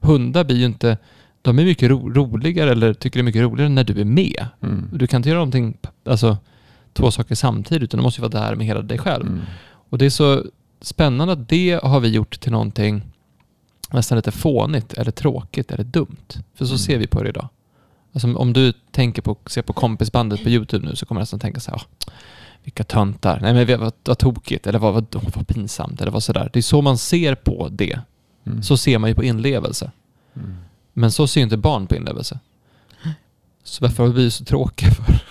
hundar 0.00 0.44
blir 0.44 0.56
ju 0.56 0.64
inte, 0.66 0.98
de 1.42 1.58
är 1.58 1.64
mycket 1.64 1.90
ro, 1.90 2.10
roligare, 2.12 2.70
eller 2.70 2.94
tycker 2.94 3.18
det 3.18 3.22
är 3.22 3.24
mycket 3.24 3.42
roligare 3.42 3.68
när 3.68 3.84
du 3.84 4.00
är 4.00 4.04
med. 4.04 4.46
Mm. 4.62 4.90
Du 4.92 5.06
kan 5.06 5.16
inte 5.18 5.28
göra 5.28 5.38
någonting, 5.38 5.76
alltså 6.04 6.36
två 6.92 7.10
saker 7.10 7.34
samtidigt, 7.34 7.82
utan 7.82 7.98
du 7.98 8.02
måste 8.04 8.20
ju 8.22 8.28
vara 8.28 8.44
där 8.48 8.56
med 8.56 8.66
hela 8.66 8.82
dig 8.82 8.98
själv. 8.98 9.26
Mm. 9.26 9.40
Och 9.90 9.98
det 9.98 10.06
är 10.06 10.10
så 10.10 10.44
spännande 10.80 11.32
att 11.32 11.48
det 11.48 11.80
har 11.82 12.00
vi 12.00 12.08
gjort 12.08 12.40
till 12.40 12.52
någonting 12.52 13.02
nästan 13.92 14.16
lite 14.16 14.30
fånigt 14.32 14.92
eller 14.92 15.10
tråkigt 15.10 15.72
eller 15.72 15.84
dumt. 15.84 16.16
För 16.54 16.64
så 16.64 16.72
Mm. 16.72 16.78
ser 16.78 16.98
vi 16.98 17.06
på 17.06 17.22
det 17.22 17.28
idag. 17.28 17.48
Alltså 18.12 18.34
om 18.36 18.52
du 18.52 18.72
tänker 18.90 19.22
på, 19.22 19.36
ser 19.46 19.62
på 19.62 19.72
kompisbandet 19.72 20.42
på 20.42 20.48
YouTube 20.48 20.86
nu 20.88 20.96
så 20.96 21.06
kommer 21.06 21.20
du 21.20 21.22
nästan 21.22 21.40
tänka 21.40 21.60
så 21.60 21.70
här, 21.70 21.78
"Ah, 21.78 22.10
vilka 22.64 22.84
töntar, 22.84 23.38
nej 23.40 23.54
men 23.54 23.80
vad, 23.80 23.92
vad 24.04 24.18
tokigt, 24.18 24.66
eller 24.66 24.78
vad, 24.78 24.94
vad, 24.94 25.06
vad 25.34 25.48
pinsamt, 25.48 26.00
eller 26.00 26.12
vad 26.12 26.22
sådär. 26.22 26.50
Det 26.52 26.58
är 26.58 26.62
så 26.62 26.82
man 26.82 26.98
ser 26.98 27.34
på 27.34 27.68
det. 27.68 28.00
Mm. 28.46 28.62
Så 28.62 28.76
ser 28.76 28.98
man 28.98 29.10
ju 29.10 29.14
på 29.14 29.24
inlevelse. 29.24 29.90
Mm. 30.34 30.56
Men 30.92 31.12
så 31.12 31.26
ser 31.26 31.40
ju 31.40 31.44
inte 31.44 31.56
barn 31.56 31.86
på 31.86 31.96
inlevelse. 31.96 32.38
Så 33.64 33.84
varför 33.84 34.06
har 34.06 34.12
vi 34.12 34.30
så 34.30 34.44
tråkiga 34.44 34.90
för? 34.90 35.22